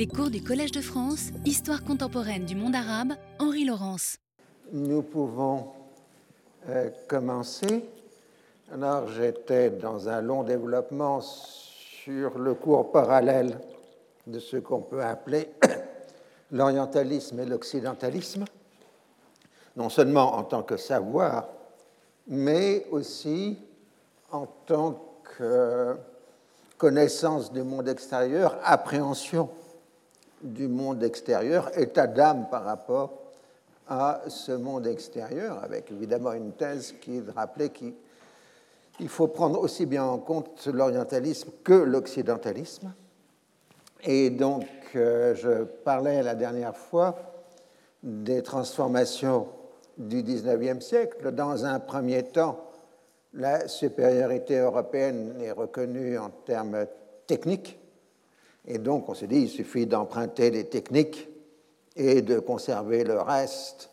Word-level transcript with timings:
Les 0.00 0.06
cours 0.06 0.30
du 0.30 0.42
Collège 0.42 0.72
de 0.72 0.80
France, 0.80 1.28
Histoire 1.44 1.84
contemporaine 1.84 2.46
du 2.46 2.54
monde 2.56 2.74
arabe, 2.74 3.12
Henri 3.38 3.66
Laurence. 3.66 4.16
Nous 4.72 5.02
pouvons 5.02 5.72
euh, 6.70 6.88
commencer. 7.06 7.84
Alors, 8.72 9.10
j'étais 9.10 9.68
dans 9.68 10.08
un 10.08 10.22
long 10.22 10.42
développement 10.42 11.20
sur 11.20 12.38
le 12.38 12.54
cours 12.54 12.90
parallèle 12.90 13.60
de 14.26 14.38
ce 14.38 14.56
qu'on 14.56 14.80
peut 14.80 15.04
appeler 15.04 15.50
l'orientalisme 16.50 17.38
et 17.40 17.44
l'occidentalisme, 17.44 18.46
non 19.76 19.90
seulement 19.90 20.34
en 20.34 20.44
tant 20.44 20.62
que 20.62 20.78
savoir, 20.78 21.46
mais 22.26 22.86
aussi 22.90 23.58
en 24.32 24.46
tant 24.64 24.98
que 25.36 25.94
connaissance 26.78 27.52
du 27.52 27.62
monde 27.62 27.86
extérieur, 27.86 28.56
appréhension 28.64 29.50
du 30.42 30.68
monde 30.68 31.02
extérieur, 31.02 31.70
état 31.78 32.06
d'âme 32.06 32.48
par 32.50 32.64
rapport 32.64 33.20
à 33.88 34.22
ce 34.28 34.52
monde 34.52 34.86
extérieur, 34.86 35.62
avec 35.64 35.90
évidemment 35.90 36.32
une 36.32 36.52
thèse 36.52 36.94
qui 37.00 37.20
rappelait 37.34 37.70
qu'il 37.70 39.08
faut 39.08 39.26
prendre 39.26 39.60
aussi 39.60 39.84
bien 39.84 40.04
en 40.04 40.18
compte 40.18 40.66
l'orientalisme 40.66 41.50
que 41.64 41.74
l'occidentalisme. 41.74 42.92
Et 44.04 44.30
donc, 44.30 44.66
euh, 44.94 45.34
je 45.34 45.64
parlais 45.64 46.22
la 46.22 46.34
dernière 46.34 46.76
fois 46.76 47.16
des 48.02 48.42
transformations 48.42 49.48
du 49.98 50.22
XIXe 50.22 50.84
siècle. 50.84 51.32
Dans 51.32 51.64
un 51.64 51.80
premier 51.80 52.22
temps, 52.22 52.64
la 53.34 53.68
supériorité 53.68 54.58
européenne 54.58 55.34
est 55.42 55.52
reconnue 55.52 56.16
en 56.16 56.30
termes 56.30 56.86
techniques. 57.26 57.79
Et 58.72 58.78
donc, 58.78 59.08
on 59.08 59.14
s'est 59.14 59.26
dit, 59.26 59.42
il 59.42 59.48
suffit 59.48 59.86
d'emprunter 59.86 60.52
les 60.52 60.64
techniques 60.64 61.28
et 61.96 62.22
de 62.22 62.38
conserver 62.38 63.02
le 63.02 63.20
reste. 63.20 63.90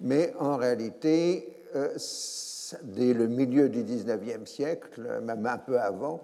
Mais 0.00 0.32
en 0.40 0.56
réalité, 0.56 1.46
euh, 1.76 1.94
dès 2.84 3.12
le 3.12 3.26
milieu 3.26 3.68
du 3.68 3.84
XIXe 3.84 4.50
siècle, 4.50 5.20
même 5.22 5.44
un 5.44 5.58
peu 5.58 5.78
avant, 5.78 6.22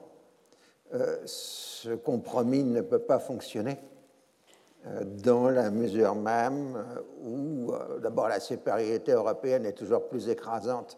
euh, 0.95 1.19
ce 1.27 1.91
compromis 1.91 2.65
ne 2.65 2.81
peut 2.81 3.01
pas 3.01 3.19
fonctionner 3.19 3.77
euh, 4.87 5.05
dans 5.05 5.51
la 5.51 5.71
mesure 5.71 6.15
même 6.15 6.83
où, 7.23 7.71
d'abord, 8.03 8.29
la 8.29 8.41
supériorité 8.41 9.13
européenne 9.13 9.67
est 9.67 9.75
toujours 9.75 10.09
plus 10.09 10.31
écrasante 10.31 10.97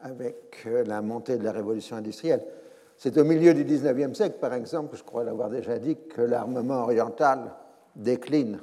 avec 0.00 0.64
la 0.64 1.02
montée 1.02 1.38
de 1.38 1.44
la 1.44 1.50
révolution 1.50 1.96
industrielle. 1.96 2.44
C'est 2.96 3.18
au 3.18 3.24
milieu 3.24 3.54
du 3.54 3.64
19e 3.64 4.14
siècle, 4.14 4.36
par 4.40 4.54
exemple, 4.54 4.96
je 4.96 5.02
crois 5.02 5.24
l'avoir 5.24 5.50
déjà 5.50 5.78
dit, 5.78 5.96
que 6.08 6.22
l'armement 6.22 6.82
oriental 6.82 7.52
décline 7.96 8.60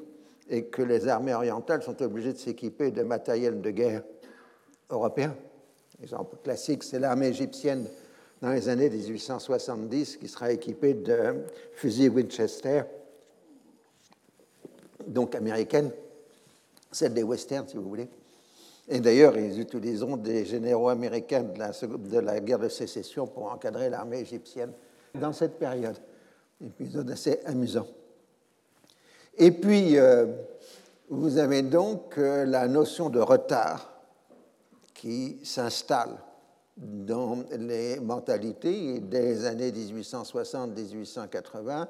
et 0.50 0.66
que 0.66 0.82
les 0.82 1.08
armées 1.08 1.34
orientales 1.34 1.84
sont 1.84 2.02
obligées 2.02 2.34
de 2.34 2.38
s'équiper 2.38 2.92
de 2.92 3.04
matériel 3.04 3.62
de 3.62 3.70
guerre 3.70 4.04
européen. 4.90 5.36
Exemple 6.02 6.38
classique, 6.44 6.84
c'est 6.84 7.00
l'armée 7.00 7.28
égyptienne 7.28 7.86
dans 8.42 8.52
les 8.52 8.68
années 8.70 8.90
1870 8.90 10.18
qui 10.18 10.28
sera 10.28 10.52
équipée 10.52 10.96
de 10.96 11.44
fusils 11.74 12.10
Winchester, 12.10 12.84
donc 15.08 15.36
américaine, 15.36 15.92
celle 16.92 17.14
des 17.14 17.24
westerns, 17.24 17.68
si 17.68 17.78
vous 17.78 17.88
voulez. 17.88 18.10
Et 18.88 19.00
d'ailleurs, 19.00 19.38
ils 19.38 19.60
utiliseront 19.60 20.18
des 20.18 20.46
généraux 20.46 20.90
américains 20.90 21.44
de 21.44 22.20
la, 22.20 22.40
guerre 22.40 22.60
de 22.60 22.70
sécession 22.70 23.28
pour 23.28 23.52
encadrer 23.52 23.90
l'armée 23.90 24.20
égyptienne 24.20 24.72
dans 25.14 25.34
cette 25.34 25.60
période. 25.60 25.98
Épisode 26.64 27.12
assez 27.12 27.40
amusant. 27.46 27.88
Et 29.38 29.52
puis, 29.52 29.98
euh, 29.98 30.26
vous 31.10 31.38
avez 31.38 31.62
donc 31.62 32.18
euh, 32.18 32.46
la 32.46 32.68
notion 32.68 33.10
de 33.10 33.20
retard 33.20 33.94
qui 34.94 35.40
s'installe 35.44 36.18
dans 36.78 37.44
les 37.58 38.00
mentalités 38.00 39.00
des 39.00 39.46
années 39.46 39.72
1860-1880 39.72 41.88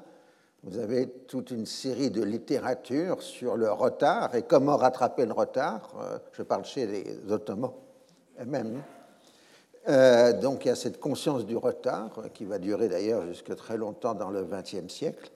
vous 0.64 0.78
avez 0.78 1.08
toute 1.08 1.50
une 1.50 1.66
série 1.66 2.10
de 2.10 2.22
littératures 2.22 3.20
sur 3.20 3.56
le 3.56 3.70
retard 3.72 4.34
et 4.36 4.42
comment 4.42 4.76
rattraper 4.76 5.26
le 5.26 5.32
retard. 5.32 5.92
Euh, 6.00 6.18
je 6.32 6.42
parle 6.42 6.64
chez 6.64 6.86
les 6.86 7.04
Ottomans 7.30 7.72
eux-mêmes. 8.40 8.80
Euh, 9.88 10.32
donc 10.32 10.64
il 10.64 10.68
y 10.68 10.70
a 10.70 10.76
cette 10.76 11.00
conscience 11.00 11.44
du 11.44 11.56
retard 11.56 12.12
euh, 12.18 12.28
qui 12.28 12.44
va 12.44 12.58
durer 12.58 12.88
d'ailleurs 12.88 13.26
jusque 13.26 13.56
très 13.56 13.76
longtemps 13.76 14.14
dans 14.14 14.30
le 14.30 14.44
XXe 14.44 14.92
siècle. 14.92 15.32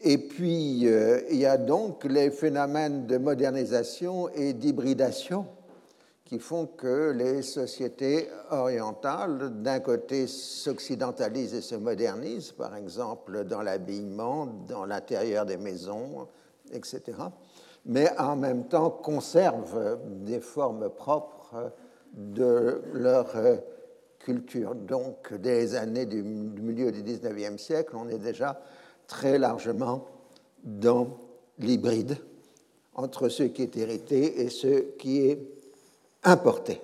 Et 0.00 0.18
puis 0.18 0.82
il 1.30 1.36
y 1.36 1.46
a 1.46 1.56
donc 1.56 2.04
les 2.04 2.30
phénomènes 2.30 3.06
de 3.06 3.16
modernisation 3.16 4.28
et 4.30 4.52
d'hybridation 4.52 5.46
qui 6.24 6.38
font 6.38 6.66
que 6.66 7.10
les 7.10 7.42
sociétés 7.42 8.28
orientales, 8.50 9.62
d'un 9.62 9.80
côté, 9.80 10.26
s'occidentalisent 10.26 11.54
et 11.54 11.60
se 11.60 11.74
modernisent, 11.74 12.52
par 12.52 12.74
exemple 12.76 13.44
dans 13.44 13.60
l'habillement, 13.60 14.46
dans 14.46 14.86
l'intérieur 14.86 15.44
des 15.44 15.58
maisons, 15.58 16.26
etc., 16.72 17.02
mais 17.86 18.10
en 18.18 18.36
même 18.36 18.66
temps 18.68 18.88
conservent 18.88 19.98
des 20.24 20.40
formes 20.40 20.88
propres 20.88 21.72
de 22.14 22.80
leur 22.94 23.34
culture. 24.18 24.74
Donc, 24.74 25.34
dès 25.34 25.60
les 25.60 25.74
années 25.74 26.06
du 26.06 26.22
milieu 26.22 26.90
du 26.90 27.02
19e 27.02 27.58
siècle, 27.58 27.94
on 27.94 28.08
est 28.08 28.18
déjà 28.18 28.60
très 29.06 29.38
largement 29.38 30.06
dans 30.62 31.18
l'hybride 31.58 32.16
entre 32.94 33.28
ce 33.28 33.42
qui 33.42 33.62
est 33.62 33.76
hérité 33.76 34.40
et 34.40 34.48
ce 34.48 34.96
qui 34.96 35.26
est 35.26 35.53
importés. 36.24 36.80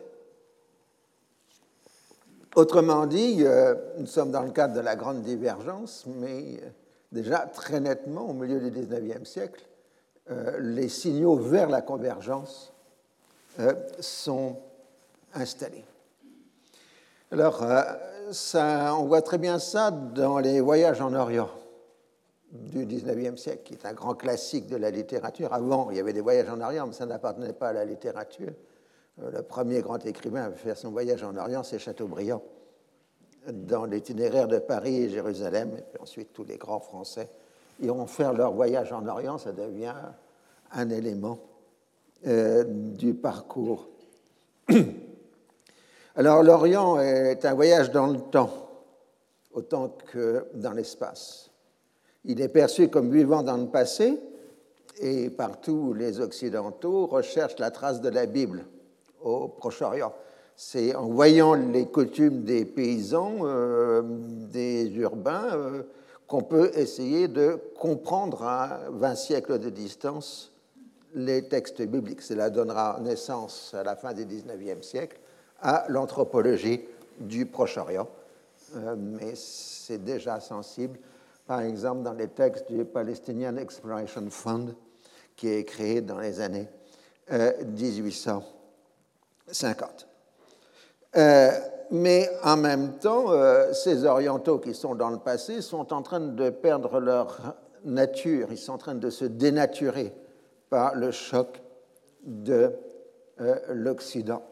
Autrement 2.56 3.06
dit, 3.06 3.38
euh, 3.40 3.74
nous 3.98 4.06
sommes 4.06 4.32
dans 4.32 4.42
le 4.42 4.50
cadre 4.50 4.74
de 4.74 4.80
la 4.80 4.96
grande 4.96 5.22
divergence, 5.22 6.04
mais 6.06 6.58
euh, 6.62 6.68
déjà 7.12 7.38
très 7.38 7.78
nettement, 7.78 8.28
au 8.28 8.32
milieu 8.32 8.58
du 8.58 8.70
XIXe 8.70 9.28
siècle, 9.28 9.64
euh, 10.30 10.58
les 10.60 10.88
signaux 10.88 11.36
vers 11.36 11.68
la 11.68 11.82
convergence 11.82 12.72
sont 13.98 14.56
installés. 15.34 15.84
Alors, 17.30 17.62
on 18.54 19.04
voit 19.04 19.20
très 19.20 19.36
bien 19.36 19.58
ça 19.58 19.90
dans 19.90 20.38
les 20.38 20.60
voyages 20.60 21.02
en 21.02 21.12
Orient 21.12 21.50
du 22.52 22.86
XIXe 22.86 23.38
siècle, 23.38 23.62
qui 23.64 23.74
est 23.74 23.84
un 23.84 23.92
grand 23.92 24.14
classique 24.14 24.66
de 24.66 24.76
la 24.76 24.90
littérature. 24.90 25.52
Avant, 25.52 25.90
il 25.90 25.98
y 25.98 26.00
avait 26.00 26.14
des 26.14 26.22
voyages 26.22 26.48
en 26.48 26.60
Orient, 26.60 26.86
mais 26.86 26.94
ça 26.94 27.04
n'appartenait 27.04 27.52
pas 27.52 27.68
à 27.68 27.72
la 27.74 27.84
littérature. 27.84 28.52
Euh, 29.22 29.30
le 29.30 29.42
premier 29.42 29.80
grand 29.80 30.04
écrivain 30.06 30.44
à 30.44 30.50
faire 30.50 30.76
son 30.76 30.90
voyage 30.90 31.22
en 31.22 31.36
Orient, 31.36 31.62
c'est 31.62 31.78
Chateaubriand, 31.78 32.42
dans 33.48 33.84
l'itinéraire 33.84 34.48
de 34.48 34.58
Paris 34.58 35.04
et 35.04 35.08
Jérusalem. 35.08 35.70
Et 35.94 36.00
ensuite, 36.00 36.32
tous 36.32 36.44
les 36.44 36.56
grands 36.56 36.80
Français 36.80 37.28
iront 37.80 38.06
faire 38.06 38.32
leur 38.32 38.52
voyage 38.52 38.92
en 38.92 39.06
Orient. 39.06 39.38
Ça 39.38 39.52
devient 39.52 39.94
un 40.72 40.90
élément 40.90 41.38
euh, 42.26 42.64
du 42.64 43.14
parcours. 43.14 43.88
Alors, 46.16 46.42
l'Orient 46.42 47.00
est 47.00 47.44
un 47.44 47.54
voyage 47.54 47.90
dans 47.90 48.08
le 48.08 48.20
temps, 48.20 48.50
autant 49.52 49.96
que 50.12 50.46
dans 50.54 50.72
l'espace. 50.72 51.50
Il 52.24 52.40
est 52.40 52.48
perçu 52.48 52.88
comme 52.88 53.10
vivant 53.10 53.42
dans 53.42 53.56
le 53.56 53.68
passé, 53.68 54.18
et 55.00 55.30
partout 55.30 55.94
les 55.94 56.20
Occidentaux 56.20 57.06
recherchent 57.06 57.58
la 57.58 57.70
trace 57.70 58.02
de 58.02 58.10
la 58.10 58.26
Bible 58.26 58.64
au 59.22 59.48
Proche-Orient. 59.48 60.12
C'est 60.56 60.94
en 60.94 61.06
voyant 61.08 61.54
les 61.54 61.86
coutumes 61.86 62.42
des 62.42 62.66
paysans, 62.66 63.38
euh, 63.42 64.02
des 64.04 64.94
urbains, 64.96 65.48
euh, 65.54 65.82
qu'on 66.26 66.42
peut 66.42 66.70
essayer 66.74 67.28
de 67.28 67.58
comprendre 67.78 68.42
à 68.42 68.80
20 68.90 69.14
siècles 69.14 69.58
de 69.58 69.70
distance 69.70 70.52
les 71.14 71.48
textes 71.48 71.82
bibliques. 71.82 72.20
Cela 72.22 72.50
donnera 72.50 73.00
naissance 73.00 73.74
à 73.74 73.82
la 73.82 73.96
fin 73.96 74.12
du 74.12 74.26
19e 74.26 74.82
siècle 74.82 75.18
à 75.62 75.86
l'anthropologie 75.88 76.82
du 77.18 77.46
Proche-Orient. 77.46 78.08
Euh, 78.76 78.96
mais 78.98 79.32
c'est 79.34 80.04
déjà 80.04 80.40
sensible, 80.40 80.98
par 81.46 81.62
exemple, 81.62 82.02
dans 82.02 82.12
les 82.12 82.28
textes 82.28 82.70
du 82.70 82.84
Palestinian 82.84 83.56
Exploration 83.56 84.28
Fund, 84.28 84.74
qui 85.34 85.48
est 85.48 85.64
créé 85.64 86.02
dans 86.02 86.20
les 86.20 86.40
années 86.40 86.68
1800. 87.30 88.59
50. 89.52 90.06
Euh, 91.16 91.50
mais 91.90 92.30
en 92.44 92.56
même 92.56 92.98
temps, 92.98 93.32
euh, 93.32 93.72
ces 93.72 94.04
orientaux 94.04 94.58
qui 94.58 94.74
sont 94.74 94.94
dans 94.94 95.10
le 95.10 95.18
passé 95.18 95.60
sont 95.60 95.92
en 95.92 96.02
train 96.02 96.20
de 96.20 96.50
perdre 96.50 97.00
leur 97.00 97.56
nature, 97.84 98.48
ils 98.50 98.58
sont 98.58 98.74
en 98.74 98.78
train 98.78 98.94
de 98.94 99.10
se 99.10 99.24
dénaturer 99.24 100.14
par 100.68 100.94
le 100.94 101.10
choc 101.10 101.60
de 102.22 102.72
euh, 103.40 103.56
l'Occident. 103.70 104.42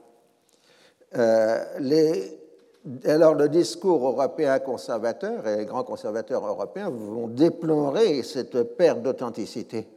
Alors 3.04 3.34
le 3.34 3.48
discours 3.48 4.06
européen 4.06 4.58
conservateur 4.58 5.46
et 5.46 5.58
les 5.58 5.64
grands 5.64 5.84
conservateurs 5.84 6.46
européens 6.46 6.90
vont 6.90 7.28
déplorer 7.28 8.22
cette 8.22 8.62
perte 8.76 9.02
d'authenticité 9.02 9.88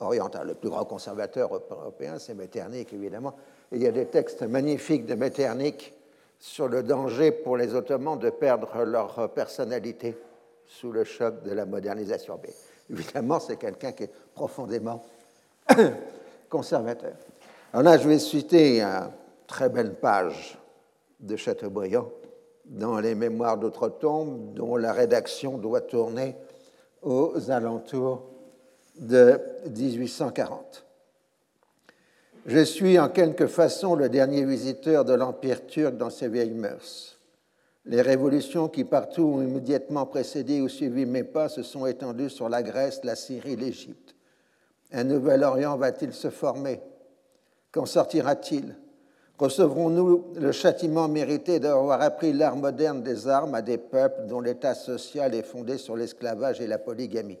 orientale. 0.00 0.48
Le 0.48 0.54
plus 0.54 0.70
grand 0.70 0.84
conservateur 0.84 1.50
européen, 1.70 2.18
c'est 2.18 2.34
Metternich, 2.34 2.92
évidemment. 2.92 3.34
Il 3.72 3.82
y 3.82 3.86
a 3.86 3.92
des 3.92 4.06
textes 4.06 4.42
magnifiques 4.42 5.06
de 5.06 5.14
Metternich 5.14 5.92
sur 6.38 6.68
le 6.68 6.82
danger 6.82 7.32
pour 7.32 7.56
les 7.56 7.74
Ottomans 7.74 8.18
de 8.18 8.30
perdre 8.30 8.84
leur 8.84 9.30
personnalité 9.30 10.16
sous 10.66 10.92
le 10.92 11.04
choc 11.04 11.42
de 11.42 11.52
la 11.52 11.66
modernisation. 11.66 12.38
Évidemment, 12.90 13.40
c'est 13.40 13.56
quelqu'un 13.56 13.92
qui 13.92 14.04
est 14.04 14.12
profondément 14.34 15.04
conservateur. 16.48 17.14
Alors 17.72 17.84
là, 17.84 17.98
je 17.98 18.08
vais 18.08 18.18
citer 18.18 18.80
une 18.80 19.10
très 19.46 19.68
belle 19.68 19.94
page 19.94 20.58
de 21.20 21.36
Chateaubriand 21.36 22.10
dans 22.64 23.00
les 23.00 23.14
Mémoires 23.14 23.58
d'outre-tombe, 23.58 24.54
dont 24.54 24.76
la 24.76 24.92
rédaction 24.92 25.58
doit 25.58 25.80
tourner 25.80 26.36
aux 27.02 27.50
alentours 27.50 28.24
de 28.98 29.40
1840. 29.74 30.84
Je 32.46 32.64
suis 32.64 32.98
en 32.98 33.08
quelque 33.08 33.46
façon 33.46 33.94
le 33.94 34.08
dernier 34.08 34.44
visiteur 34.44 35.04
de 35.04 35.12
l'Empire 35.12 35.66
turc 35.66 35.96
dans 35.96 36.10
ses 36.10 36.28
vieilles 36.28 36.54
mœurs. 36.54 37.18
Les 37.84 38.02
révolutions 38.02 38.68
qui 38.68 38.84
partout 38.84 39.22
ont 39.22 39.42
immédiatement 39.42 40.06
précédé 40.06 40.60
ou 40.60 40.68
suivi 40.68 41.06
mes 41.06 41.24
pas 41.24 41.48
se 41.48 41.62
sont 41.62 41.86
étendues 41.86 42.30
sur 42.30 42.48
la 42.48 42.62
Grèce, 42.62 43.00
la 43.02 43.16
Syrie, 43.16 43.56
l'Égypte. 43.56 44.14
Un 44.92 45.04
nouvel 45.04 45.42
Orient 45.42 45.76
va-t-il 45.76 46.12
se 46.12 46.30
former? 46.30 46.80
Qu'en 47.72 47.86
sortira-t-il? 47.86 48.74
Recevrons-nous 49.38 50.32
le 50.34 50.52
châtiment 50.52 51.08
mérité 51.08 51.60
d'avoir 51.60 52.02
appris 52.02 52.32
l'art 52.32 52.56
moderne 52.56 53.02
des 53.02 53.28
armes 53.28 53.54
à 53.54 53.62
des 53.62 53.78
peuples 53.78 54.26
dont 54.26 54.40
l'état 54.40 54.74
social 54.74 55.34
est 55.34 55.42
fondé 55.42 55.78
sur 55.78 55.96
l'esclavage 55.96 56.60
et 56.60 56.66
la 56.66 56.78
polygamie? 56.78 57.38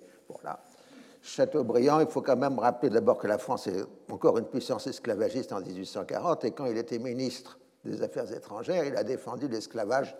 Chateaubriand, 1.28 2.00
il 2.00 2.06
faut 2.06 2.22
quand 2.22 2.38
même 2.38 2.58
rappeler 2.58 2.88
d'abord 2.88 3.18
que 3.18 3.26
la 3.26 3.36
France 3.36 3.66
est 3.66 3.84
encore 4.10 4.38
une 4.38 4.46
puissance 4.46 4.86
esclavagiste 4.86 5.52
en 5.52 5.60
1840, 5.60 6.46
et 6.46 6.52
quand 6.52 6.64
il 6.64 6.78
était 6.78 6.98
ministre 6.98 7.58
des 7.84 8.02
Affaires 8.02 8.32
étrangères, 8.32 8.84
il 8.86 8.96
a 8.96 9.04
défendu 9.04 9.46
l'esclavage 9.46 10.16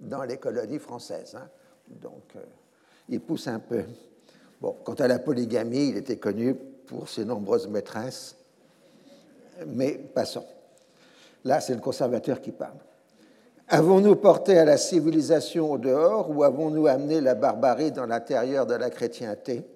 dans 0.00 0.22
les 0.22 0.38
colonies 0.38 0.78
françaises. 0.78 1.36
Hein. 1.38 1.46
Donc, 1.88 2.22
euh, 2.36 2.40
il 3.10 3.20
pousse 3.20 3.48
un 3.48 3.58
peu. 3.58 3.84
Bon, 4.62 4.74
quant 4.82 4.94
à 4.94 5.06
la 5.08 5.18
polygamie, 5.18 5.90
il 5.90 5.98
était 5.98 6.16
connu 6.16 6.54
pour 6.54 7.06
ses 7.10 7.26
nombreuses 7.26 7.68
maîtresses, 7.68 8.34
mais 9.66 9.92
passons. 9.92 10.46
Là, 11.44 11.60
c'est 11.60 11.74
le 11.74 11.80
conservateur 11.80 12.40
qui 12.40 12.52
parle. 12.52 12.78
Avons-nous 13.68 14.16
porté 14.16 14.58
à 14.58 14.64
la 14.64 14.78
civilisation 14.78 15.72
au 15.72 15.78
dehors 15.78 16.30
ou 16.30 16.44
avons-nous 16.44 16.86
amené 16.86 17.20
la 17.20 17.34
barbarie 17.34 17.92
dans 17.92 18.06
l'intérieur 18.06 18.64
de 18.64 18.74
la 18.74 18.88
chrétienté? 18.88 19.66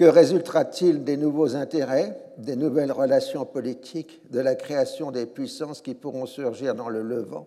Que 0.00 0.06
résultera-t-il 0.06 1.04
des 1.04 1.18
nouveaux 1.18 1.56
intérêts, 1.56 2.16
des 2.38 2.56
nouvelles 2.56 2.90
relations 2.90 3.44
politiques, 3.44 4.22
de 4.30 4.40
la 4.40 4.54
création 4.54 5.10
des 5.10 5.26
puissances 5.26 5.82
qui 5.82 5.92
pourront 5.92 6.24
surgir 6.24 6.74
dans 6.74 6.88
le 6.88 7.02
Levant? 7.02 7.46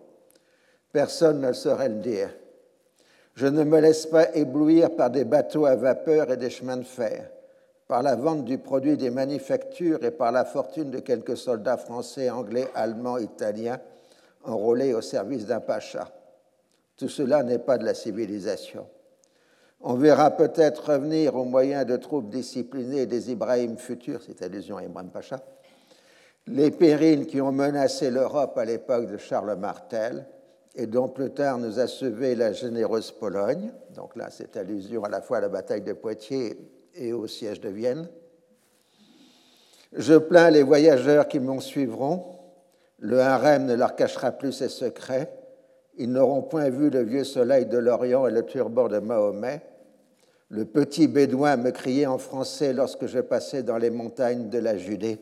Personne 0.92 1.40
ne 1.40 1.52
saurait 1.52 1.88
le 1.88 1.96
dire. 1.96 2.30
Je 3.34 3.48
ne 3.48 3.64
me 3.64 3.80
laisse 3.80 4.06
pas 4.06 4.32
éblouir 4.36 4.94
par 4.94 5.10
des 5.10 5.24
bateaux 5.24 5.66
à 5.66 5.74
vapeur 5.74 6.30
et 6.30 6.36
des 6.36 6.48
chemins 6.48 6.76
de 6.76 6.84
fer 6.84 7.28
par 7.88 8.04
la 8.04 8.14
vente 8.14 8.44
du 8.44 8.58
produit 8.58 8.96
des 8.96 9.10
manufactures 9.10 10.04
et 10.04 10.12
par 10.12 10.30
la 10.30 10.44
fortune 10.44 10.92
de 10.92 11.00
quelques 11.00 11.36
soldats 11.36 11.76
français, 11.76 12.30
anglais, 12.30 12.68
allemands, 12.76 13.18
italiens 13.18 13.80
enrôlés 14.44 14.94
au 14.94 15.00
service 15.00 15.44
d'un 15.44 15.58
pacha. 15.58 16.08
Tout 16.96 17.08
cela 17.08 17.42
n'est 17.42 17.58
pas 17.58 17.78
de 17.78 17.84
la 17.84 17.94
civilisation. 17.94 18.86
On 19.86 19.96
verra 19.96 20.30
peut-être 20.30 20.92
revenir 20.92 21.36
au 21.36 21.44
moyen 21.44 21.84
de 21.84 21.98
troupes 21.98 22.30
disciplinées 22.30 23.04
des 23.04 23.30
Ibrahim 23.30 23.76
futurs, 23.76 24.22
c'est 24.26 24.40
allusion 24.40 24.78
à 24.78 24.82
Ibrahim 24.82 25.10
Pacha, 25.10 25.44
les 26.46 26.70
périls 26.70 27.26
qui 27.26 27.42
ont 27.42 27.52
menacé 27.52 28.10
l'Europe 28.10 28.56
à 28.56 28.64
l'époque 28.64 29.08
de 29.08 29.18
Charles 29.18 29.54
Martel 29.56 30.24
et 30.74 30.86
dont 30.86 31.08
plus 31.08 31.32
tard 31.32 31.58
nous 31.58 31.80
a 31.80 31.86
sauvé 31.86 32.34
la 32.34 32.54
généreuse 32.54 33.10
Pologne. 33.10 33.72
Donc 33.94 34.16
là, 34.16 34.28
c'est 34.30 34.56
allusion 34.56 35.04
à 35.04 35.10
la 35.10 35.20
fois 35.20 35.36
à 35.36 35.40
la 35.42 35.48
bataille 35.50 35.82
de 35.82 35.92
Poitiers 35.92 36.56
et 36.94 37.12
au 37.12 37.26
siège 37.26 37.60
de 37.60 37.68
Vienne. 37.68 38.08
Je 39.92 40.14
plains 40.14 40.48
les 40.48 40.62
voyageurs 40.62 41.28
qui 41.28 41.40
m'en 41.40 41.60
suivront. 41.60 42.24
Le 43.00 43.20
harem 43.20 43.66
ne 43.66 43.74
leur 43.74 43.96
cachera 43.96 44.32
plus 44.32 44.52
ses 44.52 44.70
secrets. 44.70 45.30
Ils 45.98 46.10
n'auront 46.10 46.40
point 46.40 46.70
vu 46.70 46.88
le 46.88 47.02
vieux 47.02 47.24
soleil 47.24 47.66
de 47.66 47.76
l'Orient 47.76 48.26
et 48.26 48.32
le 48.32 48.46
turban 48.46 48.88
de 48.88 48.98
Mahomet. 48.98 49.60
Le 50.54 50.64
petit 50.64 51.08
bédouin 51.08 51.56
me 51.56 51.72
criait 51.72 52.06
en 52.06 52.18
français 52.18 52.72
lorsque 52.72 53.06
je 53.06 53.18
passais 53.18 53.64
dans 53.64 53.76
les 53.76 53.90
montagnes 53.90 54.50
de 54.50 54.58
la 54.58 54.78
Judée. 54.78 55.18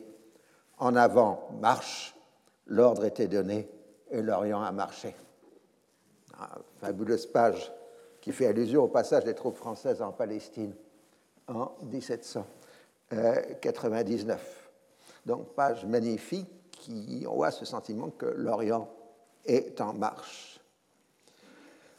En 0.77 0.95
avant, 0.95 1.49
marche. 1.59 2.15
L'ordre 2.67 3.05
était 3.05 3.27
donné 3.27 3.67
et 4.11 4.21
l'Orient 4.21 4.61
a 4.61 4.71
marché. 4.71 5.15
Ah, 6.37 6.59
fabuleuse 6.79 7.25
page 7.25 7.73
qui 8.21 8.31
fait 8.31 8.45
allusion 8.45 8.83
au 8.83 8.89
passage 8.89 9.23
des 9.23 9.33
troupes 9.33 9.55
françaises 9.55 10.03
en 10.03 10.11
Palestine 10.11 10.75
en 11.47 11.71
1799. 11.81 14.69
Donc, 15.25 15.55
page 15.55 15.83
magnifique 15.85 16.69
qui 16.69 17.25
on 17.27 17.49
ce 17.49 17.65
sentiment 17.65 18.11
que 18.11 18.27
l'Orient 18.27 18.87
est 19.47 19.81
en 19.81 19.93
marche. 19.93 20.59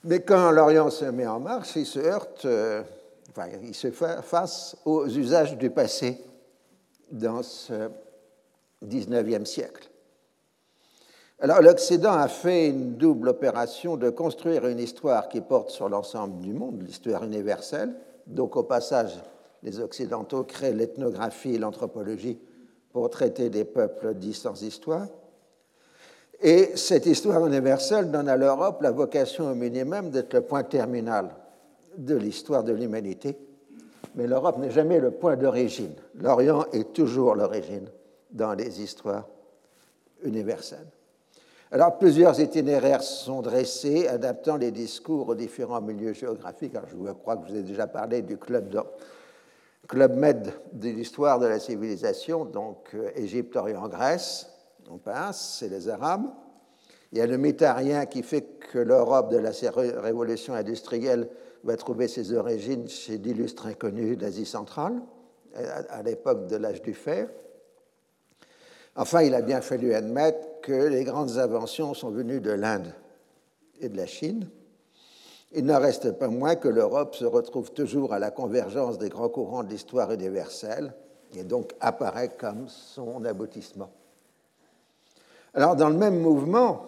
Mais 0.04 0.22
quand 0.22 0.52
l'Orient 0.52 0.90
se 0.90 1.06
met 1.06 1.26
en 1.26 1.40
marche, 1.40 1.74
il 1.74 1.84
se 1.84 1.98
heurte, 1.98 2.44
euh, 2.44 2.84
il 3.62 3.74
se 3.74 3.90
fait 3.90 4.22
face 4.22 4.76
aux 4.84 5.08
usages 5.08 5.56
du 5.56 5.70
passé 5.70 6.18
dans 7.10 7.42
ce 7.42 7.90
19e 8.84 9.44
siècle. 9.44 9.90
Alors 11.40 11.60
l'Occident 11.60 12.12
a 12.12 12.28
fait 12.28 12.68
une 12.68 12.94
double 12.94 13.28
opération 13.28 13.96
de 13.96 14.08
construire 14.10 14.66
une 14.66 14.78
histoire 14.78 15.28
qui 15.28 15.40
porte 15.40 15.70
sur 15.70 15.88
l'ensemble 15.88 16.40
du 16.40 16.52
monde, 16.52 16.82
l'histoire 16.82 17.24
universelle. 17.24 17.94
Donc 18.26 18.56
au 18.56 18.62
passage, 18.62 19.20
les 19.62 19.80
Occidentaux 19.80 20.44
créent 20.44 20.72
l'ethnographie 20.72 21.54
et 21.54 21.58
l'anthropologie 21.58 22.38
pour 22.92 23.10
traiter 23.10 23.50
des 23.50 23.64
peuples 23.64 24.14
dits 24.14 24.34
sans 24.34 24.62
histoire. 24.62 25.08
Et 26.40 26.76
cette 26.76 27.06
histoire 27.06 27.46
universelle 27.46 28.10
donne 28.10 28.28
à 28.28 28.36
l'Europe 28.36 28.80
la 28.82 28.92
vocation 28.92 29.50
au 29.50 29.54
minimum 29.54 30.10
d'être 30.10 30.34
le 30.34 30.42
point 30.42 30.62
terminal 30.62 31.30
de 31.96 32.16
l'histoire 32.16 32.64
de 32.64 32.72
l'humanité. 32.72 33.36
Mais 34.14 34.26
l'Europe 34.26 34.58
n'est 34.58 34.70
jamais 34.70 35.00
le 35.00 35.10
point 35.10 35.36
d'origine. 35.36 35.94
L'Orient 36.14 36.66
est 36.72 36.92
toujours 36.92 37.34
l'origine 37.34 37.88
dans 38.30 38.54
les 38.54 38.82
histoires 38.82 39.28
universelles. 40.22 40.86
Alors, 41.72 41.98
plusieurs 41.98 42.38
itinéraires 42.38 43.02
sont 43.02 43.42
dressés, 43.42 44.06
adaptant 44.06 44.56
les 44.56 44.70
discours 44.70 45.30
aux 45.30 45.34
différents 45.34 45.80
milieux 45.80 46.12
géographiques. 46.12 46.76
Alors, 46.76 46.88
je 46.88 47.12
crois 47.12 47.36
que 47.36 47.48
je 47.48 47.52
vous 47.52 47.58
ai 47.58 47.62
déjà 47.62 47.88
parlé 47.88 48.22
du 48.22 48.36
club 48.36 48.72
Club 49.88 50.16
Med 50.16 50.52
de 50.72 50.88
l'histoire 50.88 51.38
de 51.38 51.46
la 51.46 51.58
civilisation, 51.58 52.46
donc 52.46 52.88
euh, 52.94 53.10
Égypte, 53.16 53.54
Orient, 53.56 53.86
Grèce, 53.88 54.48
on 54.90 54.96
passe, 54.96 55.58
c'est 55.58 55.68
les 55.68 55.88
Arabes. 55.88 56.26
Il 57.12 57.18
y 57.18 57.20
a 57.20 57.26
le 57.26 57.36
mytharien 57.36 58.06
qui 58.06 58.22
fait 58.22 58.42
que 58.72 58.78
l'Europe 58.78 59.30
de 59.30 59.36
la 59.36 59.50
révolution 60.00 60.54
industrielle 60.54 61.28
va 61.64 61.76
trouver 61.76 62.08
ses 62.08 62.32
origines 62.34 62.88
chez 62.88 63.18
d'illustres 63.18 63.66
inconnus 63.66 64.18
d'Asie 64.18 64.46
centrale, 64.46 65.00
à 65.54 66.02
l'époque 66.02 66.46
de 66.46 66.56
l'âge 66.56 66.82
du 66.82 66.94
fer. 66.94 67.28
Enfin, 68.96 69.22
il 69.22 69.34
a 69.34 69.42
bien 69.42 69.60
fallu 69.60 69.94
admettre 69.94 70.60
que 70.62 70.72
les 70.72 71.04
grandes 71.04 71.38
inventions 71.38 71.94
sont 71.94 72.10
venues 72.10 72.40
de 72.40 72.50
l'Inde 72.50 72.92
et 73.80 73.88
de 73.88 73.96
la 73.96 74.06
Chine. 74.06 74.48
Il 75.52 75.64
n'en 75.64 75.80
reste 75.80 76.12
pas 76.12 76.28
moins 76.28 76.56
que 76.56 76.68
l'Europe 76.68 77.14
se 77.14 77.24
retrouve 77.24 77.72
toujours 77.72 78.12
à 78.12 78.18
la 78.18 78.30
convergence 78.30 78.98
des 78.98 79.08
grands 79.08 79.28
courants 79.28 79.64
de 79.64 79.70
l'histoire 79.70 80.12
universelle 80.12 80.94
et 81.36 81.44
donc 81.44 81.72
apparaît 81.80 82.30
comme 82.36 82.68
son 82.68 83.24
aboutissement. 83.24 83.90
Alors, 85.54 85.76
dans 85.76 85.88
le 85.88 85.96
même 85.96 86.20
mouvement, 86.20 86.86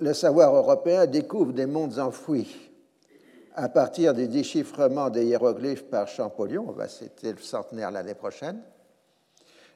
le 0.00 0.14
savoir 0.14 0.54
européen 0.54 1.06
découvre 1.06 1.52
des 1.52 1.66
mondes 1.66 1.98
enfouis 1.98 2.67
à 3.58 3.68
partir 3.68 4.14
du 4.14 4.28
déchiffrement 4.28 5.10
des 5.10 5.24
hiéroglyphes 5.24 5.86
par 5.86 6.06
Champollion, 6.06 6.72
citer 6.86 7.32
le 7.32 7.38
centenaire 7.38 7.90
l'année 7.90 8.14
prochaine. 8.14 8.60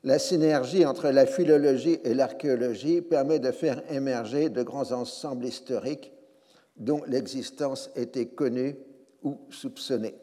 La 0.04 0.20
synergie 0.20 0.86
entre 0.86 1.08
la 1.08 1.26
philologie 1.26 1.98
et 2.04 2.14
l'archéologie 2.14 3.02
permet 3.02 3.40
de 3.40 3.50
faire 3.50 3.82
émerger 3.92 4.50
de 4.50 4.62
grands 4.62 4.92
ensembles 4.92 5.46
historiques 5.46 6.12
dont 6.76 7.02
l'existence 7.08 7.90
était 7.96 8.26
connue 8.26 8.76
ou 9.24 9.40
soupçonnée. 9.50 10.14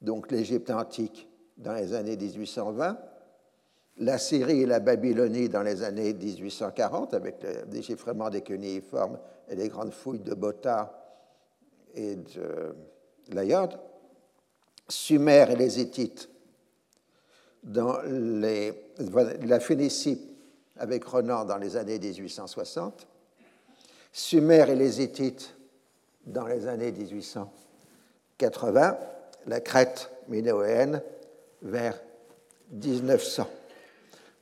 Donc 0.00 0.32
l'Égypte 0.32 0.70
antique 0.70 1.28
dans 1.58 1.74
les 1.74 1.94
années 1.94 2.16
1820, 2.16 2.98
la 3.98 4.18
Syrie 4.18 4.62
et 4.62 4.66
la 4.66 4.80
Babylonie 4.80 5.48
dans 5.48 5.62
les 5.62 5.84
années 5.84 6.12
1840, 6.12 7.14
avec 7.14 7.40
le 7.44 7.66
déchiffrement 7.66 8.30
des 8.30 8.42
cunéiformes 8.42 9.20
et 9.48 9.54
les 9.54 9.68
grandes 9.68 9.92
fouilles 9.92 10.18
de 10.18 10.34
Botha 10.34 10.97
et 11.94 12.16
de 12.16 12.74
Layod, 13.28 13.78
Sumer 14.88 15.46
et 15.50 15.56
les 15.56 15.80
Hittites 15.80 16.28
dans 17.62 17.98
la 18.04 19.60
Phénicie 19.60 20.20
avec 20.76 21.04
Renan 21.04 21.44
dans 21.44 21.58
les 21.58 21.76
années 21.76 21.98
1860, 21.98 23.06
Sumer 24.12 24.64
et 24.68 24.74
les 24.74 25.02
Hittites 25.02 25.54
dans 26.26 26.46
les 26.46 26.66
années 26.66 26.92
1880, 26.92 28.98
la 29.46 29.60
Crète 29.60 30.10
minoéenne 30.28 31.02
vers 31.62 32.00
1900. 32.70 33.46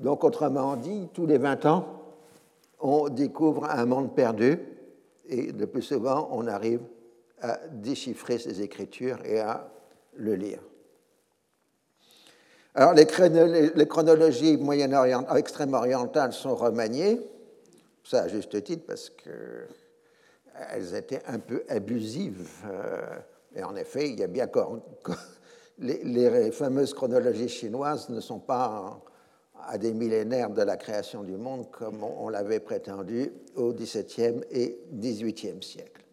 Donc, 0.00 0.24
autrement 0.24 0.76
dit, 0.76 1.08
tous 1.14 1.26
les 1.26 1.38
20 1.38 1.66
ans, 1.66 2.02
on 2.80 3.08
découvre 3.08 3.64
un 3.64 3.86
monde 3.86 4.14
perdu 4.14 4.58
et 5.28 5.52
le 5.52 5.66
plus 5.66 5.82
souvent, 5.82 6.28
on 6.32 6.46
arrive 6.46 6.80
à 7.40 7.58
déchiffrer 7.70 8.38
ces 8.38 8.62
écritures 8.62 9.18
et 9.24 9.40
à 9.40 9.68
le 10.16 10.34
lire. 10.34 10.60
Alors, 12.74 12.92
les, 12.92 13.06
chronologies 13.86 14.58
moyen 14.58 14.90
extrême 15.34 15.72
orientales 15.72 16.34
sont 16.34 16.54
remaniées, 16.54 17.20
ça 18.04 18.24
à 18.24 18.28
juste 18.28 18.62
titre 18.62 18.84
parce 18.86 19.10
qu'elles 19.10 20.94
étaient 20.94 21.22
un 21.26 21.38
peu 21.38 21.64
abusives. 21.68 22.46
Euh, 22.66 23.00
et 23.54 23.62
en 23.62 23.74
effet, 23.76 24.10
il 24.10 24.20
y 24.20 24.22
a 24.22 24.26
bien 24.26 24.46
les, 25.78 26.04
les 26.04 26.50
fameuses 26.52 26.92
chronologies 26.92 27.48
chinoises 27.48 28.10
ne 28.10 28.20
sont 28.20 28.40
pas 28.40 29.00
à 29.68 29.78
des 29.78 29.92
millénaires 29.92 30.50
de 30.50 30.62
la 30.62 30.76
création 30.76 31.22
du 31.22 31.36
monde 31.36 31.70
comme 31.70 32.04
on 32.04 32.28
l'avait 32.28 32.60
prétendu 32.60 33.32
au 33.54 33.72
XVIIe 33.72 34.42
et 34.50 34.78
XVIIIe 34.92 35.62
siècle. 35.62 36.05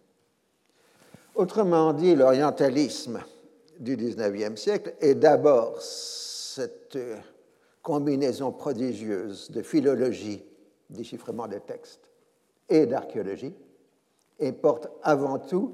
Autrement 1.36 1.94
dit, 1.94 2.16
l'orientalisme 2.16 3.22
du 3.80 3.98
XIXe 3.98 4.60
siècle 4.60 4.94
est 5.02 5.16
d'abord 5.16 5.82
cette 5.82 6.98
combinaison 7.82 8.52
prodigieuse 8.52 9.50
de 9.50 9.62
philologie, 9.64 10.44
déchiffrement 10.90 11.48
des 11.48 11.60
textes, 11.60 12.10
et 12.70 12.86
d'archéologie, 12.86 13.56
et 14.40 14.52
porte 14.52 14.90
avant 15.02 15.40
tout 15.40 15.74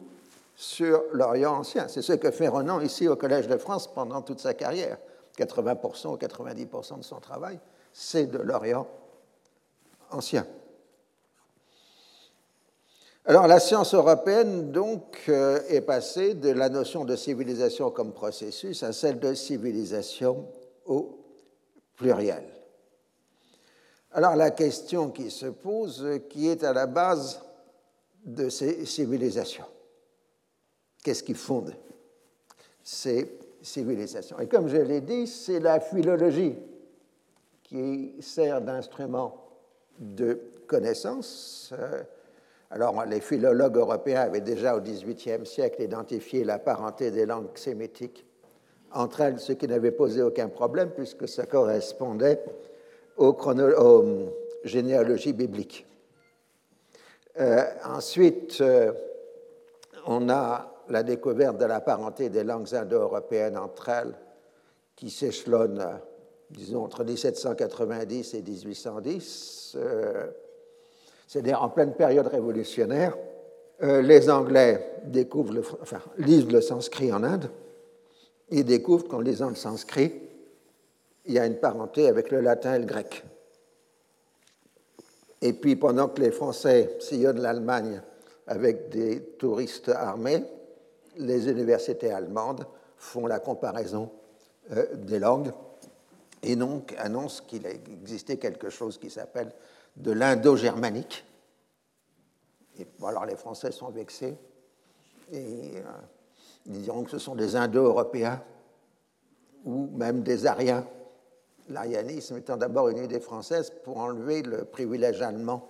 sur 0.55 1.03
l'Orient 1.13 1.59
ancien. 1.59 1.87
C'est 1.87 2.01
ce 2.01 2.13
que 2.13 2.31
fait 2.31 2.47
Renan 2.47 2.79
ici 2.79 3.07
au 3.07 3.15
Collège 3.15 3.47
de 3.47 3.57
France 3.57 3.91
pendant 3.93 4.21
toute 4.21 4.39
sa 4.39 4.53
carrière. 4.53 4.97
80% 5.37 6.07
ou 6.07 6.17
90% 6.17 6.99
de 6.99 7.03
son 7.03 7.19
travail, 7.19 7.59
c'est 7.93 8.25
de 8.25 8.39
l'Orient 8.39 8.87
ancien. 10.11 10.45
Alors 13.29 13.45
la 13.45 13.59
science 13.59 13.93
européenne 13.93 14.71
donc 14.71 15.25
euh, 15.29 15.59
est 15.67 15.81
passée 15.81 16.33
de 16.33 16.49
la 16.49 16.67
notion 16.67 17.05
de 17.05 17.15
civilisation 17.15 17.91
comme 17.91 18.11
processus 18.11 18.81
à 18.81 18.91
celle 18.91 19.19
de 19.19 19.35
civilisation 19.35 20.47
au 20.87 21.19
pluriel. 21.95 22.43
Alors 24.13 24.35
la 24.35 24.49
question 24.49 25.11
qui 25.11 25.29
se 25.29 25.45
pose, 25.45 26.21
qui 26.27 26.47
est 26.47 26.63
à 26.63 26.73
la 26.73 26.87
base 26.87 27.39
de 28.25 28.49
ces 28.49 28.83
civilisations 28.87 29.67
Qu'est-ce 31.03 31.21
qui 31.21 31.35
fonde 31.35 31.75
ces 32.81 33.37
civilisations? 33.61 34.39
Et 34.39 34.47
comme 34.47 34.69
je 34.69 34.77
l'ai 34.77 35.01
dit, 35.01 35.27
c'est 35.27 35.59
la 35.59 35.79
philologie 35.79 36.55
qui 37.61 38.15
sert 38.21 38.59
d'instrument 38.59 39.35
de 39.99 40.41
connaissance. 40.65 41.71
Alors, 42.71 43.03
les 43.05 43.19
philologues 43.19 43.77
européens 43.77 44.21
avaient 44.21 44.41
déjà 44.41 44.75
au 44.75 44.79
XVIIIe 44.79 45.45
siècle 45.45 45.81
identifié 45.81 46.43
la 46.43 46.59
parenté 46.59 47.09
des 47.09 47.25
langues 47.25 47.55
sémitiques 47.55 48.25
entre 48.91 49.21
elles, 49.21 49.39
ce 49.39 49.53
qui 49.53 49.67
n'avait 49.67 49.91
posé 49.91 50.21
aucun 50.21 50.49
problème 50.49 50.91
puisque 50.91 51.27
ça 51.27 51.45
correspondait 51.45 52.43
aux, 53.17 53.35
généalogies 54.63 55.33
bibliques. 55.33 55.87
Euh, 57.39 57.63
ensuite, 57.85 58.59
euh, 58.61 58.91
on 60.05 60.29
a 60.29 60.73
la 60.89 61.03
découverte 61.03 61.57
de 61.57 61.65
la 61.65 61.81
parenté 61.81 62.29
des 62.29 62.43
langues 62.43 62.73
indo-européennes 62.73 63.57
entre 63.57 63.89
elles 63.89 64.13
qui 64.95 65.09
s'échelonne, 65.09 65.99
disons, 66.49 66.83
entre 66.83 67.03
1790 67.03 68.33
et 68.33 68.41
1810, 68.41 69.77
euh, 69.77 70.27
c'est-à-dire 71.29 71.61
en 71.61 71.69
pleine 71.69 71.93
période 71.93 72.25
révolutionnaire. 72.25 73.15
les 73.81 74.29
Anglais 74.29 74.83
lisent 76.17 76.51
le 76.51 76.59
sanskrit 76.59 77.13
en 77.13 77.23
Inde 77.23 77.49
ils 78.51 78.65
découvrent 78.65 79.07
qu'en 79.07 79.21
lisant 79.21 79.49
le 79.49 79.55
sanskrit, 79.55 80.13
il 81.25 81.33
y 81.33 81.39
a 81.39 81.45
une 81.45 81.57
parenté 81.57 82.07
avec 82.07 82.31
le 82.31 82.41
latin 82.41 82.75
et 82.75 82.79
le 82.79 82.85
grec. 82.85 83.23
Et 85.41 85.53
puis 85.53 85.75
pendant 85.75 86.09
que 86.09 86.21
les 86.21 86.31
Français 86.31 86.97
sillonnent 86.99 87.41
l'Allemagne 87.41 88.01
avec 88.47 88.89
des 88.89 89.21
touristes 89.37 89.89
armés, 89.89 90.43
les 91.17 91.49
universités 91.49 92.11
allemandes 92.11 92.65
font 92.97 93.27
la 93.27 93.39
comparaison 93.39 94.09
euh, 94.71 94.85
des 94.95 95.19
langues 95.19 95.51
et 96.41 96.55
donc 96.55 96.95
annoncent 96.97 97.43
qu'il 97.45 97.65
existait 97.65 98.37
quelque 98.37 98.69
chose 98.69 98.97
qui 98.97 99.09
s'appelle 99.09 99.51
de 99.97 100.11
l'indo-germanique. 100.11 101.25
alors 103.03 103.25
les 103.25 103.35
Français 103.35 103.71
sont 103.71 103.89
vexés 103.89 104.37
et 105.31 105.77
euh, 105.77 105.83
ils 106.65 106.81
diront 106.81 107.03
que 107.03 107.11
ce 107.11 107.19
sont 107.19 107.35
des 107.35 107.55
Indo-Européens 107.55 108.41
ou 109.65 109.87
même 109.95 110.21
des 110.23 110.45
Ariens. 110.45 110.85
L'arianisme 111.69 112.37
étant 112.37 112.57
d'abord 112.57 112.89
une 112.89 113.03
idée 113.03 113.19
française 113.19 113.71
pour 113.83 113.97
enlever 113.97 114.41
le 114.41 114.65
privilège 114.65 115.21
allemand 115.21 115.69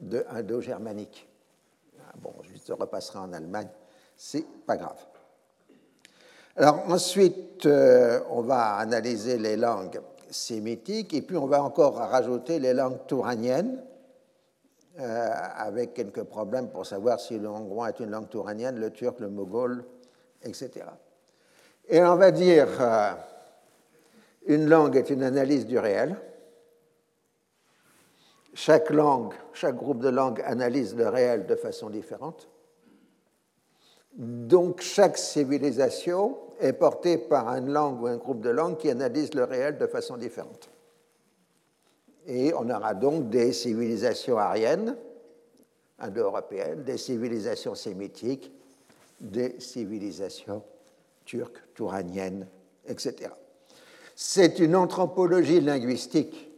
de 0.00 0.24
indo-germanique. 0.30 1.28
Ah, 2.00 2.12
bon, 2.20 2.32
je 2.66 2.72
repasserai 2.72 3.18
en 3.18 3.32
Allemagne, 3.32 3.68
c'est 4.16 4.46
pas 4.66 4.76
grave. 4.76 4.98
Alors 6.56 6.82
ensuite, 6.88 7.64
euh, 7.66 8.20
on 8.28 8.42
va 8.42 8.74
analyser 8.76 9.38
les 9.38 9.56
langues 9.56 10.00
sémitiques 10.30 11.12
et 11.14 11.22
puis 11.22 11.36
on 11.36 11.46
va 11.46 11.62
encore 11.62 11.96
rajouter 11.96 12.58
les 12.58 12.72
langues 12.72 13.06
touraniennes 13.06 13.82
euh, 14.98 15.30
avec 15.56 15.94
quelques 15.94 16.24
problèmes 16.24 16.68
pour 16.68 16.86
savoir 16.86 17.20
si 17.20 17.38
le 17.38 17.48
hongrois 17.48 17.90
est 17.90 18.00
une 18.00 18.10
langue 18.10 18.28
touranienne, 18.28 18.78
le 18.78 18.90
turc, 18.90 19.20
le 19.20 19.28
mogol 19.28 19.84
etc. 20.42 20.86
Et 21.88 22.02
on 22.02 22.16
va 22.16 22.30
dire, 22.30 22.68
euh, 22.80 23.12
une 24.46 24.68
langue 24.68 24.96
est 24.96 25.10
une 25.10 25.22
analyse 25.22 25.66
du 25.66 25.78
réel. 25.78 26.16
Chaque 28.54 28.90
langue, 28.90 29.34
chaque 29.52 29.76
groupe 29.76 30.00
de 30.00 30.08
langues 30.08 30.42
analyse 30.44 30.94
le 30.96 31.08
réel 31.08 31.46
de 31.46 31.54
façon 31.54 31.90
différente. 31.90 32.48
Donc 34.12 34.80
chaque 34.80 35.16
civilisation 35.16 36.36
est 36.58 36.72
portée 36.72 37.16
par 37.18 37.48
une 37.48 37.72
langue 37.72 38.02
ou 38.02 38.06
un 38.06 38.16
groupe 38.16 38.40
de 38.40 38.50
langues 38.50 38.76
qui 38.76 38.90
analyse 38.90 39.34
le 39.34 39.44
réel 39.44 39.78
de 39.78 39.86
façon 39.86 40.16
différente. 40.16 40.68
Et 42.26 42.52
on 42.54 42.68
aura 42.68 42.94
donc 42.94 43.30
des 43.30 43.52
civilisations 43.52 44.36
ariennes, 44.36 44.96
indo-européennes, 45.98 46.84
des 46.84 46.98
civilisations 46.98 47.74
sémitiques, 47.74 48.52
des 49.20 49.58
civilisations 49.60 50.62
turques, 51.24 51.62
touraniennes, 51.74 52.46
etc. 52.86 53.30
C'est 54.14 54.58
une 54.58 54.76
anthropologie 54.76 55.60
linguistique 55.60 56.50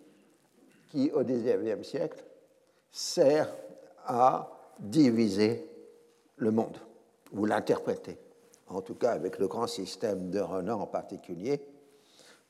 qui, 0.91 1.11
au 1.13 1.23
XIXe 1.23 1.87
siècle, 1.87 2.25
sert 2.91 3.49
à 4.05 4.51
diviser 4.79 5.67
le 6.37 6.51
monde, 6.51 6.77
ou 7.33 7.45
l'interpréter, 7.45 8.19
en 8.69 8.81
tout 8.81 8.95
cas 8.95 9.13
avec 9.13 9.39
le 9.39 9.49
grand 9.49 9.67
système 9.67 10.31
de 10.31 10.41
Renan 10.41 10.81
en 10.81 10.87
particulier, 10.87 11.61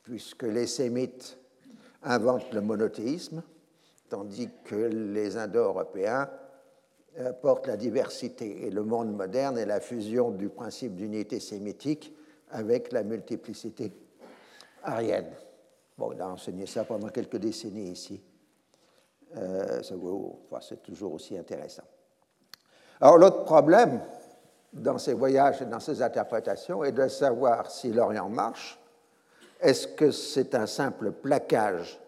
puisque 0.02 0.42
les 0.42 0.66
sémites 0.66 1.38
inventent 2.02 2.52
le 2.52 2.60
monothéisme, 2.60 3.42
tandis 4.08 4.48
que 4.64 4.74
les 4.74 5.36
Indo-Européens 5.36 6.28
porte 7.40 7.66
la 7.66 7.76
diversité 7.76 8.66
et 8.66 8.70
le 8.70 8.82
monde 8.82 9.14
moderne 9.14 9.58
est 9.58 9.66
la 9.66 9.80
fusion 9.80 10.30
du 10.30 10.48
principe 10.48 10.96
d'unité 10.96 11.40
sémitique 11.40 12.14
avec 12.50 12.92
la 12.92 13.02
multiplicité 13.02 13.92
arienne. 14.82 15.30
Bon, 15.96 16.12
il 16.12 16.20
a 16.20 16.28
enseigné 16.28 16.66
ça 16.66 16.84
pendant 16.84 17.08
quelques 17.08 17.36
décennies 17.36 17.90
ici. 17.90 18.22
Euh, 19.36 19.82
c'est 19.82 20.82
toujours 20.82 21.14
aussi 21.14 21.36
intéressant. 21.38 21.84
Alors 23.00 23.18
l'autre 23.18 23.44
problème 23.44 24.00
dans 24.72 24.98
ces 24.98 25.14
voyages 25.14 25.62
et 25.62 25.66
dans 25.66 25.80
ces 25.80 26.02
interprétations 26.02 26.82
est 26.84 26.92
de 26.92 27.08
savoir 27.08 27.70
si 27.70 27.92
l'Orient 27.92 28.28
marche. 28.28 28.78
Est-ce 29.60 29.86
que 29.88 30.10
c'est 30.10 30.54
un 30.54 30.66
simple 30.66 31.12
plaquage 31.12 32.00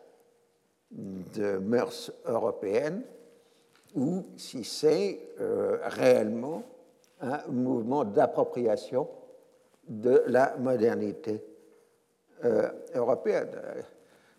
de 0.91 1.59
mœurs 1.59 2.13
européennes 2.25 3.03
ou 3.95 4.27
si 4.37 4.65
c'est 4.65 5.21
euh, 5.41 5.79
réellement 5.85 6.63
un 7.21 7.41
mouvement 7.49 8.05
d'appropriation 8.05 9.09
de 9.89 10.25
la 10.27 10.57
modernité 10.59 11.45
euh, 12.45 12.69
européenne? 12.95 13.51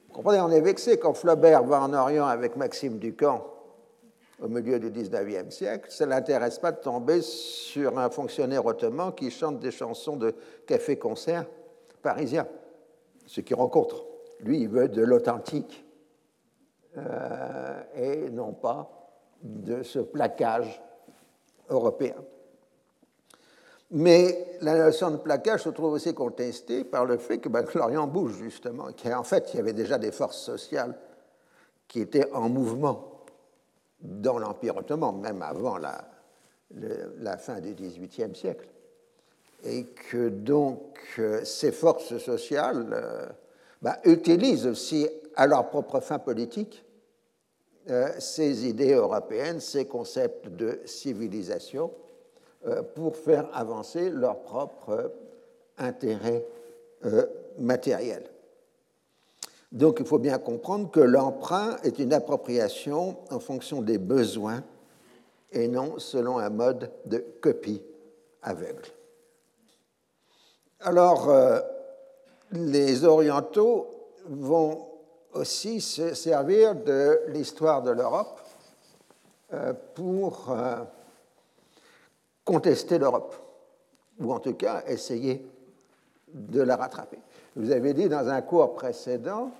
Vous 0.07 0.13
comprenez, 0.13 0.41
on 0.41 0.49
est 0.49 0.61
vexé 0.61 0.97
quand 0.97 1.13
Flaubert 1.13 1.63
va 1.63 1.81
en 1.81 1.93
Orient 1.93 2.25
avec 2.25 2.55
Maxime 2.55 2.97
Ducamp 2.97 3.54
au 4.41 4.47
milieu 4.47 4.79
du 4.79 4.89
XIXe 4.89 5.53
siècle, 5.53 5.89
ça 5.89 6.05
ne 6.05 6.11
l'intéresse 6.11 6.59
pas 6.59 6.71
de 6.71 6.79
tomber 6.79 7.21
sur 7.21 7.97
un 7.97 8.09
fonctionnaire 8.09 8.65
ottoman 8.65 9.13
qui 9.13 9.31
chante 9.31 9.59
des 9.59 9.71
chansons 9.71 10.17
de 10.17 10.35
café-concert 10.65 11.45
parisien, 12.01 12.47
ce 13.25 13.41
qu'il 13.41 13.55
rencontre. 13.55 14.05
Lui, 14.41 14.61
il 14.61 14.69
veut 14.69 14.89
de 14.89 15.01
l'authentique 15.01 15.85
euh, 16.97 17.81
et 17.95 18.29
non 18.29 18.53
pas 18.53 18.91
de 19.41 19.83
ce 19.83 19.99
plaquage 19.99 20.81
européen. 21.69 22.15
Mais 23.91 24.57
la 24.61 24.77
notion 24.77 25.11
de 25.11 25.17
plaquage 25.17 25.63
se 25.63 25.69
trouve 25.69 25.93
aussi 25.93 26.13
contestée 26.13 26.83
par 26.83 27.05
le 27.05 27.17
fait 27.17 27.37
que, 27.37 27.49
ben, 27.49 27.65
l'Orient 27.73 28.07
bouge 28.07 28.33
justement, 28.33 28.87
qu'en 28.91 29.23
fait 29.23 29.53
il 29.53 29.57
y 29.57 29.59
avait 29.59 29.73
déjà 29.73 29.97
des 29.97 30.11
forces 30.11 30.41
sociales 30.41 30.97
qui 31.87 32.01
étaient 32.01 32.31
en 32.33 32.49
mouvement 32.49 33.14
dans 34.05 34.37
l'Empire 34.37 34.77
ottoman, 34.77 35.19
même 35.19 35.41
avant 35.41 35.77
la, 35.77 37.37
fin 37.37 37.59
du 37.59 37.73
XVIIIe 37.73 38.35
siècle. 38.35 38.67
Et 39.63 39.85
que 39.85 40.29
donc 40.29 40.99
euh, 41.17 41.43
ces 41.43 41.71
forces 41.71 42.17
sociales 42.17 42.87
euh, 42.93 43.25
bah, 43.81 43.99
utilisent 44.03 44.67
aussi 44.67 45.07
à 45.35 45.47
leur 45.47 45.69
propre 45.69 45.99
fin 45.99 46.19
politique 46.19 46.83
euh, 47.89 48.09
ces 48.19 48.67
idées 48.67 48.93
européennes, 48.93 49.59
ces 49.59 49.85
concepts 49.85 50.49
de 50.49 50.79
civilisation, 50.85 51.91
pour 52.95 53.15
faire 53.15 53.47
avancer 53.53 54.09
leur 54.09 54.39
propre 54.39 55.11
intérêt 55.77 56.43
matériel. 57.59 58.23
Donc 59.75 59.97
il 59.99 60.05
faut 60.05 60.19
bien 60.19 60.39
comprendre 60.39 60.89
que 60.89 61.01
l'emprunt 61.01 61.75
est 61.83 61.99
une 61.99 62.13
appropriation 62.13 63.17
en 63.29 63.39
fonction 63.39 63.81
des 63.81 63.97
besoins 63.97 64.63
et 65.51 65.67
non 65.67 65.99
selon 65.99 66.37
un 66.39 66.49
mode 66.49 66.91
de 67.05 67.17
copie 67.41 67.83
aveugle. 68.41 68.85
Alors, 70.79 71.29
euh, 71.29 71.59
les 72.53 73.03
orientaux 73.03 73.87
vont 74.29 74.87
aussi 75.33 75.81
se 75.81 76.13
servir 76.13 76.75
de 76.75 77.19
l'histoire 77.27 77.81
de 77.81 77.91
l'Europe 77.91 78.39
euh, 79.51 79.73
pour 79.93 80.51
euh, 80.51 80.75
contester 82.45 82.97
l'Europe, 82.97 83.35
ou 84.21 84.31
en 84.31 84.39
tout 84.39 84.53
cas 84.53 84.83
essayer 84.87 85.45
de 86.33 86.61
la 86.61 86.77
rattraper. 86.77 87.19
Vous 87.57 87.71
avez 87.71 87.93
dit 87.93 88.07
dans 88.07 88.29
un 88.29 88.41
cours 88.41 88.73
précédent 88.73 89.51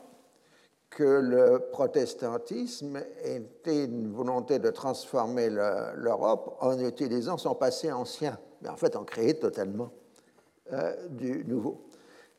que 0.96 1.04
le 1.04 1.60
protestantisme 1.72 3.00
était 3.22 3.84
une 3.84 4.14
volonté 4.14 4.60
de 4.60 4.70
transformer 4.70 5.50
l'Europe 5.50 6.58
en 6.62 6.80
utilisant 6.80 7.38
son 7.38 7.54
passé 7.54 7.92
ancien, 7.92 8.40
mais 8.62 8.70
en 8.70 8.78
fait 8.78 8.96
en 8.96 9.04
créer 9.04 9.34
totalement 9.34 9.92
euh, 10.72 10.96
du 11.10 11.44
nouveau. 11.46 11.82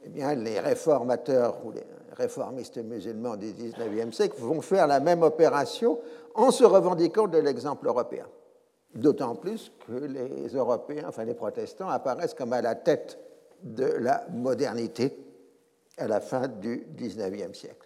Eh 0.05 0.09
bien, 0.09 0.35
les 0.35 0.59
réformateurs 0.59 1.59
ou 1.67 1.73
les 1.73 1.85
réformistes 2.17 2.79
musulmans 2.79 3.37
du 3.37 3.53
XIXe 3.53 4.17
siècle 4.17 4.37
vont 4.39 4.63
faire 4.63 4.87
la 4.87 5.01
même 5.01 5.23
opération 5.23 6.01
en 6.35 6.51
se 6.51 6.65
revendiquant 6.65 7.29
de 7.29 7.39
l'exemple 7.39 7.87
européen. 7.87 8.27
D'autant 8.95 9.35
plus 9.35 9.71
que 9.87 9.93
les 9.93 10.49
Européens, 10.55 11.05
enfin 11.09 11.25
les 11.25 11.35
protestants, 11.35 11.91
apparaissent 11.91 12.33
comme 12.33 12.55
à 12.55 12.63
la 12.63 12.75
tête 12.75 13.19
de 13.63 13.85
la 13.85 14.27
modernité 14.33 15.15
à 15.99 16.09
la 16.09 16.21
fin 16.21 16.49
du 16.49 16.87
XIXe 16.97 17.59
siècle. 17.59 17.86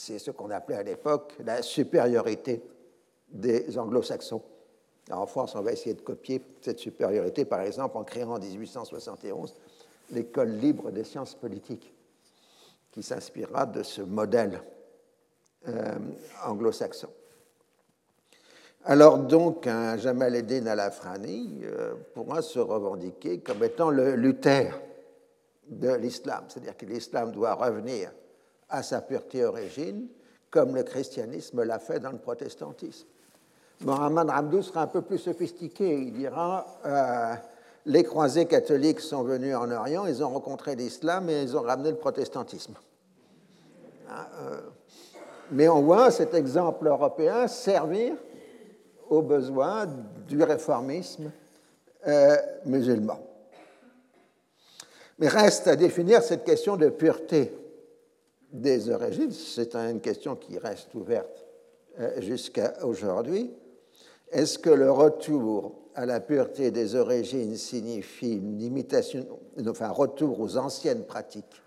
C'est 0.00 0.20
ce 0.20 0.30
qu'on 0.30 0.48
appelait 0.50 0.76
à 0.76 0.84
l'époque 0.84 1.34
la 1.44 1.60
supériorité 1.60 2.62
des 3.30 3.76
anglo-saxons. 3.76 4.40
En 5.10 5.26
France, 5.26 5.56
on 5.56 5.60
va 5.60 5.72
essayer 5.72 5.94
de 5.94 6.02
copier 6.02 6.40
cette 6.60 6.78
supériorité, 6.78 7.44
par 7.44 7.62
exemple, 7.62 7.96
en 7.96 8.04
créant 8.04 8.36
en 8.36 8.38
1871 8.38 9.56
l'école 10.12 10.50
libre 10.50 10.92
des 10.92 11.02
sciences 11.02 11.34
politiques, 11.34 11.92
qui 12.92 13.02
s'inspirera 13.02 13.66
de 13.66 13.82
ce 13.82 14.00
modèle 14.00 14.62
euh, 15.66 15.98
anglo-saxon. 16.46 17.10
Alors 18.84 19.18
donc, 19.18 19.66
un 19.66 19.96
Jamal 19.96 20.36
Eddin 20.36 20.66
al-Afrani 20.66 21.62
euh, 21.64 21.94
pourra 22.14 22.40
se 22.40 22.60
revendiquer 22.60 23.40
comme 23.40 23.64
étant 23.64 23.90
le 23.90 24.14
Luther 24.14 24.80
de 25.66 25.92
l'islam, 25.94 26.44
c'est-à-dire 26.46 26.76
que 26.76 26.86
l'islam 26.86 27.32
doit 27.32 27.54
revenir 27.54 28.12
à 28.70 28.82
sa 28.82 29.00
pureté 29.00 29.44
origine, 29.44 30.08
comme 30.50 30.74
le 30.74 30.82
christianisme 30.82 31.62
l'a 31.62 31.78
fait 31.78 32.00
dans 32.00 32.10
le 32.12 32.18
protestantisme. 32.18 33.06
Mohamed 33.80 34.28
Abdou 34.30 34.62
sera 34.62 34.82
un 34.82 34.86
peu 34.86 35.02
plus 35.02 35.18
sophistiqué. 35.18 35.94
Il 35.94 36.12
dira 36.12 36.66
euh, 36.84 37.34
les 37.86 38.02
croisés 38.02 38.46
catholiques 38.46 39.00
sont 39.00 39.22
venus 39.22 39.54
en 39.54 39.70
Orient, 39.70 40.06
ils 40.06 40.22
ont 40.22 40.30
rencontré 40.30 40.74
l'islam 40.74 41.30
et 41.30 41.42
ils 41.42 41.56
ont 41.56 41.62
ramené 41.62 41.90
le 41.90 41.96
protestantisme. 41.96 42.74
Ah, 44.10 44.26
euh, 44.40 44.60
mais 45.50 45.68
on 45.68 45.82
voit 45.82 46.10
cet 46.10 46.34
exemple 46.34 46.86
européen 46.86 47.46
servir 47.46 48.14
aux 49.08 49.22
besoins 49.22 49.86
du 50.26 50.42
réformisme 50.42 51.30
euh, 52.06 52.36
musulman. 52.66 53.20
Mais 55.18 55.28
reste 55.28 55.66
à 55.66 55.76
définir 55.76 56.22
cette 56.22 56.44
question 56.44 56.76
de 56.76 56.88
pureté 56.88 57.52
des 58.52 58.90
origines. 58.90 59.32
C'est 59.32 59.74
une 59.74 60.00
question 60.00 60.36
qui 60.36 60.58
reste 60.58 60.94
ouverte 60.94 61.46
euh, 62.00 62.20
jusqu'à 62.20 62.74
aujourd'hui. 62.84 63.50
Est-ce 64.30 64.58
que 64.58 64.70
le 64.70 64.90
retour 64.90 65.74
à 65.94 66.06
la 66.06 66.20
pureté 66.20 66.70
des 66.70 66.94
origines 66.94 67.56
signifie 67.56 68.34
une 68.34 68.60
imitation, 68.60 69.26
enfin 69.66 69.88
retour 69.88 70.38
aux 70.40 70.56
anciennes 70.56 71.04
pratiques 71.04 71.62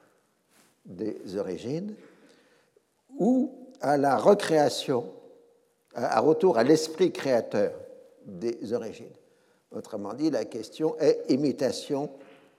des 0.86 1.38
origines, 1.38 1.96
ou 3.17 3.52
à 3.82 3.98
la 3.98 4.17
recréation, 4.17 5.12
à 5.94 6.20
retour 6.22 6.58
à 6.58 6.63
l'esprit 6.63 7.12
créateur 7.12 7.74
des 8.26 8.74
origines? 8.74 9.08
Autrement 9.72 10.13
dit, 10.13 10.30
la 10.30 10.46
question 10.46 10.98
est 11.00 11.26
imitation 11.30 12.10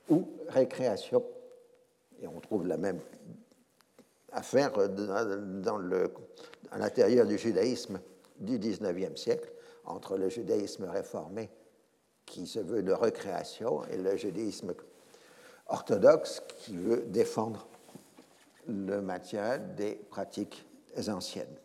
ou 0.08 0.24
récréation. 0.48 1.22
Et 2.20 2.26
on 2.26 2.40
trouve 2.40 2.66
la 2.66 2.76
même 2.76 3.00
affaire 4.32 4.72
dans 4.88 5.78
le, 5.78 6.12
à 6.70 6.78
l'intérieur 6.78 7.26
du 7.26 7.38
judaïsme 7.38 8.00
du 8.38 8.58
XIXe 8.58 9.20
siècle, 9.20 9.52
entre 9.84 10.16
le 10.16 10.28
judaïsme 10.28 10.84
réformé, 10.84 11.50
qui 12.26 12.46
se 12.46 12.60
veut 12.60 12.82
de 12.82 12.92
recréation, 12.92 13.84
et 13.86 13.96
le 13.96 14.16
judaïsme 14.16 14.74
orthodoxe, 15.68 16.42
qui 16.58 16.76
veut 16.76 17.04
défendre 17.06 17.66
le 18.68 19.00
maintien 19.00 19.58
des 19.58 19.94
pratiques 19.94 20.66
anciennes. 21.08 21.56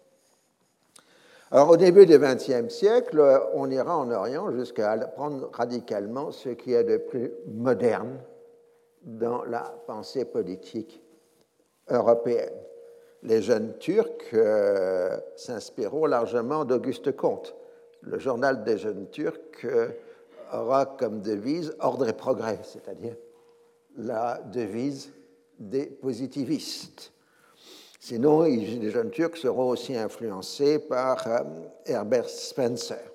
Alors, 1.52 1.70
au 1.70 1.78
début 1.78 2.06
du 2.06 2.20
XXe 2.20 2.68
siècle, 2.68 3.22
on 3.54 3.72
ira 3.72 3.98
en 3.98 4.12
Orient 4.12 4.52
jusqu'à 4.52 4.92
apprendre 4.92 5.50
radicalement 5.54 6.32
ce 6.32 6.50
qui 6.50 6.74
est 6.74 6.84
de 6.84 6.98
plus 6.98 7.32
moderne 7.48 8.20
dans 9.04 9.46
la 9.46 9.62
pensée 9.88 10.26
politique 10.26 11.02
européenne. 11.90 12.54
Les 13.24 13.42
jeunes 13.42 13.78
Turcs 13.80 14.34
euh, 14.34 15.18
s'inspireront 15.36 16.06
largement 16.06 16.66
d'Auguste 16.66 17.16
Comte. 17.16 17.56
Le 18.02 18.20
journal 18.20 18.64
des 18.64 18.78
jeunes 18.78 19.10
Turcs 19.10 19.66
euh, 19.66 19.90
aura 20.54 20.86
comme 20.86 21.22
devise 21.22 21.76
ordre 21.80 22.08
et 22.08 22.14
progrès, 22.14 22.60
c'est-à-dire 22.64 23.16
la 23.98 24.40
devise 24.54 25.12
des 25.60 25.88
positivistes. 25.88 27.12
Sinon, 28.00 28.44
les 28.44 28.92
jeunes 28.92 29.10
Turcs 29.10 29.38
seront 29.38 29.70
aussi 29.70 29.98
influencés 29.98 30.80
par 30.80 31.28
euh, 31.28 31.40
Herbert 31.86 32.30
Spencer. 32.30 33.12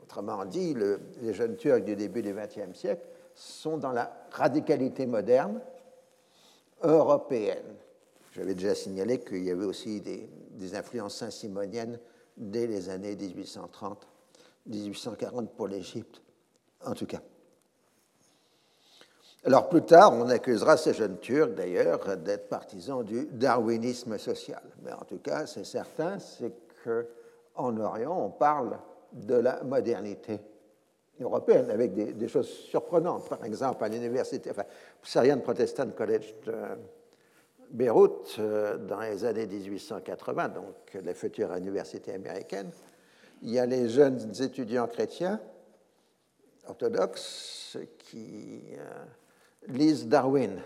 Autrement 0.00 0.44
dit, 0.44 0.74
les 1.20 1.34
jeunes 1.34 1.56
Turcs 1.56 1.82
du 1.82 1.96
début 1.96 2.22
du 2.22 2.32
XXe 2.32 2.78
siècle 2.78 3.06
sont 3.34 3.78
dans 3.78 3.92
la 3.92 4.12
radicalité 4.30 5.06
moderne 5.06 5.60
européenne. 6.82 7.76
J'avais 8.32 8.54
déjà 8.54 8.74
signalé 8.74 9.20
qu'il 9.20 9.44
y 9.44 9.50
avait 9.50 9.64
aussi 9.64 10.00
des, 10.00 10.28
des 10.52 10.74
influences 10.74 11.16
saint-simoniennes 11.16 11.98
dès 12.36 12.66
les 12.66 12.88
années 12.88 13.14
1830, 13.14 14.06
1840 14.66 15.54
pour 15.54 15.68
l'Égypte, 15.68 16.22
en 16.84 16.94
tout 16.94 17.06
cas. 17.06 17.20
Alors 19.44 19.68
plus 19.68 19.82
tard, 19.82 20.12
on 20.14 20.28
accusera 20.28 20.76
ces 20.76 20.94
jeunes 20.94 21.18
Turcs 21.18 21.54
d'ailleurs 21.54 22.16
d'être 22.16 22.48
partisans 22.48 23.04
du 23.04 23.26
darwinisme 23.26 24.16
social. 24.16 24.62
Mais 24.84 24.92
en 24.92 25.04
tout 25.04 25.18
cas, 25.18 25.46
c'est 25.46 25.64
certain, 25.64 26.18
c'est 26.20 26.52
qu'en 26.84 27.76
Orient, 27.76 28.16
on 28.16 28.30
parle 28.30 28.78
de 29.12 29.34
la 29.34 29.62
modernité 29.64 30.40
européenne 31.20 31.70
avec 31.70 31.92
des, 31.92 32.28
choses 32.28 32.48
surprenantes. 32.48 33.28
Par 33.28 33.44
exemple, 33.44 33.82
à 33.82 33.88
l'université, 33.88 34.50
enfin, 34.50 34.64
Syrian 35.02 35.38
Protestant 35.40 35.90
College 35.90 36.34
de 36.46 36.54
Beyrouth, 37.72 38.36
euh, 38.38 38.76
dans 38.76 39.00
les 39.00 39.24
années 39.24 39.46
1880, 39.46 40.48
donc 40.50 40.74
la 41.02 41.14
future 41.14 41.52
université 41.54 42.12
américaine, 42.12 42.70
il 43.42 43.50
y 43.50 43.58
a 43.58 43.66
les 43.66 43.88
jeunes 43.88 44.30
étudiants 44.40 44.86
chrétiens 44.86 45.40
orthodoxes 46.68 47.78
qui 47.98 48.62
euh, 48.78 49.04
lisent 49.68 50.06
Darwin. 50.06 50.60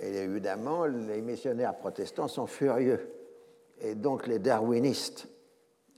Et 0.00 0.16
évidemment, 0.16 0.86
les 0.86 1.20
missionnaires 1.20 1.76
protestants 1.76 2.28
sont 2.28 2.46
furieux. 2.46 3.12
Et 3.80 3.94
donc 3.94 4.26
les 4.26 4.38
darwinistes 4.38 5.28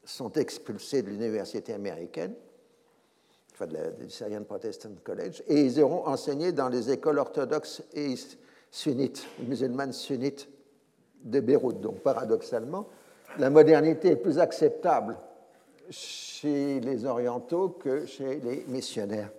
sont 0.04 0.32
expulsés 0.32 1.02
de 1.02 1.08
l'université 1.08 1.72
américaine, 1.72 2.34
enfin 3.54 3.66
de 3.66 3.90
du 3.98 4.10
Syrian 4.10 4.42
Protestant 4.42 4.90
College, 5.04 5.42
et 5.46 5.62
ils 5.62 5.78
iront 5.78 6.06
enseigner 6.06 6.52
dans 6.52 6.68
les 6.68 6.90
écoles 6.90 7.18
orthodoxes 7.18 7.82
et 7.94 8.14
sunnites, 8.70 9.26
musulmanes 9.46 9.92
sunnites 9.92 10.48
de 11.22 11.40
Beyrouth. 11.40 11.80
Donc 11.80 12.00
paradoxalement, 12.00 12.86
la 13.38 13.50
modernité 13.50 14.08
est 14.08 14.16
plus 14.16 14.38
acceptable 14.38 15.16
chez 15.90 16.80
les 16.80 17.04
orientaux 17.04 17.70
que 17.70 18.06
chez 18.06 18.40
les 18.40 18.64
missionnaires 18.68 19.30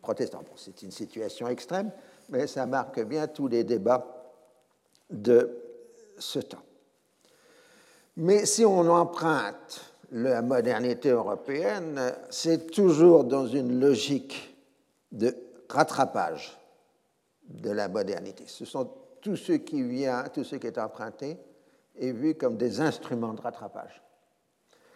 protestants. 0.00 0.42
c'est 0.56 0.82
une 0.82 0.90
situation 0.90 1.48
extrême, 1.48 1.90
mais 2.28 2.46
ça 2.46 2.66
marque 2.66 3.00
bien 3.04 3.26
tous 3.26 3.48
les 3.48 3.62
débats 3.62 4.06
de 5.10 5.50
ce 6.18 6.40
temps. 6.40 6.62
Mais 8.16 8.44
si 8.46 8.64
on 8.64 8.88
emprunte 8.88 9.92
la 10.10 10.42
modernité 10.42 11.10
européenne, 11.10 12.12
c'est 12.30 12.70
toujours 12.70 13.24
dans 13.24 13.46
une 13.46 13.80
logique 13.80 14.54
de 15.12 15.34
rattrapage 15.68 16.58
de 17.60 17.70
la 17.70 17.88
modernité. 17.88 18.44
Ce 18.46 18.64
sont 18.64 18.90
tout 19.20 19.36
ce 19.36 19.52
qui 19.52 19.82
vient, 19.82 20.24
tout 20.24 20.44
ce 20.44 20.56
qui 20.56 20.66
est 20.66 20.78
emprunté 20.78 21.38
est 21.98 22.12
vu 22.12 22.34
comme 22.34 22.56
des 22.56 22.80
instruments 22.80 23.34
de 23.34 23.40
rattrapage. 23.40 24.02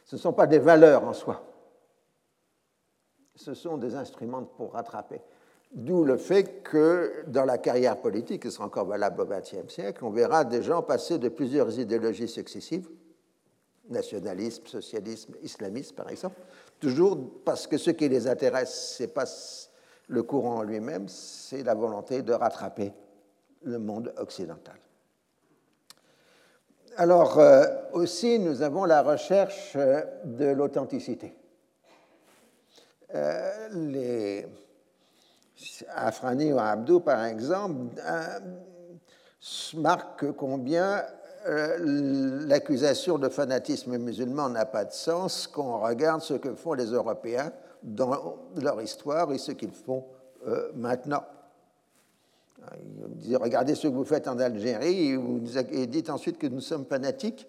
Ce 0.05 0.17
ne 0.17 0.21
sont 0.21 0.33
pas 0.33 0.47
des 0.47 0.59
valeurs 0.59 1.05
en 1.05 1.13
soi. 1.13 1.45
Ce 3.35 3.55
sont 3.55 3.77
des 3.77 3.95
instruments 3.95 4.45
pour 4.45 4.73
rattraper. 4.73 5.21
D'où 5.73 6.05
le 6.05 6.17
fait 6.17 6.63
que 6.63 7.25
dans 7.27 7.45
la 7.45 7.59
carrière 7.59 8.01
politique, 8.01 8.43
qui 8.43 8.51
sera 8.51 8.65
encore 8.65 8.87
valable 8.87 9.21
au 9.21 9.27
XXe 9.27 9.69
siècle, 9.69 10.05
on 10.05 10.11
verra 10.11 10.45
des 10.45 10.63
gens 10.63 10.83
passer 10.83 11.19
de 11.19 11.29
plusieurs 11.29 11.79
idéologies 11.79 12.29
successives, 12.29 12.89
nationalisme, 13.89 14.67
socialisme, 14.67 15.35
islamisme 15.43 15.95
par 15.95 16.09
exemple, 16.09 16.41
toujours 16.81 17.19
parce 17.45 17.67
que 17.67 17.79
ce 17.79 17.91
qui 17.91 18.09
les 18.09 18.27
intéresse, 18.27 18.97
ce 18.97 19.03
n'est 19.03 19.09
pas 19.09 19.27
le 20.09 20.23
courant 20.23 20.57
en 20.57 20.63
lui-même, 20.63 21.09
c'est 21.09 21.63
la 21.63 21.75
volonté 21.75 22.23
de 22.23 22.33
rattraper 22.33 22.93
le 23.63 23.79
monde 23.79 24.13
occidental. 24.19 24.77
Alors 26.97 27.39
euh, 27.39 27.65
aussi, 27.93 28.39
nous 28.39 28.63
avons 28.63 28.85
la 28.85 29.03
recherche 29.03 29.73
euh, 29.77 30.03
de 30.25 30.47
l'authenticité. 30.47 31.37
Euh, 33.15 33.69
les 33.71 34.47
Afrani 35.95 36.53
ou 36.53 36.59
Abdou, 36.59 37.01
par 37.01 37.25
exemple, 37.25 38.01
marquent 39.75 40.33
combien 40.33 41.05
l'accusation 41.47 43.19
de 43.19 43.29
fanatisme 43.29 43.97
musulman 43.99 44.49
n'a 44.49 44.67
pas 44.67 44.85
de 44.85 44.93
sens 44.93 45.47
quand 45.47 45.77
on 45.77 45.81
regarde 45.81 46.21
ce 46.21 46.35
que 46.35 46.55
font 46.55 46.73
les 46.73 46.87
Européens 46.87 47.53
dans 47.87 48.37
leur 48.57 48.83
histoire 48.83 49.33
et 49.33 49.39
ce 49.39 49.53
qu'ils 49.53 49.73
font 49.73 50.05
maintenant. 50.75 51.23
Il 53.25 53.37
regardez 53.37 53.75
ce 53.75 53.89
que 53.89 53.93
vous 53.93 54.05
faites 54.05 54.29
en 54.29 54.39
Algérie 54.39 55.13
et, 55.71 55.87
dites 55.87 56.11
ensuite 56.11 56.39
que 56.39 56.47
nous 56.47 56.61
sommes 56.61 56.87
fanatiques. 56.87 57.49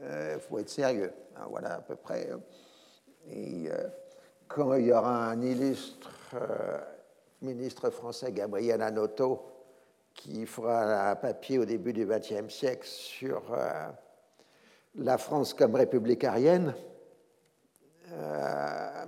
Il 0.00 0.04
euh, 0.04 0.38
faut 0.38 0.58
être 0.58 0.70
sérieux. 0.70 1.12
Ah, 1.36 1.46
voilà 1.50 1.76
à 1.76 1.80
peu 1.80 1.96
près. 1.96 2.30
Hein. 2.30 2.40
Et 3.30 3.68
euh, 3.68 3.88
quand 4.46 4.74
il 4.74 4.86
y 4.86 4.92
aura 4.92 5.30
un 5.30 5.40
illustre 5.42 6.10
euh, 6.34 6.78
ministre 7.42 7.90
français, 7.90 8.32
Gabriel 8.32 8.80
Anoto, 8.82 9.42
qui 10.14 10.46
fera 10.46 11.10
un 11.10 11.16
papier 11.16 11.58
au 11.58 11.64
début 11.64 11.92
du 11.92 12.06
XXe 12.06 12.52
siècle 12.52 12.86
sur 12.86 13.56
la 14.96 15.16
France 15.16 15.54
comme 15.54 15.76
république 15.76 16.24
arienne, 16.24 16.74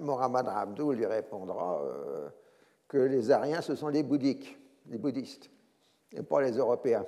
Mohamed 0.00 0.46
Rabdou 0.46 0.92
lui 0.92 1.06
répondra 1.06 1.80
que 2.88 2.98
les 2.98 3.30
Ariens, 3.30 3.60
ce 3.60 3.74
sont 3.74 3.88
les 3.88 4.02
bouddhiques 4.02 4.60
les 4.90 4.98
bouddhistes, 4.98 5.50
et 6.12 6.22
pas 6.22 6.42
les 6.42 6.52
Européens. 6.52 7.06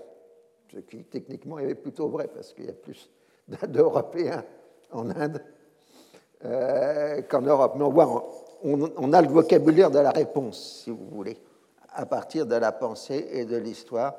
Ce 0.72 0.78
qui 0.78 1.04
techniquement 1.04 1.58
est 1.58 1.74
plutôt 1.74 2.08
vrai, 2.08 2.28
parce 2.28 2.52
qu'il 2.52 2.66
y 2.66 2.70
a 2.70 2.74
plus 2.74 3.10
d'Européens 3.68 4.44
en 4.90 5.10
Inde 5.10 5.42
euh, 6.44 7.22
qu'en 7.22 7.42
Europe. 7.42 7.74
Mais 7.76 7.84
on, 8.64 9.12
a 9.12 9.22
le 9.22 9.28
vocabulaire 9.28 9.90
de 9.90 9.98
la 9.98 10.10
réponse, 10.10 10.82
si 10.84 10.90
vous 10.90 11.08
voulez, 11.10 11.36
à 11.90 12.06
partir 12.06 12.46
de 12.46 12.54
la 12.54 12.72
pensée 12.72 13.28
et 13.32 13.44
de 13.44 13.56
l'histoire 13.56 14.14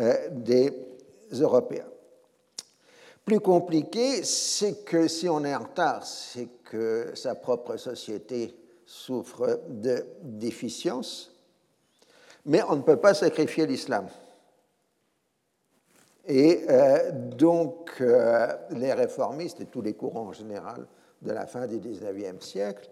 euh, 0.00 0.14
des 0.30 0.72
Européens. 1.32 1.86
Plus 3.28 3.40
compliqué, 3.40 4.24
c'est 4.24 4.86
que 4.86 5.06
si 5.06 5.28
on 5.28 5.44
est 5.44 5.54
en 5.54 5.64
retard, 5.64 6.02
c'est 6.06 6.48
que 6.64 7.12
sa 7.14 7.34
propre 7.34 7.76
société 7.76 8.56
souffre 8.86 9.60
de 9.68 10.02
déficience 10.22 11.38
mais 12.48 12.62
on 12.62 12.76
ne 12.76 12.82
peut 12.82 12.96
pas 12.96 13.12
sacrifier 13.12 13.66
l'islam. 13.66 14.08
Et 16.26 16.64
euh, 16.68 17.10
donc, 17.12 17.90
euh, 18.00 18.48
les 18.70 18.92
réformistes 18.94 19.60
et 19.60 19.66
tous 19.66 19.82
les 19.82 19.92
courants 19.92 20.28
en 20.28 20.32
général 20.32 20.86
de 21.20 21.30
la 21.30 21.46
fin 21.46 21.66
du 21.66 21.78
XIXe 21.78 22.44
siècle 22.44 22.90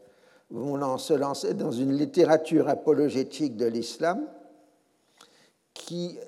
vont 0.51 0.99
se 0.99 1.15
lancer 1.15 1.55
dans 1.55 1.73
une 1.73 1.93
littérature 1.93 2.69
apologétique 2.69 3.57
de 3.57 3.67
l'islam 3.67 4.27
qui 5.73 6.19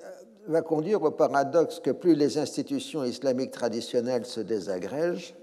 va 0.51 0.61
conduire 0.61 1.03
au 1.03 1.11
paradoxe 1.11 1.79
que 1.79 1.91
plus 1.91 2.15
les 2.15 2.37
institutions 2.37 3.03
islamiques 3.03 3.51
traditionnelles 3.51 4.25
se 4.25 4.39
désagrègent, 4.39 5.35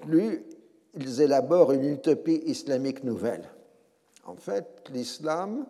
plus 0.00 0.44
ils 0.94 1.20
élaborent 1.20 1.72
une 1.72 1.84
utopie 1.84 2.42
islamique 2.46 3.04
nouvelle. 3.04 3.48
En 4.24 4.36
fait, 4.36 4.66
l'islam 4.92 5.66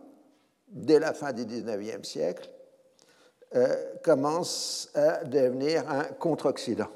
dès 0.68 0.98
la 0.98 1.12
fin 1.12 1.32
du 1.32 1.44
XIXe 1.44 2.06
siècle, 2.06 2.50
euh, 3.54 3.76
commence 4.02 4.90
à 4.94 5.24
devenir 5.24 5.88
un 5.88 6.04
contre-Occident. 6.04 6.88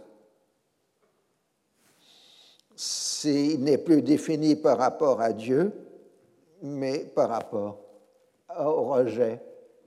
Il 3.25 3.63
n'est 3.63 3.79
plus 3.79 4.03
défini 4.03 4.57
par 4.57 4.79
rapport 4.79 5.21
à 5.21 5.33
Dieu, 5.33 5.73
mais 6.63 7.01
par 7.01 7.29
rapport 7.29 7.79
au 8.59 8.85
rejet 8.85 9.41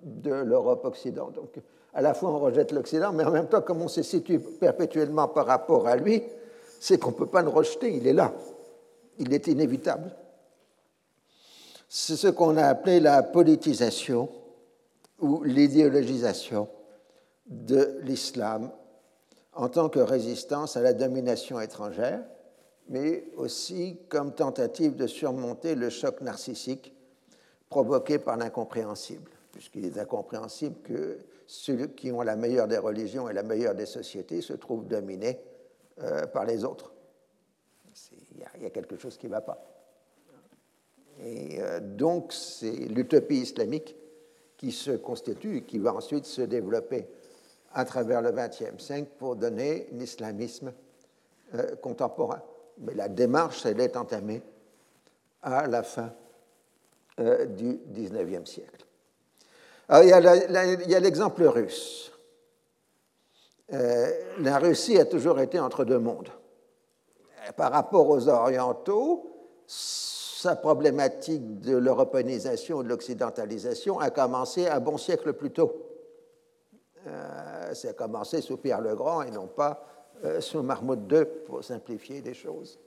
de 0.03 0.31
l'Europe 0.31 0.85
occidentale. 0.85 1.35
Donc, 1.35 1.59
à 1.93 2.01
la 2.01 2.13
fois 2.13 2.31
on 2.31 2.39
rejette 2.39 2.71
l'Occident, 2.71 3.11
mais 3.13 3.23
en 3.23 3.31
même 3.31 3.47
temps, 3.47 3.61
comme 3.61 3.81
on 3.81 3.87
se 3.87 4.01
situe 4.01 4.39
perpétuellement 4.39 5.27
par 5.27 5.45
rapport 5.45 5.87
à 5.87 5.95
lui, 5.95 6.23
c'est 6.79 6.97
qu'on 6.97 7.11
ne 7.11 7.15
peut 7.15 7.27
pas 7.27 7.41
le 7.41 7.49
rejeter, 7.49 7.95
il 7.95 8.07
est 8.07 8.13
là, 8.13 8.33
il 9.19 9.33
est 9.33 9.47
inévitable. 9.47 10.11
C'est 11.87 12.15
ce 12.15 12.27
qu'on 12.27 12.57
a 12.57 12.65
appelé 12.65 12.99
la 12.99 13.21
politisation 13.21 14.27
ou 15.19 15.43
l'idéologisation 15.43 16.67
de 17.45 17.99
l'islam 18.01 18.71
en 19.53 19.69
tant 19.69 19.89
que 19.89 19.99
résistance 19.99 20.75
à 20.75 20.81
la 20.81 20.93
domination 20.93 21.59
étrangère, 21.59 22.21
mais 22.89 23.25
aussi 23.37 23.99
comme 24.09 24.33
tentative 24.33 24.95
de 24.95 25.07
surmonter 25.07 25.75
le 25.75 25.89
choc 25.89 26.21
narcissique 26.21 26.93
provoqué 27.69 28.19
par 28.19 28.37
l'incompréhensible, 28.37 29.31
puisqu'il 29.53 29.85
est 29.85 29.97
incompréhensible 29.97 30.75
que 30.83 31.19
ceux 31.47 31.87
qui 31.87 32.11
ont 32.11 32.21
la 32.21 32.35
meilleure 32.35 32.67
des 32.67 32.77
religions 32.77 33.29
et 33.29 33.33
la 33.33 33.43
meilleure 33.43 33.75
des 33.75 33.85
sociétés 33.85 34.41
se 34.41 34.53
trouvent 34.53 34.85
dominés 34.85 35.39
euh, 36.01 36.25
par 36.27 36.43
les 36.45 36.65
autres. 36.65 36.91
Il 38.57 38.63
y, 38.63 38.65
a 38.65 38.69
quelque 38.71 38.97
chose 38.97 39.17
qui 39.17 39.27
ne 39.27 39.31
va 39.31 39.41
pas. 39.41 39.63
Et 41.23 41.61
euh, 41.61 41.79
donc, 41.79 42.33
c'est 42.33 42.71
l'utopie 42.71 43.37
islamique 43.37 43.95
qui 44.57 44.71
se 44.71 44.91
constitue 44.91 45.57
et 45.57 45.63
qui 45.63 45.77
va 45.77 45.93
ensuite 45.93 46.25
se 46.25 46.41
développer 46.41 47.07
à 47.73 47.85
travers 47.85 48.21
le 48.21 48.31
XXe 48.31 48.83
siècle 48.83 49.11
pour 49.17 49.35
donner 49.35 49.87
l'islamisme 49.91 50.73
euh, 51.55 51.75
contemporain. 51.75 52.41
Mais 52.79 52.95
la 52.95 53.09
démarche, 53.09 53.65
elle 53.65 53.79
est 53.79 53.95
entamée 53.95 54.41
à 55.41 55.67
la 55.67 55.83
fin 55.83 56.13
euh, 57.19 57.45
du 57.45 57.79
XIXe 57.91 58.49
siècle. 58.49 58.85
Il 59.89 60.09
y 60.87 60.95
a 60.95 60.99
l'exemple 60.99 61.43
russe. 61.43 62.03
Euh, 63.71 64.11
la 64.39 64.59
Russie 64.59 64.97
a 64.99 65.05
toujours 65.05 65.39
été 65.39 65.59
entre 65.59 65.85
deux 65.85 65.99
mondes. 65.99 66.29
Par 67.57 67.71
rapport 67.71 68.07
aux 68.09 68.27
Orientaux, 68.29 69.29
sa 69.65 70.55
problématique 70.55 71.59
de 71.59 71.77
l'européanisation 71.77 72.81
et 72.81 72.83
de 72.83 72.89
l'occidentalisation 72.89 73.99
a 73.99 74.09
commencé 74.09 74.67
un 74.67 74.79
bon 74.79 74.97
siècle 74.97 75.33
plus 75.33 75.51
tôt. 75.51 75.73
Euh, 77.07 77.73
ça 77.73 77.89
a 77.89 77.93
commencé 77.93 78.41
sous 78.41 78.57
Pierre 78.57 78.81
le 78.81 78.95
Grand 78.95 79.23
et 79.23 79.31
non 79.31 79.47
pas 79.47 79.85
euh, 80.23 80.39
sous 80.39 80.61
Mahmoud 80.61 81.11
II, 81.11 81.25
pour 81.45 81.63
simplifier 81.63 82.21
les 82.21 82.33
choses. 82.33 82.79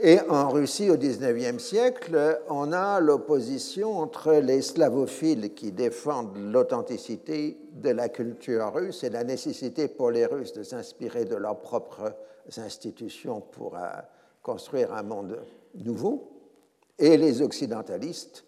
Et 0.00 0.20
en 0.28 0.48
Russie, 0.48 0.90
au 0.90 0.96
XIXe 0.96 1.62
siècle, 1.62 2.40
on 2.48 2.72
a 2.72 2.98
l'opposition 2.98 3.98
entre 3.98 4.32
les 4.32 4.62
slavophiles 4.62 5.52
qui 5.54 5.70
défendent 5.70 6.36
l'authenticité 6.38 7.58
de 7.72 7.90
la 7.90 8.08
culture 8.08 8.72
russe 8.72 9.04
et 9.04 9.10
la 9.10 9.22
nécessité 9.22 9.88
pour 9.88 10.10
les 10.10 10.24
Russes 10.24 10.54
de 10.54 10.62
s'inspirer 10.62 11.26
de 11.26 11.36
leurs 11.36 11.60
propres 11.60 12.14
institutions 12.56 13.40
pour 13.40 13.76
euh, 13.76 13.80
construire 14.42 14.94
un 14.94 15.02
monde 15.02 15.38
nouveau, 15.74 16.40
et 16.98 17.16
les 17.16 17.42
occidentalistes 17.42 18.44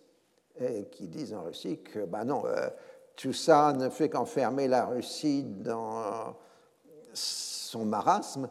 euh, 0.62 0.82
qui 0.90 1.08
disent 1.08 1.34
en 1.34 1.42
Russie 1.42 1.78
que 1.78 2.06
ben 2.06 2.24
non, 2.24 2.44
euh, 2.46 2.68
tout 3.16 3.32
ça 3.32 3.74
ne 3.74 3.90
fait 3.90 4.08
qu'enfermer 4.08 4.66
la 4.66 4.86
Russie 4.86 5.44
dans 5.44 6.34
son 7.12 7.84
marasme 7.84 8.48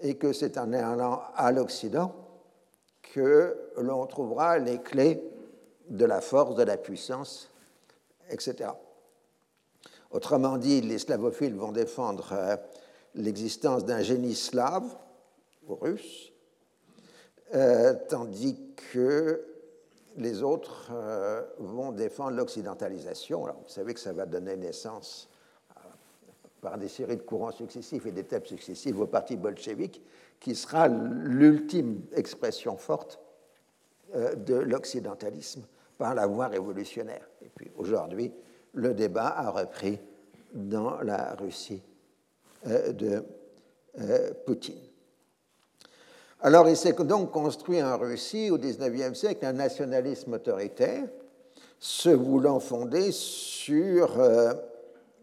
et 0.00 0.14
que 0.16 0.32
c'est 0.32 0.56
en 0.58 0.72
allant 0.72 1.22
à 1.34 1.50
l'Occident 1.50 2.14
que 3.14 3.56
l'on 3.76 4.04
trouvera 4.06 4.58
les 4.58 4.80
clés 4.80 5.22
de 5.88 6.04
la 6.04 6.20
force, 6.20 6.56
de 6.56 6.64
la 6.64 6.76
puissance, 6.76 7.48
etc. 8.28 8.70
Autrement 10.10 10.56
dit, 10.56 10.80
les 10.80 10.98
slavophiles 10.98 11.54
vont 11.54 11.70
défendre 11.70 12.32
euh, 12.32 12.56
l'existence 13.14 13.84
d'un 13.84 14.02
génie 14.02 14.34
slave 14.34 14.84
ou 15.68 15.76
russe, 15.76 16.32
euh, 17.54 17.94
tandis 18.08 18.58
que 18.92 19.46
les 20.16 20.42
autres 20.42 20.90
euh, 20.92 21.42
vont 21.60 21.92
défendre 21.92 22.36
l'occidentalisation. 22.36 23.42
vous 23.42 23.68
savez 23.68 23.94
que 23.94 24.00
ça 24.00 24.12
va 24.12 24.26
donner 24.26 24.56
naissance 24.56 25.28
par 26.60 26.78
des 26.78 26.88
séries 26.88 27.16
de 27.16 27.22
courants 27.22 27.52
successifs 27.52 28.06
et 28.06 28.10
d'étapes 28.10 28.48
successives 28.48 28.98
au 29.00 29.06
parti 29.06 29.36
bolchevique, 29.36 30.02
qui 30.44 30.54
sera 30.54 30.88
l'ultime 30.88 32.02
expression 32.14 32.76
forte 32.76 33.18
euh, 34.14 34.34
de 34.34 34.52
l'occidentalisme 34.52 35.62
par 35.96 36.14
la 36.14 36.26
voie 36.26 36.48
révolutionnaire. 36.48 37.26
Et 37.40 37.48
puis 37.48 37.70
aujourd'hui, 37.76 38.30
le 38.74 38.92
débat 38.92 39.28
a 39.28 39.48
repris 39.48 39.98
dans 40.52 41.00
la 41.00 41.34
Russie 41.36 41.80
euh, 42.66 42.92
de 42.92 43.24
euh, 44.00 44.34
Poutine. 44.44 44.82
Alors 46.42 46.68
il 46.68 46.76
s'est 46.76 46.92
donc 46.92 47.30
construit 47.30 47.82
en 47.82 47.96
Russie 47.96 48.50
au 48.50 48.58
XIXe 48.58 49.18
siècle 49.18 49.46
un 49.46 49.54
nationalisme 49.54 50.34
autoritaire, 50.34 51.08
se 51.78 52.10
voulant 52.10 52.60
fonder 52.60 53.12
sur 53.12 54.22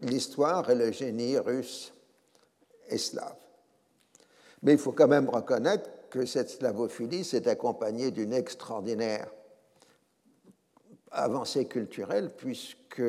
l'histoire 0.00 0.68
et 0.68 0.74
le 0.74 0.90
génie 0.90 1.38
russe 1.38 1.92
et 2.88 2.98
slave. 2.98 3.41
Mais 4.62 4.72
il 4.72 4.78
faut 4.78 4.92
quand 4.92 5.08
même 5.08 5.28
reconnaître 5.28 5.90
que 6.10 6.26
cette 6.26 6.50
slavophilie 6.50 7.24
s'est 7.24 7.48
accompagnée 7.48 8.10
d'une 8.10 8.32
extraordinaire 8.32 9.30
avancée 11.10 11.66
culturelle, 11.66 12.30
puisque 12.36 13.02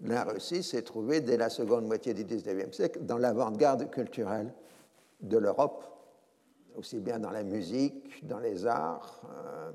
la 0.00 0.24
Russie 0.24 0.62
s'est 0.62 0.82
trouvée 0.82 1.20
dès 1.20 1.36
la 1.36 1.48
seconde 1.48 1.86
moitié 1.86 2.14
du 2.14 2.24
XIXe 2.24 2.74
siècle 2.74 3.00
dans 3.04 3.18
l'avant-garde 3.18 3.90
culturelle 3.90 4.52
de 5.20 5.38
l'Europe, 5.38 5.84
aussi 6.76 7.00
bien 7.00 7.18
dans 7.18 7.30
la 7.30 7.42
musique, 7.42 8.26
dans 8.26 8.38
les 8.38 8.66
arts, 8.66 9.22
euh, 9.30 9.72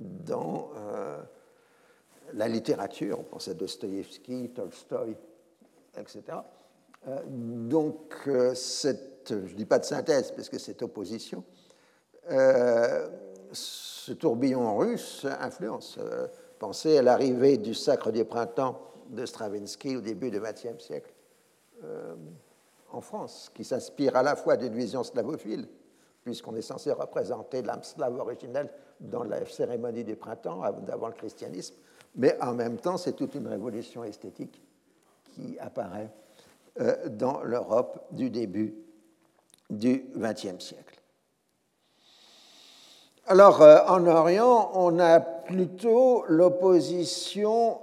dans 0.00 0.70
euh, 0.76 1.22
la 2.32 2.48
littérature. 2.48 3.20
On 3.20 3.24
pense 3.24 3.48
à 3.48 3.54
Dostoïevski, 3.54 4.50
Tolstoï, 4.50 5.16
etc. 5.98 6.22
Euh, 7.08 7.20
donc, 7.26 8.28
cette 8.54 9.12
je 9.28 9.34
ne 9.34 9.56
dis 9.56 9.66
pas 9.66 9.78
de 9.78 9.84
synthèse, 9.84 10.32
parce 10.32 10.48
que 10.48 10.58
c'est 10.58 10.82
opposition, 10.82 11.44
euh, 12.30 13.08
ce 13.52 14.12
tourbillon 14.12 14.76
russe 14.76 15.26
influence. 15.40 15.98
Euh, 15.98 16.26
pensez 16.58 16.98
à 16.98 17.02
l'arrivée 17.02 17.58
du 17.58 17.74
Sacre 17.74 18.10
du 18.10 18.24
Printemps 18.24 18.80
de 19.10 19.26
Stravinsky 19.26 19.96
au 19.96 20.00
début 20.00 20.30
du 20.30 20.40
XXe 20.40 20.82
siècle 20.82 21.12
euh, 21.84 22.14
en 22.90 23.00
France, 23.00 23.50
qui 23.54 23.64
s'inspire 23.64 24.16
à 24.16 24.22
la 24.22 24.36
fois 24.36 24.56
d'une 24.56 24.74
vision 24.74 25.02
slavophile, 25.02 25.68
puisqu'on 26.24 26.54
est 26.54 26.62
censé 26.62 26.92
représenter 26.92 27.62
l'âme 27.62 27.82
slave 27.82 28.18
originelle 28.18 28.70
dans 29.00 29.24
la 29.24 29.44
cérémonie 29.46 30.04
du 30.04 30.14
printemps, 30.14 30.62
avant 30.62 31.08
le 31.08 31.14
christianisme, 31.14 31.74
mais 32.14 32.40
en 32.40 32.54
même 32.54 32.76
temps, 32.76 32.96
c'est 32.96 33.14
toute 33.14 33.34
une 33.34 33.48
révolution 33.48 34.04
esthétique 34.04 34.62
qui 35.24 35.58
apparaît 35.58 36.10
dans 36.78 37.42
l'Europe 37.42 38.06
du 38.12 38.30
début 38.30 38.74
du 39.68 40.04
XXe 40.16 40.64
siècle. 40.64 41.02
Alors, 43.26 43.62
euh, 43.62 43.78
en 43.86 44.06
Orient, 44.06 44.72
on 44.74 44.98
a 44.98 45.20
plutôt 45.20 46.24
l'opposition 46.26 47.78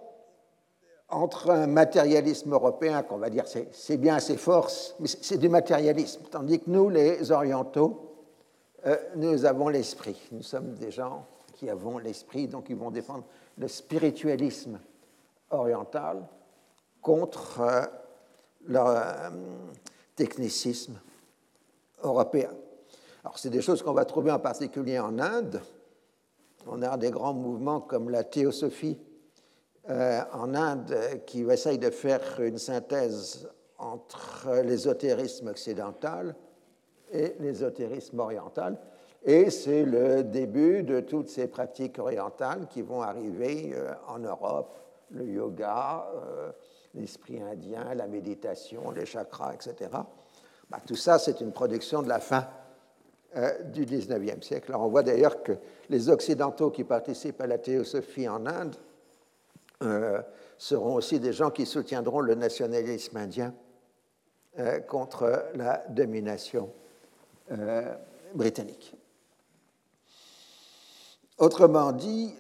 entre 1.07 1.49
un 1.49 1.65
matérialisme 1.65 2.53
européen, 2.53 3.03
qu'on 3.03 3.17
va 3.17 3.29
dire 3.29 3.45
c'est 3.47 3.97
bien 3.97 4.15
assez 4.15 4.37
fort, 4.37 4.69
mais 4.99 5.07
c'est 5.07 5.37
du 5.37 5.49
matérialisme, 5.49 6.21
tandis 6.29 6.59
que 6.59 6.69
nous, 6.69 6.89
les 6.89 7.31
orientaux, 7.31 8.15
euh, 8.85 8.95
nous 9.15 9.45
avons 9.45 9.69
l'esprit. 9.69 10.17
Nous 10.31 10.43
sommes 10.43 10.75
des 10.75 10.91
gens 10.91 11.25
qui 11.53 11.69
avons 11.69 11.97
l'esprit, 11.97 12.47
donc 12.47 12.69
ils 12.69 12.75
vont 12.75 12.91
défendre 12.91 13.23
le 13.57 13.67
spiritualisme 13.67 14.79
oriental 15.49 16.27
contre 17.01 17.61
euh, 18.69 19.29
le 19.29 19.39
technicisme 20.15 20.99
européen. 22.03 22.51
Alors, 23.23 23.37
c'est 23.37 23.49
des 23.49 23.61
choses 23.61 23.81
qu'on 23.81 23.93
va 23.93 24.05
trouver 24.05 24.31
en 24.31 24.39
particulier 24.39 24.99
en 24.99 25.19
Inde. 25.19 25.61
On 26.67 26.81
a 26.81 26.97
des 26.97 27.11
grands 27.11 27.33
mouvements 27.33 27.81
comme 27.81 28.09
la 28.09 28.23
théosophie 28.23 28.97
euh, 29.89 30.21
en 30.33 30.53
Inde 30.55 30.95
qui 31.25 31.41
essaye 31.43 31.79
de 31.79 31.89
faire 31.89 32.39
une 32.39 32.57
synthèse 32.57 33.49
entre 33.77 34.61
l'ésotérisme 34.63 35.47
occidental 35.47 36.35
et 37.11 37.35
l'ésotérisme 37.39 38.19
oriental. 38.19 38.77
Et 39.23 39.49
c'est 39.49 39.83
le 39.83 40.23
début 40.23 40.83
de 40.83 41.01
toutes 41.01 41.29
ces 41.29 41.47
pratiques 41.47 41.99
orientales 41.99 42.67
qui 42.69 42.81
vont 42.81 43.01
arriver 43.01 43.71
euh, 43.73 43.93
en 44.07 44.19
Europe, 44.19 44.77
le 45.11 45.25
yoga, 45.25 46.07
euh, 46.15 46.51
l'esprit 46.95 47.41
indien, 47.41 47.93
la 47.93 48.07
méditation, 48.07 48.91
les 48.91 49.05
chakras, 49.05 49.53
etc. 49.53 49.89
Bah, 50.69 50.79
tout 50.85 50.95
ça, 50.95 51.19
c'est 51.19 51.41
une 51.41 51.51
production 51.51 52.01
de 52.01 52.09
la 52.09 52.19
fin 52.19 52.47
euh, 53.35 53.61
du 53.63 53.85
XIXe 53.85 54.45
siècle. 54.45 54.73
on 54.75 54.87
voit 54.87 55.03
d'ailleurs 55.03 55.43
que 55.43 55.53
les 55.89 56.09
Occidentaux 56.09 56.71
qui 56.71 56.83
participent 56.83 57.41
à 57.41 57.47
la 57.47 57.59
théosophie 57.59 58.27
en 58.27 58.45
Inde 58.47 58.75
euh, 59.83 60.19
seront 60.57 60.95
aussi 60.95 61.19
des 61.19 61.31
gens 61.31 61.51
qui 61.51 61.67
soutiendront 61.67 62.21
le 62.21 62.33
nationalisme 62.33 63.17
indien 63.17 63.53
euh, 64.57 64.79
contre 64.79 65.45
la 65.55 65.83
domination 65.89 66.71
britannique. 68.35 68.95
Autrement 71.39 71.91
dit, 71.93 72.35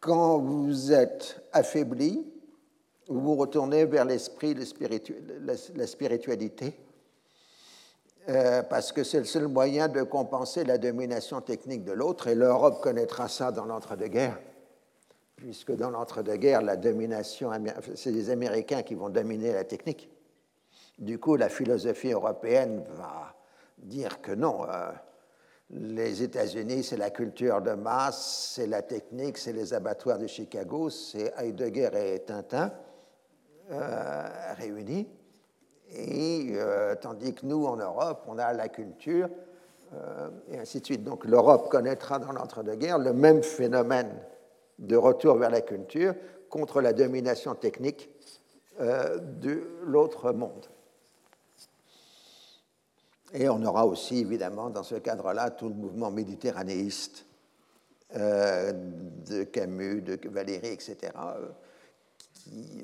quand 0.00 0.38
vous 0.38 0.92
êtes 0.92 1.42
affaibli, 1.52 2.26
vous 3.08 3.20
vous 3.20 3.36
retournez 3.36 3.84
vers 3.84 4.04
l'esprit, 4.04 4.56
la 5.74 5.86
spiritualité, 5.86 6.78
euh, 8.28 8.62
parce 8.62 8.92
que 8.92 9.04
c'est 9.04 9.18
le 9.18 9.24
seul 9.24 9.48
moyen 9.48 9.88
de 9.88 10.02
compenser 10.02 10.64
la 10.64 10.78
domination 10.78 11.40
technique 11.40 11.84
de 11.84 11.92
l'autre, 11.92 12.28
et 12.28 12.34
l'Europe 12.34 12.80
connaîtra 12.82 13.28
ça 13.28 13.52
dans 13.52 13.66
l'entre-deux-guerres, 13.66 14.40
puisque 15.36 15.72
dans 15.72 15.90
l'entre-deux-guerres, 15.90 16.62
la 16.62 16.76
domination, 16.76 17.50
c'est 17.94 18.10
les 18.10 18.30
Américains 18.30 18.82
qui 18.82 18.94
vont 18.94 19.10
dominer 19.10 19.52
la 19.52 19.64
technique. 19.64 20.08
Du 20.98 21.18
coup, 21.18 21.36
la 21.36 21.48
philosophie 21.48 22.12
européenne 22.12 22.84
va 22.94 23.34
dire 23.78 24.20
que 24.20 24.32
non, 24.32 24.64
euh, 24.68 24.92
les 25.72 26.22
États-Unis, 26.22 26.82
c'est 26.82 26.96
la 26.96 27.10
culture 27.10 27.60
de 27.62 27.72
masse, 27.72 28.52
c'est 28.54 28.66
la 28.66 28.82
technique, 28.82 29.38
c'est 29.38 29.52
les 29.52 29.72
abattoirs 29.72 30.18
de 30.18 30.26
Chicago, 30.26 30.90
c'est 30.90 31.32
Heidegger 31.38 31.90
et 31.94 32.18
Tintin. 32.20 32.72
Euh, 33.72 34.28
réunis. 34.58 35.06
Et 35.92 36.48
euh, 36.54 36.96
tandis 37.00 37.34
que 37.34 37.46
nous, 37.46 37.66
en 37.66 37.76
Europe, 37.76 38.24
on 38.26 38.36
a 38.36 38.52
la 38.52 38.68
culture, 38.68 39.28
euh, 39.94 40.28
et 40.50 40.58
ainsi 40.58 40.80
de 40.80 40.86
suite. 40.86 41.04
Donc 41.04 41.24
l'Europe 41.24 41.68
connaîtra 41.68 42.18
dans 42.18 42.32
l'entre-deux-guerres 42.32 42.98
le 42.98 43.12
même 43.12 43.44
phénomène 43.44 44.10
de 44.80 44.96
retour 44.96 45.36
vers 45.36 45.50
la 45.50 45.60
culture 45.60 46.14
contre 46.48 46.80
la 46.80 46.92
domination 46.92 47.54
technique 47.54 48.10
de 48.80 49.68
l'autre 49.84 50.32
monde. 50.32 50.66
Et 53.32 53.48
on 53.48 53.62
aura 53.64 53.86
aussi, 53.86 54.18
évidemment, 54.18 54.70
dans 54.70 54.82
ce 54.82 54.96
cadre-là, 54.96 55.50
tout 55.50 55.68
le 55.68 55.74
mouvement 55.74 56.10
méditerranéiste 56.10 57.26
euh, 58.16 58.72
de 59.28 59.44
Camus, 59.44 60.02
de 60.02 60.18
Valéry, 60.28 60.68
etc., 60.68 60.96
euh, 61.16 61.48
qui 62.34 62.82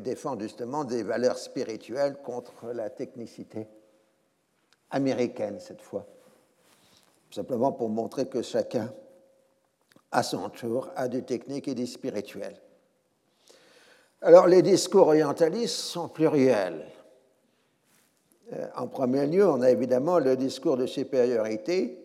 défend 0.00 0.38
justement 0.38 0.84
des 0.84 1.02
valeurs 1.02 1.38
spirituelles 1.38 2.18
contre 2.22 2.72
la 2.72 2.90
technicité 2.90 3.66
américaine, 4.90 5.58
cette 5.58 5.82
fois. 5.82 6.06
Simplement 7.30 7.72
pour 7.72 7.88
montrer 7.88 8.28
que 8.28 8.42
chacun, 8.42 8.92
à 10.12 10.22
son 10.22 10.48
tour, 10.50 10.90
a 10.94 11.08
du 11.08 11.22
technique 11.24 11.68
et 11.68 11.74
du 11.74 11.86
spirituel. 11.86 12.54
Alors, 14.22 14.46
les 14.46 14.62
discours 14.62 15.08
orientalistes 15.08 15.74
sont 15.74 16.08
pluriels. 16.08 16.86
Euh, 18.52 18.66
en 18.76 18.86
premier 18.86 19.26
lieu, 19.26 19.46
on 19.46 19.60
a 19.60 19.70
évidemment 19.70 20.18
le 20.18 20.36
discours 20.36 20.76
de 20.76 20.86
supériorité 20.86 21.98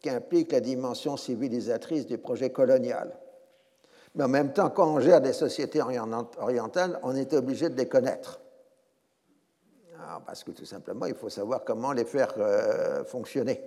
qui 0.00 0.08
implique 0.08 0.52
la 0.52 0.60
dimension 0.60 1.16
civilisatrice 1.16 2.06
du 2.06 2.18
projet 2.18 2.50
colonial. 2.50 3.18
Mais 4.14 4.24
en 4.24 4.28
même 4.28 4.52
temps, 4.52 4.70
quand 4.70 4.94
on 4.94 5.00
gère 5.00 5.20
des 5.20 5.32
sociétés 5.32 5.80
orientales, 5.80 6.98
on 7.02 7.14
est 7.14 7.32
obligé 7.34 7.68
de 7.68 7.76
les 7.76 7.86
connaître. 7.86 8.40
Ah, 9.98 10.20
parce 10.24 10.42
que 10.42 10.50
tout 10.52 10.64
simplement, 10.64 11.06
il 11.06 11.14
faut 11.14 11.28
savoir 11.28 11.62
comment 11.64 11.92
les 11.92 12.04
faire 12.04 12.32
euh, 12.38 13.04
fonctionner. 13.04 13.60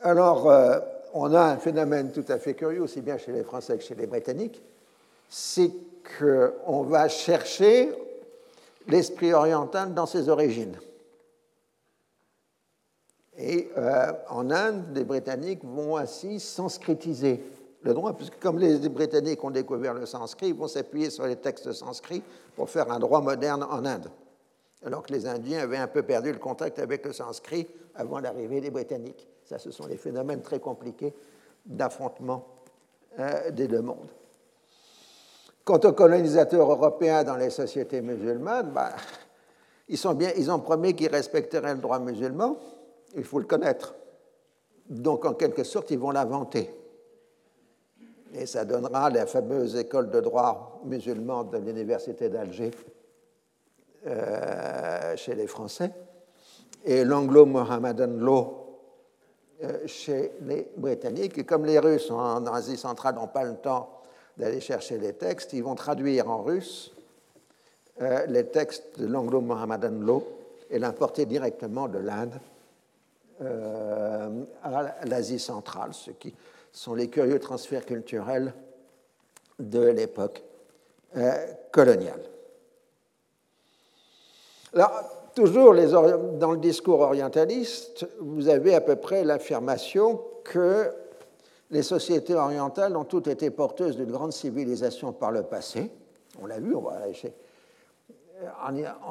Alors, 0.00 0.48
euh, 0.48 0.78
on 1.12 1.34
a 1.34 1.42
un 1.42 1.56
phénomène 1.58 2.12
tout 2.12 2.24
à 2.28 2.38
fait 2.38 2.54
curieux, 2.54 2.82
aussi 2.82 3.00
bien 3.00 3.18
chez 3.18 3.32
les 3.32 3.42
Français 3.42 3.76
que 3.76 3.84
chez 3.84 3.94
les 3.94 4.06
Britanniques, 4.06 4.62
c'est 5.28 5.70
qu'on 6.18 6.82
va 6.82 7.08
chercher 7.08 7.92
l'esprit 8.88 9.32
oriental 9.32 9.94
dans 9.94 10.06
ses 10.06 10.28
origines. 10.28 10.76
Et 13.36 13.70
euh, 13.76 14.12
en 14.28 14.50
Inde, 14.50 14.84
les 14.94 15.04
Britanniques 15.04 15.64
vont 15.64 15.96
ainsi 15.96 16.38
sanscritiser 16.38 17.42
le 17.82 17.94
droit, 17.94 18.12
puisque 18.12 18.38
comme 18.38 18.58
les 18.58 18.88
Britanniques 18.88 19.42
ont 19.42 19.50
découvert 19.50 19.94
le 19.94 20.06
sanskrit, 20.06 20.48
ils 20.48 20.54
vont 20.54 20.68
s'appuyer 20.68 21.10
sur 21.10 21.26
les 21.26 21.36
textes 21.36 21.72
sanscrits 21.72 22.22
pour 22.54 22.70
faire 22.70 22.90
un 22.92 22.98
droit 22.98 23.20
moderne 23.20 23.64
en 23.64 23.84
Inde, 23.84 24.10
alors 24.84 25.02
que 25.02 25.12
les 25.12 25.26
Indiens 25.26 25.60
avaient 25.60 25.78
un 25.78 25.88
peu 25.88 26.02
perdu 26.02 26.32
le 26.32 26.38
contact 26.38 26.78
avec 26.78 27.04
le 27.04 27.12
sanskrit 27.12 27.66
avant 27.94 28.20
l'arrivée 28.20 28.60
des 28.60 28.70
Britanniques. 28.70 29.26
Ça, 29.44 29.58
ce 29.58 29.70
sont 29.70 29.86
les 29.86 29.96
phénomènes 29.96 30.42
très 30.42 30.60
compliqués 30.60 31.12
d'affrontement 31.66 32.46
euh, 33.18 33.50
des 33.50 33.66
deux 33.66 33.82
mondes. 33.82 34.10
Quant 35.64 35.78
aux 35.78 35.92
colonisateurs 35.92 36.70
européens 36.70 37.22
dans 37.22 37.36
les 37.36 37.50
sociétés 37.50 38.00
musulmanes, 38.00 38.72
bah, 38.72 38.90
ils, 39.88 39.98
sont 39.98 40.14
bien, 40.14 40.32
ils 40.36 40.50
ont 40.50 40.58
promis 40.58 40.94
qu'ils 40.94 41.08
respecteraient 41.08 41.74
le 41.74 41.80
droit 41.80 42.00
musulman, 42.00 42.56
il 43.14 43.24
faut 43.24 43.38
le 43.38 43.44
connaître. 43.44 43.94
Donc, 44.88 45.24
en 45.24 45.34
quelque 45.34 45.62
sorte, 45.62 45.90
ils 45.92 45.98
vont 45.98 46.10
l'inventer. 46.10 46.74
Et 48.34 48.46
ça 48.46 48.64
donnera 48.64 49.10
la 49.10 49.26
fameuse 49.26 49.76
école 49.76 50.10
de 50.10 50.20
droit 50.20 50.80
musulman 50.84 51.44
de 51.44 51.58
l'Université 51.58 52.28
d'Alger 52.28 52.70
euh, 54.06 55.16
chez 55.16 55.34
les 55.34 55.46
Français 55.46 55.92
et 56.84 57.04
l'anglo-mohammedan 57.04 58.18
law 58.18 58.80
euh, 59.62 59.86
chez 59.86 60.32
les 60.42 60.72
Britanniques. 60.76 61.38
Et 61.38 61.44
comme 61.44 61.66
les 61.66 61.78
Russes 61.78 62.10
en 62.10 62.44
Asie 62.46 62.76
centrale 62.76 63.14
n'ont 63.14 63.28
pas 63.28 63.44
le 63.44 63.54
temps 63.56 64.01
d'aller 64.36 64.60
chercher 64.60 64.98
les 64.98 65.12
textes, 65.12 65.52
ils 65.52 65.62
vont 65.62 65.74
traduire 65.74 66.30
en 66.30 66.42
russe 66.42 66.92
euh, 68.00 68.26
les 68.26 68.46
textes 68.46 68.98
de 68.98 69.06
l'anglo-mohammedan 69.06 70.00
law 70.00 70.26
et 70.70 70.78
l'importer 70.78 71.26
directement 71.26 71.88
de 71.88 71.98
l'Inde 71.98 72.40
euh, 73.42 74.44
à 74.62 75.04
l'Asie 75.04 75.38
centrale, 75.38 75.92
ce 75.92 76.10
qui 76.10 76.34
sont 76.72 76.94
les 76.94 77.08
curieux 77.08 77.38
transferts 77.38 77.84
culturels 77.84 78.54
de 79.58 79.84
l'époque 79.84 80.42
euh, 81.16 81.46
coloniale. 81.70 82.22
Alors, 84.74 84.92
toujours 85.34 85.74
dans 85.74 86.52
le 86.52 86.58
discours 86.58 87.00
orientaliste, 87.00 88.06
vous 88.20 88.48
avez 88.48 88.74
à 88.74 88.80
peu 88.80 88.96
près 88.96 89.24
l'affirmation 89.24 90.22
que 90.44 90.90
les 91.72 91.82
sociétés 91.82 92.34
orientales 92.34 92.96
ont 92.96 93.04
toutes 93.04 93.26
été 93.26 93.50
porteuses 93.50 93.96
d'une 93.96 94.12
grande 94.12 94.32
civilisation 94.32 95.12
par 95.12 95.32
le 95.32 95.42
passé. 95.42 95.90
On 96.40 96.46
l'a 96.46 96.60
vu, 96.60 96.74
on 96.74 96.82
va 96.82 96.98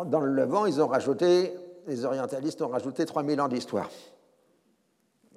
dans 0.06 0.20
le 0.20 0.32
Levant, 0.32 0.68
ils 0.68 0.80
ont 0.80 0.88
rajouté, 0.88 1.54
les 1.88 2.06
orientalistes 2.06 2.62
ont 2.62 2.68
rajouté 2.68 3.06
3000 3.06 3.42
ans 3.42 3.48
d'histoire. 3.48 3.90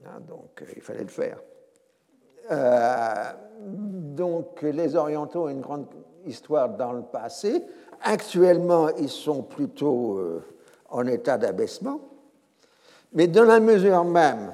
Hein, 0.04 0.20
donc, 0.28 0.60
euh, 0.60 0.66
il 0.76 0.82
fallait 0.82 1.02
le 1.02 1.08
faire. 1.08 1.38
Euh, 2.50 3.32
donc, 3.62 4.60
les 4.60 4.94
orientaux 4.94 5.44
ont 5.44 5.48
une 5.48 5.62
grande 5.62 5.87
histoire 6.26 6.68
dans 6.68 6.92
le 6.92 7.02
passé. 7.02 7.62
Actuellement, 8.02 8.90
ils 8.98 9.08
sont 9.08 9.42
plutôt 9.42 10.18
euh, 10.18 10.44
en 10.90 11.06
état 11.06 11.38
d'abaissement. 11.38 12.00
Mais 13.14 13.28
dans 13.28 13.44
la 13.44 13.60
mesure 13.60 14.04
même 14.04 14.52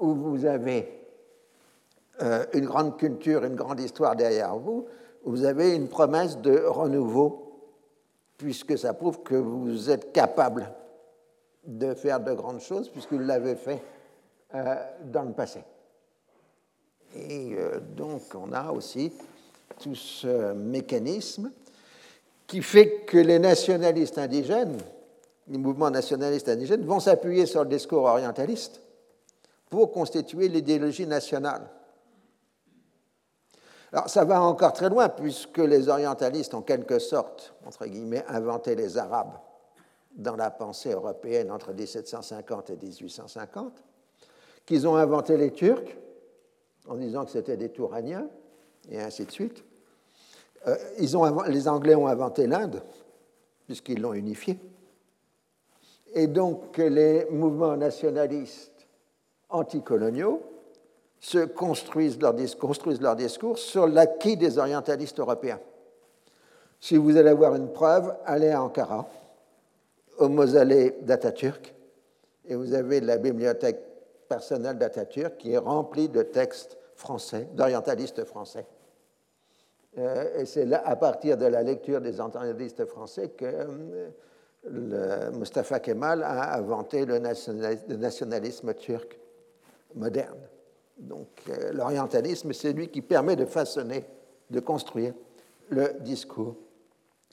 où 0.00 0.14
vous 0.14 0.46
avez 0.46 0.95
une 2.20 2.64
grande 2.64 2.96
culture, 2.96 3.44
une 3.44 3.56
grande 3.56 3.80
histoire 3.80 4.16
derrière 4.16 4.56
vous, 4.56 4.86
vous 5.26 5.44
avez 5.44 5.74
une 5.74 5.88
promesse 5.88 6.38
de 6.38 6.56
renouveau, 6.56 7.60
puisque 8.38 8.78
ça 8.78 8.94
prouve 8.94 9.22
que 9.22 9.34
vous 9.34 9.90
êtes 9.90 10.12
capable 10.12 10.72
de 11.66 11.94
faire 11.94 12.20
de 12.20 12.32
grandes 12.32 12.60
choses, 12.60 12.88
puisque 12.88 13.12
vous 13.12 13.18
l'avez 13.18 13.56
fait 13.56 13.82
euh, 14.54 14.76
dans 15.04 15.24
le 15.24 15.32
passé. 15.32 15.64
Et 17.14 17.56
euh, 17.56 17.80
donc, 17.80 18.22
on 18.34 18.52
a 18.52 18.70
aussi 18.70 19.12
tout 19.80 19.96
ce 19.96 20.52
mécanisme 20.52 21.50
qui 22.46 22.62
fait 22.62 23.00
que 23.04 23.18
les 23.18 23.40
nationalistes 23.40 24.18
indigènes, 24.18 24.78
les 25.48 25.58
mouvements 25.58 25.90
nationalistes 25.90 26.48
indigènes, 26.48 26.84
vont 26.84 27.00
s'appuyer 27.00 27.46
sur 27.46 27.64
le 27.64 27.68
discours 27.68 28.04
orientaliste 28.04 28.80
pour 29.68 29.90
constituer 29.90 30.46
l'idéologie 30.46 31.06
nationale. 31.06 31.68
Alors 33.92 34.08
ça 34.08 34.24
va 34.24 34.42
encore 34.42 34.72
très 34.72 34.88
loin 34.88 35.08
puisque 35.08 35.58
les 35.58 35.88
orientalistes 35.88 36.54
ont 36.54 36.62
quelque 36.62 36.98
sorte, 36.98 37.54
inventé 38.28 38.74
les 38.74 38.98
Arabes 38.98 39.38
dans 40.16 40.36
la 40.36 40.50
pensée 40.50 40.92
européenne 40.92 41.50
entre 41.50 41.72
1750 41.72 42.70
et 42.70 42.76
1850, 42.76 43.82
qu'ils 44.64 44.88
ont 44.88 44.96
inventé 44.96 45.36
les 45.36 45.52
Turcs 45.52 45.96
en 46.88 46.96
disant 46.96 47.24
que 47.24 47.32
c'était 47.32 47.56
des 47.56 47.68
Touraniens, 47.68 48.28
et 48.90 49.00
ainsi 49.00 49.24
de 49.24 49.30
suite. 49.30 49.64
Euh, 50.66 50.76
les 51.48 51.68
Anglais 51.68 51.94
ont 51.94 52.06
inventé 52.06 52.46
l'Inde, 52.46 52.82
puisqu'ils 53.66 54.00
l'ont 54.00 54.14
unifiée. 54.14 54.58
Et 56.14 56.26
donc 56.28 56.78
les 56.78 57.26
mouvements 57.30 57.76
nationalistes 57.76 58.86
anticoloniaux 59.48 60.42
se 61.20 61.38
construisent 61.38 62.20
leur, 62.20 62.34
discours 62.34 63.58
sur 63.58 63.86
l'acquis 63.86 64.36
des 64.36 64.58
orientalistes 64.58 65.18
européens. 65.18 65.60
Si 66.80 66.96
vous 66.96 67.16
allez 67.16 67.30
avoir 67.30 67.54
une 67.54 67.72
preuve, 67.72 68.14
allez 68.24 68.50
à 68.50 68.62
Ankara, 68.62 69.08
au 70.18 70.28
mausolée 70.28 70.96
d'Atatürk, 71.02 71.74
et 72.44 72.54
vous 72.54 72.74
avez 72.74 73.00
la 73.00 73.18
bibliothèque 73.18 73.80
personnelle 74.28 74.78
d'Atatürk 74.78 75.36
qui 75.36 75.52
est 75.52 75.58
remplie 75.58 76.08
de 76.08 76.22
textes 76.22 76.76
français, 76.94 77.48
d'orientalistes 77.54 78.24
français. 78.24 78.66
Euh, 79.98 80.40
et 80.40 80.46
c'est 80.46 80.70
à 80.72 80.96
partir 80.96 81.36
de 81.36 81.46
la 81.46 81.62
lecture 81.62 82.00
des 82.00 82.20
orientalistes 82.20 82.84
français 82.84 83.30
que 83.30 83.46
euh, 84.66 85.30
Mustafa 85.32 85.80
Kemal 85.80 86.22
a 86.22 86.56
inventé 86.56 87.06
le 87.06 87.18
nationalisme 87.18 88.74
turc 88.74 89.18
moderne. 89.94 90.38
Donc 90.96 91.28
euh, 91.48 91.72
l'orientalisme, 91.72 92.52
c'est 92.52 92.72
lui 92.72 92.88
qui 92.88 93.02
permet 93.02 93.36
de 93.36 93.44
façonner, 93.44 94.04
de 94.50 94.60
construire 94.60 95.12
le 95.68 95.92
discours 96.00 96.56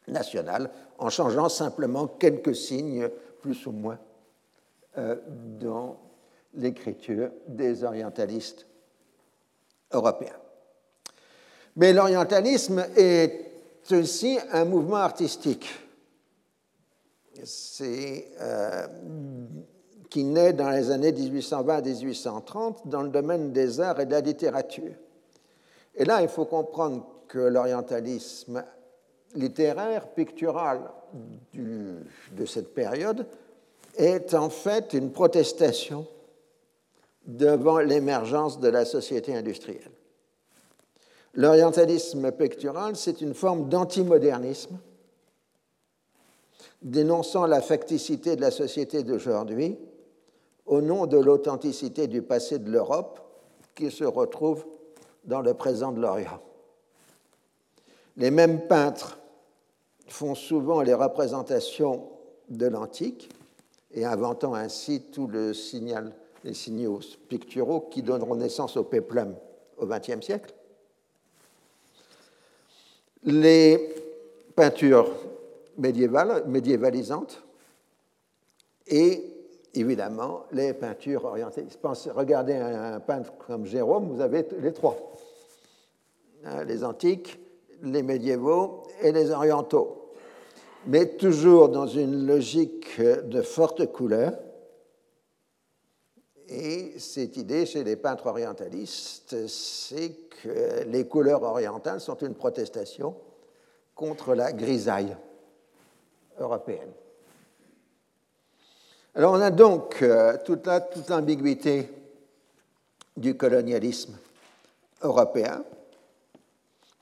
national 0.07 0.70
en 0.97 1.09
changeant 1.09 1.49
simplement 1.49 2.07
quelques 2.07 2.55
signes, 2.55 3.09
plus 3.41 3.66
ou 3.66 3.72
moins, 3.72 3.99
euh, 4.97 5.16
dans 5.59 5.97
l'écriture 6.55 7.32
des 7.47 7.84
orientalistes 7.84 8.66
européens. 9.91 10.38
Mais 11.76 11.93
l'orientalisme 11.93 12.86
est 12.95 13.51
aussi 13.91 14.38
un 14.51 14.66
mouvement 14.66 14.97
artistique. 14.97 15.70
C'est 17.43 18.28
euh, 18.39 18.88
qui 20.14 20.24
naît 20.24 20.53
dans 20.53 20.70
les 20.70 20.91
années 20.91 21.11
1820 21.11 21.76
à 21.76 21.82
1830 21.82 22.88
dans 22.88 23.01
le 23.01 23.09
domaine 23.09 23.51
des 23.51 23.80
arts 23.80 23.99
et 23.99 24.05
de 24.05 24.11
la 24.11 24.22
littérature. 24.22 24.93
Et 25.95 26.05
là, 26.05 26.22
il 26.22 26.28
faut 26.28 26.45
comprendre 26.45 27.03
que 27.28 27.39
l'orientalisme 27.39 28.64
littéraire, 29.34 30.09
pictural 30.09 30.82
de 31.55 32.45
cette 32.45 32.76
période 32.76 33.26
est 33.97 34.36
en 34.36 34.51
fait 34.51 34.93
une 34.93 35.11
protestation 35.11 36.05
devant 37.26 37.80
l'émergence 37.80 38.59
de 38.59 38.68
la 38.68 38.86
société 38.86 39.36
industrielle. 39.36 39.89
L'orientalisme 41.34 42.32
pictural, 42.34 42.95
c'est 42.95 43.20
une 43.22 43.34
forme 43.34 43.68
d'antimodernisme 43.68 44.78
dénonçant 46.84 47.47
la 47.47 47.61
facticité 47.61 48.36
de 48.36 48.41
la 48.41 48.51
société 48.51 49.01
d'aujourd'hui 49.01 49.76
au 50.66 50.82
nom 50.82 51.05
de 51.05 51.18
l'authenticité 51.18 52.07
du 52.07 52.22
passé 52.22 52.59
de 52.59 52.70
l'Europe 52.70 53.20
qui 53.76 53.91
se 53.91 54.03
retrouve 54.03 54.66
dans 55.26 55.41
le 55.41 55.53
présent 55.53 55.91
de 55.91 55.99
l'Orient. 55.99 56.41
Les 58.18 58.32
mêmes 58.32 58.68
peintres 58.68 59.20
font 60.07 60.36
souvent 60.36 60.82
les 60.82 60.93
représentations 60.93 62.09
de 62.49 62.68
l'antique 62.68 63.30
et 63.91 64.05
inventant 64.05 64.53
ainsi 64.53 65.01
tout 65.11 65.28
le 65.28 65.53
signal, 65.53 66.14
les 66.43 66.53
signaux 66.53 66.99
picturaux 67.30 67.82
qui 67.91 68.03
donneront 68.03 68.36
naissance 68.36 68.78
au 68.78 68.84
péplum 68.84 69.36
au 69.78 69.86
XXe 69.86 70.22
siècle. 70.22 70.53
Les 73.24 73.95
peintures 74.55 75.09
médiévalisantes 75.78 77.41
et 78.88 79.33
évidemment 79.74 80.44
les 80.52 80.74
peintures 80.74 81.26
orientées. 81.26 81.66
regardez 82.14 82.56
un 82.56 83.00
peintre 83.00 83.34
comme 83.48 83.66
Jérôme, 83.66 84.10
vous 84.10 84.22
avez 84.22 84.46
les 84.60 84.74
trois. 84.74 84.98
Hein, 86.46 86.64
les 86.66 86.84
antiques, 86.84 87.40
les 87.82 88.04
médiévaux 88.04 88.84
et 89.02 89.12
les 89.12 89.32
orientaux 89.32 90.04
mais 90.86 91.16
toujours 91.16 91.70
dans 91.70 91.88
une 91.88 92.26
logique 92.26 93.00
de 93.00 93.42
forte 93.42 93.92
couleur. 93.92 94.34
Et 96.50 97.00
cette 97.00 97.38
idée 97.38 97.66
chez 97.66 97.84
les 97.84 97.96
peintres 97.96 98.28
orientalistes, 98.28 99.48
c'est 99.48 100.12
que 100.42 100.84
les 100.84 101.08
couleurs 101.08 101.44
orientales 101.44 102.02
sont 102.02 102.18
une 102.18 102.36
protestation 102.36 103.16
contre 103.96 104.36
la 104.36 104.52
grisaille 104.52 105.16
européenne. 106.38 106.92
Alors 109.16 109.34
on 109.34 109.41
a 109.41 109.51
donc 109.51 110.01
euh, 110.01 110.38
toute, 110.43 110.68
toute 110.91 111.09
l'ambiguïté 111.09 111.88
du 113.16 113.38
colonialisme 113.38 114.18
européen, 115.03 115.64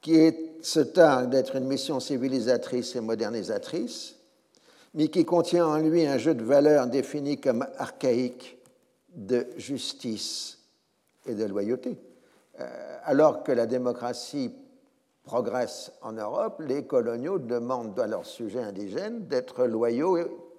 qui 0.02 0.34
se 0.62 0.82
targue 0.82 1.30
d'être 1.30 1.56
une 1.56 1.68
mission 1.68 2.02
civilisatrice 2.02 2.98
et 2.98 3.02
modernisatrice, 3.02 4.16
mais 4.94 5.08
qui 5.08 5.24
contient 5.24 5.66
en 5.66 5.78
lui 5.78 6.06
un 6.06 6.18
jeu 6.18 6.36
de 6.36 6.44
valeurs 6.44 6.88
défini 6.88 7.40
comme 7.40 7.66
archaïque 7.78 8.58
de 9.16 9.48
justice 9.56 10.58
et 11.26 11.34
de 11.34 11.46
loyauté. 11.46 11.98
Euh, 12.60 12.98
alors 13.06 13.42
que 13.44 13.54
la 13.54 13.68
démocratie 13.68 14.52
progresse 15.24 15.94
en 16.02 16.12
Europe, 16.12 16.62
les 16.68 16.84
coloniaux 16.84 17.40
demandent 17.40 17.98
à 17.98 18.08
leurs 18.08 18.26
sujets 18.26 18.64
indigènes 18.64 19.28
d'être 19.28 19.66
loyaux 19.66 20.51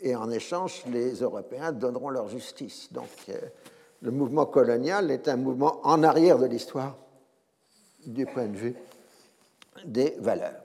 et, 0.00 0.14
en 0.14 0.30
échange, 0.30 0.82
les 0.90 1.14
Européens 1.20 1.72
donneront 1.72 2.10
leur 2.10 2.28
justice. 2.28 2.92
Donc, 2.92 3.08
euh, 3.28 3.38
le 4.02 4.10
mouvement 4.10 4.46
colonial 4.46 5.10
est 5.10 5.28
un 5.28 5.36
mouvement 5.36 5.80
en 5.84 6.02
arrière 6.02 6.38
de 6.38 6.46
l'histoire 6.46 6.96
du 8.06 8.26
point 8.26 8.46
de 8.46 8.56
vue 8.56 8.74
des 9.84 10.16
valeurs. 10.18 10.62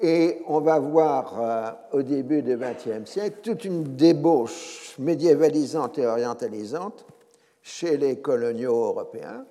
Et 0.00 0.42
on 0.46 0.60
va 0.60 0.78
voir 0.78 1.40
euh, 1.40 1.98
au 1.98 2.02
début 2.02 2.42
du 2.42 2.56
XXe 2.56 3.10
siècle 3.10 3.38
toute 3.42 3.64
une 3.64 3.96
débauche 3.96 4.94
médiévalisante 4.98 5.98
et 5.98 6.06
orientalisante 6.06 7.04
chez 7.62 7.96
les 7.96 8.20
coloniaux 8.20 8.86
européens. 8.86 9.44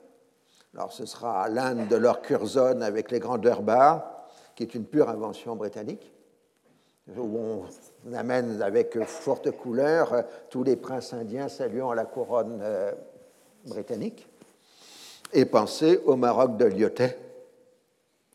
Alors 0.73 0.93
ce 0.93 1.05
sera 1.05 1.49
l'Inde 1.49 1.87
de 1.89 1.95
leur 1.95 2.21
Curzon 2.21 2.81
avec 2.81 3.11
les 3.11 3.19
grandeurs 3.19 3.61
bars, 3.61 4.27
qui 4.55 4.63
est 4.63 4.73
une 4.73 4.85
pure 4.85 5.09
invention 5.09 5.55
britannique, 5.55 6.11
où 7.15 7.37
on 7.37 7.63
amène 8.13 8.61
avec 8.61 9.01
forte 9.03 9.51
couleur 9.51 10.13
euh, 10.13 10.21
tous 10.49 10.63
les 10.63 10.75
princes 10.75 11.13
indiens 11.13 11.47
saluant 11.47 11.93
la 11.93 12.05
couronne 12.05 12.59
euh, 12.61 12.91
britannique 13.65 14.27
et 15.33 15.45
penser 15.45 15.99
au 16.05 16.15
Maroc 16.15 16.57
de 16.57 16.65
Lyotet, 16.65 17.17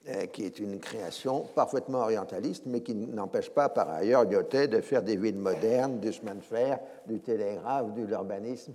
euh, 0.09 0.27
qui 0.27 0.45
est 0.45 0.59
une 0.59 0.79
création 0.79 1.41
parfaitement 1.55 2.01
orientaliste, 2.01 2.65
mais 2.67 2.81
qui 2.81 2.95
n'empêche 2.95 3.51
pas 3.51 3.69
par 3.69 3.89
ailleurs 3.91 4.25
Lyotet 4.25 4.69
de 4.69 4.81
faire 4.81 5.03
des 5.03 5.17
villes 5.17 5.39
modernes, 5.39 6.01
du 6.01 6.13
chemin 6.13 6.35
de 6.35 6.43
fer, 6.43 6.79
du 7.07 7.21
télégraphe, 7.21 7.95
de 7.95 8.03
l'urbanisme, 8.03 8.75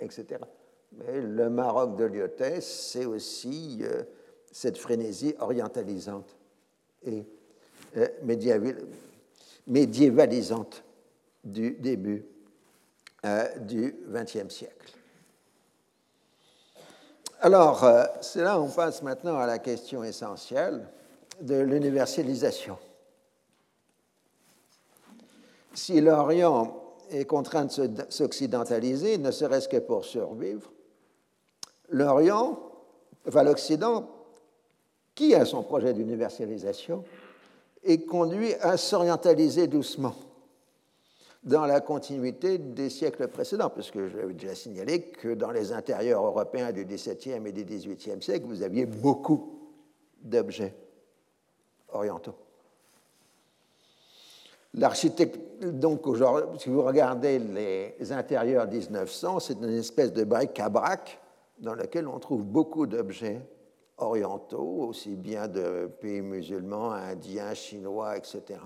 etc. 0.00 0.40
Mais 0.92 1.20
le 1.20 1.50
Maroc 1.50 1.96
de 1.96 2.04
Lyotet, 2.04 2.60
c'est 2.62 3.04
aussi 3.04 3.84
cette 4.50 4.78
frénésie 4.78 5.34
orientalisante 5.38 6.36
et 7.04 7.24
euh, 7.96 8.08
médiévalisante 9.66 10.82
du 11.44 11.72
début 11.72 12.24
du 13.60 13.94
XXe 14.08 14.48
siècle. 14.48 14.94
Alors, 17.42 17.84
euh, 17.84 18.04
c'est 18.20 18.42
là 18.42 18.60
on 18.60 18.68
passe 18.68 19.02
maintenant 19.02 19.38
à 19.38 19.46
la 19.46 19.58
question 19.58 20.04
essentielle 20.04 20.86
de 21.40 21.54
l'universalisation. 21.54 22.76
Si 25.72 26.02
l'Orient 26.02 26.82
est 27.10 27.24
contraint 27.24 27.64
de 27.64 28.04
s'occidentaliser, 28.10 29.16
ne 29.16 29.30
serait-ce 29.30 29.68
que 29.68 29.78
pour 29.78 30.04
survivre, 30.04 30.70
l'Orient, 31.88 32.58
enfin 33.26 33.42
l'Occident, 33.42 34.10
qui 35.14 35.34
a 35.34 35.46
son 35.46 35.62
projet 35.62 35.94
d'universalisation, 35.94 37.04
est 37.84 38.06
conduit 38.06 38.54
à 38.60 38.76
s'orientaliser 38.76 39.66
doucement 39.66 40.14
dans 41.42 41.64
la 41.64 41.80
continuité 41.80 42.58
des 42.58 42.90
siècles 42.90 43.28
précédents, 43.28 43.70
parce 43.70 43.90
que 43.90 44.08
j'avais 44.08 44.34
déjà 44.34 44.54
signalé 44.54 45.02
que 45.02 45.34
dans 45.34 45.50
les 45.50 45.72
intérieurs 45.72 46.24
européens 46.24 46.70
du 46.70 46.84
XVIIe 46.84 47.46
et 47.46 47.52
du 47.52 47.64
XVIIIe 47.64 48.22
siècle, 48.22 48.44
vous 48.46 48.62
aviez 48.62 48.84
beaucoup 48.84 49.58
d'objets 50.20 50.74
orientaux. 51.88 52.34
L'architecte, 54.74 55.64
donc 55.64 56.02
si 56.58 56.68
vous 56.68 56.82
regardez 56.82 57.38
les 57.38 58.12
intérieurs 58.12 58.68
1900, 58.68 59.40
c'est 59.40 59.54
une 59.54 59.78
espèce 59.78 60.12
de 60.12 60.22
bric-à-brac 60.24 61.18
dans 61.58 61.74
lequel 61.74 62.06
on 62.06 62.18
trouve 62.18 62.44
beaucoup 62.44 62.86
d'objets 62.86 63.40
orientaux, 64.00 64.86
aussi 64.88 65.16
bien 65.16 65.48
de 65.48 65.90
pays 66.00 66.20
musulmans, 66.20 66.92
indiens, 66.92 67.54
chinois, 67.54 68.16
etc 68.16 68.58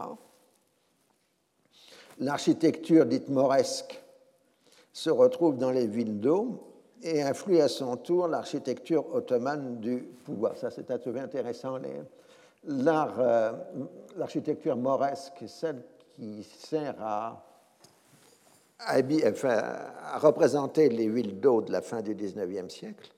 l'architecture 2.19 3.07
dite 3.07 3.29
mauresque 3.29 4.03
se 4.93 5.11
retrouve 5.11 5.57
dans 5.57 5.71
les 5.71 5.87
villes 5.87 6.21
d'eau 6.21 6.71
et 7.03 7.23
influe 7.23 7.61
à 7.61 7.69
son 7.69 7.97
tour 7.97 8.29
l'architecture 8.29 9.15
ottomane 9.15 9.79
du 9.81 9.99
pouvoir. 10.25 10.57
Ça, 10.57 10.71
c'est 10.71 10.91
un 10.91 11.17
intéressant. 11.17 11.79
Euh, 12.67 13.53
l'architecture 14.17 14.77
mauresque, 14.77 15.45
celle 15.47 15.83
qui 16.15 16.45
sert 16.45 16.95
à, 17.01 17.45
à 18.79 20.19
représenter 20.19 20.89
les 20.89 21.09
villes 21.09 21.41
d'eau 21.41 21.61
de 21.61 21.73
la 21.73 21.83
fin 21.83 22.01
du 22.01 22.15
XIXe 22.15 22.73
siècle, 22.73 23.14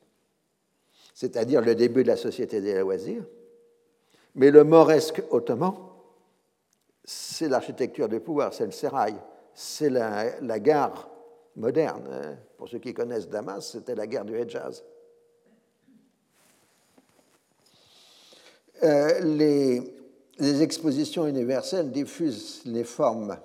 c'est-à-dire 1.16 1.62
le 1.62 1.74
début 1.74 2.02
de 2.02 2.08
la 2.08 2.16
société 2.16 2.60
des 2.60 2.78
loisirs. 2.78 3.24
Mais 4.34 4.50
le 4.50 4.64
mauresque 4.64 5.22
ottoman, 5.30 5.74
c'est 7.04 7.48
l'architecture 7.48 8.06
du 8.06 8.20
pouvoir, 8.20 8.52
c'est 8.52 8.66
le 8.66 8.70
sérail, 8.70 9.14
c'est 9.54 9.88
la, 9.88 10.58
gare 10.60 11.08
moderne. 11.56 12.06
Hein. 12.12 12.36
Pour 12.58 12.68
ceux 12.68 12.80
qui 12.80 12.92
connaissent 12.92 13.30
Damas, 13.30 13.66
c'était 13.66 13.94
la 13.94 14.06
gare 14.06 14.26
du 14.26 14.36
Hejaz. 14.36 14.84
Euh, 18.82 19.20
les, 19.20 20.62
expositions 20.62 21.26
universelles 21.26 21.90
diffusent 21.92 22.60
les 22.66 22.84
formes 22.84 23.38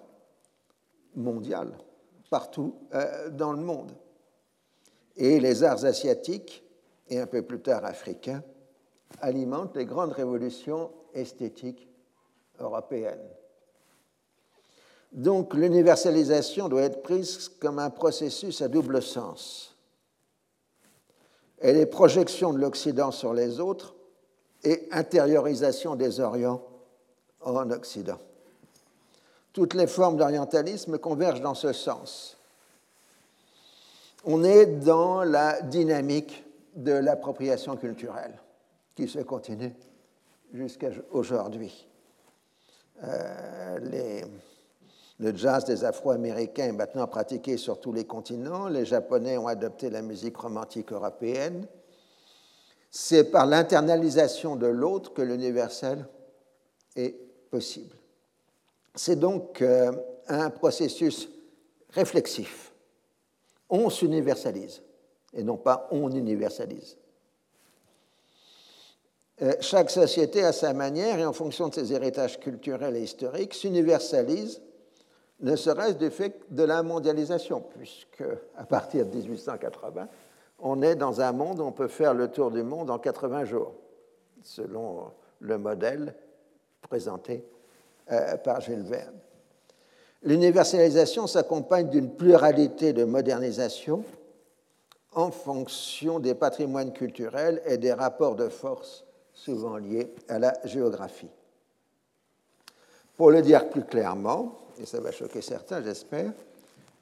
mondiales 1.15 1.77
partout 2.29 2.75
euh, 2.93 3.29
dans 3.29 3.53
le 3.53 3.61
monde. 3.61 3.93
Et 5.15 5.39
les 5.39 5.63
arts 5.63 5.85
asiatiques, 5.85 6.65
et 7.11 7.19
un 7.19 7.27
peu 7.27 7.41
plus 7.43 7.61
tard 7.61 7.85
africains, 7.85 8.41
alimentent 9.19 9.75
les 9.75 9.85
grandes 9.85 10.13
révolutions 10.13 10.89
esthétiques 11.13 11.87
européennes. 12.57 13.29
Donc 15.11 15.53
l'universalisation 15.53 16.69
doit 16.69 16.83
être 16.83 17.03
prise 17.03 17.49
comme 17.59 17.79
un 17.79 17.89
processus 17.89 18.61
à 18.61 18.69
double 18.69 19.01
sens. 19.01 19.67
et 21.63 21.73
les 21.73 21.85
projections 21.85 22.53
de 22.53 22.57
l'Occident 22.57 23.11
sur 23.11 23.35
les 23.35 23.59
autres 23.59 23.93
et 24.63 24.87
intériorisation 24.91 25.95
des 25.95 26.19
Orients 26.19 26.63
en 27.41 27.69
Occident. 27.69 28.17
Toutes 29.53 29.75
les 29.75 29.85
formes 29.85 30.17
d'orientalisme 30.17 30.97
convergent 30.97 31.41
dans 31.41 31.53
ce 31.53 31.71
sens. 31.71 32.35
On 34.23 34.43
est 34.43 34.65
dans 34.65 35.23
la 35.23 35.61
dynamique 35.61 36.43
de 36.75 36.93
l'appropriation 36.93 37.75
culturelle 37.77 38.37
qui 38.95 39.07
se 39.07 39.19
continue 39.19 39.73
jusqu'à 40.53 40.89
aujourd'hui. 41.11 41.87
Euh, 43.03 44.21
le 45.19 45.35
jazz 45.35 45.65
des 45.65 45.83
Afro-Américains 45.83 46.65
est 46.65 46.71
maintenant 46.71 47.07
pratiqué 47.07 47.57
sur 47.57 47.79
tous 47.79 47.93
les 47.93 48.05
continents. 48.05 48.67
Les 48.67 48.85
Japonais 48.85 49.37
ont 49.37 49.47
adopté 49.47 49.89
la 49.89 50.01
musique 50.01 50.37
romantique 50.37 50.91
européenne. 50.91 51.67
C'est 52.89 53.25
par 53.25 53.45
l'internalisation 53.45 54.55
de 54.55 54.67
l'autre 54.67 55.13
que 55.13 55.21
l'universel 55.21 56.05
est 56.95 57.15
possible. 57.49 57.95
C'est 58.95 59.15
donc 59.15 59.61
euh, 59.61 59.91
un 60.27 60.49
processus 60.49 61.29
réflexif. 61.91 62.73
On 63.69 63.89
s'universalise 63.89 64.81
et 65.33 65.43
non 65.43 65.57
pas 65.57 65.87
on 65.91 66.09
universalise. 66.09 66.97
Euh, 69.41 69.53
chaque 69.59 69.89
société, 69.89 70.43
à 70.43 70.51
sa 70.51 70.73
manière 70.73 71.19
et 71.19 71.25
en 71.25 71.33
fonction 71.33 71.69
de 71.69 71.73
ses 71.73 71.93
héritages 71.93 72.39
culturels 72.39 72.95
et 72.95 73.01
historiques, 73.01 73.53
s'universalise, 73.53 74.61
ne 75.39 75.55
serait-ce 75.55 75.97
du 75.97 76.11
fait 76.11 76.41
de 76.51 76.63
la 76.63 76.83
mondialisation, 76.83 77.61
puisque 77.75 78.23
à 78.55 78.65
partir 78.65 79.05
de 79.05 79.15
1880, 79.15 80.07
on 80.59 80.81
est 80.83 80.95
dans 80.95 81.21
un 81.21 81.31
monde 81.31 81.59
où 81.59 81.63
on 81.63 81.71
peut 81.71 81.87
faire 81.87 82.13
le 82.13 82.27
tour 82.27 82.51
du 82.51 82.61
monde 82.61 82.91
en 82.91 82.99
80 82.99 83.45
jours, 83.45 83.73
selon 84.43 85.11
le 85.39 85.57
modèle 85.57 86.13
présenté 86.81 87.43
euh, 88.11 88.37
par 88.37 88.61
Jules 88.61 88.83
Verne. 88.83 89.17
L'universalisation 90.21 91.25
s'accompagne 91.25 91.89
d'une 91.89 92.11
pluralité 92.11 92.93
de 92.93 93.03
modernisations 93.05 94.03
en 95.13 95.31
fonction 95.31 96.19
des 96.19 96.35
patrimoines 96.35 96.93
culturels 96.93 97.61
et 97.65 97.77
des 97.77 97.93
rapports 97.93 98.35
de 98.35 98.49
force 98.49 99.05
souvent 99.33 99.77
liés 99.77 100.13
à 100.29 100.39
la 100.39 100.53
géographie. 100.63 101.29
Pour 103.15 103.31
le 103.31 103.41
dire 103.41 103.69
plus 103.69 103.83
clairement, 103.83 104.55
et 104.79 104.85
ça 104.85 104.99
va 104.99 105.11
choquer 105.11 105.41
certains, 105.41 105.81
j'espère, 105.81 106.31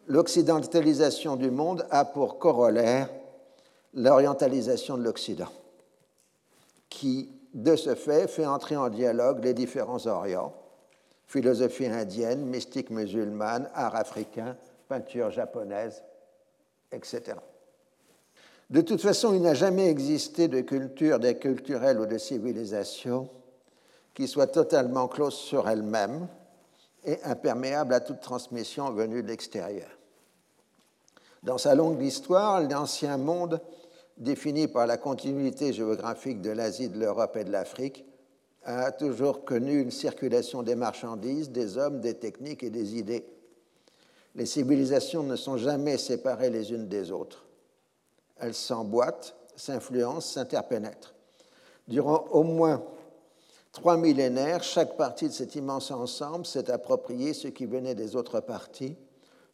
l'occidentalisation 0.07 1.35
du 1.35 1.51
monde 1.51 1.85
a 1.91 2.03
pour 2.03 2.39
corollaire 2.39 3.09
l'orientalisation 3.93 4.97
de 4.97 5.03
l'Occident, 5.03 5.51
qui, 6.89 7.29
de 7.53 7.75
ce 7.75 7.95
fait, 7.95 8.27
fait 8.27 8.45
entrer 8.45 8.75
en 8.75 8.89
dialogue 8.89 9.43
les 9.43 9.53
différents 9.53 10.07
Orients, 10.07 10.53
philosophie 11.25 11.87
indienne, 11.87 12.45
mystique 12.45 12.89
musulmane, 12.89 13.69
art 13.73 13.95
africain, 13.95 14.57
peinture 14.87 15.29
japonaise, 15.29 16.03
etc. 16.91 17.35
De 18.69 18.81
toute 18.81 19.01
façon, 19.01 19.33
il 19.33 19.41
n'a 19.41 19.55
jamais 19.55 19.89
existé 19.89 20.47
de 20.47 20.61
culture, 20.61 21.19
de 21.19 21.31
culturelle 21.31 21.99
ou 21.99 22.05
de 22.05 22.19
civilisation 22.19 23.29
qui 24.13 24.27
soit 24.27 24.47
totalement 24.47 25.07
close 25.07 25.33
sur 25.33 25.67
elle-même 25.67 26.27
et 27.03 27.17
imperméable 27.23 27.95
à 27.95 27.99
toute 27.99 28.19
transmission 28.19 28.91
venue 28.91 29.23
de 29.23 29.27
l'extérieur. 29.27 29.89
Dans 31.41 31.57
sa 31.57 31.73
longue 31.73 32.03
histoire, 32.03 32.61
l'ancien 32.61 33.17
monde, 33.17 33.59
défini 34.17 34.67
par 34.67 34.85
la 34.85 34.97
continuité 34.97 35.73
géographique 35.73 36.41
de 36.41 36.51
l'Asie, 36.51 36.89
de 36.89 36.99
l'Europe 36.99 37.37
et 37.37 37.45
de 37.45 37.51
l'Afrique, 37.51 38.05
a 38.65 38.91
toujours 38.91 39.45
connu 39.45 39.81
une 39.81 39.89
circulation 39.89 40.61
des 40.61 40.75
marchandises, 40.75 41.49
des 41.49 41.77
hommes, 41.77 42.01
des 42.01 42.15
techniques 42.15 42.61
et 42.61 42.69
des 42.69 42.97
idées. 42.97 43.25
Les 44.35 44.45
civilisations 44.45 45.23
ne 45.23 45.37
sont 45.37 45.57
jamais 45.57 45.97
séparées 45.97 46.51
les 46.51 46.71
unes 46.71 46.87
des 46.87 47.11
autres 47.11 47.48
elles 48.39 48.53
s'emboîtent, 48.53 49.35
s'influencent, 49.55 50.33
s'interpénètrent. 50.33 51.13
Durant 51.87 52.25
au 52.31 52.43
moins 52.43 52.83
trois 53.71 53.97
millénaires, 53.97 54.63
chaque 54.63 54.95
partie 54.95 55.27
de 55.27 55.33
cet 55.33 55.55
immense 55.55 55.91
ensemble 55.91 56.45
s'est 56.45 56.69
approprié 56.69 57.33
ce 57.33 57.47
qui 57.47 57.65
venait 57.65 57.95
des 57.95 58.15
autres 58.15 58.39
parties, 58.39 58.95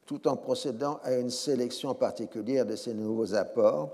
tout 0.06 0.28
en 0.28 0.36
procédant 0.36 1.00
à 1.04 1.16
une 1.16 1.32
sélection 1.32 1.96
particulière 1.96 2.66
de 2.66 2.76
ces 2.76 2.94
nouveaux 2.94 3.34
apports 3.34 3.90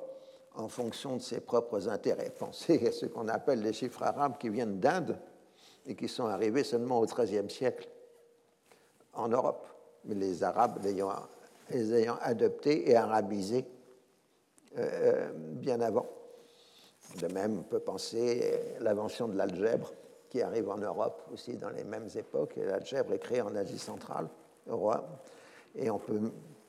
en 0.56 0.68
fonction 0.68 1.16
de 1.16 1.22
ses 1.22 1.40
propres 1.40 1.88
intérêts. 1.88 2.34
Pensez 2.38 2.88
à 2.88 2.92
ce 2.92 3.06
qu'on 3.06 3.28
appelle 3.28 3.62
les 3.62 3.74
chiffres 3.74 4.04
arabes 4.04 4.38
qui 4.38 4.50
viennent 4.50 4.80
d'Inde 4.80 5.18
et 5.86 5.96
qui 5.96 6.08
sont 6.08 6.26
arrivés 6.26 6.64
seulement 6.64 7.00
au 7.00 7.06
XIIIe 7.06 7.50
siècle 7.50 7.88
en 9.14 9.30
Europe, 9.30 9.68
mais 10.06 10.16
les 10.16 10.44
Arabes 10.44 10.80
les 10.84 11.94
ayant 11.94 12.18
adoptés 12.22 12.90
et 12.90 12.96
arabisés 12.96 13.66
euh, 14.78 15.32
bien 15.34 15.82
avant. 15.82 16.08
De 17.20 17.28
même, 17.28 17.60
on 17.60 17.64
peut 17.64 17.80
penser 17.80 18.76
à 18.80 18.84
l'invention 18.84 19.28
de 19.28 19.36
l'algèbre 19.36 19.92
qui 20.30 20.42
arrive 20.42 20.70
en 20.70 20.78
Europe 20.78 21.24
aussi 21.34 21.58
dans 21.58 21.70
les 21.70 21.84
mêmes 21.84 22.08
époques. 22.16 22.56
L'algèbre 22.56 23.14
est 23.14 23.20
créée 23.20 23.42
en 23.42 23.54
Asie 23.56 23.80
centrale, 23.80 24.30
au 24.70 24.78
roi. 24.78 25.04
Et 25.76 25.90
on 25.92 26.00
peut 26.00 26.20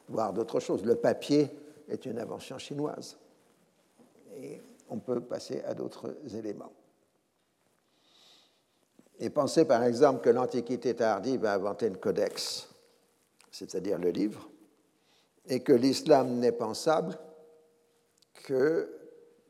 voir 0.09 0.33
d'autres 0.33 0.59
choses. 0.59 0.85
Le 0.85 0.97
papier 0.97 1.49
est 1.89 2.05
une 2.07 2.19
invention 2.19 2.59
chinoise. 2.59 3.17
Et 4.37 4.61
on 4.89 4.99
peut 4.99 5.21
passer 5.21 5.63
à 5.63 5.75
d'autres 5.75 6.17
éléments. 6.35 6.73
Et 9.21 9.31
pensez 9.31 9.65
par 9.65 9.85
exemple 9.85 10.21
que 10.23 10.31
l'Antiquité 10.31 10.97
tardive 10.97 11.45
a 11.45 11.55
inventé 11.55 11.89
le 11.89 11.97
codex, 11.97 12.69
c'est-à-dire 13.53 13.99
le 13.99 14.11
livre, 14.11 14.49
et 15.47 15.61
que 15.61 15.73
l'islam 15.73 16.39
n'est 16.39 16.51
pensable 16.51 17.17
que, 18.53 18.89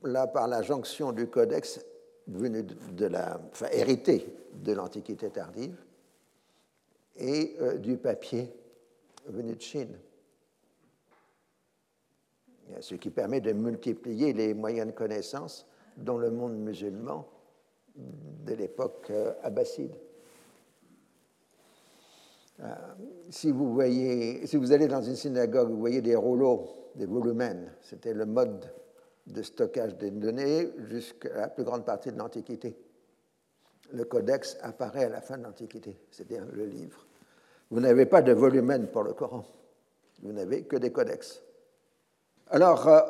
là, 0.05 0.29
par 0.29 0.47
la 0.47 0.63
jonction 0.63 1.11
du 1.11 1.27
codex 1.27 1.85
venu 2.29 2.63
de 2.63 3.07
la, 3.07 3.41
enfin, 3.51 3.67
hérité 3.73 4.33
de 4.53 4.73
l'Antiquité 4.73 5.29
tardive 5.31 5.77
et 7.17 7.57
euh, 7.61 7.79
du 7.79 7.97
papier 7.97 8.55
venu 9.27 9.57
de 9.57 9.61
Chine. 9.61 9.99
Ce 12.81 12.95
qui 12.95 13.11
permet 13.11 13.41
de 13.41 13.53
multiplier 13.53 14.33
les 14.33 14.55
moyens 14.55 14.87
de 14.87 14.93
connaissance 14.93 15.67
dans 15.97 16.17
le 16.17 16.31
monde 16.31 16.57
musulman 16.57 17.29
de 17.97 18.55
l'époque 18.55 19.09
euh, 19.11 19.33
abbasside. 19.43 19.95
Euh, 22.61 22.73
si 23.31 23.51
vous 23.51 23.75
voyez, 23.75 24.47
si 24.47 24.57
vous 24.57 24.71
allez 24.71 24.87
dans 24.87 25.03
une 25.03 25.17
synagogue, 25.17 25.71
vous 25.71 25.81
voyez 25.81 26.01
des 26.01 26.15
rouleaux, 26.15 26.69
des 26.95 27.07
volumens. 27.07 27.69
C'était 27.81 28.15
le 28.15 28.27
mode 28.27 28.73
de 29.27 29.43
stockage 29.43 29.97
des 29.97 30.11
données 30.11 30.71
jusqu'à 30.89 31.35
la 31.35 31.49
plus 31.49 31.65
grande 31.65 31.85
partie 31.85 32.11
de 32.11 32.19
l'Antiquité. 32.19 32.77
Le 33.93 34.05
codex 34.05 34.57
apparaît 34.63 35.05
à 35.05 35.09
la 35.09 35.21
fin 35.21 35.39
de 35.39 35.45
l'Antiquité, 35.45 35.99
c'est-à-dire 36.11 36.47
le 36.53 36.65
livre. 36.65 37.07
Vous 37.71 37.81
n'avez 37.81 38.07
pas 38.07 38.23
de 38.23 38.33
volumen 38.33 38.89
pour 38.89 39.03
le 39.03 39.13
Coran, 39.13 39.45
vous 40.23 40.33
n'avez 40.33 40.65
que 40.65 40.77
des 40.77 40.93
codex. 40.93 41.43
Alors, 42.51 42.87
euh, 42.87 43.01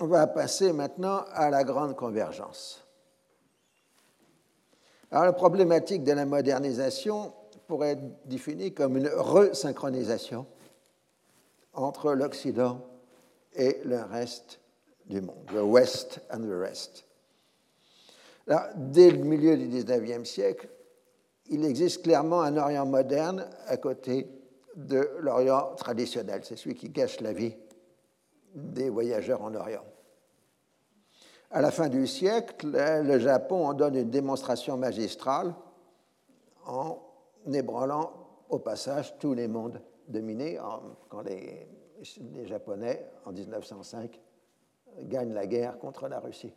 on, 0.00 0.06
va 0.06 0.26
passer 0.26 0.72
maintenant 0.72 1.24
à 1.32 1.50
la 1.50 1.62
grande 1.62 1.94
convergence. 1.94 2.84
Alors, 5.10 5.24
la 5.24 5.32
problématique 5.32 6.02
de 6.02 6.12
la 6.12 6.26
modernisation 6.26 7.32
pourrait 7.68 7.92
être 7.92 8.26
définie 8.26 8.74
comme 8.74 8.96
une 8.96 9.08
resynchronisation 9.08 10.46
entre 11.74 12.12
l'Occident 12.12 12.84
et 13.56 13.80
le 13.84 14.02
reste 14.02 14.60
du 15.06 15.20
monde, 15.20 15.46
the 15.48 15.62
West 15.62 16.20
and 16.30 16.40
the 16.40 16.58
rest. 16.58 17.04
dès 18.76 19.10
le 19.10 19.24
milieu 19.24 19.56
du 19.56 19.68
XIXe 19.68 20.28
siècle, 20.28 20.68
il 21.48 21.64
existe 21.64 22.02
clairement 22.02 22.42
un 22.42 22.56
Orient 22.56 22.86
moderne 22.86 23.48
à 23.66 23.76
côté 23.76 24.28
de 24.74 25.10
l'Orient 25.20 25.74
traditionnel. 25.76 26.40
C'est 26.44 26.56
celui 26.56 26.74
qui 26.74 26.88
gâche 26.88 27.20
la 27.20 27.32
vie 27.32 27.56
des 28.54 28.90
voyageurs 28.90 29.42
en 29.42 29.54
Orient. 29.54 29.84
À 31.50 31.60
la 31.60 31.70
fin 31.70 31.88
du 31.88 32.06
siècle, 32.06 32.68
le 32.72 33.18
Japon 33.18 33.66
en 33.66 33.74
donne 33.74 33.96
une 33.96 34.10
démonstration 34.10 34.76
magistrale 34.76 35.54
en 36.66 36.98
ébranlant 37.52 38.12
au 38.48 38.58
passage 38.58 39.16
tous 39.18 39.34
les 39.34 39.48
mondes 39.48 39.80
dominés 40.08 40.58
quand 41.08 41.22
les 41.22 41.68
les 42.34 42.46
Japonais, 42.46 43.06
en 43.24 43.32
1905, 43.32 44.20
gagnent 45.02 45.34
la 45.34 45.46
guerre 45.46 45.78
contre 45.78 46.08
la 46.08 46.20
Russie. 46.20 46.52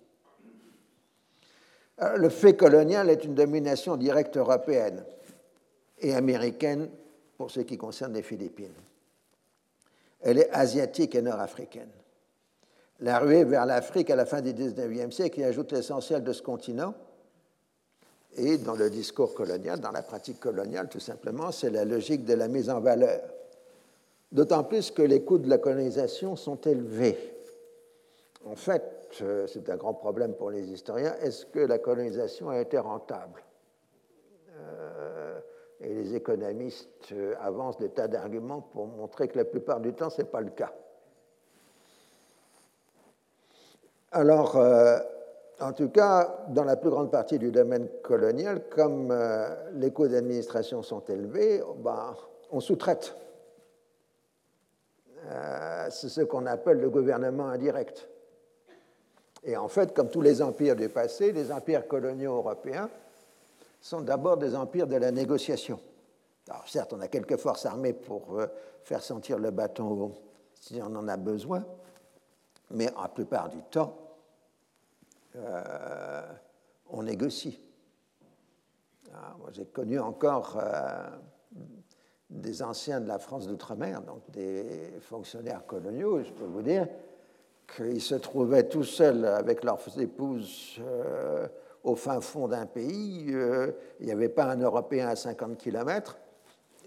Euh, 2.02 2.18
le 2.18 2.30
fait 2.30 2.56
colonial 2.56 3.10
est 3.10 3.24
une 3.24 3.36
domination 3.36 3.98
directe 3.98 4.38
européenne 4.38 5.04
et 6.00 6.14
américaine 6.14 6.90
pour 7.38 7.52
ce 7.52 7.60
qui 7.62 7.78
concerne 7.78 8.14
les 8.14 8.22
Philippines. 8.22 8.74
Elle 10.22 10.40
est 10.40 10.50
asiatique 10.52 11.16
et 11.16 11.22
nord-africaine. 11.22 11.90
la 13.02 13.20
ruée 13.20 13.46
vers 13.46 13.66
l'Afrique 13.66 14.10
à 14.10 14.16
la 14.16 14.26
fin 14.26 14.42
du 14.42 14.54
XIXe 14.54 15.16
siècle 15.16 15.40
y 15.40 15.44
ajoute 15.44 15.72
l'essentiel 15.72 16.24
de 16.24 16.34
ce 16.34 16.42
continent. 16.42 16.94
Et 18.36 18.58
dans 18.58 18.76
le 18.76 18.90
discours 18.90 19.34
colonial, 19.34 19.80
dans 19.80 19.92
la 19.92 20.04
pratique 20.04 20.40
coloniale, 20.40 20.90
tout 20.90 21.00
simplement, 21.00 21.52
c'est 21.52 21.70
la 21.70 21.86
logique 21.86 22.26
de 22.26 22.34
la 22.34 22.48
mise 22.48 22.70
en 22.70 22.80
valeur. 22.80 23.22
D'autant 24.32 24.64
plus 24.64 24.92
que 24.92 25.02
les 25.02 25.24
coûts 25.24 25.40
de 25.40 25.50
la 25.50 25.58
colonisation 25.58 26.36
sont 26.36 26.62
élevés. 26.62 27.18
En 28.46 28.56
fait, 28.56 28.84
euh, 29.22 29.48
c'est 29.48 29.70
un 29.70 29.76
grand 29.76 29.96
problème 29.96 30.34
pour 30.34 30.52
les 30.52 30.72
historiens. 30.72 31.16
Est-ce 31.22 31.46
que 31.48 31.60
la 31.60 31.80
colonisation 31.80 32.50
a 32.50 32.60
été 32.60 32.78
rentable? 32.78 33.42
Euh, 34.56 35.40
Et 35.82 35.94
les 35.94 36.14
économistes 36.14 37.12
euh, 37.14 37.34
avancent 37.40 37.78
des 37.78 37.90
tas 37.90 38.08
d'arguments 38.08 38.62
pour 38.62 38.86
montrer 38.86 39.30
que 39.30 39.38
la 39.38 39.46
plupart 39.46 39.80
du 39.80 39.94
temps, 39.94 40.10
ce 40.10 40.22
n'est 40.22 40.28
pas 40.28 40.42
le 40.42 40.52
cas. 40.52 40.74
Alors, 44.12 44.58
en 45.60 45.74
tout 45.74 45.90
cas, 45.90 46.46
dans 46.50 46.64
la 46.64 46.76
plus 46.76 46.90
grande 46.90 47.12
partie 47.12 47.38
du 47.38 47.52
domaine 47.52 47.88
colonial, 48.02 48.68
comme 48.70 49.14
les 49.74 49.92
coûts 49.92 50.08
d'administration 50.08 50.82
sont 50.82 51.04
élevés, 51.06 51.62
ben, 51.78 52.16
on 52.50 52.60
sous-traite. 52.60 53.16
C'est 55.90 56.10
ce 56.10 56.22
qu'on 56.22 56.46
appelle 56.46 56.80
le 56.80 56.90
gouvernement 56.90 57.48
indirect. 57.48 58.08
Et 59.44 59.56
en 59.56 59.68
fait, 59.68 59.94
comme 59.94 60.10
tous 60.10 60.22
les 60.22 60.42
empires 60.42 60.76
du 60.76 60.90
passé, 60.90 61.32
les 61.32 61.52
empires 61.52 61.88
coloniaux 61.88 62.36
européens 62.36 62.90
sont 63.82 64.02
d'abord 64.02 64.38
des 64.38 64.56
empires 64.56 64.88
de 64.88 64.98
la 64.98 65.12
négociation. 65.12 65.80
Alors 66.50 66.68
certes, 66.68 66.94
on 66.94 67.00
a 67.00 67.08
quelques 67.08 67.38
forces 67.38 67.66
armées 67.66 67.94
pour 67.94 68.40
euh, 68.40 68.48
faire 68.84 69.04
sentir 69.04 69.38
le 69.38 69.52
bâton 69.52 70.16
si 70.54 70.82
on 70.82 70.96
en 70.96 71.08
a 71.08 71.16
besoin, 71.16 71.64
mais 72.72 72.90
la 73.02 73.08
plupart 73.08 73.50
du 73.50 73.62
temps, 73.64 73.96
euh, 75.36 76.34
on 76.90 77.04
négocie. 77.04 77.62
Ah, 79.14 79.36
j'ai 79.52 79.66
connu 79.66 80.00
encore 80.00 80.58
euh, 80.62 81.10
des 82.30 82.62
anciens 82.62 83.02
de 83.02 83.08
la 83.08 83.18
France 83.18 83.48
d'outre-mer, 83.48 84.02
donc 84.02 84.22
des 84.30 84.94
fonctionnaires 85.02 85.66
coloniaux, 85.66 86.24
je 86.24 86.32
peux 86.32 86.46
vous 86.46 86.62
dire 86.62 86.88
qu'ils 87.76 88.02
se 88.02 88.16
trouvaient 88.16 88.68
tout 88.68 88.84
seuls 88.84 89.26
avec 89.26 89.64
leurs 89.64 89.80
épouses 90.00 90.80
euh, 90.80 91.48
au 91.84 91.96
fin 91.96 92.22
fond 92.22 92.48
d'un 92.48 92.66
pays. 92.66 93.28
Euh, 93.30 93.72
il 94.00 94.08
n'y 94.08 94.12
avait 94.12 94.30
pas 94.30 94.46
un 94.46 94.58
Européen 94.58 95.08
à 95.08 95.16
50 95.16 95.58
km 95.58 96.18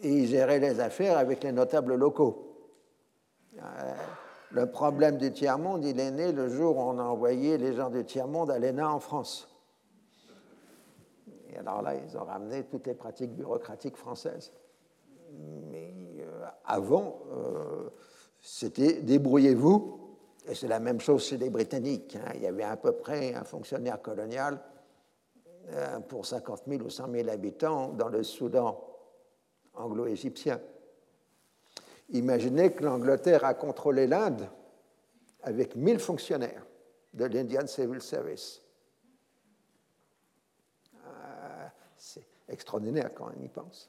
et 0.03 0.11
ils 0.11 0.27
géraient 0.27 0.61
les 0.61 0.81
affaires 0.81 1.19
avec 1.19 1.43
les 1.43 1.53
notables 1.53 1.95
locaux. 1.95 2.49
Euh, 3.59 3.93
le 4.51 4.71
problème 4.71 5.17
du 5.17 5.33
tiers-monde, 5.33 5.85
il 5.85 5.99
est 5.99 6.11
né 6.11 6.33
le 6.33 6.49
jour 6.49 6.77
où 6.77 6.81
on 6.81 6.99
a 6.99 7.05
envoyé 7.05 7.59
les 7.59 7.75
gens 7.75 7.91
du 7.91 8.05
tiers-monde 8.05 8.51
à 8.51 8.59
l'ENA 8.59 8.91
en 8.91 9.01
France. 9.01 9.49
Et 11.51 11.59
alors 11.59 11.83
là, 11.83 11.95
ils 11.95 12.17
ont 12.17 12.25
ramené 12.25 12.65
toutes 12.65 12.87
les 12.87 12.95
pratiques 12.95 13.33
bureaucratiques 13.33 13.97
françaises. 13.97 14.53
Mais 15.71 16.25
avant, 16.65 17.21
c'était 18.41 19.01
débrouillez-vous 19.03 20.03
et 20.47 20.55
c'est 20.55 20.69
la 20.69 20.81
même 20.81 21.01
chose 21.01 21.25
chez 21.25 21.37
les 21.37 21.51
Britanniques. 21.51 22.17
Hein. 22.17 22.33
Il 22.35 22.43
y 22.43 22.47
avait 22.47 22.65
à 22.65 22.77
peu 22.77 22.93
près 22.93 23.35
un 23.35 23.45
fonctionnaire 23.45 24.03
colonial 24.03 24.61
euh, 25.71 26.01
pour 26.01 26.27
50 26.27 26.63
000 26.67 26.83
ou 26.83 26.91
100 26.91 27.13
000 27.13 27.29
habitants 27.29 27.89
dans 27.91 28.09
le 28.09 28.25
Soudan 28.25 28.85
anglo-égyptien. 29.75 30.61
Imaginez 32.11 32.73
que 32.73 32.85
l'Angleterre 32.85 33.45
a 33.45 33.55
contrôlé 33.55 34.07
l'Inde 34.07 34.49
avec 35.43 35.77
1000 35.77 36.01
fonctionnaires 36.01 36.67
de 37.15 37.25
l'Indian 37.27 37.67
Civil 37.67 38.03
Service. 38.03 38.61
Euh, 40.97 41.67
c'est 41.97 42.27
extraordinaire 42.49 43.15
quand 43.15 43.31
on 43.35 43.41
y 43.41 43.49
pense. 43.49 43.89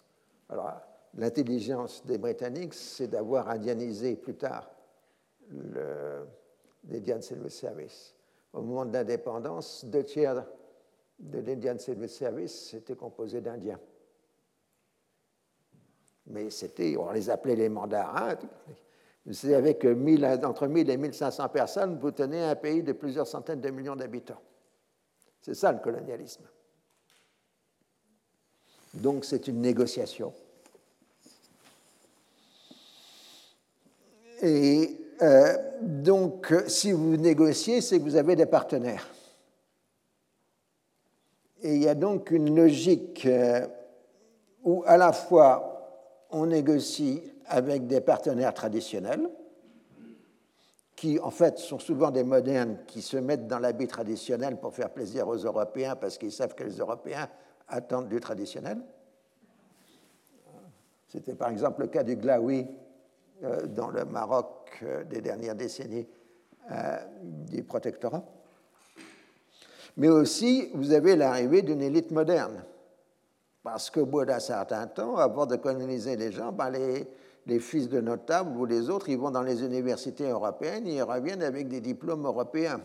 Alors, 0.50 0.80
l'intelligence 1.16 2.06
des 2.06 2.18
Britanniques, 2.18 2.74
c'est 2.74 3.08
d'avoir 3.08 3.50
indianisé 3.50 4.16
plus 4.16 4.36
tard 4.36 4.70
l'Indian 6.90 7.22
Civil 7.22 7.50
Service. 7.52 8.16
Au 8.54 8.62
moment 8.62 8.86
de 8.86 8.94
l'indépendance, 8.94 9.86
deux 9.86 10.04
tiers 10.04 10.46
de 11.20 11.40
l'Indian 11.40 11.78
Civil 11.78 12.10
Service 12.10 12.74
étaient 12.74 12.96
composés 12.96 13.42
d'Indiens. 13.42 13.80
Mais 16.28 16.50
c'était, 16.50 16.96
on 16.98 17.12
les 17.12 17.30
appelait 17.30 17.56
les 17.56 17.70
mandarins. 17.70 18.38
C'est 19.32 19.54
avec 19.54 19.86
entre 19.86 20.68
1000 20.68 20.90
et 20.90 20.98
1500 20.98 21.50
personnes, 21.50 21.98
vous 22.00 22.12
tenez 22.12 22.44
un 22.44 22.56
pays 22.56 22.84
de 22.84 22.94
plusieurs 22.94 23.28
centaines 23.28 23.62
de 23.62 23.70
millions 23.70 23.96
d'habitants. 23.96 24.42
C'est 25.42 25.54
ça 25.54 25.72
le 25.72 25.80
colonialisme. 25.80 26.46
Donc 28.94 29.26
c'est 29.26 29.48
une 29.48 29.62
négociation. 29.62 30.34
Et 34.44 35.00
euh, 35.22 35.56
donc, 35.82 36.54
si 36.68 36.92
vous 36.92 37.16
négociez, 37.16 37.80
c'est 37.80 37.98
que 37.98 38.04
vous 38.04 38.18
avez 38.18 38.36
des 38.36 38.46
partenaires. 38.46 39.08
Et 41.62 41.76
il 41.76 41.82
y 41.82 41.88
a 41.88 41.96
donc 41.96 42.30
une 42.30 42.54
logique 42.54 43.26
euh, 43.26 43.66
où 44.66 44.84
à 44.86 44.98
la 44.98 45.14
fois 45.14 46.28
on 46.30 46.48
négocie 46.48 47.24
avec 47.46 47.88
des 47.88 48.02
partenaires 48.02 48.54
traditionnels, 48.54 49.30
qui 50.98 51.20
en 51.20 51.32
fait 51.32 51.58
sont 51.58 51.80
souvent 51.80 52.12
des 52.12 52.26
modernes 52.26 52.80
qui 52.86 53.02
se 53.02 53.16
mettent 53.16 53.48
dans 53.48 53.60
l'habit 53.60 53.88
traditionnel 53.88 54.58
pour 54.58 54.74
faire 54.74 54.90
plaisir 54.90 55.26
aux 55.30 55.38
Européens 55.38 55.96
parce 55.96 56.18
qu'ils 56.18 56.34
savent 56.34 56.54
que 56.54 56.66
les 56.66 56.78
Européens 56.80 57.30
attendent 57.70 58.10
du 58.10 58.20
traditionnel. 58.20 58.80
C'était 61.08 61.36
par 61.36 61.50
exemple 61.50 61.82
le 61.82 61.88
cas 61.88 62.04
du 62.04 62.18
Glaoui 62.18 62.68
dans 63.68 63.90
le 63.90 64.06
Maroc 64.06 64.64
euh, 64.84 65.04
des 65.04 65.22
dernières 65.22 65.56
décennies 65.56 66.08
euh, 66.72 66.98
du 67.24 67.64
protectorat. 67.64 68.24
Mais 69.98 70.10
aussi, 70.10 70.70
vous 70.74 70.94
avez 70.94 71.16
l'arrivée 71.16 71.62
d'une 71.62 71.82
élite 71.82 72.12
moderne. 72.12 72.64
Parce 73.62 73.90
qu'au 73.90 74.06
bout 74.06 74.26
d'un 74.26 74.40
certain 74.40 74.88
temps, 74.88 75.18
avant 75.18 75.46
de 75.46 75.56
coloniser 75.56 76.16
les 76.16 76.32
gens, 76.32 76.52
ben 76.52 76.70
les, 76.70 77.60
fils 77.60 77.90
de 77.90 78.02
notables 78.02 78.58
ou 78.58 78.66
les 78.66 78.90
autres, 78.90 79.10
ils 79.10 79.18
vont 79.18 79.32
dans 79.32 79.42
les 79.42 79.64
universités 79.64 80.30
européennes 80.30 80.88
ils 80.88 81.02
reviennent 81.02 81.44
avec 81.44 81.68
des 81.68 81.82
diplômes 81.82 82.26
européens. 82.26 82.82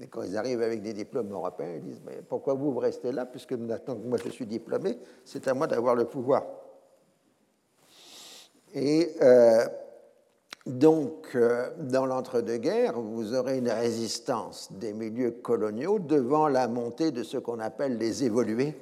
Et 0.00 0.06
quand 0.06 0.22
ils 0.22 0.36
arrivent 0.36 0.62
avec 0.62 0.80
des 0.82 0.92
diplômes 0.92 1.32
européens, 1.32 1.74
ils 1.76 1.82
disent 1.82 2.02
mais 2.06 2.22
Pourquoi 2.28 2.54
vous, 2.54 2.72
vous 2.72 2.78
restez 2.78 3.12
là 3.12 3.26
Puisque 3.26 3.52
maintenant 3.54 3.96
que 3.96 4.06
moi 4.06 4.18
je 4.22 4.28
suis 4.28 4.46
diplômé, 4.46 4.98
c'est 5.24 5.48
à 5.48 5.54
moi 5.54 5.66
d'avoir 5.66 5.94
le 5.94 6.04
pouvoir. 6.04 6.44
Et 8.74 9.14
euh, 9.22 9.66
donc, 10.66 11.30
euh, 11.34 11.70
dans 11.78 12.06
l'entre-deux-guerres, 12.06 13.00
vous 13.00 13.34
aurez 13.34 13.58
une 13.58 13.70
résistance 13.70 14.70
des 14.72 14.92
milieux 14.92 15.30
coloniaux 15.30 15.98
devant 15.98 16.48
la 16.48 16.68
montée 16.68 17.10
de 17.10 17.22
ce 17.22 17.38
qu'on 17.38 17.60
appelle 17.60 17.96
les 17.96 18.24
évolués, 18.24 18.74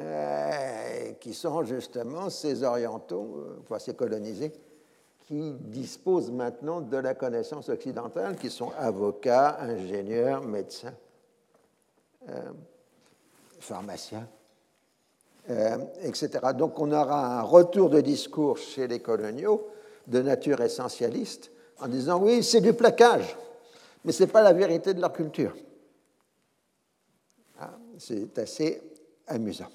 euh, 0.00 1.12
qui 1.20 1.32
sont 1.32 1.64
justement 1.64 2.28
ces 2.28 2.62
orientaux, 2.62 3.62
ces 3.78 3.94
colonisés, 3.94 4.52
qui 5.26 5.52
disposent 5.52 6.30
maintenant 6.30 6.82
de 6.82 6.98
la 6.98 7.14
connaissance 7.14 7.70
occidentale, 7.70 8.36
qui 8.36 8.50
sont 8.50 8.72
avocats, 8.78 9.56
ingénieurs, 9.60 10.42
médecins, 10.42 10.92
pharmaciens. 13.58 14.28
Euh, 15.50 15.76
etc. 16.02 16.30
Donc 16.56 16.80
on 16.80 16.90
aura 16.90 17.40
un 17.40 17.42
retour 17.42 17.90
de 17.90 18.00
discours 18.00 18.56
chez 18.56 18.88
les 18.88 19.00
coloniaux 19.00 19.68
de 20.06 20.22
nature 20.22 20.62
essentialiste 20.62 21.50
en 21.80 21.88
disant 21.88 22.18
oui, 22.18 22.42
c'est 22.42 22.62
du 22.62 22.72
plaquage, 22.72 23.36
mais 24.06 24.12
ce 24.12 24.22
n'est 24.22 24.30
pas 24.30 24.40
la 24.40 24.54
vérité 24.54 24.94
de 24.94 25.02
leur 25.02 25.12
culture. 25.12 25.54
Ah, 27.60 27.76
c'est 27.98 28.38
assez 28.38 28.80
amusant. 29.26 29.68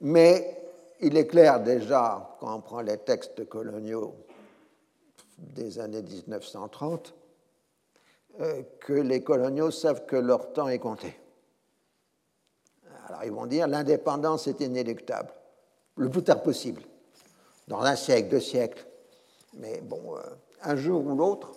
Mais 0.00 0.60
il 0.98 1.16
est 1.16 1.28
clair 1.28 1.60
déjà, 1.62 2.36
quand 2.40 2.56
on 2.56 2.60
prend 2.62 2.80
les 2.80 2.98
textes 2.98 3.48
coloniaux 3.48 4.16
des 5.38 5.78
années 5.78 6.02
1930, 6.02 7.14
euh, 8.40 8.62
que 8.80 8.92
les 8.92 9.22
coloniaux 9.22 9.70
savent 9.70 10.04
que 10.04 10.16
leur 10.16 10.52
temps 10.52 10.66
est 10.66 10.80
compté. 10.80 11.14
Alors 13.10 13.24
ils 13.24 13.32
vont 13.32 13.46
dire 13.46 13.66
l'indépendance 13.66 14.46
est 14.46 14.60
inéluctable, 14.60 15.32
le 15.96 16.08
plus 16.08 16.22
tard 16.22 16.44
possible, 16.44 16.82
dans 17.66 17.80
un 17.80 17.96
siècle, 17.96 18.28
deux 18.28 18.40
siècles. 18.40 18.86
Mais 19.54 19.80
bon, 19.80 20.16
euh, 20.16 20.20
un 20.62 20.76
jour 20.76 21.04
ou 21.04 21.16
l'autre, 21.16 21.50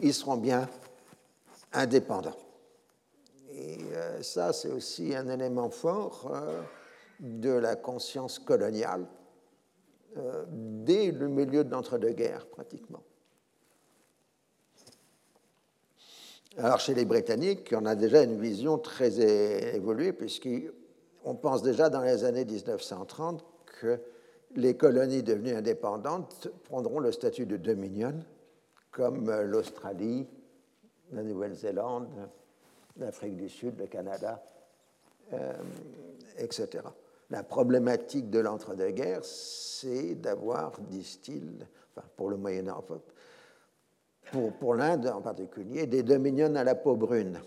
ils 0.00 0.14
seront 0.14 0.38
bien 0.38 0.66
indépendants. 1.74 2.38
Et 3.52 3.76
euh, 3.92 4.22
ça, 4.22 4.54
c'est 4.54 4.70
aussi 4.70 5.14
un 5.14 5.28
élément 5.28 5.68
fort 5.68 6.32
euh, 6.34 6.62
de 7.20 7.50
la 7.50 7.76
conscience 7.76 8.38
coloniale 8.38 9.06
dès 10.48 11.10
le 11.10 11.28
milieu 11.28 11.62
de 11.62 11.70
l'entre-deux-guerres, 11.70 12.46
pratiquement. 12.46 13.02
Alors 16.58 16.80
chez 16.80 16.94
les 16.94 17.04
Britanniques, 17.04 17.74
on 17.76 17.84
a 17.84 17.94
déjà 17.94 18.22
une 18.22 18.40
vision 18.40 18.78
très 18.78 19.20
évoluée, 19.76 20.14
puisqu'on 20.14 21.34
pense 21.34 21.62
déjà 21.62 21.90
dans 21.90 22.00
les 22.00 22.24
années 22.24 22.46
1930 22.46 23.44
que 23.78 24.00
les 24.54 24.74
colonies 24.74 25.22
devenues 25.22 25.54
indépendantes 25.54 26.48
prendront 26.64 26.98
le 26.98 27.12
statut 27.12 27.44
de 27.44 27.58
dominion, 27.58 28.14
comme 28.90 29.30
l'Australie, 29.42 30.26
la 31.12 31.22
Nouvelle-Zélande, 31.22 32.08
l'Afrique 32.96 33.36
du 33.36 33.50
Sud, 33.50 33.78
le 33.78 33.86
Canada, 33.86 34.42
euh, 35.34 35.52
etc. 36.38 36.84
La 37.28 37.42
problématique 37.42 38.30
de 38.30 38.38
l'entre-deux-guerres, 38.38 39.26
c'est 39.26 40.14
d'avoir, 40.14 40.80
disent-ils, 40.80 41.66
enfin, 41.94 42.06
pour 42.16 42.30
le 42.30 42.38
Moyen-Orient, 42.38 43.02
pour, 44.32 44.74
l'Inde 44.74 45.06
en 45.06 45.20
particulier, 45.20 45.86
des 45.86 46.02
dominions 46.02 46.54
à 46.56 46.64
la 46.64 46.74
peau 46.74 46.96
brune. 46.96 47.40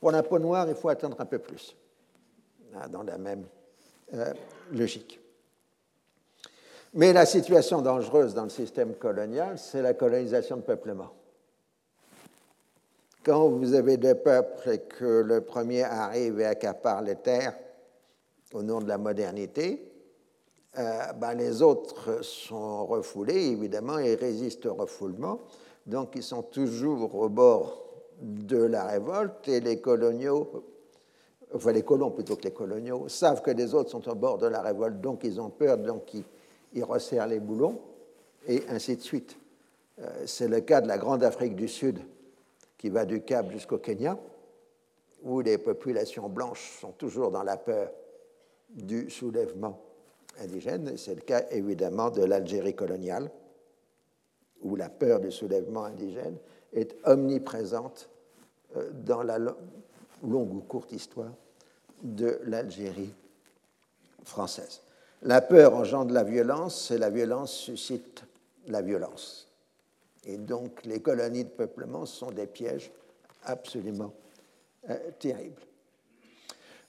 Pour 0.00 0.10
la 0.10 0.22
peau 0.22 0.38
noire, 0.38 0.68
il 0.68 0.74
faut 0.74 0.88
attendre 0.88 1.20
un 1.20 1.26
peu 1.26 1.38
plus, 1.38 1.76
hein, 2.74 2.88
dans 2.88 3.02
la 3.02 3.18
même 3.18 3.44
euh, 4.14 4.32
logique. 4.72 5.20
Mais 6.94 7.12
la 7.12 7.26
situation 7.26 7.82
dangereuse 7.82 8.34
dans 8.34 8.44
le 8.44 8.50
système 8.50 8.94
colonial, 8.94 9.58
c'est 9.58 9.82
la 9.82 9.94
colonisation 9.94 10.56
de 10.56 10.62
peuplement. 10.62 11.12
Quand 13.24 13.48
vous 13.48 13.74
avez 13.74 13.96
des 13.96 14.14
peuples 14.14 14.70
et 14.70 14.78
que 14.78 15.22
le 15.22 15.40
premier 15.40 15.82
arrive 15.82 16.40
et 16.40 16.46
accapare 16.46 17.02
les 17.02 17.16
terres 17.16 17.58
au 18.52 18.62
nom 18.62 18.80
de 18.80 18.88
la 18.88 18.98
modernité, 18.98 19.92
euh, 20.78 21.12
ben 21.14 21.34
les 21.34 21.62
autres 21.62 22.22
sont 22.22 22.86
refoulés, 22.86 23.46
évidemment, 23.46 23.98
et 23.98 24.14
résistent 24.14 24.66
au 24.66 24.74
refoulement. 24.74 25.40
Donc, 25.86 26.16
ils 26.16 26.22
sont 26.22 26.42
toujours 26.42 27.14
au 27.14 27.28
bord 27.28 27.84
de 28.20 28.56
la 28.56 28.86
révolte 28.86 29.46
et 29.48 29.60
les 29.60 29.80
coloniaux, 29.80 30.64
enfin 31.54 31.72
les 31.72 31.82
colons 31.82 32.10
plutôt 32.10 32.36
que 32.36 32.42
les 32.42 32.52
coloniaux, 32.52 33.08
savent 33.08 33.42
que 33.42 33.50
les 33.50 33.74
autres 33.74 33.90
sont 33.90 34.08
au 34.08 34.14
bord 34.14 34.38
de 34.38 34.46
la 34.46 34.62
révolte, 34.62 35.00
donc 35.00 35.22
ils 35.24 35.40
ont 35.40 35.50
peur, 35.50 35.78
donc 35.78 36.14
ils, 36.14 36.24
ils 36.72 36.84
resserrent 36.84 37.28
les 37.28 37.40
boulons, 37.40 37.78
et 38.48 38.62
ainsi 38.68 38.96
de 38.96 39.02
suite. 39.02 39.36
Euh, 40.00 40.24
c'est 40.26 40.48
le 40.48 40.60
cas 40.60 40.80
de 40.80 40.88
la 40.88 40.98
Grande 40.98 41.22
Afrique 41.22 41.54
du 41.54 41.68
Sud, 41.68 42.00
qui 42.78 42.88
va 42.90 43.04
du 43.04 43.22
Cap 43.22 43.50
jusqu'au 43.50 43.78
Kenya, 43.78 44.18
où 45.22 45.40
les 45.40 45.58
populations 45.58 46.28
blanches 46.28 46.78
sont 46.80 46.92
toujours 46.92 47.30
dans 47.30 47.42
la 47.42 47.56
peur 47.56 47.90
du 48.70 49.10
soulèvement 49.10 49.80
indigène. 50.40 50.96
C'est 50.96 51.14
le 51.14 51.22
cas 51.22 51.44
évidemment 51.50 52.10
de 52.10 52.24
l'Algérie 52.24 52.74
coloniale, 52.74 53.30
où 54.62 54.76
la 54.76 54.88
peur 54.88 55.20
du 55.20 55.30
soulèvement 55.30 55.84
indigène 55.84 56.36
est 56.72 56.96
omniprésente 57.04 58.08
euh, 58.76 58.90
dans 58.92 59.22
la 59.22 59.38
longue 59.38 60.54
ou 60.54 60.60
courte 60.60 60.92
histoire 60.92 61.32
de 62.02 62.40
l'Algérie 62.44 63.14
française. 64.24 64.82
La 65.22 65.40
peur 65.40 65.74
engendre 65.74 66.12
la 66.12 66.24
violence 66.24 66.90
et 66.90 66.98
la 66.98 67.10
violence 67.10 67.52
suscite 67.52 68.24
la 68.68 68.82
violence. 68.82 69.48
Et 70.24 70.36
donc 70.36 70.84
les 70.84 71.00
colonies 71.00 71.44
de 71.44 71.50
peuplement 71.50 72.04
sont 72.06 72.30
des 72.30 72.46
pièges 72.46 72.90
absolument 73.44 74.12
euh, 74.90 74.98
terribles. 75.18 75.62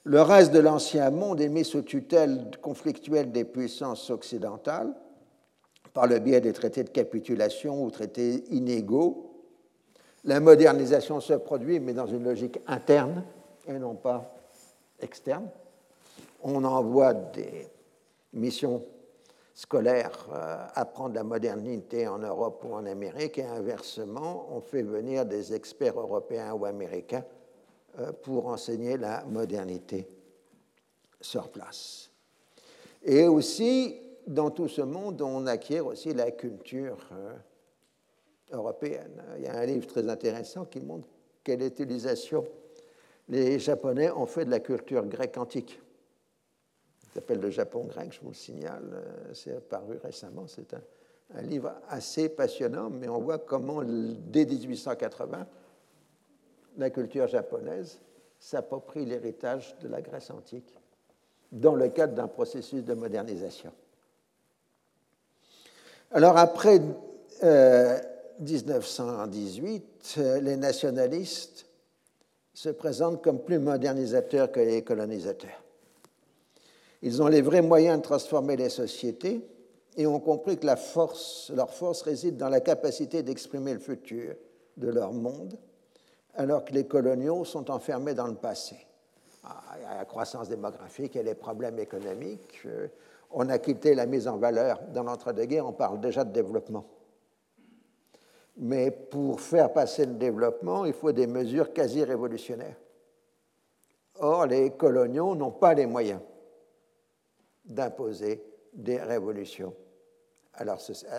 Le 0.04 0.22
reste 0.22 0.52
de 0.52 0.58
l'ancien 0.58 1.10
monde 1.10 1.40
est 1.40 1.48
mis 1.48 1.64
sous 1.64 1.82
tutelle 1.82 2.50
conflictuelle 2.62 3.30
des 3.30 3.44
puissances 3.44 4.10
occidentales 4.10 4.94
par 5.92 6.06
le 6.06 6.18
biais 6.18 6.40
des 6.40 6.52
traités 6.52 6.84
de 6.84 6.90
capitulation 6.90 7.84
ou 7.84 7.90
traités 7.90 8.44
inégaux. 8.50 9.32
La 10.24 10.40
modernisation 10.40 11.20
se 11.20 11.34
produit, 11.34 11.80
mais 11.80 11.92
dans 11.92 12.06
une 12.06 12.24
logique 12.24 12.60
interne 12.66 13.24
et 13.66 13.78
non 13.78 13.94
pas 13.94 14.34
externe. 15.00 15.48
On 16.42 16.64
envoie 16.64 17.14
des 17.14 17.68
mission 18.32 18.84
scolaire 19.54 20.28
euh, 20.32 20.66
apprendre 20.74 21.14
la 21.14 21.24
modernité 21.24 22.06
en 22.06 22.18
Europe 22.18 22.64
ou 22.64 22.74
en 22.74 22.86
Amérique, 22.86 23.38
et 23.38 23.44
inversement, 23.44 24.46
on 24.50 24.60
fait 24.60 24.82
venir 24.82 25.26
des 25.26 25.54
experts 25.54 25.98
européens 25.98 26.52
ou 26.52 26.64
américains 26.64 27.24
euh, 27.98 28.12
pour 28.12 28.46
enseigner 28.46 28.96
la 28.96 29.24
modernité 29.24 30.06
sur 31.20 31.48
place. 31.48 32.10
Et 33.02 33.26
aussi, 33.26 34.00
dans 34.28 34.50
tout 34.50 34.68
ce 34.68 34.82
monde, 34.82 35.20
on 35.22 35.46
acquiert 35.46 35.86
aussi 35.86 36.14
la 36.14 36.30
culture 36.30 36.98
euh, 37.12 37.34
européenne. 38.52 39.22
Il 39.36 39.44
y 39.44 39.48
a 39.48 39.58
un 39.58 39.66
livre 39.66 39.86
très 39.86 40.08
intéressant 40.08 40.64
qui 40.64 40.80
montre 40.80 41.08
quelle 41.42 41.62
utilisation 41.62 42.44
les 43.28 43.58
Japonais 43.58 44.10
ont 44.10 44.26
fait 44.26 44.44
de 44.44 44.50
la 44.50 44.60
culture 44.60 45.04
grecque 45.06 45.36
antique 45.36 45.80
s'appelle 47.18 47.40
Le 47.40 47.50
Japon 47.50 47.84
grec, 47.84 48.12
je 48.12 48.20
vous 48.20 48.28
le 48.28 48.34
signale, 48.34 48.90
euh, 48.92 49.34
c'est 49.34 49.56
apparu 49.56 49.98
récemment. 50.02 50.46
C'est 50.46 50.74
un, 50.74 51.42
livre 51.42 51.72
assez 51.88 52.28
passionnant, 52.28 52.88
mais 52.88 53.08
on 53.08 53.20
voit 53.20 53.38
comment, 53.38 53.82
dès 53.82 54.46
1880, 54.46 55.46
la 56.78 56.90
culture 56.90 57.26
japonaise 57.26 58.00
s'approprie 58.38 59.04
l'héritage 59.04 59.76
de 59.80 59.88
la 59.88 60.00
Grèce 60.00 60.30
antique 60.30 60.72
dans 61.52 61.74
le 61.74 61.88
cadre 61.88 62.14
d'un 62.14 62.28
processus 62.28 62.82
de 62.82 62.94
modernisation. 62.94 63.72
Alors 66.10 66.38
après 66.38 66.80
1918, 68.40 70.16
euh, 70.16 70.22
euh, 70.22 70.40
les 70.40 70.56
nationalistes 70.56 71.66
se 72.54 72.70
présentent 72.70 73.22
comme 73.22 73.40
plus 73.40 73.58
modernisateurs 73.58 74.50
que 74.50 74.60
les 74.60 74.82
colonisateurs. 74.82 75.62
Ils 77.02 77.20
ont 77.22 77.28
les 77.28 77.42
vrais 77.42 77.60
moyens 77.60 77.98
de 77.98 78.02
transformer 78.02 78.56
les 78.56 78.70
sociétés 78.70 79.46
et 79.98 80.06
ont 80.06 80.18
compris 80.18 80.56
que 80.56 80.64
la 80.64 80.76
force, 80.76 81.52
leur 81.54 81.74
force 81.74 82.00
réside 82.02 82.38
dans 82.38 82.48
la 82.48 82.60
capacité 82.60 83.22
d'exprimer 83.22 83.74
le 83.74 83.78
futur 83.78 84.34
de 84.78 84.88
leur 84.88 85.12
monde, 85.12 85.58
alors 86.34 86.64
que 86.64 86.72
les 86.72 86.86
coloniaux 86.86 87.44
sont 87.44 87.70
enfermés 87.70 88.14
dans 88.14 88.28
le 88.28 88.34
passé. 88.34 88.76
Ah, 89.44 89.60
il 89.76 89.82
y 89.82 89.86
a 89.86 89.98
la 89.98 90.04
croissance 90.06 90.48
démographique 90.48 91.16
et 91.16 91.22
les 91.22 91.34
problèmes 91.34 91.78
économiques. 91.78 92.62
On 93.30 93.48
a 93.48 93.58
quitté 93.58 93.94
la 93.94 94.06
mise 94.06 94.26
en 94.26 94.38
valeur 94.38 94.80
dans 94.92 95.02
l'entre-deux-guerres, 95.02 95.66
on 95.66 95.72
parle 95.72 96.00
déjà 96.00 96.24
de 96.24 96.32
développement. 96.32 96.86
Mais 98.56 98.90
pour 98.90 99.40
faire 99.40 99.72
passer 99.72 100.06
le 100.06 100.14
développement, 100.14 100.84
il 100.84 100.92
faut 100.92 101.12
des 101.12 101.26
mesures 101.26 101.72
quasi 101.72 102.02
révolutionnaires. 102.02 102.76
Or, 104.16 104.46
les 104.46 104.70
coloniaux 104.70 105.34
n'ont 105.36 105.52
pas 105.52 105.74
les 105.74 105.86
moyens 105.86 106.20
d'imposer 107.64 108.42
des 108.72 108.98
révolutions 108.98 109.74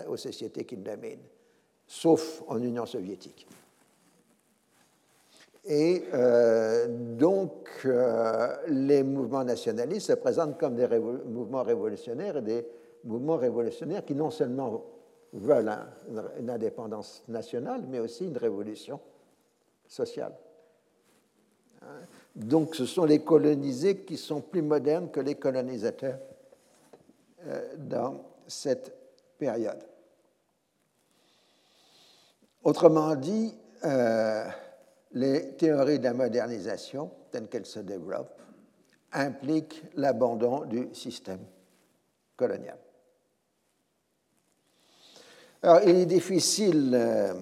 aux 0.08 0.16
sociétés 0.16 0.64
qu'ils 0.64 0.82
dominent, 0.82 1.24
sauf 1.86 2.42
en 2.46 2.60
Union 2.60 2.84
soviétique. 2.84 3.46
Et 5.72 6.02
euh, 6.12 6.88
donc, 6.88 7.68
euh, 7.84 8.56
les 8.66 9.04
mouvements 9.04 9.44
nationalistes 9.44 10.08
se 10.08 10.14
présentent 10.14 10.58
comme 10.58 10.74
des 10.74 10.88
mouvements 10.98 11.62
révolutionnaires 11.62 12.38
et 12.38 12.42
des 12.42 12.66
mouvements 13.04 13.36
révolutionnaires 13.36 14.04
qui 14.04 14.16
non 14.16 14.32
seulement 14.32 14.84
veulent 15.32 15.72
une 16.40 16.50
indépendance 16.50 17.22
nationale, 17.28 17.84
mais 17.88 18.00
aussi 18.00 18.24
une 18.26 18.36
révolution 18.36 18.98
sociale. 19.86 20.32
Donc, 22.34 22.74
ce 22.74 22.84
sont 22.84 23.04
les 23.04 23.22
colonisés 23.22 23.98
qui 23.98 24.16
sont 24.16 24.40
plus 24.40 24.62
modernes 24.62 25.08
que 25.12 25.20
les 25.20 25.36
colonisateurs 25.36 26.18
euh, 27.46 27.76
dans 27.78 28.24
cette 28.48 28.92
période. 29.38 29.84
Autrement 32.64 33.14
dit, 33.14 33.54
les 35.12 35.52
théories 35.56 35.98
de 35.98 36.04
la 36.04 36.14
modernisation, 36.14 37.10
telles 37.30 37.48
qu'elles 37.48 37.66
se 37.66 37.80
développent, 37.80 38.40
impliquent 39.12 39.82
l'abandon 39.96 40.64
du 40.66 40.88
système 40.92 41.44
colonial. 42.36 42.78
Alors, 45.62 45.80
il 45.84 45.96
est 45.96 46.06
difficile 46.06 46.92
euh, 46.94 47.34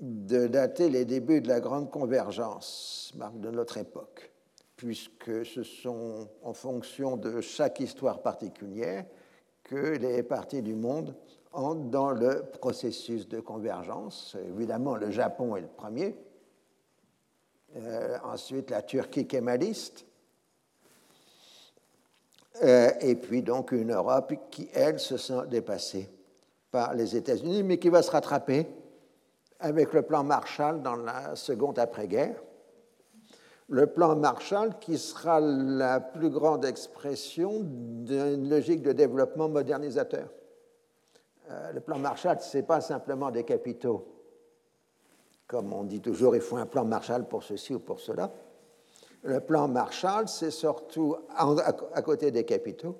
de 0.00 0.46
dater 0.46 0.88
les 0.88 1.04
débuts 1.04 1.40
de 1.40 1.48
la 1.48 1.60
grande 1.60 1.90
convergence, 1.90 3.12
marque 3.16 3.40
de 3.40 3.50
notre 3.50 3.78
époque, 3.78 4.30
puisque 4.76 5.44
ce 5.44 5.62
sont 5.62 6.28
en 6.42 6.52
fonction 6.52 7.16
de 7.16 7.40
chaque 7.40 7.80
histoire 7.80 8.22
particulière 8.22 9.04
que 9.64 9.96
les 9.96 10.22
parties 10.22 10.62
du 10.62 10.74
monde 10.74 11.16
entrent 11.52 11.90
dans 11.90 12.10
le 12.10 12.44
processus 12.60 13.26
de 13.26 13.40
convergence. 13.40 14.36
Évidemment, 14.48 14.94
le 14.94 15.10
Japon 15.10 15.56
est 15.56 15.62
le 15.62 15.66
premier. 15.66 16.14
Euh, 17.76 18.16
ensuite, 18.24 18.70
la 18.70 18.82
Turquie 18.82 19.26
kémaliste. 19.26 20.06
Euh, 22.62 22.90
et 23.00 23.16
puis 23.16 23.42
donc 23.42 23.72
une 23.72 23.92
Europe 23.92 24.32
qui, 24.50 24.68
elle, 24.72 24.98
se 24.98 25.18
sent 25.18 25.46
dépassée 25.50 26.08
par 26.70 26.94
les 26.94 27.16
États-Unis, 27.16 27.62
mais 27.62 27.78
qui 27.78 27.90
va 27.90 28.02
se 28.02 28.10
rattraper 28.10 28.66
avec 29.60 29.92
le 29.92 30.02
plan 30.02 30.24
Marshall 30.24 30.80
dans 30.82 30.96
la 30.96 31.36
seconde 31.36 31.78
après-guerre, 31.78 32.42
le 33.68 33.86
plan 33.86 34.16
Marshall 34.16 34.78
qui 34.78 34.96
sera 34.96 35.40
la 35.40 36.00
plus 36.00 36.30
grande 36.30 36.64
expression 36.64 37.60
d'une 37.62 38.48
logique 38.48 38.82
de 38.82 38.92
développement 38.92 39.48
modernisateur. 39.48 40.28
Euh, 41.50 41.72
le 41.72 41.80
plan 41.80 41.98
Marshall, 41.98 42.40
ce 42.40 42.56
n'est 42.56 42.62
pas 42.62 42.80
simplement 42.80 43.30
des 43.30 43.44
capitaux. 43.44 44.15
Comme 45.46 45.72
on 45.72 45.84
dit 45.84 46.00
toujours, 46.00 46.34
il 46.34 46.42
faut 46.42 46.56
un 46.56 46.66
plan 46.66 46.84
Marshall 46.84 47.24
pour 47.24 47.42
ceci 47.42 47.74
ou 47.74 47.78
pour 47.78 48.00
cela. 48.00 48.30
Le 49.22 49.40
plan 49.40 49.68
Marshall, 49.68 50.28
c'est 50.28 50.50
surtout, 50.50 51.16
à 51.36 52.02
côté 52.02 52.30
des 52.30 52.44
capitaux, 52.44 52.96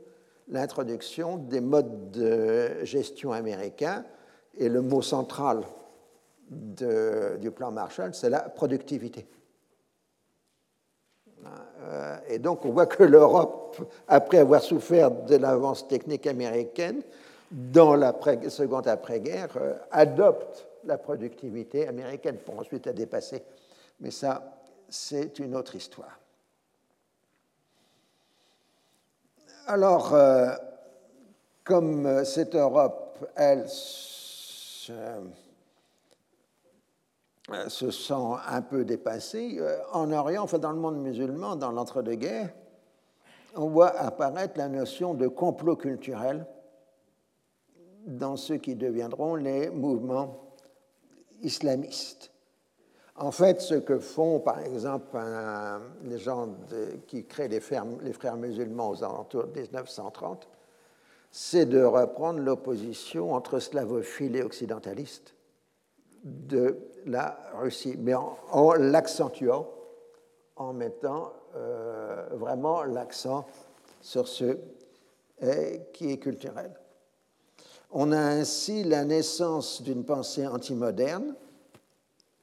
l'introduction 0.49 1.37
des 1.37 1.61
modes 1.61 2.11
de 2.11 2.85
gestion 2.85 3.33
américains. 3.33 4.05
Et 4.59 4.69
le 4.69 4.81
mot 4.81 5.03
central 5.03 5.63
du 6.49 7.51
plan 7.51 7.71
Marshall, 7.71 8.15
c'est 8.15 8.31
la 8.31 8.41
productivité. 8.41 9.27
Euh, 11.83 12.17
et 12.29 12.39
donc, 12.39 12.65
on 12.65 12.71
voit 12.71 12.87
que 12.87 13.03
l'Europe, 13.03 13.77
après 14.09 14.39
avoir 14.39 14.63
souffert 14.63 15.11
de 15.11 15.37
l'avance 15.37 15.87
technique 15.87 16.27
américaine, 16.27 17.03
dans 17.51 17.95
la 17.95 18.15
seconde 18.49 18.89
après-guerre, 18.89 19.51
euh, 19.57 19.75
adopte 19.91 20.66
la 20.87 20.99
productivité 20.99 21.89
américaine 21.89 22.39
pour 22.39 22.59
ensuite 22.59 22.87
la 22.87 22.93
dépasser. 22.93 23.43
Mais 24.01 24.11
ça, 24.11 24.61
c'est 24.89 25.39
une 25.39 25.55
autre 25.57 25.75
histoire. 25.75 26.21
Alors, 29.67 30.15
euh, 30.15 30.55
comme 31.65 32.25
cette 32.25 32.55
Europe, 32.55 33.27
elle, 33.35 33.69
se, 33.69 34.93
se 37.69 37.91
sent 37.91 38.15
un 38.49 38.63
peu 38.63 38.85
dépassée, 38.85 39.57
euh, 39.59 39.79
en 39.93 40.13
Orient, 40.13 40.45
enfin 40.45 40.59
dans 40.59 40.71
le 40.71 40.79
monde 40.79 40.99
musulman, 40.99 41.57
dans 41.57 41.73
l'entre-deux-guerres, 41.73 42.53
on 43.57 43.69
voit 43.69 43.97
apparaître 43.99 44.59
la 44.59 44.69
notion 44.69 45.15
de 45.15 45.27
complot 45.27 45.77
culturel 45.77 46.47
dans 48.07 48.37
ceux 48.37 48.59
qui 48.59 48.77
deviendront 48.77 49.35
les 49.35 49.69
mouvements 49.71 50.46
islamistes. 51.43 52.31
En 53.19 53.31
fait, 53.31 53.61
ce 53.63 53.75
que 53.75 53.99
font, 53.99 54.41
par 54.41 54.61
exemple, 54.61 55.19
les 56.05 56.19
gens 56.19 56.51
qui 57.07 57.25
créent 57.25 57.49
les, 57.49 57.61
frères 57.61 58.37
musulmans 58.37 58.91
aux 58.91 59.03
alentours 59.03 59.45
de 59.45 59.61
1930, 59.61 60.47
c'est 61.31 61.67
de 61.67 61.83
reprendre 61.83 62.41
l'opposition 62.41 63.33
entre 63.33 63.59
slavophiles 63.59 64.37
et 64.37 64.43
occidentalistes 64.43 65.35
de 66.25 66.79
la 67.07 67.39
Russie, 67.55 67.97
mais 67.99 68.15
en, 68.15 68.73
l'accentuant, 68.75 69.69
en 70.57 70.73
mettant 70.73 71.33
euh, 71.55 72.27
vraiment 72.33 72.83
l'accent 72.83 73.47
sur 74.01 74.29
ce 74.29 74.59
euh, 75.43 75.77
qui 75.93 76.11
est 76.11 76.19
culturel. 76.19 76.73
On 77.91 78.13
a 78.13 78.19
ainsi 78.19 78.85
la 78.85 79.05
naissance 79.05 79.83
d'une 79.83 80.05
pensée 80.05 80.47
antimoderne 80.47 81.35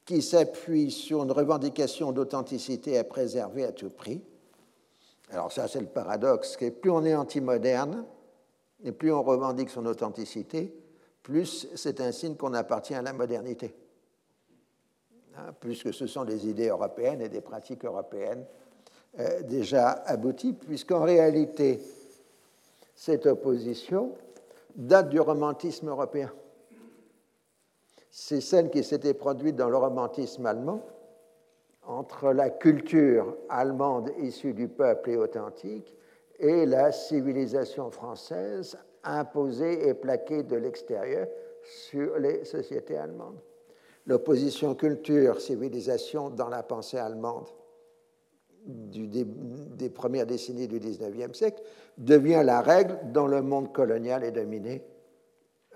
qui 0.04 0.22
s'appuie 0.22 0.90
sur 0.90 1.22
une 1.22 1.32
revendication 1.32 2.12
d'authenticité 2.12 2.98
à 2.98 3.04
préserver 3.04 3.64
à 3.64 3.72
tout 3.72 3.90
prix. 3.90 4.22
Alors 5.30 5.52
ça, 5.52 5.68
c'est 5.68 5.80
le 5.80 5.86
paradoxe, 5.86 6.56
que 6.56 6.68
plus 6.68 6.90
on 6.90 7.04
est 7.04 7.14
anti-moderne, 7.14 8.04
et 8.82 8.92
plus 8.92 9.12
on 9.12 9.22
revendique 9.22 9.70
son 9.70 9.86
authenticité, 9.86 10.74
plus 11.22 11.68
c'est 11.74 12.00
un 12.00 12.12
signe 12.12 12.36
qu'on 12.36 12.52
appartient 12.52 12.94
à 12.94 13.00
la 13.00 13.14
modernité, 13.14 13.74
hein, 15.36 15.54
puisque 15.58 15.94
ce 15.94 16.06
sont 16.06 16.24
des 16.24 16.46
idées 16.46 16.68
européennes 16.68 17.22
et 17.22 17.30
des 17.30 17.40
pratiques 17.40 17.84
européennes 17.84 18.44
euh, 19.18 19.42
déjà 19.42 19.90
abouties, 19.90 20.52
puisqu'en 20.52 21.02
réalité, 21.02 21.80
cette 22.94 23.26
opposition 23.26 24.12
date 24.74 25.08
du 25.08 25.20
romantisme 25.20 25.88
européen 25.88 26.32
c'est 28.16 28.40
celle 28.40 28.70
qui 28.70 28.84
s'était 28.84 29.12
produite 29.12 29.56
dans 29.56 29.68
le 29.68 29.76
romantisme 29.76 30.46
allemand 30.46 30.80
entre 31.82 32.32
la 32.32 32.48
culture 32.48 33.36
allemande 33.48 34.12
issue 34.20 34.54
du 34.54 34.68
peuple 34.68 35.10
et 35.10 35.16
authentique 35.16 35.92
et 36.38 36.64
la 36.64 36.92
civilisation 36.92 37.90
française 37.90 38.78
imposée 39.02 39.88
et 39.88 39.94
plaquée 39.94 40.44
de 40.44 40.54
l'extérieur 40.54 41.26
sur 41.64 42.16
les 42.20 42.44
sociétés 42.44 42.96
allemandes. 42.96 43.40
L'opposition 44.06 44.76
culture-civilisation 44.76 46.30
dans 46.30 46.48
la 46.48 46.62
pensée 46.62 46.98
allemande 46.98 47.48
des 48.64 49.90
premières 49.90 50.26
décennies 50.26 50.68
du 50.68 50.78
XIXe 50.78 51.36
siècle 51.36 51.62
devient 51.98 52.42
la 52.44 52.60
règle 52.60 52.98
dont 53.12 53.26
le 53.26 53.42
monde 53.42 53.72
colonial 53.72 54.24
est 54.24 54.32
dominé 54.32 54.84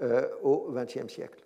euh, 0.03 0.29
au 0.43 0.71
XXe 0.73 1.12
siècle. 1.12 1.45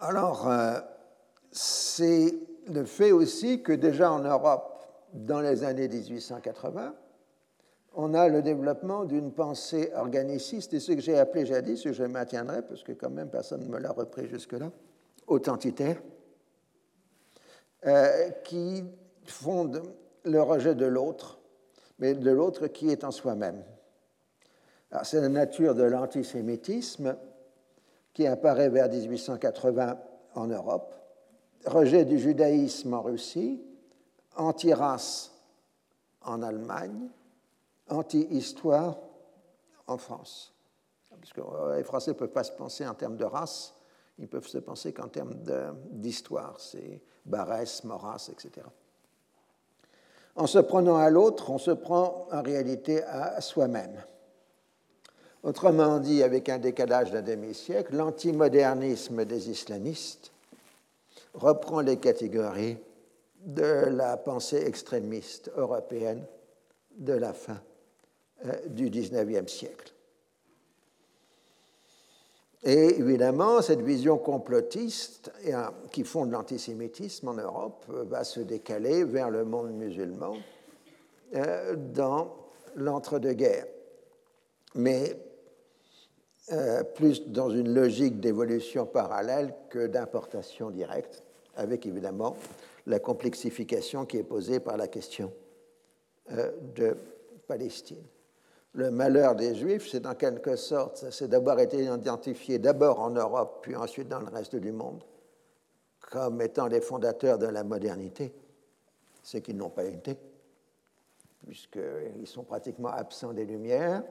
Alors, 0.00 0.48
euh, 0.48 0.80
c'est 1.52 2.34
le 2.66 2.84
fait 2.84 3.12
aussi 3.12 3.62
que 3.62 3.72
déjà 3.72 4.10
en 4.10 4.20
Europe, 4.20 4.84
dans 5.12 5.40
les 5.40 5.62
années 5.62 5.88
1880, 5.88 6.94
on 7.94 8.14
a 8.14 8.28
le 8.28 8.42
développement 8.42 9.04
d'une 9.04 9.32
pensée 9.32 9.92
organiciste 9.94 10.72
et 10.74 10.80
ce 10.80 10.92
que 10.92 11.00
j'ai 11.00 11.18
appelé 11.18 11.46
jadis, 11.46 11.80
ce 11.80 11.90
que 11.90 11.94
je 11.94 12.04
maintiendrai, 12.04 12.62
parce 12.62 12.82
que 12.82 12.92
quand 12.92 13.10
même 13.10 13.28
personne 13.28 13.62
ne 13.62 13.68
me 13.68 13.78
l'a 13.78 13.92
repris 13.92 14.26
jusque-là, 14.28 14.70
authentitaire, 15.26 16.02
euh, 17.86 18.30
qui 18.44 18.84
fonde 19.26 19.82
le 20.24 20.40
rejet 20.42 20.74
de 20.74 20.86
l'autre, 20.86 21.38
mais 21.98 22.14
de 22.14 22.30
l'autre 22.30 22.66
qui 22.68 22.90
est 22.90 23.04
en 23.04 23.10
soi-même. 23.10 23.62
C'est 25.04 25.20
la 25.20 25.28
nature 25.28 25.74
de 25.74 25.84
l'antisémitisme 25.84 27.16
qui 28.12 28.26
apparaît 28.26 28.68
vers 28.68 28.90
1880 28.90 29.98
en 30.34 30.46
Europe, 30.46 30.94
rejet 31.64 32.04
du 32.04 32.18
judaïsme 32.18 32.92
en 32.94 33.02
Russie, 33.02 33.62
anti-race 34.36 35.32
en 36.22 36.42
Allemagne, 36.42 37.08
anti-histoire 37.88 38.98
en 39.86 39.96
France. 39.96 40.54
Parce 41.10 41.32
que 41.32 41.40
euh, 41.40 41.76
les 41.76 41.84
Français 41.84 42.12
ne 42.12 42.16
peuvent 42.16 42.32
pas 42.32 42.44
se 42.44 42.52
penser 42.52 42.86
en 42.86 42.94
termes 42.94 43.16
de 43.16 43.24
race, 43.24 43.74
ils 44.18 44.28
peuvent 44.28 44.46
se 44.46 44.58
penser 44.58 44.92
qu'en 44.92 45.08
termes 45.08 45.34
d'histoire. 45.90 46.60
C'est 46.60 47.02
Barès, 47.24 47.84
Maurras, 47.84 48.28
etc. 48.30 48.66
En 50.36 50.46
se 50.46 50.58
prenant 50.58 50.96
à 50.96 51.10
l'autre, 51.10 51.50
on 51.50 51.58
se 51.58 51.70
prend 51.70 52.26
en 52.32 52.42
réalité 52.42 53.02
à 53.04 53.40
soi-même. 53.40 54.02
Autrement 55.42 55.98
dit, 55.98 56.22
avec 56.22 56.48
un 56.48 56.58
décalage 56.58 57.10
d'un 57.10 57.22
demi-siècle, 57.22 57.96
l'antimodernisme 57.96 59.24
des 59.24 59.50
islamistes 59.50 60.32
reprend 61.34 61.80
les 61.80 61.96
catégories 61.96 62.78
de 63.44 63.88
la 63.90 64.16
pensée 64.16 64.64
extrémiste 64.66 65.50
européenne 65.56 66.24
de 66.96 67.12
la 67.12 67.32
fin 67.32 67.60
euh, 68.46 68.52
du 68.68 68.88
XIXe 68.88 69.50
siècle. 69.52 69.92
Et 72.64 73.00
évidemment, 73.00 73.60
cette 73.60 73.80
vision 73.80 74.18
complotiste 74.18 75.32
qui 75.90 76.04
fonde 76.04 76.30
l'antisémitisme 76.30 77.28
en 77.28 77.34
Europe 77.34 77.84
va 77.88 78.22
se 78.22 78.40
décaler 78.40 79.02
vers 79.04 79.30
le 79.30 79.44
monde 79.44 79.72
musulman 79.72 80.36
euh, 81.34 81.74
dans 81.76 82.36
l'entre-deux-guerres. 82.76 83.66
Mais 84.76 85.16
euh, 86.52 86.84
plus 86.84 87.28
dans 87.28 87.50
une 87.50 87.74
logique 87.74 88.20
d'évolution 88.20 88.86
parallèle 88.86 89.54
que 89.68 89.86
d'importation 89.86 90.70
directe, 90.70 91.22
avec 91.56 91.84
évidemment 91.86 92.36
la 92.86 92.98
complexification 92.98 94.06
qui 94.06 94.18
est 94.18 94.24
posée 94.24 94.60
par 94.60 94.76
la 94.76 94.88
question 94.88 95.32
euh, 96.32 96.52
de 96.74 96.96
Palestine. 97.46 98.02
Le 98.74 98.90
malheur 98.90 99.34
des 99.34 99.54
Juifs, 99.54 99.88
c'est 99.90 100.06
en 100.06 100.14
quelque 100.14 100.56
sorte, 100.56 101.04
c'est 101.10 101.28
d'avoir 101.28 101.58
été 101.58 101.84
identifié 101.84 102.58
d'abord 102.58 103.00
en 103.00 103.10
Europe, 103.10 103.58
puis 103.62 103.76
ensuite 103.76 104.08
dans 104.08 104.20
le 104.20 104.28
reste 104.28 104.56
du 104.56 104.72
monde, 104.72 105.04
comme 106.00 106.40
étant 106.40 106.68
les 106.68 106.80
fondateurs 106.80 107.38
de 107.38 107.46
la 107.46 107.64
modernité, 107.64 108.32
ce 109.22 109.38
qu'ils 109.38 109.56
n'ont 109.56 109.70
pas 109.70 109.84
été, 109.84 110.16
puisqu'ils 111.44 112.26
sont 112.26 112.44
pratiquement 112.44 112.88
absents 112.88 113.34
des 113.34 113.44
Lumières, 113.44 114.02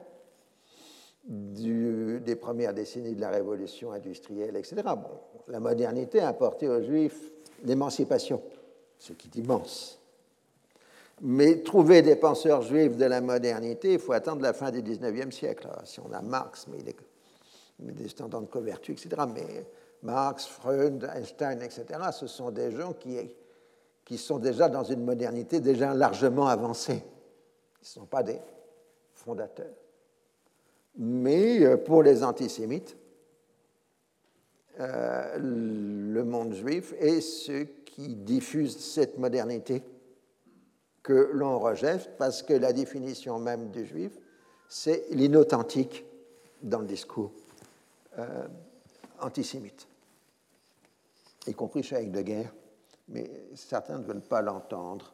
des 1.24 2.36
premières 2.36 2.74
décennies 2.74 3.14
de 3.14 3.20
la 3.20 3.30
révolution 3.30 3.92
industrielle, 3.92 4.56
etc. 4.56 4.76
Bon, 4.84 5.20
la 5.48 5.60
modernité 5.60 6.20
a 6.20 6.28
apporté 6.28 6.68
aux 6.68 6.82
Juifs 6.82 7.32
l'émancipation, 7.64 8.42
ce 8.98 9.12
qui 9.12 9.28
est 9.28 9.40
immense. 9.40 10.01
Mais 11.24 11.62
trouver 11.62 12.02
des 12.02 12.16
penseurs 12.16 12.62
juifs 12.62 12.96
de 12.96 13.04
la 13.04 13.20
modernité, 13.20 13.92
il 13.92 13.98
faut 14.00 14.12
attendre 14.12 14.42
la 14.42 14.52
fin 14.52 14.72
du 14.72 14.82
19e 14.82 15.30
siècle. 15.30 15.68
si 15.84 16.00
on 16.00 16.12
a 16.12 16.20
Marx, 16.20 16.66
mais, 16.66 16.78
il 16.80 16.88
est, 16.88 16.96
des 17.78 17.92
descendants 17.92 18.40
de 18.40 18.46
Couvertu, 18.46 18.92
etc. 18.92 19.10
Mais 19.32 19.64
Marx, 20.02 20.46
Freud, 20.46 21.08
Einstein, 21.14 21.62
etc., 21.62 21.84
ce 22.12 22.26
sont 22.26 22.50
des 22.50 22.72
gens 22.72 22.92
qui, 22.92 23.16
qui 24.04 24.18
sont 24.18 24.40
déjà 24.40 24.68
dans 24.68 24.82
une 24.82 25.04
modernité 25.04 25.60
déjà 25.60 25.94
largement 25.94 26.48
avancée. 26.48 27.04
Ils 27.04 27.84
ne 27.84 27.86
sont 27.86 28.06
pas 28.06 28.24
des 28.24 28.40
fondateurs. 29.14 29.74
Mais 30.96 31.64
euh, 31.64 31.76
pour 31.76 32.02
les 32.02 32.24
antisémites, 32.24 32.96
euh, 34.80 35.38
le 35.38 36.24
monde 36.24 36.52
juif 36.54 36.94
est 36.98 37.20
ce 37.20 37.62
qui 37.62 38.16
diffuse 38.16 38.76
cette 38.76 39.18
modernité 39.18 39.84
que 41.02 41.30
l'on 41.32 41.58
rejette 41.58 42.16
parce 42.18 42.42
que 42.42 42.52
la 42.54 42.72
définition 42.72 43.38
même 43.38 43.70
du 43.70 43.84
juif, 43.84 44.12
c'est 44.68 45.06
l'inauthentique 45.10 46.04
dans 46.62 46.80
le 46.80 46.86
discours 46.86 47.32
euh, 48.18 48.46
antisémite, 49.20 49.86
y 51.46 51.54
compris 51.54 51.82
chez 51.82 52.06
de 52.06 52.22
guerre, 52.22 52.52
mais 53.08 53.30
certains 53.54 53.98
ne 53.98 54.04
veulent 54.04 54.20
pas 54.20 54.42
l'entendre. 54.42 55.12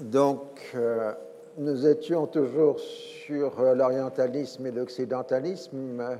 Donc, 0.00 0.72
euh, 0.74 1.12
nous 1.58 1.86
étions 1.86 2.26
toujours 2.26 2.80
sur 2.80 3.60
euh, 3.60 3.74
l'orientalisme 3.74 4.66
et 4.66 4.72
l'occidentalisme. 4.72 6.18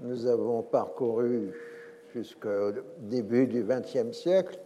Nous 0.00 0.26
avons 0.26 0.62
parcouru 0.62 1.52
jusqu'au 2.14 2.72
début 2.98 3.46
du 3.46 3.64
XXe 3.64 4.16
siècle. 4.16 4.58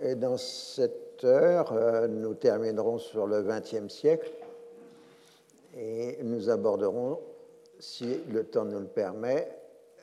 Et 0.00 0.14
dans 0.14 0.36
cette 0.36 1.22
heure, 1.24 1.72
euh, 1.72 2.08
nous 2.08 2.34
terminerons 2.34 2.98
sur 2.98 3.26
le 3.26 3.42
XXe 3.42 3.92
siècle 3.92 4.30
et 5.76 6.18
nous 6.22 6.48
aborderons, 6.48 7.20
si 7.78 8.22
le 8.30 8.44
temps 8.44 8.64
nous 8.64 8.80
le 8.80 8.86
permet, 8.86 9.48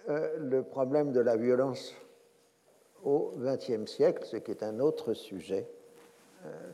euh, 0.10 0.38
le 0.38 0.64
problème 0.64 1.12
de 1.12 1.20
la 1.20 1.36
violence 1.36 1.94
au 3.04 3.34
XXe 3.38 3.90
siècle, 3.90 4.26
ce 4.26 4.38
qui 4.38 4.52
est 4.52 4.64
un 4.64 4.80
autre 4.80 5.14
sujet. 5.14 5.68
Euh, 6.46 6.72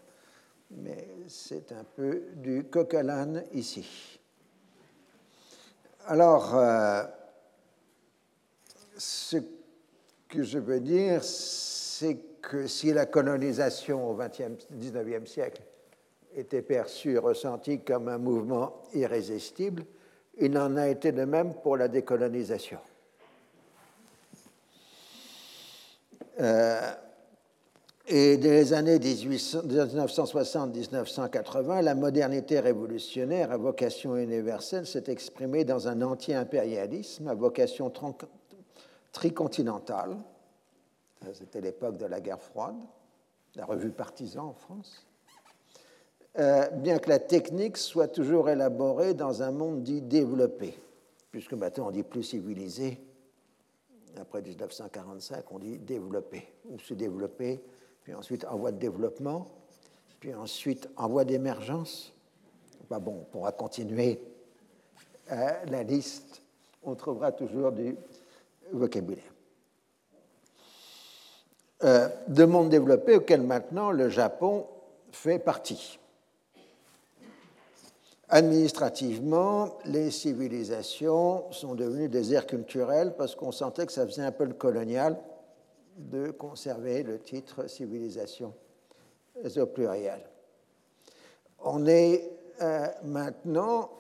mais 0.72 1.08
c'est 1.28 1.72
un 1.72 1.84
peu 1.96 2.24
du 2.36 2.66
coq 2.66 2.94
à 2.94 3.04
l'âne 3.04 3.44
ici. 3.54 4.20
Alors, 6.08 6.56
ce 8.98 9.38
que 10.28 10.44
je 10.44 10.60
veux 10.60 10.80
dire, 10.80 11.24
c'est 11.24 12.16
que 12.16 12.35
si 12.68 12.94
la 12.94 13.06
colonisation 13.06 14.10
au 14.10 14.16
XIXe 14.16 15.30
siècle 15.30 15.62
était 16.36 16.62
perçue, 16.62 17.18
ressentie 17.18 17.80
comme 17.80 18.08
un 18.08 18.18
mouvement 18.18 18.84
irrésistible, 18.94 19.84
il 20.40 20.58
en 20.58 20.76
a 20.76 20.90
été 20.90 21.12
de 21.12 21.24
même 21.24 21.54
pour 21.54 21.78
la 21.78 21.88
décolonisation. 21.88 22.80
Euh, 26.42 26.92
et 28.08 28.38
dès 28.38 28.52
les 28.52 28.74
années 28.74 29.00
1960-1980, 29.00 31.82
la 31.82 31.96
modernité 31.96 32.60
révolutionnaire 32.60 33.52
à 33.52 33.58
vocation 33.58 34.16
universelle 34.16 34.86
s'est 34.86 35.06
exprimée 35.08 35.64
dans 35.64 35.88
un 35.88 36.04
anti-impérialisme 36.04 37.28
à 37.28 37.34
vocation 37.34 37.92
tricontinentale. 39.12 40.18
C'était 41.34 41.62
l'époque 41.62 41.98
de 41.98 42.06
la 42.06 42.22
guerre 42.22 42.42
froide, 42.42 42.76
la 43.56 43.66
revue 43.66 43.92
Partisan 43.92 44.48
en 44.48 44.54
France. 44.54 45.06
Euh, 46.38 46.68
bien 46.70 47.00
que 47.00 47.10
la 47.10 47.20
technique 47.20 47.78
soit 47.78 48.10
toujours 48.10 48.50
élaborée 48.50 49.14
dans 49.14 49.42
un 49.42 49.52
monde 49.52 49.84
dit 49.84 50.02
développé, 50.02 50.78
puisque 51.32 51.54
maintenant 51.54 51.88
on 51.88 51.92
dit 51.92 52.04
plus 52.04 52.24
civilisé, 52.24 53.00
après 54.20 54.42
1945 54.42 55.46
on 55.52 55.60
dit 55.60 55.78
développé, 55.78 56.54
ou 56.70 56.78
se 56.80 56.94
développer, 56.94 57.62
puis 58.04 58.14
ensuite 58.14 58.44
en 58.46 58.58
voie 58.58 58.74
de 58.74 58.78
développement, 58.78 59.48
puis 60.20 60.34
ensuite 60.34 60.90
en 60.98 61.08
voie 61.08 61.24
d'émergence. 61.24 62.14
Bon, 62.90 63.22
on 63.22 63.24
pourra 63.24 63.52
continuer 63.52 64.20
euh, 65.32 65.52
la 65.68 65.84
liste, 65.84 66.42
on 66.84 66.96
trouvera 66.96 67.32
toujours 67.32 67.72
du 67.72 67.96
vocabulaire. 68.72 69.35
Euh, 71.86 72.10
de 72.28 72.46
monde 72.46 72.70
développé 72.70 73.16
auquel 73.16 73.44
maintenant 73.44 73.92
le 73.92 74.10
Japon 74.10 74.66
fait 75.12 75.38
partie. 75.38 76.00
Administrativement, 78.28 79.78
les 79.86 80.10
civilisations 80.10 81.44
sont 81.52 81.76
devenues 81.76 82.10
des 82.10 82.34
aires 82.34 82.48
culturelles 82.48 83.14
parce 83.16 83.36
qu'on 83.36 83.52
sentait 83.52 83.86
que 83.86 83.92
ça 83.92 84.08
faisait 84.08 84.24
un 84.24 84.32
peu 84.32 84.46
le 84.46 84.56
colonial 84.56 85.16
de 85.98 86.32
conserver 86.32 87.04
le 87.04 87.20
titre 87.20 87.70
civilisation 87.70 88.56
au 89.56 89.66
pluriel. 89.68 90.22
On 91.64 91.86
est 91.86 92.32
euh, 92.64 92.88
maintenant 93.04 93.92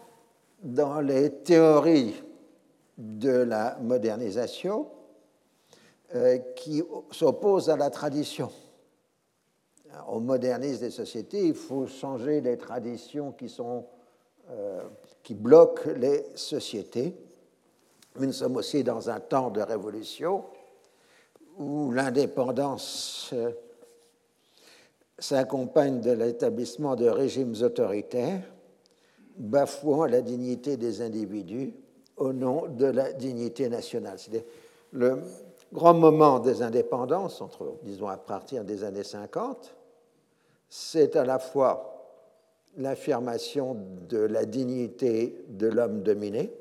dans 0.64 1.02
les 1.02 1.30
théories 1.30 2.24
de 2.98 3.30
la 3.30 3.78
modernisation 3.80 4.88
qui 6.56 6.84
s'opposent 7.12 7.70
à 7.70 7.78
la 7.78 7.90
tradition. 7.90 8.52
On 10.08 10.20
modernise 10.20 10.82
les 10.82 10.92
sociétés, 10.92 11.48
il 11.48 11.56
faut 11.56 11.88
changer 11.88 12.42
les 12.42 12.58
traditions 12.58 13.32
qui 13.32 13.50
sont 13.50 13.86
euh, 14.52 14.84
qui 15.24 15.34
bloquent 15.34 15.90
les 15.96 16.24
sociétés. 16.36 17.16
nous 18.20 18.32
sommes 18.32 18.58
aussi 18.58 18.84
dans 18.84 19.10
un 19.10 19.20
temps 19.20 19.50
de 19.50 19.60
révolution 19.60 20.46
où 21.58 21.92
l'indépendance 21.92 23.32
euh, 23.34 23.50
s'accompagne 25.18 26.00
de 26.00 26.12
l'établissement 26.12 26.96
de 26.96 27.08
régimes 27.08 27.56
autoritaires 27.64 28.44
bafouant 29.36 30.06
la 30.06 30.22
dignité 30.22 30.78
des 30.78 31.02
individus 31.02 31.74
au 32.18 32.32
nom 32.32 32.68
de 32.68 32.86
la 32.86 33.14
dignité 33.14 33.68
nationale. 33.68 34.18
Le 34.92 35.24
grand 35.74 35.94
moment 35.94 36.40
des 36.40 36.62
indépendances, 36.62 37.42
entre, 37.42 37.76
disons 37.84 38.08
à 38.08 38.18
partir 38.18 38.64
des 38.64 38.84
années 38.84 39.04
50, 39.04 39.76
c'est 40.70 41.16
à 41.16 41.26
la 41.26 41.40
fois 41.40 41.96
l'affirmation 42.78 43.78
de 44.10 44.18
la 44.18 44.46
dignité 44.46 45.46
de 45.48 45.68
l'homme 45.68 46.02
dominé. 46.02 46.52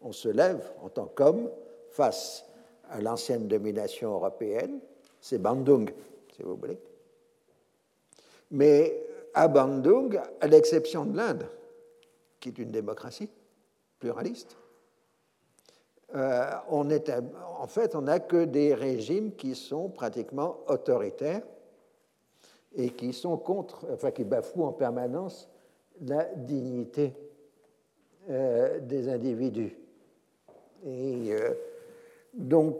On 0.00 0.12
se 0.12 0.28
lève 0.28 0.70
en 0.82 0.88
tant 0.88 1.06
qu'homme 1.06 1.50
face 1.90 2.44
à 2.90 3.00
l'ancienne 3.00 3.48
domination 3.48 4.12
européenne. 4.12 4.78
C'est 5.20 5.38
Bandung, 5.38 5.90
si 6.36 6.42
vous 6.42 6.56
voulez. 6.56 6.78
Mais 8.50 9.04
à 9.34 9.48
Bandung, 9.48 10.20
à 10.40 10.46
l'exception 10.46 11.04
de 11.04 11.16
l'Inde, 11.16 11.46
qui 12.40 12.50
est 12.50 12.58
une 12.58 12.70
démocratie 12.70 13.28
pluraliste, 13.98 14.56
euh, 16.14 16.50
on 16.70 16.88
est, 16.88 17.12
en 17.58 17.66
fait, 17.66 17.94
on 17.94 18.02
n'a 18.02 18.18
que 18.18 18.44
des 18.44 18.74
régimes 18.74 19.32
qui 19.34 19.54
sont 19.54 19.90
pratiquement 19.90 20.58
autoritaires 20.66 21.42
et 22.74 22.90
qui 22.90 23.12
sont 23.12 23.36
contre, 23.36 23.86
enfin 23.92 24.10
qui 24.10 24.24
bafouent 24.24 24.64
en 24.64 24.72
permanence 24.72 25.48
la 26.00 26.24
dignité 26.24 27.14
euh, 28.30 28.80
des 28.80 29.08
individus. 29.08 29.76
Et 30.86 31.32
euh, 31.32 31.54
donc 32.32 32.76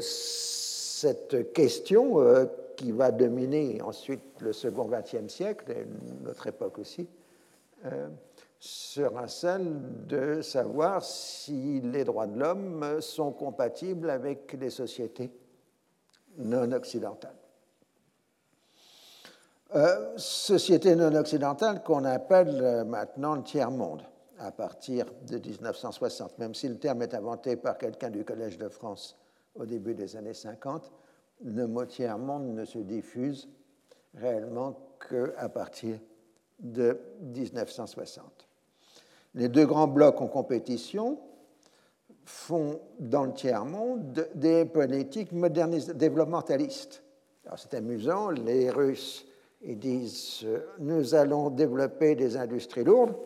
cette 0.00 1.52
question 1.52 2.48
qui 2.76 2.92
va 2.92 3.10
dominer 3.10 3.80
ensuite 3.82 4.40
le 4.40 4.52
second 4.52 4.86
XXe 4.86 5.32
siècle 5.32 5.70
et 5.72 5.86
notre 6.24 6.46
époque 6.46 6.78
aussi 6.78 7.06
sera 8.58 9.28
celle 9.28 10.06
de 10.06 10.42
savoir 10.42 11.04
si 11.04 11.80
les 11.80 12.04
droits 12.04 12.26
de 12.26 12.38
l'homme 12.38 13.00
sont 13.00 13.32
compatibles 13.32 14.10
avec 14.10 14.52
les 14.54 14.70
sociétés 14.70 15.30
non 16.38 16.72
occidentales. 16.72 17.36
Euh, 19.74 20.16
société 20.16 20.96
non 20.96 21.14
occidentale 21.14 21.82
qu'on 21.82 22.04
appelle 22.04 22.58
euh, 22.62 22.84
maintenant 22.84 23.34
le 23.34 23.42
tiers-monde 23.42 24.02
à 24.38 24.50
partir 24.50 25.04
de 25.26 25.36
1960, 25.36 26.38
même 26.38 26.54
si 26.54 26.68
le 26.68 26.78
terme 26.78 27.02
est 27.02 27.12
inventé 27.12 27.56
par 27.56 27.76
quelqu'un 27.76 28.08
du 28.08 28.24
Collège 28.24 28.56
de 28.56 28.68
France 28.68 29.18
au 29.54 29.66
début 29.66 29.94
des 29.94 30.16
années 30.16 30.32
50, 30.32 30.90
le 31.44 31.66
mot 31.66 31.84
tiers-monde 31.84 32.54
ne 32.54 32.64
se 32.64 32.78
diffuse 32.78 33.48
réellement 34.14 34.78
qu'à 35.08 35.48
partir 35.48 35.98
de 36.60 36.98
1960. 37.20 38.47
Les 39.34 39.48
deux 39.48 39.66
grands 39.66 39.88
blocs 39.88 40.20
en 40.20 40.26
compétition 40.26 41.18
font 42.24 42.80
dans 42.98 43.24
le 43.24 43.32
tiers-monde 43.32 44.28
des 44.34 44.64
politiques 44.64 45.30
développementalistes. 45.32 47.02
C'est 47.56 47.74
amusant, 47.74 48.30
les 48.30 48.70
Russes 48.70 49.24
ils 49.62 49.78
disent 49.78 50.46
nous 50.78 51.14
allons 51.14 51.50
développer 51.50 52.14
des 52.14 52.36
industries 52.36 52.84
lourdes 52.84 53.16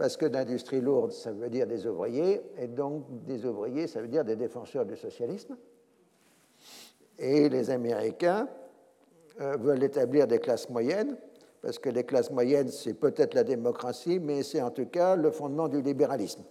parce 0.00 0.16
que 0.16 0.24
l'industrie 0.24 0.80
lourde, 0.80 1.12
ça 1.12 1.30
veut 1.30 1.50
dire 1.50 1.66
des 1.66 1.86
ouvriers, 1.86 2.40
et 2.56 2.68
donc 2.68 3.04
des 3.26 3.44
ouvriers, 3.44 3.86
ça 3.86 4.00
veut 4.00 4.08
dire 4.08 4.24
des 4.24 4.34
défenseurs 4.34 4.86
du 4.86 4.96
socialisme. 4.96 5.58
Et 7.18 7.50
les 7.50 7.68
Américains 7.68 8.48
euh, 9.42 9.58
veulent 9.58 9.82
établir 9.82 10.26
des 10.26 10.38
classes 10.38 10.70
moyennes, 10.70 11.18
parce 11.62 11.78
que 11.78 11.90
les 11.90 12.04
classes 12.04 12.30
moyennes, 12.30 12.70
c'est 12.70 12.94
peut-être 12.94 13.34
la 13.34 13.44
démocratie, 13.44 14.18
mais 14.18 14.42
c'est 14.42 14.62
en 14.62 14.70
tout 14.70 14.86
cas 14.86 15.16
le 15.16 15.30
fondement 15.30 15.68
du 15.68 15.82
libéralisme. 15.82 16.42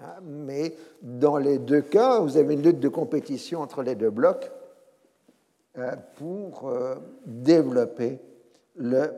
Hein, 0.00 0.20
mais 0.22 0.76
dans 1.00 1.38
les 1.38 1.58
deux 1.58 1.82
cas, 1.82 2.20
vous 2.20 2.36
avez 2.36 2.54
une 2.54 2.62
lutte 2.62 2.80
de 2.80 2.88
compétition 2.88 3.60
entre 3.60 3.82
les 3.82 3.94
deux 3.94 4.10
blocs 4.10 4.50
euh, 5.78 5.96
pour 6.16 6.68
euh, 6.68 6.96
développer 7.24 8.20
le 8.76 9.12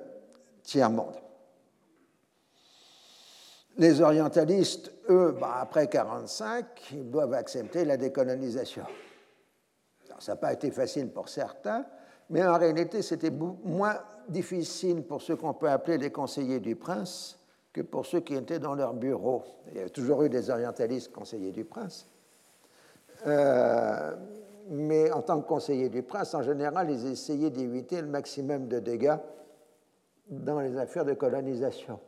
tiers-monde. 0.63 1.15
Les 3.77 4.01
orientalistes, 4.01 4.93
eux, 5.11 5.35
bah, 5.39 5.57
après 5.61 5.83
1945, 5.83 6.93
ils 6.93 7.11
doivent 7.11 7.35
accepter 7.35 7.85
la 7.85 7.97
décolonisation. 7.97 8.85
ça 10.19 10.33
n'a 10.33 10.37
pas 10.37 10.53
été 10.53 10.71
facile 10.71 11.09
pour 11.09 11.29
certains, 11.29 11.85
mais 12.31 12.47
en 12.47 12.57
réalité, 12.57 13.03
c'était 13.03 13.31
moins 13.31 13.99
difficile 14.29 15.03
pour 15.03 15.23
ceux 15.23 15.37
qu'on 15.37 15.55
peut 15.55 15.71
appeler 15.71 15.99
les 15.99 16.11
conseillers 16.11 16.61
du 16.61 16.77
prince 16.77 17.39
que 17.73 17.81
pour 17.81 18.07
ceux 18.07 18.21
qui 18.21 18.35
étaient 18.35 18.59
dans 18.59 18.75
leur 18.75 18.95
bureau. 18.95 19.43
Il 19.73 19.79
y 19.79 19.83
a 19.83 19.89
toujours 19.89 20.23
eu 20.23 20.29
des 20.29 20.51
orientalistes 20.51 21.13
conseillers 21.13 21.53
du 21.53 21.65
prince. 21.65 22.07
Euh, 23.27 24.15
mais 24.71 25.11
en 25.11 25.23
tant 25.23 25.41
que 25.41 25.47
conseillers 25.47 25.89
du 25.89 26.03
prince, 26.03 26.35
en 26.35 26.43
général, 26.43 26.91
ils 26.91 27.07
essayaient 27.07 27.51
d'éviter 27.51 28.01
le 28.01 28.07
maximum 28.07 28.69
de 28.69 28.79
dégâts 28.79 29.17
dans 30.31 30.61
les 30.61 30.77
affaires 30.77 31.05
de 31.05 31.15
colonisation. 31.15 31.99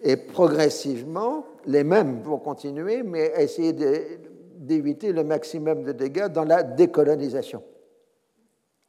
Et 0.00 0.16
progressivement, 0.16 1.44
les 1.66 1.84
mêmes 1.84 2.20
vont 2.22 2.38
continuer, 2.38 3.02
mais 3.02 3.32
essayer 3.36 3.72
d'éviter 3.72 5.12
le 5.12 5.24
maximum 5.24 5.82
de 5.82 5.92
dégâts 5.92 6.26
dans 6.26 6.44
la 6.44 6.62
décolonisation. 6.62 7.62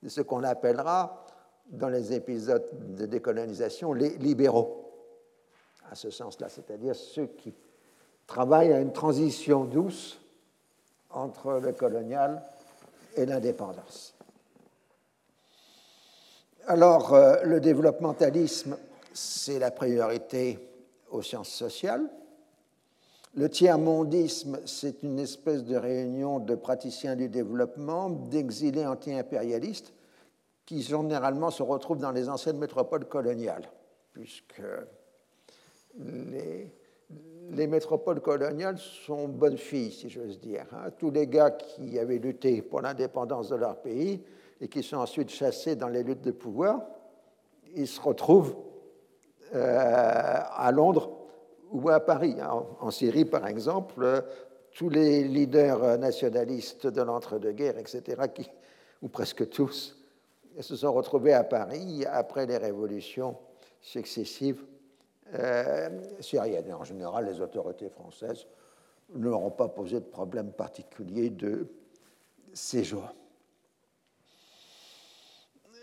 C'est 0.04 0.10
ce 0.10 0.22
qu'on 0.22 0.44
appellera, 0.44 1.25
dans 1.68 1.90
les 1.90 2.14
épisodes 2.14 2.66
de 2.96 3.06
décolonisation, 3.06 3.94
les 3.94 4.18
libéraux, 4.18 4.92
à 5.90 5.96
ce 5.96 6.10
sens-là, 6.10 6.50
c'est-à-dire 6.50 6.96
ceux 6.96 7.28
qui 7.28 7.54
travaillent 8.28 8.74
à 8.74 8.80
une 8.80 8.94
transition 8.94 9.66
douce 9.66 10.20
entre 11.12 11.60
le 11.60 11.72
colonial 11.72 12.44
et 13.16 13.26
l'indépendance. 13.26 14.14
Alors, 16.68 17.14
euh, 17.14 17.44
le 17.44 17.60
développementalisme, 17.60 18.78
c'est 19.14 19.60
la 19.60 19.72
priorité 19.72 20.60
aux 21.12 21.22
sciences 21.22 21.50
sociales. 21.50 22.10
Le 23.36 23.50
tiers-mondisme, 23.50 24.60
c'est 24.66 25.04
une 25.04 25.20
espèce 25.20 25.64
de 25.64 25.76
réunion 25.76 26.40
de 26.40 26.56
praticiens 26.56 27.16
du 27.16 27.30
développement, 27.30 28.10
d'exilés 28.10 28.86
anti-impérialistes, 28.86 29.94
qui 30.66 30.82
généralement 30.82 31.52
se 31.52 31.64
retrouvent 31.64 32.00
dans 32.00 32.12
les 32.12 32.30
anciennes 32.30 32.58
métropoles 32.58 33.06
coloniales, 33.06 33.70
puisque 34.14 34.62
les, 35.98 36.72
les 37.52 37.68
métropoles 37.68 38.22
coloniales 38.22 38.78
sont 38.78 39.28
bonnes 39.28 39.58
filles, 39.58 39.92
si 39.92 40.10
j'ose 40.10 40.40
dire. 40.40 40.66
Hein. 40.74 40.90
Tous 40.98 41.12
les 41.12 41.28
gars 41.28 41.52
qui 41.52 42.00
avaient 42.00 42.18
lutté 42.18 42.62
pour 42.62 42.82
l'indépendance 42.82 43.50
de 43.50 43.56
leur 43.56 43.78
pays 43.78 44.24
et 44.60 44.68
qui 44.68 44.84
sont 44.84 44.98
ensuite 44.98 45.30
chassés 45.30 45.76
dans 45.76 45.90
les 45.90 46.04
luttes 46.04 46.24
de 46.24 46.32
pouvoir, 46.32 46.82
ils 47.76 47.88
se 47.88 48.02
retrouvent 48.02 48.56
euh, 49.54 50.40
à 50.56 50.72
Londres 50.72 51.12
ou 51.72 51.90
à 51.90 52.00
Paris. 52.00 52.36
Hein. 52.42 52.66
En, 52.80 52.90
Syrie, 52.90 53.26
par 53.26 53.46
exemple, 53.48 54.24
tous 54.76 54.90
les 54.90 55.24
leaders 55.24 55.98
nationalistes 55.98 56.88
de 56.88 57.02
l'entre-deux-guerres, 57.02 57.78
etc., 57.78 58.24
qui, 58.34 58.50
ou 59.02 59.08
presque 59.08 59.50
tous, 59.50 60.05
se 60.64 60.76
sont 60.76 60.94
retrouvés 60.94 61.34
à 61.34 61.44
Paris 61.44 62.06
après 62.06 62.46
les 62.46 62.58
révolutions 62.58 63.38
successives 63.82 64.64
euh, 65.34 65.90
syriennes. 66.20 66.68
Et 66.68 66.74
en 66.74 66.84
général, 66.84 67.26
les 67.26 67.42
autorités 67.42 67.90
françaises 67.90 68.46
ne 69.14 69.30
leur 69.30 69.42
ont 69.42 69.52
pas 69.52 69.68
posé 69.68 70.00
de 70.00 70.06
problème 70.06 70.52
particulier 70.52 71.30
de 71.30 71.68
séjour. 72.54 73.14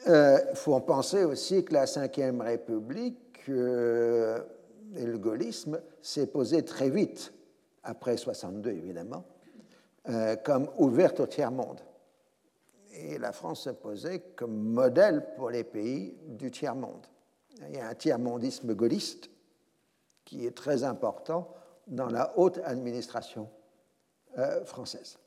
Il 0.04 0.10
euh, 0.10 0.54
faut 0.54 0.78
penser 0.80 1.24
aussi 1.24 1.64
que 1.64 1.74
la 1.74 1.84
Ve 1.84 2.40
République 2.40 3.44
euh, 3.48 4.40
et 4.96 5.04
le 5.04 5.16
gaullisme 5.16 5.80
s'est 6.00 6.26
posé 6.26 6.64
très 6.64 6.90
vite, 6.90 7.32
après 7.84 8.16
62 8.16 8.70
évidemment, 8.70 9.24
euh, 10.08 10.34
comme 10.36 10.68
ouverte 10.78 11.20
au 11.20 11.26
tiers-monde. 11.26 11.80
Et 12.92 13.18
la 13.18 13.32
France 13.32 13.64
s'est 13.64 13.74
posée 13.74 14.20
comme 14.36 14.54
modèle 14.54 15.34
pour 15.36 15.50
les 15.50 15.64
pays 15.64 16.14
du 16.26 16.50
tiers-monde. 16.50 17.06
Il 17.68 17.76
y 17.76 17.78
a 17.78 17.88
un 17.88 17.94
tiers-mondisme 17.94 18.74
gaulliste 18.74 19.30
qui 20.24 20.46
est 20.46 20.56
très 20.56 20.84
important 20.84 21.48
dans 21.86 22.08
la 22.08 22.38
haute 22.38 22.58
administration 22.64 23.48
euh, 24.38 24.64
française. 24.64 25.18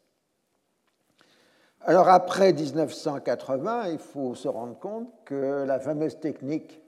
Alors 1.82 2.08
après 2.10 2.54
1980, 2.54 3.90
il 3.90 4.00
faut 4.00 4.34
se 4.36 4.48
rendre 4.48 4.78
compte 4.80 5.10
que 5.24 5.64
la 5.66 5.80
fameuse 5.80 6.20
technique 6.20 6.82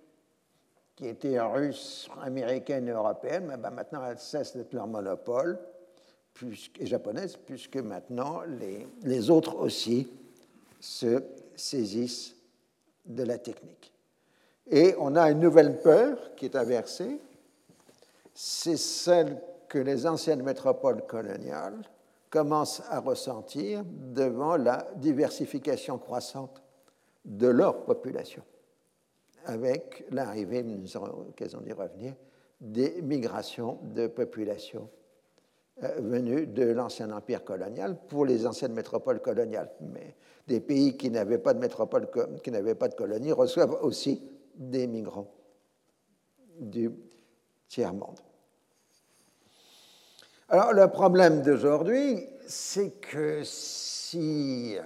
qui 0.96 1.08
était 1.08 1.40
russe, 1.40 2.10
américaine 2.24 2.88
et 2.88 2.92
européenne, 2.92 3.56
ben 3.60 3.70
maintenant 3.70 4.04
elle 4.04 4.18
cesse 4.18 4.58
d'être 4.58 4.74
leur 4.74 4.88
monopole, 4.88 5.60
et 6.80 6.86
japonaise, 6.86 7.38
puisque 7.38 7.78
maintenant 7.78 8.42
les 9.04 9.30
autres 9.30 9.56
aussi 9.56 10.08
se 10.80 11.24
saisissent 11.56 12.36
de 13.06 13.24
la 13.24 13.38
technique. 13.38 13.94
Et 14.70 14.96
on 15.00 15.16
a 15.16 15.32
une 15.32 15.40
nouvelle 15.40 15.82
peur 15.82 16.36
qui 16.36 16.46
est 16.46 16.56
inversée, 16.56 17.20
c'est 18.34 18.78
celle 18.78 19.42
que 19.70 19.80
les 19.80 20.06
anciennes 20.06 20.44
métropoles 20.44 21.06
coloniales 21.06 21.82
commencent 22.30 22.84
à 22.90 23.00
ressentir 23.00 23.84
devant 23.86 24.58
la 24.58 24.88
diversification 24.98 25.98
croissante 25.98 26.62
de 27.26 27.48
leur 27.48 27.86
population 27.86 28.44
avec 29.48 30.06
l'arrivée, 30.12 30.62
nous 30.62 30.98
aurons 30.98 31.24
l'occasion 31.24 31.62
d'y 31.62 31.72
revenir, 31.72 32.14
des 32.60 33.02
migrations 33.02 33.80
de 33.82 34.08
populations 34.08 34.90
euh, 35.84 35.96
venues 36.00 36.48
de 36.48 36.64
l'ancien 36.64 37.12
empire 37.12 37.44
colonial 37.44 37.98
pour 38.08 38.26
les 38.26 38.46
anciennes 38.46 38.74
métropoles 38.74 39.22
coloniales. 39.22 39.72
Mais 39.82 40.16
des 40.48 40.60
pays 40.60 40.98
qui 40.98 41.10
n'avaient 41.10 41.38
pas 41.38 41.54
de 41.54 41.60
métropole, 41.60 42.08
qui 42.44 42.52
n'avaient 42.52 42.76
pas 42.76 42.88
de 42.88 42.96
colonie 42.96 43.32
reçoivent 43.32 43.78
aussi 43.84 44.22
des 44.56 44.88
migrants 44.88 45.32
du 46.60 46.92
tiers-monde. 47.68 48.20
Alors 50.50 50.74
le 50.74 50.88
problème 50.88 51.42
d'aujourd'hui, 51.42 52.26
c'est 52.48 52.92
que 53.02 53.42
si 53.44 54.78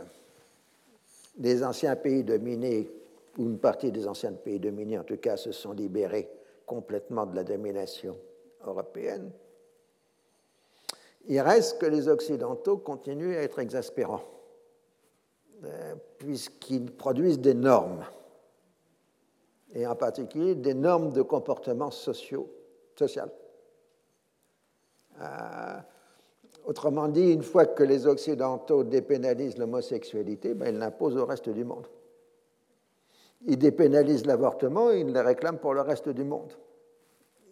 les 1.37 1.63
anciens 1.63 1.95
pays 1.95 2.23
dominés 2.23 2.89
où 3.37 3.43
une 3.43 3.59
partie 3.59 3.91
des 3.91 4.07
anciens 4.07 4.33
pays 4.33 4.59
dominés, 4.59 4.97
en 4.97 5.03
tout 5.03 5.17
cas, 5.17 5.37
se 5.37 5.51
sont 5.51 5.71
libérés 5.71 6.29
complètement 6.65 7.25
de 7.25 7.35
la 7.35 7.43
domination 7.43 8.17
européenne, 8.65 9.31
il 11.27 11.39
reste 11.39 11.79
que 11.79 11.85
les 11.85 12.07
Occidentaux 12.07 12.77
continuent 12.77 13.35
à 13.35 13.41
être 13.41 13.59
exaspérants, 13.59 14.23
euh, 15.63 15.95
puisqu'ils 16.17 16.91
produisent 16.91 17.39
des 17.39 17.53
normes, 17.53 18.03
et 19.73 19.87
en 19.87 19.95
particulier 19.95 20.55
des 20.55 20.73
normes 20.73 21.11
de 21.11 21.21
comportement 21.21 21.91
social. 21.91 23.29
Euh, 25.19 25.77
autrement 26.65 27.07
dit, 27.07 27.31
une 27.31 27.43
fois 27.43 27.65
que 27.65 27.83
les 27.83 28.07
Occidentaux 28.07 28.83
dépénalisent 28.83 29.57
l'homosexualité, 29.57 30.53
ben, 30.53 30.73
ils 30.73 30.79
l'imposent 30.79 31.17
au 31.17 31.25
reste 31.25 31.49
du 31.49 31.63
monde. 31.63 31.87
Ils 33.45 33.57
dépénalisent 33.57 34.25
l'avortement 34.25 34.91
ils 34.91 35.11
le 35.11 35.19
réclament 35.19 35.57
pour 35.57 35.73
le 35.73 35.81
reste 35.81 36.09
du 36.09 36.23
monde. 36.23 36.53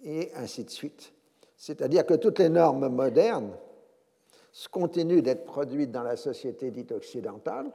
Et 0.04 0.32
ainsi 0.36 0.64
de 0.64 0.70
suite. 0.70 1.14
C'est-à-dire 1.60 2.06
que 2.06 2.14
toutes 2.14 2.40
les 2.40 2.48
normes 2.48 2.88
modernes 2.88 3.52
continuent 4.72 5.22
d'être 5.22 5.44
produites 5.44 5.92
dans 5.92 6.04
la 6.04 6.16
société 6.16 6.72
dite 6.72 6.94
occidentale, 6.94 7.68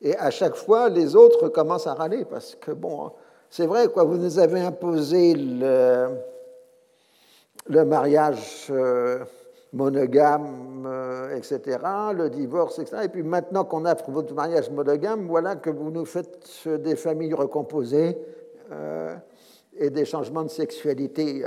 et 0.00 0.16
à 0.16 0.30
chaque 0.30 0.56
fois, 0.56 0.88
les 0.88 1.14
autres 1.14 1.50
commencent 1.50 1.86
à 1.86 1.94
râler, 1.94 2.24
parce 2.24 2.54
que, 2.54 2.72
bon, 2.72 3.12
c'est 3.50 3.66
vrai, 3.66 3.88
quoi, 3.88 4.04
vous 4.04 4.16
nous 4.16 4.38
avez 4.38 4.60
imposé 4.60 5.34
le, 5.34 6.08
mariage. 7.68 8.68
Euh, 8.70 9.22
monogame, 9.74 10.84
euh, 10.86 11.36
etc., 11.36 11.78
le 12.14 12.30
divorce, 12.30 12.78
etc. 12.78 13.02
Et 13.06 13.08
puis 13.08 13.24
maintenant 13.24 13.64
qu'on 13.64 13.84
a 13.86 13.94
votre 14.06 14.32
mariage 14.32 14.70
monogame, 14.70 15.26
voilà 15.26 15.56
que 15.56 15.68
vous 15.68 15.90
nous 15.90 16.04
faites 16.04 16.48
des 16.68 16.94
familles 16.94 17.34
recomposées 17.34 18.16
euh, 18.70 19.16
et 19.76 19.90
des 19.90 20.04
changements 20.04 20.44
de 20.44 20.48
sexualité. 20.48 21.44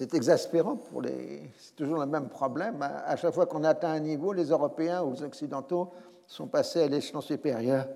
C'est 0.00 0.14
exaspérant 0.14 0.76
pour 0.76 1.02
les. 1.02 1.42
C'est 1.58 1.76
toujours 1.76 1.98
le 1.98 2.06
même 2.06 2.30
problème. 2.30 2.80
À 2.80 3.16
chaque 3.16 3.34
fois 3.34 3.44
qu'on 3.44 3.64
atteint 3.64 3.90
un 3.90 4.00
niveau, 4.00 4.32
les 4.32 4.46
Européens 4.46 5.02
ou 5.02 5.12
les 5.12 5.22
Occidentaux 5.22 5.90
sont 6.26 6.46
passés 6.46 6.84
à 6.84 6.88
l'échelon 6.88 7.20
supérieur 7.20 7.86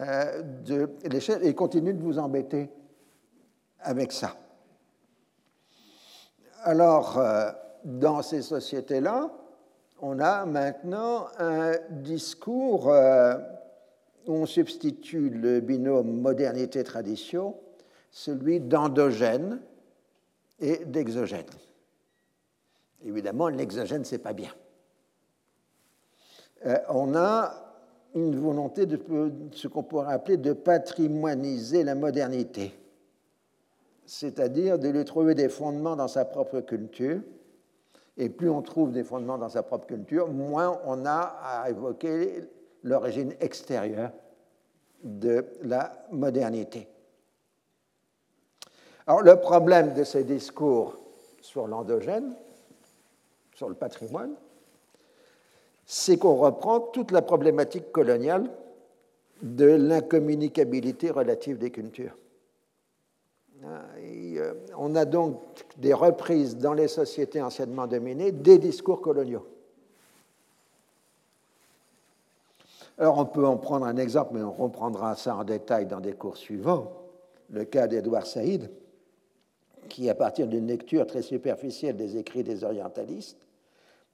euh, 0.00 0.42
de 0.42 0.90
et 1.40 1.54
continuent 1.54 1.94
de 1.94 2.02
vous 2.02 2.18
embêter 2.18 2.68
avec 3.80 4.12
ça. 4.12 4.36
Alors, 6.62 7.16
euh, 7.16 7.52
dans 7.84 8.20
ces 8.20 8.42
sociétés-là, 8.42 9.30
on 10.02 10.20
a 10.20 10.44
maintenant 10.44 11.28
un 11.38 11.72
discours 11.88 12.90
euh, 12.90 13.36
où 14.26 14.34
on 14.34 14.44
substitue 14.44 15.30
le 15.30 15.60
binôme 15.60 16.20
modernité-tradition, 16.20 17.54
celui 18.10 18.60
d'endogène 18.60 19.62
et 20.60 20.84
d'exogène. 20.84 21.46
Évidemment, 23.04 23.48
l'exogène, 23.48 24.04
ce 24.04 24.14
n'est 24.14 24.22
pas 24.22 24.32
bien. 24.32 24.50
Euh, 26.66 26.78
on 26.88 27.14
a 27.14 27.52
une 28.14 28.36
volonté 28.36 28.86
de 28.86 28.98
ce 29.52 29.68
qu'on 29.68 29.82
pourrait 29.82 30.14
appeler 30.14 30.36
de 30.36 30.52
patrimoiniser 30.52 31.82
la 31.82 31.94
modernité, 31.94 32.72
c'est-à-dire 34.06 34.78
de 34.78 34.88
lui 34.88 35.04
trouver 35.04 35.34
des 35.34 35.48
fondements 35.48 35.96
dans 35.96 36.08
sa 36.08 36.24
propre 36.24 36.60
culture. 36.60 37.20
Et 38.16 38.28
plus 38.28 38.48
on 38.48 38.62
trouve 38.62 38.92
des 38.92 39.02
fondements 39.02 39.38
dans 39.38 39.48
sa 39.48 39.64
propre 39.64 39.86
culture, 39.86 40.28
moins 40.28 40.80
on 40.86 41.04
a 41.04 41.36
à 41.42 41.68
évoquer 41.68 42.44
l'origine 42.84 43.34
extérieure 43.40 44.12
de 45.02 45.44
la 45.62 46.06
modernité. 46.12 46.88
Alors 49.06 49.22
le 49.22 49.36
problème 49.36 49.92
de 49.94 50.04
ces 50.04 50.24
discours 50.24 50.96
sur 51.40 51.66
l'endogène, 51.66 52.34
sur 53.54 53.68
le 53.68 53.74
patrimoine, 53.74 54.34
c'est 55.86 56.16
qu'on 56.16 56.36
reprend 56.36 56.80
toute 56.80 57.10
la 57.10 57.20
problématique 57.20 57.92
coloniale 57.92 58.50
de 59.42 59.66
l'incommunicabilité 59.66 61.10
relative 61.10 61.58
des 61.58 61.70
cultures. 61.70 62.16
Euh, 63.62 64.54
on 64.76 64.94
a 64.94 65.04
donc 65.04 65.40
des 65.76 65.92
reprises 65.92 66.56
dans 66.56 66.72
les 66.72 66.88
sociétés 66.88 67.42
anciennement 67.42 67.86
dominées 67.86 68.32
des 68.32 68.58
discours 68.58 69.00
coloniaux. 69.00 69.46
Alors 72.98 73.18
on 73.18 73.26
peut 73.26 73.46
en 73.46 73.56
prendre 73.56 73.86
un 73.86 73.96
exemple, 73.96 74.30
mais 74.34 74.42
on 74.42 74.52
reprendra 74.52 75.16
ça 75.16 75.36
en 75.36 75.44
détail 75.44 75.86
dans 75.86 76.00
des 76.00 76.12
cours 76.12 76.36
suivants. 76.36 76.92
Le 77.50 77.64
cas 77.64 77.86
d'Edouard 77.86 78.26
Saïd, 78.26 78.70
qui, 79.88 80.08
à 80.10 80.14
partir 80.14 80.46
d'une 80.46 80.66
lecture 80.66 81.06
très 81.06 81.22
superficielle 81.22 81.96
des 81.96 82.16
écrits 82.16 82.42
des 82.42 82.64
orientalistes, 82.64 83.46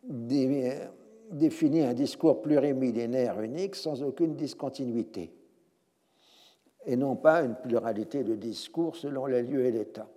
définit 0.03 1.83
un 1.83 1.95
discours 1.95 2.43
plurimillénaire 2.43 3.41
unique 3.41 3.77
sans 3.77 4.03
aucune 4.03 4.35
discontinuité, 4.35 5.33
et 6.87 6.97
non 6.97 7.17
pas 7.17 7.43
une 7.43 7.55
pluralité 7.55 8.25
de 8.25 8.35
discours 8.35 8.97
selon 8.97 9.27
les 9.27 9.43
lieux 9.43 9.67
et 9.67 9.85
temps. 9.85 10.09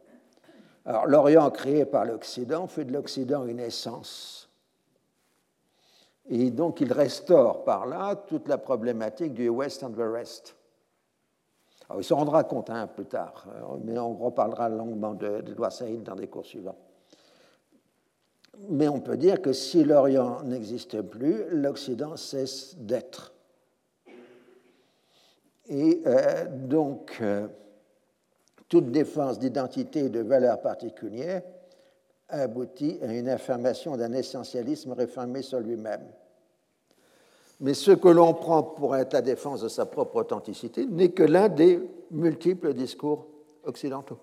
Alors 0.85 1.07
l'Orient 1.07 1.49
créé 1.51 1.85
par 1.85 2.05
l'Occident 2.05 2.67
fait 2.67 2.85
de 2.85 2.93
l'Occident 2.93 3.45
une 3.45 3.59
essence. 3.59 4.49
Et 6.30 6.51
donc 6.51 6.81
il 6.81 6.91
restaure 6.91 7.63
par 7.63 7.85
là 7.85 8.15
toute 8.15 8.47
la 8.47 8.57
problématique 8.57 9.34
du 9.34 9.49
West 9.49 9.84
and 9.84 9.91
the 9.91 9.99
Rest. 9.99 10.55
Alors, 11.89 12.01
il 12.01 12.03
se 12.03 12.14
rendra 12.14 12.43
compte 12.43 12.69
hein, 12.69 12.88
plus 12.88 13.05
tard, 13.05 13.45
mais 13.84 13.97
on 13.99 14.15
reparlera 14.15 14.69
longuement 14.69 15.14
d'Edouard 15.14 15.69
de, 15.69 15.76
Saïd 15.76 16.03
dans 16.03 16.15
des 16.15 16.27
cours 16.27 16.45
suivants. 16.45 16.77
Mais 18.69 18.88
on 18.88 18.99
peut 18.99 19.18
dire 19.18 19.41
que 19.41 19.51
si 19.51 19.84
l'Orient 19.84 20.43
n'existe 20.43 21.01
plus, 21.01 21.45
l'Occident 21.49 22.15
cesse 22.15 22.76
d'être. 22.77 23.34
Et 25.68 26.01
euh, 26.05 26.45
donc, 26.49 27.18
euh, 27.22 27.47
toute 28.69 28.91
défense 28.91 29.39
d'identité 29.39 30.05
et 30.05 30.10
de 30.10 30.22
valeurs 30.22 30.61
particulières 30.61 31.41
aboutit 32.30 32.99
à 33.01 33.14
une 33.14 33.30
affirmation 33.30 33.95
d'un 33.97 34.14
essentialisme 34.14 34.93
réformé 34.93 35.41
sur 35.41 35.60
lui-même. 35.60 36.05
Mais 37.64 37.73
ce 37.73 37.91
que 37.91 38.10
l'on 38.10 38.34
prend 38.34 38.61
pour 38.61 38.95
être 38.95 39.14
la 39.14 39.22
défense 39.22 39.61
de 39.61 39.69
sa 39.69 39.88
propre 39.88 40.18
authenticité 40.18 40.85
n'est 40.85 41.11
que 41.11 41.23
l'un 41.23 41.49
des 41.49 41.80
multiples 42.11 42.73
discours 42.73 43.26
occidentaux 43.64 44.19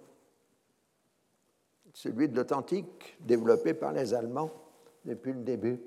celui 1.95 2.29
de 2.29 2.37
l'authentique 2.37 3.17
développé 3.21 3.75
par 3.75 3.93
les 3.93 4.15
Allemands 4.15 4.51
depuis 5.05 5.33
le 5.33 5.41
début 5.41 5.81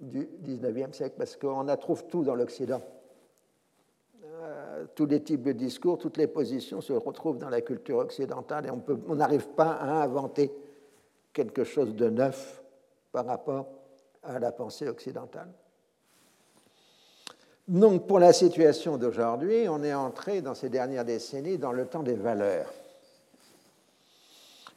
du 0.00 0.28
XIXe 0.42 0.96
siècle, 0.96 1.14
parce 1.16 1.36
qu'on 1.36 1.68
a 1.68 1.76
trouve 1.76 2.06
tout 2.06 2.24
dans 2.24 2.34
l'Occident. 2.34 2.82
Euh, 4.24 4.86
tous 4.94 5.06
les 5.06 5.22
types 5.22 5.42
de 5.42 5.52
discours, 5.52 5.98
toutes 5.98 6.16
les 6.16 6.26
positions 6.26 6.80
se 6.80 6.92
retrouvent 6.92 7.38
dans 7.38 7.50
la 7.50 7.60
culture 7.60 7.98
occidentale 7.98 8.66
et 8.66 8.70
on 8.70 9.14
n'arrive 9.14 9.48
pas 9.50 9.72
à 9.72 10.02
inventer 10.02 10.52
quelque 11.32 11.64
chose 11.64 11.94
de 11.94 12.10
neuf 12.10 12.62
par 13.12 13.26
rapport 13.26 13.68
à 14.22 14.38
la 14.38 14.50
pensée 14.50 14.88
occidentale. 14.88 15.52
Donc 17.68 18.06
pour 18.06 18.18
la 18.18 18.32
situation 18.32 18.96
d'aujourd'hui, 18.96 19.68
on 19.68 19.82
est 19.82 19.94
entré 19.94 20.42
dans 20.42 20.54
ces 20.54 20.68
dernières 20.68 21.04
décennies 21.04 21.58
dans 21.58 21.72
le 21.72 21.86
temps 21.86 22.02
des 22.02 22.14
valeurs 22.14 22.72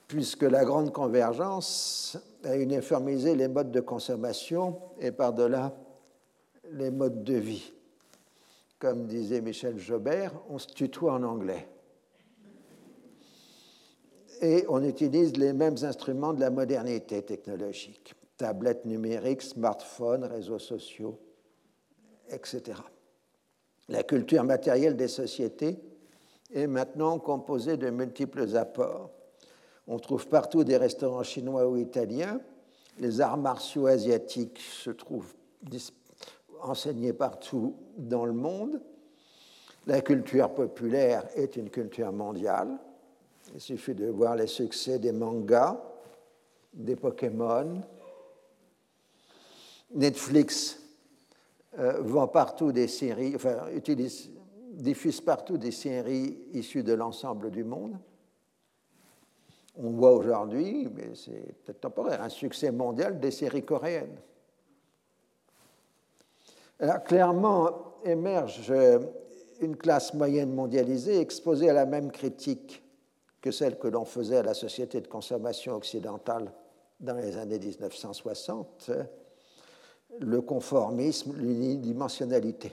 puisque 0.08 0.44
la 0.44 0.66
grande 0.66 0.92
convergence 0.92 2.18
a 2.44 2.56
uniformisé 2.58 3.36
les 3.36 3.48
modes 3.48 3.72
de 3.72 3.80
consommation 3.80 4.80
et 5.00 5.12
par-delà 5.12 5.74
les 6.72 6.92
modes 6.92 7.24
de 7.24 7.36
vie. 7.36 7.72
Comme 8.80 9.08
disait 9.08 9.42
Michel 9.42 9.80
Jobert, 9.80 10.34
on 10.50 10.60
se 10.60 10.68
tutoie 10.68 11.14
en 11.14 11.24
anglais. 11.24 11.68
Et 14.42 14.66
on 14.68 14.84
utilise 14.84 15.38
les 15.38 15.54
mêmes 15.54 15.78
instruments 15.84 16.34
de 16.34 16.42
la 16.42 16.50
modernité 16.50 17.22
technologique, 17.24 18.14
tablettes 18.38 18.86
numériques, 18.86 19.42
smartphones, 19.42 20.26
réseaux 20.26 20.60
sociaux, 20.60 21.18
etc. 22.30 22.80
La 23.88 24.04
culture 24.04 24.44
matérielle 24.44 24.96
des 24.96 25.08
sociétés 25.08 25.78
est 26.54 26.68
maintenant 26.68 27.20
composée 27.20 27.78
de 27.78 27.90
multiples 27.90 28.56
apports 28.58 29.12
on 29.88 30.00
trouve 30.00 30.28
partout 30.28 30.64
des 30.64 30.78
restaurants 30.78 31.24
chinois 31.24 31.68
ou 31.68 31.78
italiens. 31.78 32.40
Les 33.00 33.22
arts 33.22 33.38
martiaux 33.38 33.86
asiatiques 33.88 34.60
se 34.60 34.90
trouvent 34.90 35.34
enseignés 36.62 37.14
partout 37.14 37.76
dans 37.98 38.26
le 38.26 38.34
monde. 38.34 38.82
La 39.86 40.02
culture 40.02 40.54
populaire 40.54 41.28
est 41.36 41.56
une 41.56 41.70
culture 41.70 42.12
mondiale. 42.12 42.80
Il 43.54 43.62
suffit 43.62 43.94
de 43.94 44.08
voir 44.08 44.36
les 44.36 44.48
succès 44.48 44.98
des 44.98 45.12
mangas, 45.12 45.80
des 46.74 46.96
Pokémon. 46.96 47.82
Netflix 49.94 50.80
euh, 51.78 52.02
vend 52.02 52.28
partout 52.28 52.72
des 52.72 52.88
séries, 52.88 53.36
enfin, 53.36 53.58
partout 55.26 55.58
des 55.58 55.72
séries 55.72 56.38
issues 56.54 56.84
de 56.84 56.94
l'ensemble 56.94 57.52
du 57.52 57.64
monde. 57.64 57.98
On 59.78 59.90
voit 59.90 60.14
aujourd'hui, 60.14 60.88
mais 60.94 61.16
c'est 61.16 61.54
peut-être 61.64 61.82
temporaire, 61.82 62.22
un 62.22 62.30
succès 62.30 62.72
mondial 62.72 63.20
des 63.20 63.32
séries 63.32 63.66
coréennes. 63.66 64.18
Alors, 66.80 67.04
clairement 67.04 67.70
émerge 68.06 68.72
une 69.60 69.76
classe 69.76 70.14
moyenne 70.14 70.54
mondialisée 70.54 71.20
exposée 71.20 71.70
à 71.70 71.74
la 71.74 71.86
même 71.86 72.12
critique 72.12 72.84
que 73.42 73.52
celle 73.52 73.78
que 73.78 73.88
l'on 73.88 74.06
faisait 74.06 74.38
à 74.38 74.44
la 74.44 74.54
société 74.54 75.02
de 75.02 75.08
consommation 75.08 75.76
occidentale 75.76 76.52
dans 77.00 77.16
les 77.16 77.38
années 77.38 77.60
1960, 77.60 78.92
le 80.20 80.42
conformisme, 80.42 81.34
l'unidimensionnalité. 81.38 82.72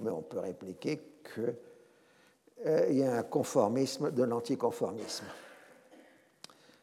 Mais 0.00 0.10
on 0.10 0.22
peut 0.22 0.38
répliquer 0.38 1.00
qu'il 1.34 1.54
euh, 2.66 2.92
y 2.92 3.02
a 3.02 3.16
un 3.16 3.22
conformisme 3.22 4.10
de 4.10 4.22
l'anticonformisme. 4.22 5.24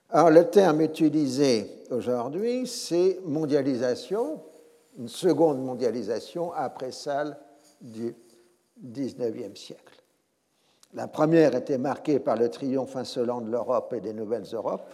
Alors, 0.10 0.30
le 0.30 0.50
terme 0.50 0.82
utilisé 0.82 1.84
aujourd'hui, 1.90 2.68
c'est 2.68 3.20
mondialisation, 3.26 4.42
une 4.98 5.08
seconde 5.08 5.64
mondialisation 5.64 6.52
après 6.52 6.92
celle 6.92 7.38
du 7.80 8.14
XIXe 8.84 9.58
siècle. 9.58 10.02
La 10.94 11.08
première 11.08 11.56
était 11.56 11.78
marquée 11.78 12.20
par 12.20 12.36
le 12.36 12.50
triomphe 12.50 12.98
insolent 12.98 13.40
de 13.40 13.50
l'Europe 13.50 13.94
et 13.94 14.02
des 14.02 14.14
Nouvelles 14.14 14.48
Europes, 14.52 14.90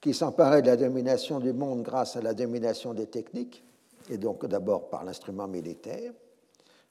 qui 0.00 0.14
s'emparait 0.14 0.62
de 0.62 0.68
la 0.68 0.76
domination 0.76 1.40
du 1.40 1.52
monde 1.52 1.82
grâce 1.82 2.16
à 2.16 2.22
la 2.22 2.34
domination 2.34 2.94
des 2.94 3.06
techniques, 3.06 3.64
et 4.08 4.18
donc 4.18 4.46
d'abord 4.46 4.88
par 4.88 5.04
l'instrument 5.04 5.46
militaire. 5.46 6.12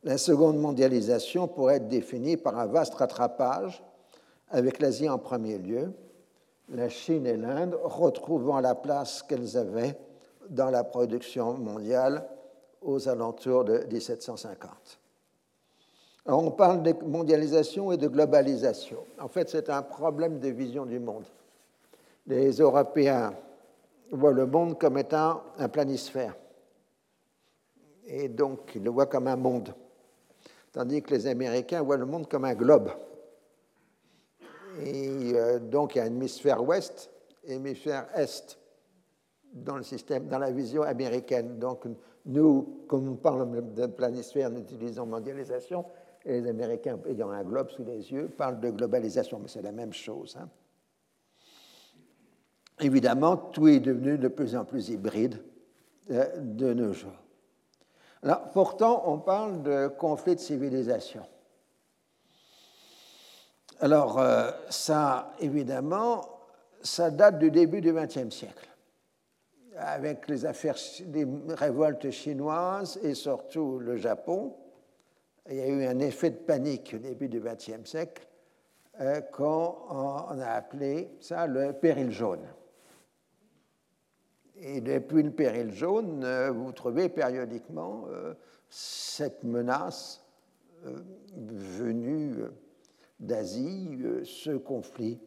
La 0.03 0.17
seconde 0.17 0.57
mondialisation 0.57 1.47
pourrait 1.47 1.77
être 1.77 1.87
définie 1.87 2.37
par 2.37 2.57
un 2.57 2.67
vaste 2.67 2.93
rattrapage, 2.93 3.83
avec 4.49 4.79
l'Asie 4.79 5.09
en 5.09 5.17
premier 5.17 5.57
lieu, 5.57 5.91
la 6.69 6.89
Chine 6.89 7.25
et 7.25 7.37
l'Inde 7.37 7.77
retrouvant 7.83 8.59
la 8.59 8.75
place 8.75 9.23
qu'elles 9.23 9.57
avaient 9.57 9.97
dans 10.49 10.69
la 10.69 10.83
production 10.83 11.53
mondiale 11.53 12.27
aux 12.81 13.09
alentours 13.09 13.65
de 13.65 13.85
1750. 13.91 14.99
Alors 16.25 16.43
on 16.43 16.51
parle 16.51 16.83
de 16.83 16.93
mondialisation 17.05 17.91
et 17.91 17.97
de 17.97 18.07
globalisation. 18.07 18.99
En 19.19 19.27
fait, 19.27 19.49
c'est 19.49 19.69
un 19.69 19.81
problème 19.81 20.39
de 20.39 20.49
vision 20.49 20.85
du 20.85 20.99
monde. 20.99 21.25
Les 22.29 22.51
Européens 22.51 23.33
voient 24.11 24.31
le 24.31 24.45
monde 24.45 24.79
comme 24.79 24.99
étant 24.99 25.41
un 25.57 25.67
planisphère. 25.67 26.35
Et 28.05 28.29
donc, 28.29 28.75
ils 28.75 28.83
le 28.83 28.91
voient 28.91 29.07
comme 29.07 29.27
un 29.27 29.35
monde. 29.35 29.73
Tandis 30.71 31.01
que 31.01 31.15
les 31.15 31.25
Américains 31.25 31.81
voient 31.81 31.97
le 31.97 32.05
monde 32.05 32.29
comme 32.29 32.45
un 32.45 32.53
globe. 32.53 32.91
Et 34.85 35.31
euh, 35.33 35.57
donc, 35.57 35.95
il 35.95 35.97
y 35.97 36.01
a 36.01 36.03
un 36.03 36.07
hémisphère 36.07 36.63
ouest 36.63 37.09
et 37.43 37.53
un 37.53 37.57
hémisphère 37.57 38.07
est 38.15 38.59
dans 39.51 39.77
le 39.77 39.83
système, 39.83 40.27
dans 40.27 40.37
la 40.37 40.51
vision 40.51 40.83
américaine. 40.83 41.57
Donc, 41.57 41.85
nous, 42.27 42.83
comme 42.87 43.09
on 43.09 43.15
parle 43.15 43.73
de 43.73 43.87
planisphère, 43.87 44.51
nous 44.51 44.61
utilisons 44.61 45.07
mondialisation, 45.07 45.83
et 46.23 46.41
les 46.41 46.49
Américains, 46.49 46.99
ayant 47.07 47.31
un 47.31 47.43
globe 47.43 47.69
sous 47.71 47.83
les 47.83 48.11
yeux, 48.11 48.29
parlent 48.29 48.59
de 48.59 48.69
globalisation, 48.69 49.39
mais 49.39 49.47
c'est 49.47 49.63
la 49.63 49.71
même 49.71 49.93
chose. 49.93 50.37
Hein. 50.39 50.47
Évidemment, 52.79 53.35
tout 53.35 53.67
est 53.67 53.79
devenu 53.79 54.17
de 54.17 54.27
plus 54.27 54.55
en 54.55 54.63
plus 54.63 54.89
hybride 54.89 55.41
euh, 56.11 56.25
de 56.37 56.73
nos 56.73 56.93
jours. 56.93 57.11
Pourtant, 58.53 59.03
on 59.05 59.17
parle 59.17 59.63
de 59.63 59.87
conflit 59.87 60.35
de 60.35 60.39
civilisation. 60.41 61.23
Alors, 63.79 64.19
euh, 64.19 64.51
ça, 64.69 65.33
évidemment, 65.39 66.25
ça 66.81 67.11
date 67.11 67.39
du 67.39 67.49
début 67.49 67.79
du 67.79 67.93
XXe 67.93 68.29
siècle, 68.29 68.67
avec 69.77 70.27
les 70.27 70.45
affaires 70.45 70.75
des 71.05 71.25
révoltes 71.49 72.09
chinoises 72.11 72.99
et 73.03 73.13
surtout 73.13 73.79
le 73.79 73.95
Japon. 73.95 74.53
Il 75.49 75.55
y 75.55 75.61
a 75.61 75.67
eu 75.67 75.85
un 75.85 75.99
effet 75.99 76.29
de 76.31 76.37
panique 76.37 76.93
au 76.95 76.99
début 76.99 77.29
du 77.29 77.39
XXe 77.39 77.89
siècle, 77.89 78.27
euh, 78.99 79.21
quand 79.31 79.85
on 79.89 80.39
a 80.39 80.49
appelé 80.49 81.09
ça 81.21 81.47
le 81.47 81.71
péril 81.71 82.11
jaune. 82.11 82.45
Et 84.61 84.81
depuis 84.81 85.23
le 85.23 85.31
péril 85.31 85.71
jaune, 85.71 86.23
euh, 86.23 86.51
vous 86.51 86.71
trouvez 86.71 87.09
périodiquement 87.09 88.05
cette 88.69 89.43
menace 89.43 90.21
venue 91.35 92.35
d'Asie, 93.19 93.97
euh, 94.01 94.23
ce 94.23 94.51
conflit 94.51 95.19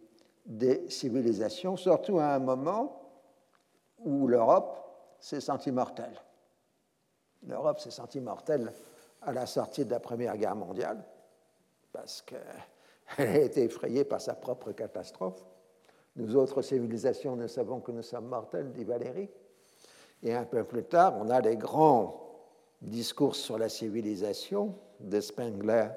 des 0.47 0.89
civilisations, 0.89 1.77
surtout 1.77 2.19
à 2.19 2.35
un 2.35 2.39
moment 2.39 3.11
où 3.99 4.27
l'Europe 4.27 4.79
s'est 5.21 5.41
sentie 5.41 5.71
mortelle. 5.71 6.21
L'Europe 7.47 7.79
s'est 7.79 7.91
sentie 7.91 8.21
mortelle 8.21 8.73
à 9.21 9.33
la 9.33 9.47
sortie 9.47 9.85
de 9.85 9.91
la 9.91 10.01
Première 10.01 10.37
Guerre 10.37 10.57
mondiale, 10.57 11.05
parce 11.93 12.23
qu'elle 12.23 12.41
a 13.19 13.39
été 13.39 13.65
effrayée 13.65 14.05
par 14.05 14.21
sa 14.21 14.35
propre 14.35 14.73
catastrophe. 14.73 15.45
Nous 16.17 16.37
autres 16.37 16.61
civilisations, 16.63 17.37
nous 17.37 17.49
savons 17.49 17.81
que 17.81 17.91
nous 17.91 18.03
sommes 18.03 18.27
mortels, 18.27 18.73
dit 18.73 18.85
Valérie. 18.85 19.31
Et 20.23 20.35
un 20.35 20.45
peu 20.45 20.65
plus 20.65 20.85
tard, 20.85 21.17
on 21.19 21.31
a 21.31 21.41
les 21.41 21.57
grands 21.57 22.23
discours 22.83 23.35
sur 23.35 23.59
la 23.59 23.69
civilisation 23.69 24.75
de 25.01 25.21
Spengler 25.21 25.89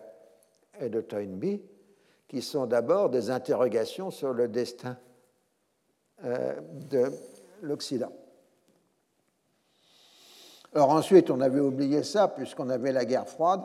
et 0.80 0.90
de 0.90 1.02
Toynbee, 1.02 1.62
qui 2.28 2.42
sont 2.42 2.66
d'abord 2.66 3.10
des 3.10 3.30
interrogations 3.30 4.10
sur 4.10 4.34
le 4.34 4.48
destin 4.48 4.98
euh, 6.24 6.60
de 6.90 7.12
l'Occident. 7.62 8.12
Alors 10.74 10.90
ensuite, 10.90 11.30
on 11.30 11.40
avait 11.40 11.60
oublié 11.60 12.04
ça 12.04 12.28
puisqu'on 12.28 12.70
avait 12.70 12.92
la 12.92 13.06
guerre 13.06 13.28
froide. 13.28 13.62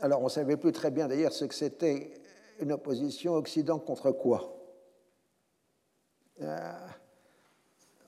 Alors 0.00 0.20
on 0.20 0.24
ne 0.24 0.30
savait 0.30 0.56
plus 0.56 0.72
très 0.72 0.90
bien 0.90 1.08
d'ailleurs 1.08 1.32
ce 1.32 1.44
que 1.44 1.54
c'était 1.54 2.14
une 2.60 2.72
opposition 2.72 3.34
Occident 3.34 3.78
contre 3.78 4.10
quoi? 4.10 4.61
Euh, 6.42 6.72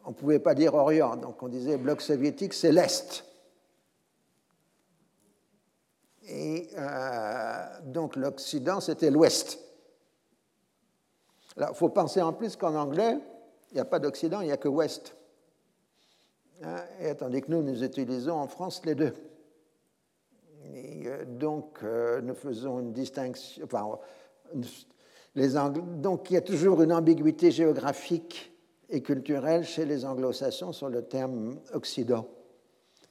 on 0.04 0.10
ne 0.10 0.14
pouvait 0.14 0.38
pas 0.38 0.54
dire 0.54 0.74
Orient, 0.74 1.16
donc 1.16 1.42
on 1.42 1.48
disait 1.48 1.76
bloc 1.76 2.00
soviétique, 2.00 2.52
c'est 2.52 2.72
l'Est. 2.72 3.24
Et 6.26 6.68
euh, 6.76 7.80
donc 7.84 8.16
l'Occident, 8.16 8.80
c'était 8.80 9.10
l'Ouest. 9.10 9.58
Il 11.56 11.66
faut 11.74 11.88
penser 11.88 12.20
en 12.20 12.32
plus 12.32 12.56
qu'en 12.56 12.74
anglais, 12.74 13.18
il 13.70 13.74
n'y 13.74 13.80
a 13.80 13.84
pas 13.84 13.98
d'Occident, 13.98 14.40
il 14.40 14.46
n'y 14.46 14.52
a 14.52 14.56
que 14.56 14.68
Ouest. 14.68 15.16
Hein, 16.62 16.82
et 17.00 17.14
tandis 17.14 17.40
que 17.42 17.50
nous, 17.50 17.62
nous 17.62 17.82
utilisons 17.82 18.34
en 18.34 18.46
France 18.46 18.84
les 18.84 18.94
deux. 18.94 19.14
Et 20.74 21.06
euh, 21.06 21.24
donc, 21.24 21.82
nous 21.82 22.34
faisons 22.34 22.80
une 22.80 22.92
distinction. 22.92 23.66
Donc, 25.36 26.30
il 26.30 26.34
y 26.34 26.36
a 26.36 26.40
toujours 26.40 26.82
une 26.82 26.92
ambiguïté 26.92 27.50
géographique 27.50 28.52
et 28.88 29.02
culturelle 29.02 29.64
chez 29.64 29.84
les 29.84 30.04
anglo-saxons 30.04 30.72
sur 30.72 30.88
le 30.88 31.02
terme 31.02 31.56
Occident, 31.72 32.28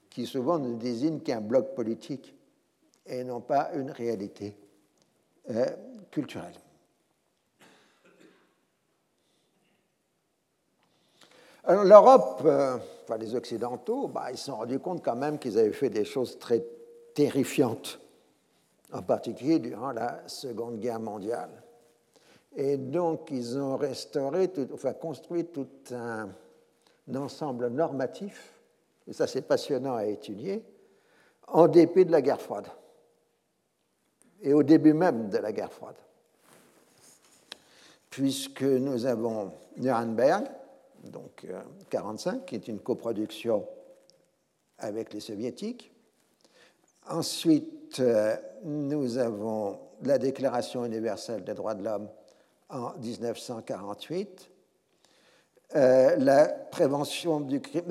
qui 0.10 0.26
souvent 0.26 0.58
ne 0.58 0.76
désigne 0.76 1.20
qu'un 1.20 1.42
bloc 1.42 1.76
politique 1.76 2.34
et 3.06 3.24
non 3.26 3.42
pas 3.42 3.72
une 3.74 3.92
réalité 3.92 4.58
euh, 5.50 5.66
culturelle. 6.12 6.54
Alors 11.66 11.84
l'Europe, 11.84 12.42
euh, 12.46 12.78
les 13.20 13.36
Occidentaux, 13.36 14.08
bah, 14.08 14.32
ils 14.32 14.38
se 14.38 14.46
sont 14.46 14.58
rendus 14.58 14.80
compte 14.80 15.04
quand 15.04 15.16
même 15.16 15.40
qu'ils 15.40 15.58
avaient 15.58 15.74
fait 15.74 15.90
des 15.90 16.06
choses 16.06 16.40
très 16.40 16.64
terrifiantes, 17.14 18.00
en 18.92 19.02
particulier 19.02 19.60
durant 19.60 19.92
la 19.92 20.28
Seconde 20.28 20.80
Guerre 20.80 21.00
mondiale. 21.00 21.63
Et 22.56 22.78
donc 22.78 23.30
ils 23.32 23.58
ont 23.58 23.78
restauré, 23.78 24.52
enfin 24.74 24.94
construit 24.94 25.46
tout 25.46 25.68
un 25.92 26.30
ensemble 27.16 27.70
normatif, 27.70 28.54
et 29.08 29.14
ça 29.14 29.28
c'est 29.28 29.42
passionnant 29.42 29.96
à 29.96 30.06
étudier, 30.06 30.64
en 31.48 31.68
dépit 31.68 32.06
de 32.06 32.12
la 32.12 32.22
guerre 32.22 32.42
froide 32.42 32.68
et 34.44 34.54
au 34.54 34.62
début 34.62 34.94
même 34.94 35.30
de 35.30 35.38
la 35.38 35.52
guerre 35.52 35.72
froide. 35.72 35.96
Puisque 38.10 38.62
nous 38.62 39.06
avons 39.06 39.54
Nuremberg, 39.78 40.46
donc 41.06 41.44
1945, 41.44 42.36
euh, 42.36 42.40
qui 42.46 42.56
est 42.56 42.68
une 42.68 42.80
coproduction 42.80 43.66
avec 44.78 45.14
les 45.14 45.20
soviétiques. 45.20 45.92
Ensuite, 47.10 48.00
euh, 48.00 48.36
nous 48.64 49.18
avons 49.18 49.80
la 50.04 50.18
Déclaration 50.18 50.86
universelle 50.86 51.44
des 51.44 51.54
droits 51.54 51.74
de 51.74 51.84
l'homme 51.84 52.10
en 52.74 52.94
1948, 53.00 54.50
euh, 55.76 56.16
la, 56.18 56.48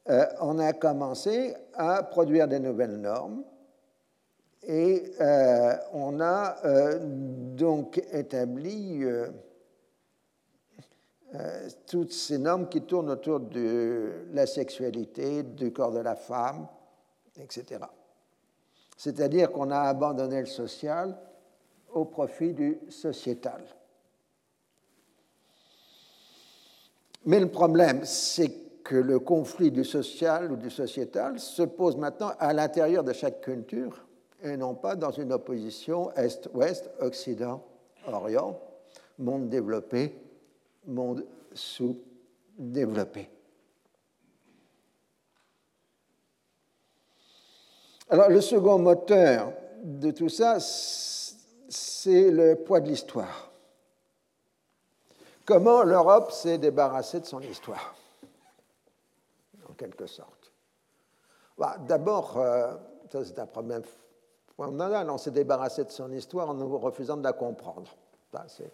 euh, 0.08 0.26
on 0.40 0.58
a 0.58 0.72
commencé 0.72 1.54
à 1.74 2.02
produire 2.02 2.48
des 2.48 2.60
nouvelles 2.60 2.96
normes 2.96 3.44
et 4.62 5.12
euh, 5.20 5.74
on 5.92 6.20
a 6.20 6.56
euh, 6.64 6.98
donc 7.02 8.02
établi 8.12 9.04
toutes 11.86 12.12
ces 12.12 12.38
normes 12.38 12.68
qui 12.68 12.80
tournent 12.80 13.10
autour 13.10 13.40
de 13.40 14.26
la 14.32 14.46
sexualité, 14.46 15.42
du 15.42 15.70
corps 15.70 15.92
de 15.92 15.98
la 15.98 16.14
femme, 16.14 16.66
etc. 17.38 17.80
C'est-à-dire 18.96 19.52
qu'on 19.52 19.70
a 19.70 19.80
abandonné 19.80 20.40
le 20.40 20.46
social 20.46 21.14
au 21.96 22.04
profit 22.04 22.52
du 22.52 22.78
sociétal. 22.90 23.64
Mais 27.24 27.40
le 27.40 27.48
problème, 27.48 28.04
c'est 28.04 28.82
que 28.84 28.96
le 28.96 29.18
conflit 29.18 29.70
du 29.70 29.82
social 29.82 30.52
ou 30.52 30.56
du 30.56 30.70
sociétal 30.70 31.40
se 31.40 31.62
pose 31.62 31.96
maintenant 31.96 32.32
à 32.38 32.52
l'intérieur 32.52 33.02
de 33.02 33.14
chaque 33.14 33.40
culture 33.40 34.06
et 34.42 34.58
non 34.58 34.74
pas 34.74 34.94
dans 34.94 35.10
une 35.10 35.32
opposition 35.32 36.12
Est-Ouest, 36.12 36.90
Occident-Orient, 37.00 38.60
monde 39.18 39.48
développé, 39.48 40.20
monde 40.86 41.24
sous-développé. 41.54 43.30
Alors 48.10 48.28
le 48.28 48.42
second 48.42 48.78
moteur 48.78 49.52
de 49.82 50.10
tout 50.10 50.28
ça, 50.28 50.60
c'est 52.06 52.30
le 52.30 52.54
poids 52.54 52.78
de 52.78 52.86
l'histoire. 52.86 53.50
Comment 55.44 55.82
l'Europe 55.82 56.30
s'est 56.30 56.58
débarrassée 56.58 57.18
de 57.18 57.26
son 57.26 57.40
histoire, 57.40 57.96
en 59.68 59.72
quelque 59.72 60.06
sorte 60.06 60.52
bah, 61.58 61.76
D'abord, 61.80 62.38
euh, 62.38 62.74
ça 63.10 63.24
c'est 63.24 63.40
un 63.40 63.46
problème 63.46 63.82
fondamental, 64.56 65.10
on 65.10 65.18
s'est 65.18 65.32
débarrassé 65.32 65.82
de 65.82 65.90
son 65.90 66.12
histoire 66.12 66.50
en 66.50 66.54
nous 66.54 66.78
refusant 66.78 67.16
de 67.16 67.24
la 67.24 67.32
comprendre. 67.32 67.92
C'est 68.46 68.72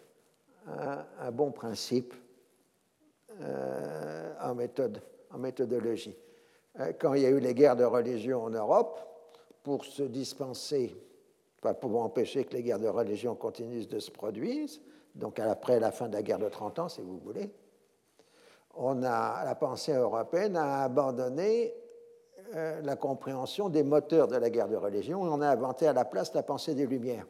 un, 0.67 1.31
bon 1.31 1.53
principe 1.53 2.13
euh, 3.41 4.35
en, 4.43 4.55
méthode, 4.55 5.01
en 5.31 5.39
méthodologie. 5.39 6.17
Euh, 6.81 6.93
quand 7.01 7.15
il 7.15 7.23
y 7.23 7.27
a 7.27 7.31
eu 7.31 7.41
les 7.41 7.55
guerres 7.55 7.77
de 7.77 7.85
religion 7.85 8.45
en 8.45 8.51
Europe, 8.51 9.01
pour 9.63 9.87
se 9.87 10.03
dispenser, 10.03 10.95
pour 11.81 12.03
empêcher 12.03 12.45
que 12.45 12.55
les 12.55 12.63
guerres 12.63 12.81
de 12.81 12.89
religion 12.89 13.35
continuent 13.35 13.87
de 13.87 13.99
se 13.99 14.11
produire, 14.11 14.69
donc 15.15 15.39
après 15.39 15.79
la 15.79 15.93
fin 15.93 16.09
de 16.09 16.15
la 16.15 16.23
guerre 16.23 16.39
de 16.39 16.49
30 16.49 16.79
ans, 16.81 16.89
si 16.89 17.01
vous 17.03 17.19
voulez, 17.19 17.51
on 18.75 19.03
a, 19.03 19.45
la 19.45 19.55
pensée 19.55 19.93
européenne 19.93 20.57
a 20.57 20.83
abandonné 20.83 21.75
euh, 22.55 22.81
la 22.83 22.97
compréhension 22.97 23.69
des 23.69 23.83
moteurs 23.83 24.29
de 24.29 24.37
la 24.37 24.51
guerre 24.51 24.69
de 24.69 24.77
religion 24.77 25.25
et 25.27 25.29
on 25.29 25.41
a 25.41 25.49
inventé 25.49 25.87
à 25.87 25.93
la 25.93 26.05
place 26.05 26.35
la 26.35 26.43
pensée 26.43 26.75
des 26.75 26.87
Lumières. 26.87 27.27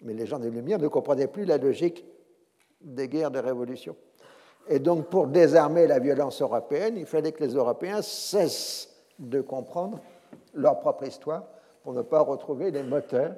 Mais 0.00 0.14
les 0.14 0.26
gens 0.26 0.38
des 0.38 0.50
Lumières 0.50 0.78
ne 0.78 0.88
comprenaient 0.88 1.26
plus 1.26 1.44
la 1.44 1.58
logique 1.58 2.04
des 2.80 3.08
guerres 3.08 3.30
de 3.30 3.38
révolution. 3.38 3.96
Et 4.68 4.78
donc, 4.78 5.08
pour 5.08 5.26
désarmer 5.26 5.86
la 5.86 5.98
violence 5.98 6.40
européenne, 6.40 6.96
il 6.96 7.06
fallait 7.06 7.32
que 7.32 7.44
les 7.44 7.54
Européens 7.54 8.00
cessent 8.00 8.88
de 9.18 9.40
comprendre 9.40 10.00
leur 10.54 10.80
propre 10.80 11.04
histoire 11.04 11.44
pour 11.84 11.92
ne 11.92 12.02
pas 12.02 12.20
retrouver 12.20 12.70
les 12.70 12.82
moteurs 12.82 13.34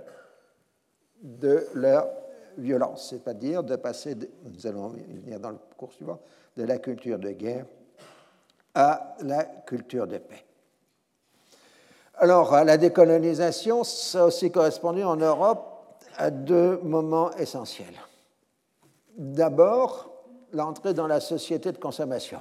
de 1.20 1.66
leur 1.74 2.09
violence, 2.56 3.10
c'est-à-dire 3.10 3.64
de 3.64 3.74
passer, 3.74 4.16
nous 4.44 4.66
allons 4.66 4.90
venir 4.90 5.40
dans 5.40 5.51
le 5.51 5.59
cours 5.77 5.93
suivant, 5.93 6.20
de 6.56 6.62
la 6.62 6.78
culture 6.78 7.18
de 7.18 7.32
guerre 7.32 7.66
à 8.73 9.16
la 9.20 9.44
culture 9.44 10.06
de 10.06 10.18
paix. 10.18 10.44
Alors, 12.14 12.52
la 12.64 12.78
décolonisation, 12.78 13.82
ça 13.82 14.23
a 14.23 14.24
aussi 14.27 14.51
correspondu 14.51 15.02
en 15.02 15.16
Europe 15.16 16.05
à 16.16 16.31
deux 16.31 16.78
moments 16.78 17.32
essentiels. 17.32 18.01
D'abord, 19.18 20.24
l'entrée 20.52 20.94
dans 20.94 21.09
la 21.09 21.20
société 21.20 21.73
de 21.73 21.78
consommation. 21.78 22.40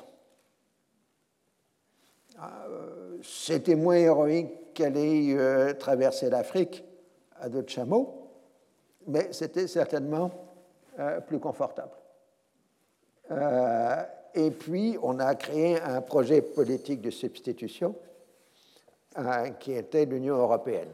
Euh, 2.41 3.17
c'était 3.23 3.75
moins 3.75 3.95
héroïque 3.95 4.51
qu'aller 4.75 5.33
euh, 5.35 5.73
traverser 5.73 6.29
l'Afrique 6.29 6.83
à 7.39 7.49
dos 7.49 7.63
de 7.63 7.69
chameau, 7.69 8.29
mais 9.07 9.33
c'était 9.33 9.67
certainement 9.67 10.29
euh, 10.99 11.19
plus 11.21 11.39
confortable. 11.39 11.93
Euh, 13.31 14.03
et 14.35 14.51
puis, 14.51 14.97
on 15.01 15.17
a 15.19 15.33
créé 15.33 15.81
un 15.81 16.01
projet 16.01 16.41
politique 16.41 17.01
de 17.01 17.09
substitution 17.09 17.95
qui 19.59 19.71
était 19.71 20.03
l'Union 20.03 20.35
européenne. 20.35 20.91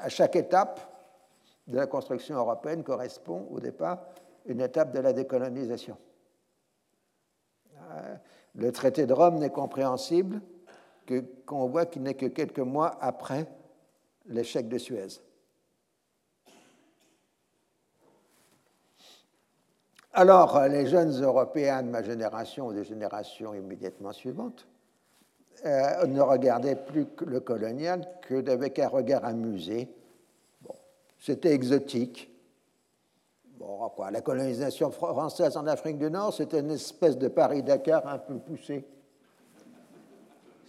À 0.00 0.08
chaque 0.08 0.34
étape 0.34 0.80
de 1.68 1.76
la 1.76 1.86
construction 1.86 2.34
européenne 2.34 2.82
correspond 2.82 3.46
au 3.52 3.60
départ 3.60 4.00
une 4.46 4.60
étape 4.60 4.92
de 4.92 4.98
la 4.98 5.12
décolonisation. 5.12 5.96
Le 8.56 8.72
traité 8.72 9.06
de 9.06 9.12
Rome 9.12 9.38
n'est 9.38 9.50
compréhensible 9.50 10.40
qu'on 11.46 11.66
voit 11.66 11.86
qu'il 11.86 12.02
n'est 12.02 12.14
que 12.14 12.26
quelques 12.26 12.58
mois 12.58 12.96
après 13.00 13.46
l'échec 14.26 14.68
de 14.68 14.78
Suez. 14.78 15.20
Alors, 20.12 20.60
les 20.68 20.86
jeunes 20.86 21.22
Européens 21.22 21.82
de 21.82 21.90
ma 21.90 22.02
génération 22.02 22.66
ou 22.66 22.72
des 22.72 22.84
générations 22.84 23.54
immédiatement 23.54 24.12
suivantes 24.12 24.66
euh, 25.64 26.06
ne 26.06 26.20
regardaient 26.20 26.76
plus 26.76 27.06
le 27.26 27.40
colonial 27.40 28.04
que 28.22 28.48
avec 28.50 28.78
un 28.78 28.88
regard 28.88 29.24
amusé. 29.24 29.88
Bon, 30.60 30.74
c'était 31.18 31.52
exotique. 31.52 32.30
Bon, 33.44 33.88
quoi, 33.90 34.10
la 34.10 34.20
colonisation 34.20 34.90
française 34.90 35.56
en 35.56 35.66
Afrique 35.66 35.98
du 35.98 36.10
Nord, 36.10 36.32
c'était 36.32 36.60
une 36.60 36.70
espèce 36.70 37.18
de 37.18 37.28
Paris-Dakar 37.28 38.06
un 38.06 38.18
peu 38.18 38.38
poussé, 38.38 38.84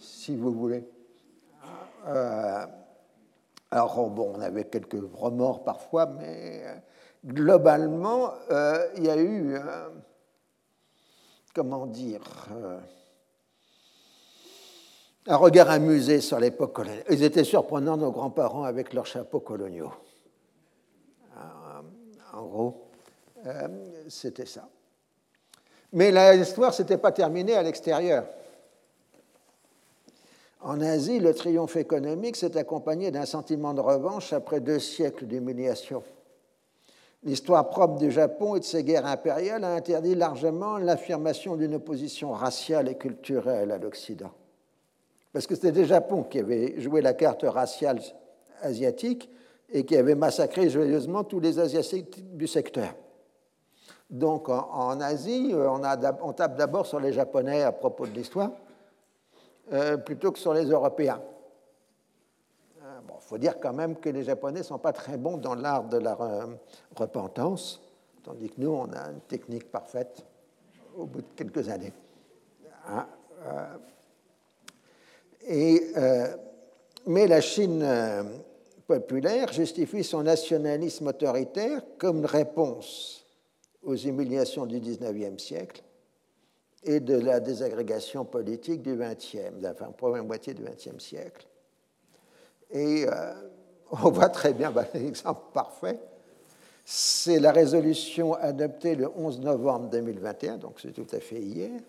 si 0.00 0.34
vous 0.34 0.52
voulez. 0.52 0.88
Euh, 2.08 2.66
alors, 3.70 4.10
bon, 4.10 4.32
on 4.36 4.40
avait 4.40 4.64
quelques 4.64 4.98
remords 5.14 5.62
parfois, 5.62 6.06
mais 6.06 6.62
euh, 6.64 6.74
globalement, 7.24 8.32
euh, 8.50 8.88
il 8.96 9.04
y 9.04 9.10
a 9.10 9.18
eu, 9.18 9.56
comment 11.54 11.86
dire, 11.86 12.22
un 15.26 15.36
regard 15.36 15.70
amusé 15.70 16.20
sur 16.20 16.40
l'époque 16.40 16.72
coloniale. 16.72 17.04
Ils 17.10 17.22
étaient 17.22 17.44
surprenants, 17.44 17.96
nos 17.96 18.10
grands-parents, 18.10 18.64
avec 18.64 18.92
leurs 18.92 19.06
chapeaux 19.06 19.40
coloniaux. 19.40 19.92
en 22.32 22.42
gros, 22.46 22.90
c'était 24.08 24.46
ça. 24.46 24.68
Mais 25.92 26.10
l'histoire, 26.36 26.72
ce 26.72 26.82
n'était 26.82 26.98
pas 26.98 27.12
terminée 27.12 27.54
à 27.54 27.62
l'extérieur. 27.62 28.24
En 30.62 30.80
Asie, 30.82 31.20
le 31.20 31.32
triomphe 31.32 31.76
économique 31.76 32.36
s'est 32.36 32.56
accompagné 32.56 33.10
d'un 33.10 33.24
sentiment 33.24 33.72
de 33.72 33.80
revanche 33.80 34.32
après 34.34 34.60
deux 34.60 34.78
siècles 34.78 35.26
d'humiliation. 35.26 36.02
L'histoire 37.22 37.68
propre 37.70 37.98
du 37.98 38.10
Japon 38.10 38.56
et 38.56 38.60
de 38.60 38.64
ses 38.64 38.84
guerres 38.84 39.06
impériales 39.06 39.64
a 39.64 39.74
interdit 39.74 40.14
largement 40.14 40.76
l'affirmation 40.76 41.56
d'une 41.56 41.74
opposition 41.74 42.32
raciale 42.32 42.88
et 42.88 42.96
culturelle 42.96 43.70
à 43.70 43.78
l'Occident. 43.78 44.32
Parce 45.32 45.46
que 45.46 45.54
c'était 45.54 45.72
le 45.72 45.84
Japon 45.84 46.24
qui 46.24 46.38
avait 46.38 46.78
joué 46.80 47.00
la 47.00 47.14
carte 47.14 47.44
raciale 47.44 48.00
asiatique 48.62 49.30
et 49.70 49.84
qui 49.84 49.96
avait 49.96 50.14
massacré 50.14 50.68
joyeusement 50.68 51.24
tous 51.24 51.40
les 51.40 51.58
Asiatiques 51.58 52.36
du 52.36 52.46
secteur. 52.46 52.94
Donc 54.10 54.48
en, 54.48 55.00
Asie, 55.00 55.52
on, 55.54 55.82
on 56.22 56.32
tape 56.32 56.56
d'abord 56.56 56.84
sur 56.84 57.00
les 57.00 57.12
Japonais 57.12 57.62
à 57.62 57.70
propos 57.72 58.06
de 58.06 58.12
l'histoire, 58.12 58.50
euh, 59.72 59.96
plutôt 59.96 60.32
que 60.32 60.38
sur 60.38 60.52
les 60.52 60.64
Européens. 60.64 61.22
Il 62.76 62.82
euh, 62.84 63.18
faut 63.20 63.38
dire 63.38 63.60
quand 63.60 63.72
même 63.72 63.96
que 63.96 64.08
les 64.08 64.24
Japonais 64.24 64.60
ne 64.60 64.64
sont 64.64 64.78
pas 64.78 64.92
très 64.92 65.16
bons 65.16 65.36
dans 65.36 65.54
l'art 65.54 65.84
de 65.84 65.98
la 65.98 66.18
repentance, 66.96 67.80
tandis 68.24 68.48
que 68.48 68.60
nous, 68.60 68.70
on 68.70 68.92
a 68.92 69.10
une 69.10 69.20
technique 69.20 69.70
parfaite 69.70 70.24
au 70.96 71.06
bout 71.06 71.20
de 71.20 71.28
quelques 71.36 71.68
années. 71.68 71.92
Hein, 72.88 73.06
euh, 73.46 73.76
et, 75.46 75.92
mais 77.06 77.26
la 77.26 77.40
Chine 77.40 77.84
populaire 78.86 79.52
justifie 79.52 80.02
son 80.02 80.24
nationalisme 80.24 81.06
autoritaire 81.06 81.80
comme 81.96 82.24
réponse 82.24 83.24
aux 83.84 83.94
humiliations 83.94 84.66
du 84.66 84.80
XIXe 84.80 85.42
siècle 85.42 85.82
et 86.82 87.00
de 87.00 87.18
la 87.18 87.40
désagrégation 87.40 88.24
politique 88.24 88.82
du 88.82 88.96
XXe, 88.96 89.58
de 89.58 89.62
la 89.62 89.74
première 89.74 90.24
moitié 90.24 90.54
du 90.54 90.62
XXe 90.62 91.02
siècle. 91.02 91.46
Et 92.70 93.06
euh, 93.06 93.34
on 93.90 94.10
voit 94.10 94.28
très 94.28 94.52
bien, 94.52 94.70
bah, 94.70 94.86
l'exemple 94.94 95.42
parfait, 95.52 95.98
c'est 96.84 97.38
la 97.38 97.52
résolution 97.52 98.34
adoptée 98.34 98.96
le 98.96 99.10
11 99.14 99.40
novembre 99.40 99.90
2021, 99.90 100.56
donc 100.56 100.80
c'est 100.80 100.92
tout 100.92 101.06
à 101.12 101.20
fait 101.20 101.40
hier, 101.40 101.80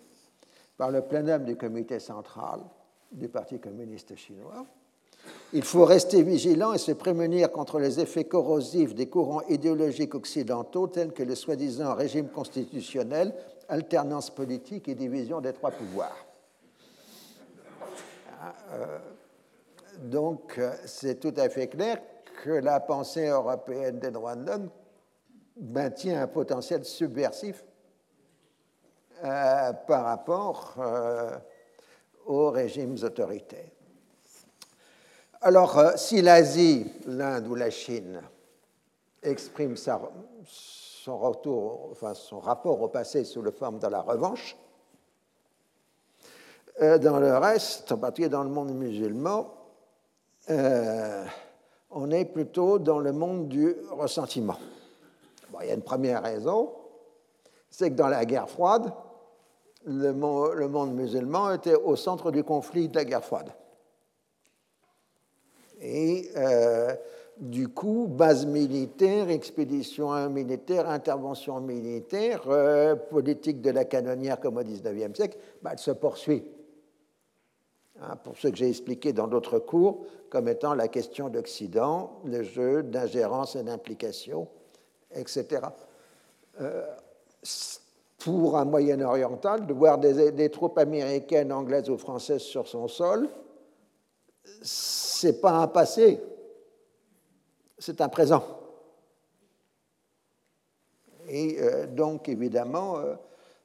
par 0.78 0.92
le 0.92 1.02
plénum 1.02 1.44
du 1.44 1.56
comité 1.56 2.00
central 2.00 2.60
du 3.12 3.28
Parti 3.28 3.60
communiste 3.60 4.16
chinois. 4.16 4.66
Il 5.54 5.64
faut 5.64 5.86
rester 5.86 6.24
vigilant 6.24 6.74
et 6.74 6.78
se 6.78 6.92
prémunir 6.92 7.52
contre 7.52 7.80
les 7.80 8.00
effets 8.00 8.24
corrosifs 8.24 8.96
des 8.96 9.08
courants 9.08 9.42
idéologiques 9.50 10.16
occidentaux 10.16 10.88
tels 10.88 11.12
que 11.12 11.24
le 11.24 11.36
soi-disant 11.36 11.94
régime 11.94 12.30
constitutionnel, 12.30 13.34
alternance 13.72 14.30
politique 14.30 14.90
et 14.90 14.96
division 14.96 15.40
des 15.40 15.54
trois 15.54 15.72
pouvoirs. 15.72 16.26
Ah, 18.42 18.54
euh, 18.74 19.00
donc, 20.04 20.58
euh, 20.58 20.74
c'est 20.86 21.20
tout 21.20 21.34
à 21.38 21.48
fait 21.48 21.68
clair 21.68 22.02
que 22.44 22.50
la 22.50 22.82
pensée 22.82 23.28
européenne 23.28 24.00
des 24.00 24.12
droits 24.12 24.36
de 24.36 24.46
l'homme 24.46 24.70
maintient 25.58 26.22
un 26.22 26.28
potentiel 26.28 26.84
subversif 26.84 27.64
euh, 29.24 29.74
par 29.88 30.04
rapport 30.06 30.76
aux 32.26 32.50
régimes 32.50 32.98
autoritaires. 33.04 33.72
Alors, 35.42 35.94
si 35.96 36.22
l'Asie, 36.22 36.92
l'Inde 37.06 37.48
ou 37.48 37.56
la 37.56 37.70
Chine 37.70 38.22
expriment 39.24 39.78
son, 41.04 41.18
retour, 41.18 41.90
enfin, 41.92 42.14
son 42.14 42.40
rapport 42.40 42.80
au 42.80 42.88
passé 42.88 43.24
sous 43.24 43.42
la 43.42 43.52
forme 43.52 43.80
de 43.80 43.88
la 43.88 44.02
revanche, 44.02 44.56
dans 46.80 47.20
le 47.20 47.38
reste, 47.38 47.92
en 47.92 47.98
particulier 47.98 48.30
dans 48.30 48.44
le 48.44 48.50
monde 48.50 48.74
musulman, 48.74 49.54
euh, 50.50 51.26
on 51.92 52.10
est 52.12 52.26
plutôt 52.26 52.80
dans 52.80 53.00
le 53.00 53.12
monde 53.12 53.48
du 53.48 53.76
ressentiment. 53.92 54.58
il 55.62 55.68
y 55.68 55.72
a 55.72 55.74
une 55.74 55.82
première 55.82 56.24
raison, 56.24 56.72
c'est 57.70 57.90
que 57.90 57.96
dans 57.96 58.08
la 58.08 58.26
guerre 58.26 58.50
froide, 58.50 58.94
le 59.86 60.12
monde, 60.14 60.94
musulman 60.94 61.54
était 61.54 61.76
au 61.76 61.96
centre 61.96 62.32
du 62.32 62.44
conflit 62.44 62.90
de 62.90 62.96
la 62.96 63.06
guerre 63.06 63.24
froide. 63.24 63.52
Et 65.80 66.30
euh, 66.36 66.96
du 67.42 67.70
coup, 67.70 68.08
base 68.08 68.46
militaire, 68.46 69.32
expédition 69.32 70.30
militaire, 70.30 70.88
intervention 70.88 71.60
militaire, 71.60 72.44
euh, 72.48 72.96
politique 72.96 73.62
de 73.62 73.72
la 73.72 73.84
canonnière 73.84 74.40
comme 74.40 74.58
au 74.58 74.64
XIXe 74.64 75.16
siècle, 75.16 75.40
bah, 75.64 75.72
elle 75.74 75.80
se 75.80 75.90
poursuit. 75.90 76.44
Hein, 78.00 78.16
pour 78.24 78.38
ce 78.38 78.48
que 78.48 78.56
j'ai 78.56 78.70
expliqué 78.70 79.12
dans 79.12 79.28
d'autres 79.28 79.58
cours, 79.58 80.06
comme 80.30 80.48
étant 80.48 80.76
la 80.76 80.88
question 80.88 81.30
d'Occident, 81.30 82.20
le 82.26 82.44
jeu 82.44 82.84
d'ingérence 82.84 83.56
et 83.56 83.64
d'implication, 83.64 84.48
etc. 85.16 85.62
Euh, 86.62 86.86
pour 88.20 88.56
un 88.56 88.66
Moyen-Oriental, 88.66 89.66
de 89.66 89.74
voir 89.74 89.98
des, 89.98 90.32
des, 90.32 90.50
troupes 90.50 90.78
américaines, 90.78 91.52
anglaises 91.52 91.90
ou 91.90 91.98
françaises 91.98 92.44
sur 92.44 92.68
son 92.68 92.88
sol, 92.88 93.28
c'est 94.62 95.42
pas 95.42 95.54
un 95.54 95.68
passé, 95.68 96.22
c'est 97.82 98.00
un 98.00 98.10
présent. 98.10 98.44
Et 101.28 101.58
euh, 101.60 101.88
donc, 101.88 102.30
évidemment, 102.30 102.98
euh, 102.98 103.16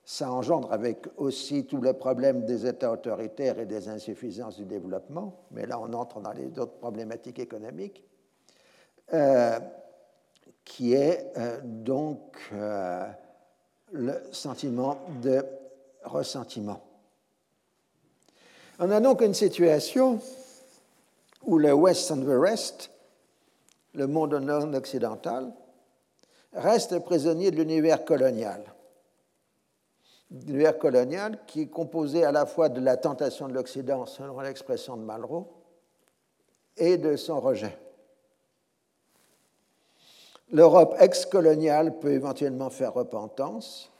ça 0.04 0.32
engendre 0.32 0.72
avec 0.72 1.06
aussi 1.18 1.66
tout 1.66 1.80
le 1.80 1.92
problème 1.92 2.44
des 2.44 2.66
États 2.66 2.90
autoritaires 2.90 3.58
et 3.58 3.66
des 3.66 3.88
insuffisances 3.88 4.56
du 4.56 4.64
développement, 4.64 5.44
mais 5.50 5.66
là 5.66 5.78
on 5.80 5.92
entre 5.92 6.20
dans 6.20 6.32
les 6.32 6.46
autres 6.58 6.78
problématiques 6.78 7.40
économiques, 7.40 8.02
euh, 9.12 9.58
qui 10.64 10.94
est 10.94 11.32
donc 11.64 12.52
le 13.92 14.12
sentiment 14.32 14.98
de 15.22 15.44
ressentiment. 16.04 16.80
On 18.78 18.90
a 18.90 19.00
donc 19.00 19.22
une 19.22 19.34
situation 19.34 20.20
où 21.44 21.58
le 21.58 21.72
West 21.72 22.10
and 22.10 22.22
the 22.22 22.38
Rest, 22.38 22.90
le 23.96 24.06
monde 24.06 24.34
non 24.34 24.72
occidental, 24.74 25.52
reste 26.52 27.00
prisonnier 27.00 27.50
de 27.50 27.56
l'univers 27.56 28.04
colonial 28.04 28.62
l'univers 30.30 30.78
colonial 30.78 31.38
qui 31.46 31.62
est 31.62 31.68
composé 31.68 32.24
à 32.24 32.32
la 32.32 32.46
fois 32.46 32.68
de 32.68 32.80
la 32.80 32.96
tentation 32.96 33.48
de 33.48 33.54
l'Occident, 33.54 34.06
selon 34.06 34.40
l'expression 34.40 34.96
de 34.96 35.02
Malraux, 35.02 35.52
et 36.76 36.98
de 36.98 37.16
son 37.16 37.40
rejet. 37.40 37.78
L'Europe 40.50 40.94
ex-coloniale 41.00 41.98
peut 41.98 42.12
éventuellement 42.12 42.70
faire 42.70 42.94
repentance, 42.94 43.90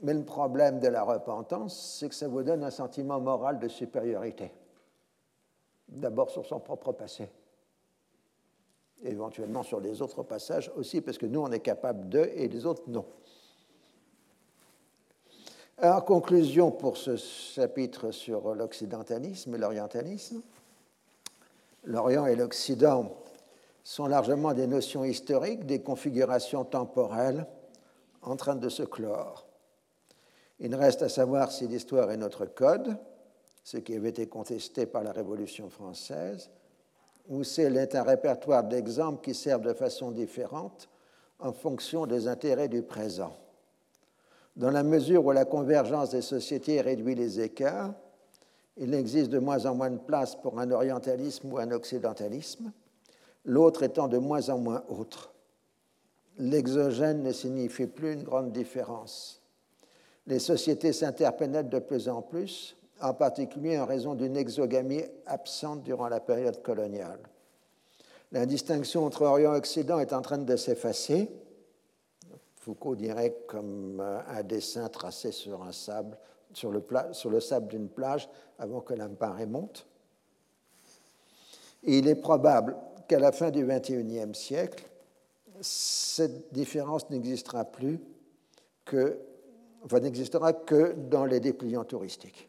mais 0.00 0.12
le 0.14 0.24
problème 0.24 0.80
de 0.80 0.88
la 0.88 1.02
repentance, 1.02 1.98
c'est 1.98 2.08
que 2.08 2.14
ça 2.14 2.28
vous 2.28 2.42
donne 2.42 2.64
un 2.64 2.70
sentiment 2.70 3.20
moral 3.20 3.58
de 3.58 3.68
supériorité. 3.68 4.52
D'abord 5.88 6.30
sur 6.30 6.44
son 6.44 6.60
propre 6.60 6.92
passé, 6.92 7.30
éventuellement 9.04 9.62
sur 9.62 9.80
les 9.80 10.02
autres 10.02 10.22
passages 10.22 10.70
aussi, 10.76 11.00
parce 11.00 11.18
que 11.18 11.26
nous, 11.26 11.40
on 11.40 11.50
est 11.52 11.60
capable 11.60 12.08
de, 12.08 12.30
et 12.34 12.48
les 12.48 12.66
autres, 12.66 12.82
non. 12.86 13.04
En 15.82 16.00
conclusion 16.00 16.70
pour 16.70 16.96
ce 16.96 17.16
chapitre 17.16 18.12
sur 18.12 18.54
l'occidentalisme 18.54 19.54
et 19.54 19.58
l'orientalisme, 19.58 20.42
l'Orient 21.84 22.26
et 22.26 22.36
l'Occident 22.36 23.16
sont 23.82 24.06
largement 24.06 24.54
des 24.54 24.68
notions 24.68 25.04
historiques, 25.04 25.66
des 25.66 25.82
configurations 25.82 26.64
temporelles 26.64 27.46
en 28.22 28.36
train 28.36 28.54
de 28.54 28.68
se 28.68 28.84
clore. 28.84 29.46
Il 30.60 30.74
reste 30.76 31.02
à 31.02 31.08
savoir 31.08 31.50
si 31.50 31.66
l'histoire 31.66 32.12
est 32.12 32.16
notre 32.16 32.46
code, 32.46 32.96
ce 33.64 33.78
qui 33.78 33.96
avait 33.96 34.10
été 34.10 34.28
contesté 34.28 34.86
par 34.86 35.02
la 35.02 35.10
Révolution 35.10 35.68
française, 35.68 36.50
ou 37.28 37.44
c'est 37.44 37.94
un 37.94 38.02
répertoire 38.02 38.64
d'exemples 38.64 39.22
qui 39.22 39.34
servent 39.34 39.62
de 39.62 39.72
façon 39.72 40.10
différente 40.10 40.88
en 41.38 41.52
fonction 41.52 42.06
des 42.06 42.28
intérêts 42.28 42.68
du 42.68 42.82
présent. 42.82 43.36
Dans 44.56 44.70
la 44.70 44.82
mesure 44.82 45.24
où 45.24 45.32
la 45.32 45.44
convergence 45.44 46.10
des 46.10 46.22
sociétés 46.22 46.80
réduit 46.80 47.14
les 47.14 47.40
écarts, 47.40 47.94
il 48.76 48.94
existe 48.94 49.30
de 49.30 49.38
moins 49.38 49.66
en 49.66 49.74
moins 49.74 49.90
de 49.90 49.98
place 49.98 50.36
pour 50.36 50.58
un 50.58 50.70
orientalisme 50.70 51.52
ou 51.52 51.58
un 51.58 51.70
occidentalisme, 51.70 52.72
l'autre 53.44 53.82
étant 53.82 54.08
de 54.08 54.18
moins 54.18 54.48
en 54.50 54.58
moins 54.58 54.84
autre. 54.88 55.32
L'exogène 56.38 57.22
ne 57.22 57.32
signifie 57.32 57.86
plus 57.86 58.14
une 58.14 58.22
grande 58.22 58.52
différence. 58.52 59.42
Les 60.26 60.38
sociétés 60.38 60.92
s'interpénètrent 60.92 61.70
de 61.70 61.78
plus 61.78 62.08
en 62.08 62.22
plus, 62.22 62.76
en 63.02 63.14
particulier 63.14 63.78
en 63.78 63.86
raison 63.86 64.14
d'une 64.14 64.36
exogamie 64.36 65.02
absente 65.26 65.82
durant 65.82 66.08
la 66.08 66.20
période 66.20 66.62
coloniale. 66.62 67.20
La 68.30 68.46
distinction 68.46 69.04
entre 69.04 69.22
Orient 69.22 69.54
et 69.54 69.58
Occident 69.58 69.98
est 69.98 70.12
en 70.12 70.22
train 70.22 70.38
de 70.38 70.56
s'effacer 70.56 71.30
Foucault 72.62 72.94
dirait 72.94 73.34
comme 73.48 73.98
euh, 74.00 74.20
un 74.28 74.44
dessin 74.44 74.88
tracé 74.88 75.32
sur 75.32 75.64
un 75.64 75.72
sable, 75.72 76.16
sur 76.52 76.70
le, 76.70 77.40
sable 77.40 77.66
d'une 77.66 77.88
plage 77.88 78.28
avant 78.56 78.80
que 78.80 78.94
la 78.94 79.08
marée 79.08 79.46
monte. 79.46 79.84
Et 81.82 81.98
il 81.98 82.06
est 82.06 82.14
probable 82.14 82.76
qu'à 83.08 83.18
la 83.18 83.32
fin 83.32 83.50
du 83.50 83.66
XXIe 83.66 84.32
siècle, 84.34 84.88
cette 85.60 86.52
différence 86.52 87.10
n'existera 87.10 87.64
plus 87.64 87.98
n'existera 90.00 90.52
que 90.52 90.92
dans 90.92 91.24
les 91.24 91.40
dépliants 91.40 91.84
touristiques. 91.84 92.48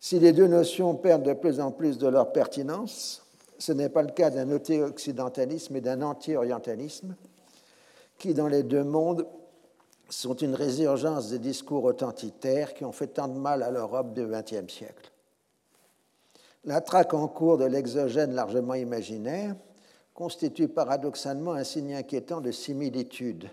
Si 0.00 0.18
les 0.18 0.32
deux 0.32 0.46
notions 0.46 0.94
perdent 0.94 1.24
de 1.24 1.34
plus 1.34 1.60
en 1.60 1.70
plus 1.70 1.98
de 1.98 2.08
leur 2.08 2.32
pertinence, 2.32 3.22
ce 3.58 3.72
n'est 3.72 3.90
pas 3.90 4.02
le 4.02 4.10
cas 4.10 4.30
d'un 4.30 4.50
occidentalisme 4.50 5.76
et 5.76 5.82
d'un 5.82 6.00
anti-orientalisme, 6.00 7.14
qui, 8.18 8.32
dans 8.32 8.48
les 8.48 8.62
deux 8.62 8.82
mondes, 8.82 9.26
sont 10.08 10.34
une 10.34 10.54
résurgence 10.54 11.28
des 11.28 11.38
discours 11.38 11.84
authentitaires 11.84 12.72
qui 12.72 12.84
ont 12.84 12.92
fait 12.92 13.08
tant 13.08 13.28
de 13.28 13.38
mal 13.38 13.62
à 13.62 13.70
l'Europe 13.70 14.14
du 14.14 14.26
XXe 14.26 14.72
siècle. 14.72 15.12
La 16.64 16.80
traque 16.80 17.14
en 17.14 17.28
cours 17.28 17.58
de 17.58 17.64
l'exogène 17.64 18.34
largement 18.34 18.74
imaginaire 18.74 19.54
constitue 20.14 20.68
paradoxalement 20.68 21.52
un 21.52 21.64
signe 21.64 21.94
inquiétant 21.94 22.40
de 22.40 22.50
similitude. 22.50 23.48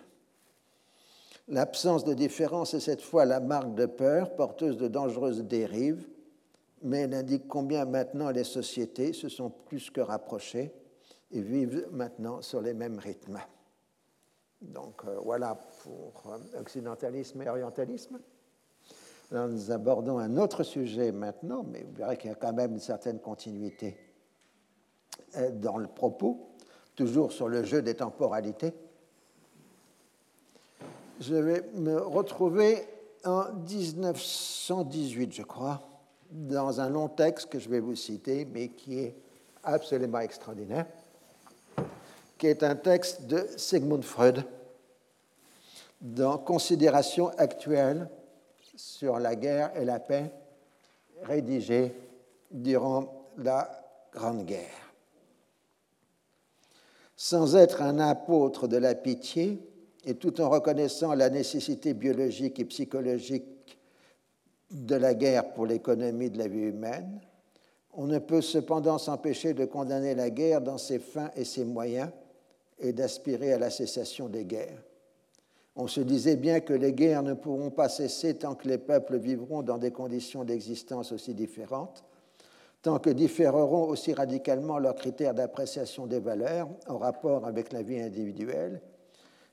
L'absence 1.49 2.03
de 2.03 2.13
différence 2.13 2.73
est 2.73 2.79
cette 2.81 3.01
fois 3.01 3.25
la 3.25 3.39
marque 3.39 3.75
de 3.75 3.85
peur 3.85 4.35
porteuse 4.35 4.77
de 4.77 4.87
dangereuses 4.87 5.43
dérives, 5.43 6.05
mais 6.83 7.01
elle 7.01 7.13
indique 7.13 7.47
combien 7.47 7.85
maintenant 7.85 8.29
les 8.29 8.43
sociétés 8.43 9.13
se 9.13 9.29
sont 9.29 9.49
plus 9.49 9.89
que 9.89 10.01
rapprochées 10.01 10.71
et 11.31 11.41
vivent 11.41 11.87
maintenant 11.91 12.41
sur 12.41 12.61
les 12.61 12.73
mêmes 12.73 12.99
rythmes. 12.99 13.39
Donc 14.61 15.03
euh, 15.05 15.19
voilà 15.23 15.55
pour 15.83 16.23
euh, 16.27 16.59
occidentalisme 16.59 17.41
et 17.41 17.49
orientalisme. 17.49 18.19
nous 19.31 19.71
abordons 19.71 20.17
un 20.17 20.37
autre 20.37 20.63
sujet 20.63 21.11
maintenant, 21.11 21.63
mais 21.63 21.83
vous 21.83 21.93
verrez 21.93 22.17
qu'il 22.17 22.29
y 22.29 22.33
a 22.33 22.35
quand 22.35 22.53
même 22.53 22.73
une 22.73 22.79
certaine 22.79 23.19
continuité 23.19 23.97
euh, 25.35 25.51
dans 25.51 25.77
le 25.77 25.87
propos, 25.87 26.49
toujours 26.95 27.31
sur 27.31 27.47
le 27.49 27.63
jeu 27.63 27.81
des 27.81 27.95
temporalités. 27.95 28.73
Je 31.19 31.35
vais 31.35 31.69
me 31.73 31.99
retrouver 31.99 32.87
en 33.25 33.51
1918, 33.53 35.33
je 35.33 35.43
crois, 35.43 35.96
dans 36.31 36.81
un 36.81 36.89
long 36.89 37.07
texte 37.07 37.49
que 37.49 37.59
je 37.59 37.69
vais 37.69 37.79
vous 37.79 37.95
citer, 37.95 38.45
mais 38.45 38.69
qui 38.69 38.99
est 38.99 39.15
absolument 39.63 40.19
extraordinaire, 40.19 40.85
qui 42.37 42.47
est 42.47 42.63
un 42.63 42.75
texte 42.75 43.27
de 43.27 43.45
Sigmund 43.57 44.03
Freud 44.03 44.43
dans 46.01 46.37
Considérations 46.37 47.29
actuelles 47.37 48.09
sur 48.75 49.19
la 49.19 49.35
guerre 49.35 49.71
et 49.75 49.85
la 49.85 49.99
paix, 49.99 50.31
rédigé 51.23 51.93
durant 52.51 53.27
la 53.37 53.69
Grande 54.13 54.45
Guerre. 54.45 54.93
Sans 57.15 57.55
être 57.55 57.81
un 57.81 57.99
apôtre 57.99 58.67
de 58.67 58.77
la 58.77 58.93
pitié, 58.93 59.59
et 60.05 60.15
tout 60.15 60.39
en 60.39 60.49
reconnaissant 60.49 61.13
la 61.13 61.29
nécessité 61.29 61.93
biologique 61.93 62.59
et 62.59 62.65
psychologique 62.65 63.43
de 64.72 64.95
la 64.95 65.14
guerre 65.14 65.53
pour 65.53 65.65
l'économie 65.65 66.30
de 66.30 66.38
la 66.38 66.48
vie 66.48 66.68
humaine, 66.68 67.19
on 67.94 68.06
ne 68.06 68.19
peut 68.19 68.41
cependant 68.41 68.98
s'empêcher 68.98 69.53
de 69.53 69.65
condamner 69.65 70.14
la 70.14 70.30
guerre 70.30 70.61
dans 70.61 70.77
ses 70.77 70.99
fins 70.99 71.31
et 71.35 71.45
ses 71.45 71.65
moyens 71.65 72.10
et 72.80 72.94
d'aspirer 72.94 73.53
à 73.53 73.60
la 73.60 73.69
cessation 73.69 74.30
des 74.30 74.45
guerres. 74.45 74.84
On 75.76 75.88
se 75.88 76.02
disait 76.02 76.35
bien 76.35 76.60
que 76.60 76.73
les 76.73 76.94
guerres 76.94 77.23
ne 77.23 77.34
pourront 77.34 77.69
pas 77.69 77.89
cesser 77.89 78.35
tant 78.35 78.56
que 78.56 78.68
les 78.68 78.77
peuples 78.77 79.18
vivront 79.18 79.61
dans 79.61 79.77
des 79.77 79.91
conditions 79.91 80.44
d'existence 80.44 81.11
aussi 81.11 81.34
différentes, 81.34 82.03
tant 82.81 82.99
que 82.99 83.10
différeront 83.10 83.88
aussi 83.88 84.14
radicalement 84.14 84.80
leurs 84.80 84.95
critères 84.95 85.34
d'appréciation 85.34 86.07
des 86.07 86.19
valeurs 86.19 86.68
en 86.88 86.98
rapport 86.98 87.45
avec 87.45 87.73
la 87.73 87.81
vie 87.81 87.99
individuelle 87.99 88.81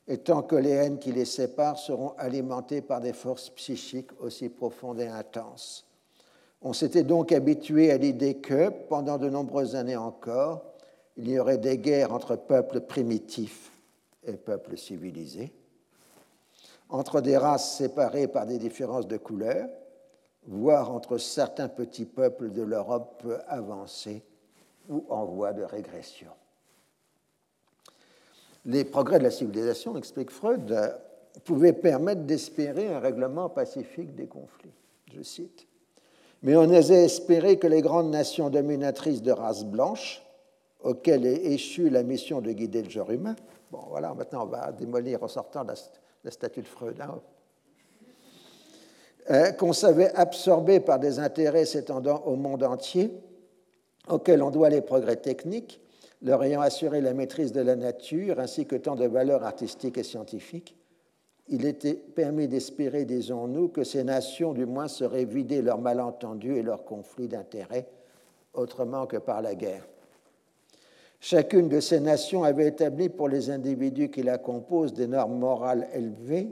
et 0.07 0.19
tant 0.19 0.43
que 0.43 0.57
les 0.57 0.71
haines 0.71 0.99
qui 0.99 1.13
les 1.13 1.25
séparent 1.25 1.79
seront 1.79 2.15
alimentées 2.19 2.83
par 2.83 3.01
des 3.01 3.13
forces 3.13 3.51
psychiques 3.51 4.11
aussi 4.21 4.49
profondes 4.49 5.01
et 5.01 5.07
intenses. 5.07 5.87
On 6.61 6.73
s'était 6.73 7.05
donc 7.05 7.33
habitué 7.33 7.91
à 7.91 7.99
l'idée 7.99 8.37
que, 8.37 8.71
pendant 8.89 9.19
de 9.19 9.29
nombreuses 9.29 9.77
années 9.77 9.97
encore, 9.97 10.65
il 11.17 11.29
y 11.29 11.39
aurait 11.39 11.59
des 11.59 11.79
guerres 11.79 12.13
entre 12.13 12.37
peuples 12.37 12.81
primitifs 12.81 13.71
et 14.25 14.35
peuples 14.35 14.77
civilisés, 14.77 15.53
entre 16.89 17.21
des 17.21 17.37
races 17.37 17.77
séparées 17.77 18.29
par 18.29 18.47
des 18.47 18.59
différences 18.59 19.07
de 19.07 19.17
couleur, 19.17 19.69
voire 20.47 20.91
entre 20.91 21.19
certains 21.19 21.69
petits 21.69 22.07
peuples 22.07 22.51
de 22.51 22.63
l'Europe 22.63 23.27
avancée 23.49 24.23
ou 24.89 25.05
en 25.09 25.25
voie 25.25 25.53
de 25.53 25.63
régression 25.63 26.31
les 28.67 28.85
progrès 28.85 29.19
de 29.19 29.25
la 29.25 29.31
civilisation, 29.31 29.97
explique 29.97 30.31
Freud, 30.31 30.71
euh, 30.73 30.89
pouvaient 31.45 31.73
permettre 31.73 32.23
d'espérer 32.23 32.93
un 32.93 33.01
règlement 33.01 33.49
pacifique 33.49 34.15
des 34.15 34.27
conflits. 34.27 34.73
Je 35.15 35.23
cite. 35.23 35.67
Mais 36.43 36.57
on 36.57 36.65
osait 36.65 37.05
espérer 37.05 37.59
que 37.59 37.67
les 37.67 37.83
grandes 37.83 38.11
nations 38.11 38.51
dominatrices 38.51 39.23
de 39.23 39.33
race 39.33 39.65
blanche, 39.65 40.23
auxquelles 40.83 41.27
est 41.27 41.47
échue 41.47 41.89
la 41.89 42.03
mission 42.03 42.41
de 42.41 42.53
guider 42.53 42.83
le 42.83 42.91
genre 42.91 43.11
humain, 43.11 43.35
bon 43.71 43.81
voilà, 43.89 44.13
maintenant 44.15 44.45
on 44.45 44.49
va 44.49 44.71
démolir 44.73 45.23
en 45.23 45.29
sortant 45.29 45.65
la, 45.65 46.31
statue 46.31 46.61
de 46.61 46.67
Freud, 46.67 47.01
hein, 47.01 47.21
euh, 49.31 49.53
qu'on 49.53 49.73
savait 49.73 50.15
absorber 50.15 50.81
par 50.81 50.99
des 50.99 51.19
intérêts 51.19 51.65
s'étendant 51.65 52.23
au 52.27 52.37
monde 52.37 52.63
entier, 52.63 53.11
auxquels 54.09 54.43
on 54.43 54.51
doit 54.51 54.69
les 54.69 54.83
progrès 54.83 55.17
techniques, 55.17 55.81
leur 56.23 56.43
ayant 56.43 56.61
assuré 56.61 57.01
la 57.01 57.15
maîtrise 57.15 57.53
de 57.53 57.61
la 57.61 57.77
nature 57.77 58.41
ainsi 58.41 58.67
que 58.67 58.77
tant 58.77 58.97
de 58.97 59.07
valeurs 59.07 59.45
artistiques 59.45 59.99
et 59.99 60.03
scientifiques, 60.03 60.77
il 61.49 61.67
était 61.67 61.95
permis 61.95 62.49
d'espérer, 62.49 63.05
disons-nous, 63.05 63.69
que 63.69 63.85
ces 63.85 64.03
nations 64.03 64.55
du 64.55 64.65
moins 64.65 64.89
seraient 64.89 65.27
vidées 65.27 65.61
leurs 65.61 65.81
malentendus 65.81 66.57
et 66.57 66.63
leurs 66.63 66.85
conflits 66.85 67.29
d'intérêts 67.29 67.87
autrement 68.55 69.07
que 69.07 69.19
par 69.19 69.43
la 69.43 69.55
guerre. 69.55 69.87
Chacune 71.21 71.69
de 71.69 71.81
ces 71.81 72.01
nations 72.01 72.45
avait 72.45 72.69
établi 72.69 73.09
pour 73.09 73.29
les 73.29 73.51
individus 73.51 74.11
qui 74.11 74.23
la 74.23 74.39
composent 74.39 74.95
des 74.95 75.07
normes 75.07 75.39
morales 75.39 75.89
élevées 75.95 76.51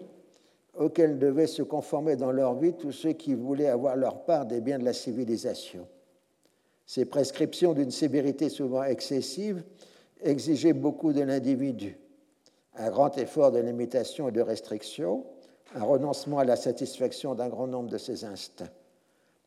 auxquelles 0.79 1.19
devaient 1.19 1.47
se 1.47 1.63
conformer 1.63 2.17
dans 2.17 2.33
leur 2.33 2.55
vie 2.55 2.73
tous 2.73 2.93
ceux 2.93 3.13
qui 3.13 3.35
voulaient 3.35 3.69
avoir 3.69 3.97
leur 3.97 4.25
part 4.25 4.47
des 4.47 4.61
biens 4.61 4.79
de 4.79 4.85
la 4.85 4.95
civilisation. 4.95 5.87
Ces 6.87 7.05
prescriptions 7.05 7.73
d'une 7.73 7.91
sévérité 7.91 8.49
souvent 8.49 8.83
excessive 8.83 9.63
exigeaient 10.23 10.73
beaucoup 10.73 11.13
de 11.13 11.23
l'individu. 11.23 11.99
Un 12.77 12.91
grand 12.91 13.17
effort 13.19 13.53
de 13.53 13.59
limitation 13.59 14.29
et 14.29 14.33
de 14.33 14.41
restriction, 14.41 15.25
un 15.75 15.85
renoncement 15.85 16.39
à 16.39 16.45
la 16.45 16.57
satisfaction 16.57 17.35
d'un 17.35 17.49
grand 17.49 17.67
nombre 17.67 17.91
de 17.91 17.99
ses 17.99 18.25
instincts. 18.25 18.71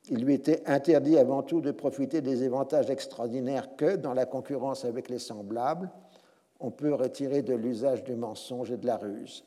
Il 0.10 0.24
lui 0.24 0.36
était 0.36 0.62
interdit 0.68 1.18
avant 1.18 1.42
tout 1.42 1.62
de 1.62 1.72
profiter 1.72 2.22
des 2.22 2.44
avantages 2.44 2.90
extraordinaires 2.90 3.76
que, 3.76 3.96
dans 3.96 4.14
la 4.14 4.26
concurrence 4.26 4.86
avec 4.86 5.10
les 5.10 5.20
semblables, 5.20 5.90
on 6.60 6.70
peut 6.72 6.94
retirer 6.94 7.42
de 7.42 7.56
l'usage 7.56 8.04
du 8.04 8.16
mensonge 8.16 8.72
et 8.72 8.78
de 8.78 8.86
la 8.86 8.98
ruse. 8.98 9.44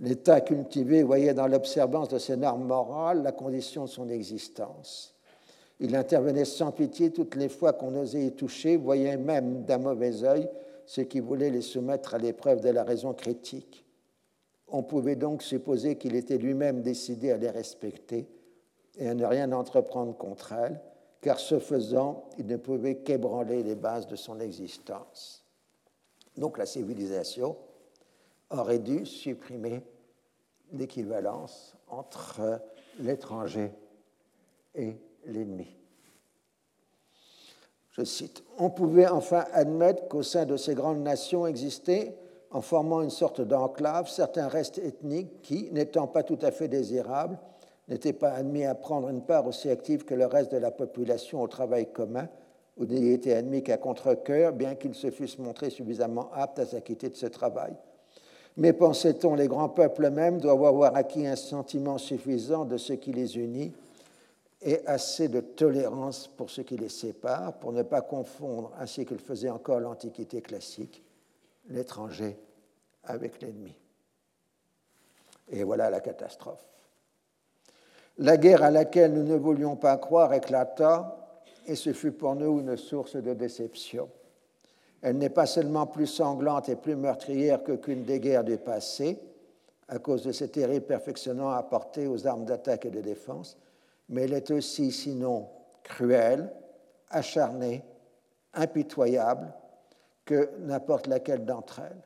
L'État 0.00 0.40
cultivé 0.40 1.02
voyait 1.02 1.34
dans 1.34 1.46
l'observance 1.46 2.08
de 2.08 2.18
ces 2.18 2.36
normes 2.36 2.66
morales 2.66 3.22
la 3.22 3.32
condition 3.32 3.84
de 3.84 3.90
son 3.90 4.08
existence. 4.08 5.13
Il 5.84 5.94
intervenait 5.96 6.46
sans 6.46 6.72
pitié 6.72 7.10
toutes 7.10 7.34
les 7.34 7.50
fois 7.50 7.74
qu'on 7.74 7.94
osait 7.94 8.24
y 8.24 8.32
toucher, 8.32 8.78
voyait 8.78 9.18
même 9.18 9.64
d'un 9.64 9.76
mauvais 9.76 10.24
œil 10.24 10.48
ceux 10.86 11.02
qui 11.02 11.20
voulaient 11.20 11.50
les 11.50 11.60
soumettre 11.60 12.14
à 12.14 12.18
l'épreuve 12.18 12.62
de 12.62 12.70
la 12.70 12.84
raison 12.84 13.12
critique. 13.12 13.84
On 14.68 14.82
pouvait 14.82 15.14
donc 15.14 15.42
supposer 15.42 15.96
qu'il 15.96 16.14
était 16.14 16.38
lui-même 16.38 16.80
décidé 16.80 17.32
à 17.32 17.36
les 17.36 17.50
respecter 17.50 18.26
et 18.96 19.08
à 19.10 19.14
ne 19.14 19.26
rien 19.26 19.52
entreprendre 19.52 20.16
contre 20.16 20.54
elles, 20.54 20.80
car 21.20 21.38
ce 21.38 21.58
faisant, 21.58 22.30
il 22.38 22.46
ne 22.46 22.56
pouvait 22.56 22.96
qu'ébranler 22.96 23.62
les 23.62 23.74
bases 23.74 24.06
de 24.06 24.16
son 24.16 24.40
existence. 24.40 25.44
Donc 26.38 26.56
la 26.56 26.64
civilisation 26.64 27.56
aurait 28.48 28.78
dû 28.78 29.04
supprimer 29.04 29.82
l'équivalence 30.72 31.76
entre 31.88 32.62
l'étranger 33.00 33.70
et 34.74 34.96
l'ennemi. 35.26 35.68
Je 37.92 38.02
cite, 38.02 38.42
On 38.58 38.70
pouvait 38.70 39.06
enfin 39.06 39.44
admettre 39.52 40.08
qu'au 40.08 40.22
sein 40.22 40.46
de 40.46 40.56
ces 40.56 40.74
grandes 40.74 41.02
nations 41.02 41.46
existaient, 41.46 42.16
en 42.50 42.60
formant 42.60 43.02
une 43.02 43.10
sorte 43.10 43.40
d'enclave, 43.40 44.08
certains 44.08 44.48
restes 44.48 44.78
ethniques 44.78 45.42
qui, 45.42 45.68
n'étant 45.72 46.06
pas 46.06 46.22
tout 46.22 46.38
à 46.42 46.50
fait 46.50 46.68
désirables, 46.68 47.38
n'étaient 47.88 48.12
pas 48.12 48.32
admis 48.32 48.64
à 48.64 48.74
prendre 48.74 49.08
une 49.08 49.22
part 49.22 49.46
aussi 49.46 49.70
active 49.70 50.04
que 50.04 50.14
le 50.14 50.26
reste 50.26 50.52
de 50.52 50.58
la 50.58 50.70
population 50.70 51.42
au 51.42 51.48
travail 51.48 51.92
commun, 51.92 52.28
ou 52.76 52.86
n'y 52.86 53.10
étaient 53.10 53.34
admis 53.34 53.62
qu'à 53.62 53.76
contre-coeur, 53.76 54.52
bien 54.52 54.74
qu'ils 54.74 54.94
se 54.94 55.10
fussent 55.10 55.38
montrés 55.38 55.70
suffisamment 55.70 56.30
aptes 56.32 56.58
à 56.58 56.66
s'acquitter 56.66 57.08
de 57.08 57.16
ce 57.16 57.26
travail. 57.26 57.74
Mais 58.56 58.72
pensait-on, 58.72 59.34
les 59.34 59.48
grands 59.48 59.68
peuples 59.68 60.04
eux-mêmes 60.04 60.40
doivent 60.40 60.64
avoir 60.64 60.96
acquis 60.96 61.26
un 61.26 61.36
sentiment 61.36 61.98
suffisant 61.98 62.64
de 62.64 62.76
ce 62.76 62.92
qui 62.92 63.12
les 63.12 63.36
unit 63.36 63.72
et 64.64 64.84
assez 64.86 65.28
de 65.28 65.40
tolérance 65.40 66.26
pour 66.26 66.48
ce 66.50 66.62
qui 66.62 66.78
les 66.78 66.88
sépare, 66.88 67.52
pour 67.58 67.72
ne 67.72 67.82
pas 67.82 68.00
confondre, 68.00 68.72
ainsi 68.80 69.04
qu'il 69.04 69.18
faisait 69.18 69.50
encore 69.50 69.78
l'Antiquité 69.78 70.40
classique, 70.40 71.04
l'étranger 71.68 72.38
avec 73.04 73.42
l'ennemi. 73.42 73.76
Et 75.50 75.62
voilà 75.64 75.90
la 75.90 76.00
catastrophe. 76.00 76.64
La 78.18 78.38
guerre 78.38 78.62
à 78.62 78.70
laquelle 78.70 79.12
nous 79.12 79.22
ne 79.22 79.36
voulions 79.36 79.76
pas 79.76 79.98
croire 79.98 80.32
éclata, 80.32 81.42
et 81.66 81.74
ce 81.74 81.92
fut 81.92 82.12
pour 82.12 82.34
nous 82.34 82.60
une 82.60 82.76
source 82.78 83.16
de 83.16 83.34
déception. 83.34 84.08
Elle 85.02 85.18
n'est 85.18 85.28
pas 85.28 85.46
seulement 85.46 85.86
plus 85.86 86.06
sanglante 86.06 86.70
et 86.70 86.76
plus 86.76 86.96
meurtrière 86.96 87.62
qu'aucune 87.62 88.04
des 88.04 88.18
guerres 88.18 88.44
du 88.44 88.56
passé, 88.56 89.18
à 89.88 89.98
cause 89.98 90.22
de 90.22 90.32
ces 90.32 90.48
terribles 90.48 90.86
perfectionnements 90.86 91.50
apportés 91.50 92.06
aux 92.06 92.26
armes 92.26 92.46
d'attaque 92.46 92.86
et 92.86 92.90
de 92.90 93.02
défense, 93.02 93.58
mais 94.08 94.22
elle 94.22 94.34
est 94.34 94.50
aussi, 94.50 94.90
sinon 94.90 95.48
cruelle, 95.82 96.52
acharnée, 97.10 97.82
impitoyable 98.54 99.52
que 100.24 100.50
n'importe 100.60 101.06
laquelle 101.06 101.44
d'entre 101.44 101.80
elles. 101.80 102.02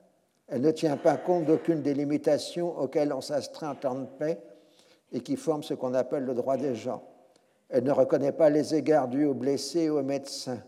Elle 0.48 0.62
ne 0.62 0.70
tient 0.70 0.96
pas 0.96 1.16
compte 1.16 1.44
d'aucune 1.44 1.82
des 1.82 1.94
limitations 1.94 2.76
auxquelles 2.78 3.12
on 3.12 3.20
s'astreint 3.20 3.70
en 3.70 3.74
temps 3.74 3.94
de 3.94 4.06
paix 4.06 4.38
et 5.12 5.20
qui 5.20 5.36
forment 5.36 5.62
ce 5.62 5.74
qu'on 5.74 5.94
appelle 5.94 6.24
le 6.24 6.34
droit 6.34 6.56
des 6.56 6.74
gens. 6.74 7.02
Elle 7.68 7.84
ne 7.84 7.92
reconnaît 7.92 8.32
pas 8.32 8.48
les 8.48 8.74
égards 8.74 9.08
dus 9.08 9.26
aux 9.26 9.34
blessés 9.34 9.82
et 9.82 9.90
aux 9.90 10.02
médecins. 10.02 10.62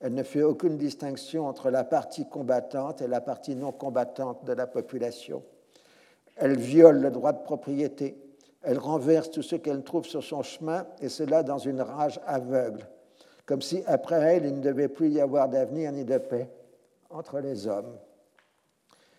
Elle 0.00 0.14
ne 0.14 0.22
fait 0.22 0.42
aucune 0.42 0.78
distinction 0.78 1.46
entre 1.46 1.70
la 1.70 1.84
partie 1.84 2.26
combattante 2.26 3.02
et 3.02 3.06
la 3.06 3.20
partie 3.20 3.54
non 3.54 3.72
combattante 3.72 4.44
de 4.44 4.54
la 4.54 4.66
population. 4.66 5.42
Elle 6.36 6.56
viole 6.56 7.00
le 7.00 7.10
droit 7.10 7.32
de 7.32 7.42
propriété. 7.42 8.16
Elle 8.62 8.78
renverse 8.78 9.30
tout 9.30 9.42
ce 9.42 9.56
qu'elle 9.56 9.82
trouve 9.82 10.06
sur 10.06 10.22
son 10.22 10.42
chemin, 10.42 10.86
et 11.00 11.08
cela 11.08 11.42
dans 11.42 11.58
une 11.58 11.80
rage 11.80 12.20
aveugle, 12.26 12.86
comme 13.46 13.62
si 13.62 13.82
après 13.86 14.20
elle, 14.36 14.46
il 14.46 14.56
ne 14.56 14.60
devait 14.60 14.88
plus 14.88 15.10
y 15.10 15.20
avoir 15.20 15.48
d'avenir 15.48 15.92
ni 15.92 16.04
de 16.04 16.18
paix 16.18 16.48
entre 17.08 17.40
les 17.40 17.66
hommes. 17.66 17.96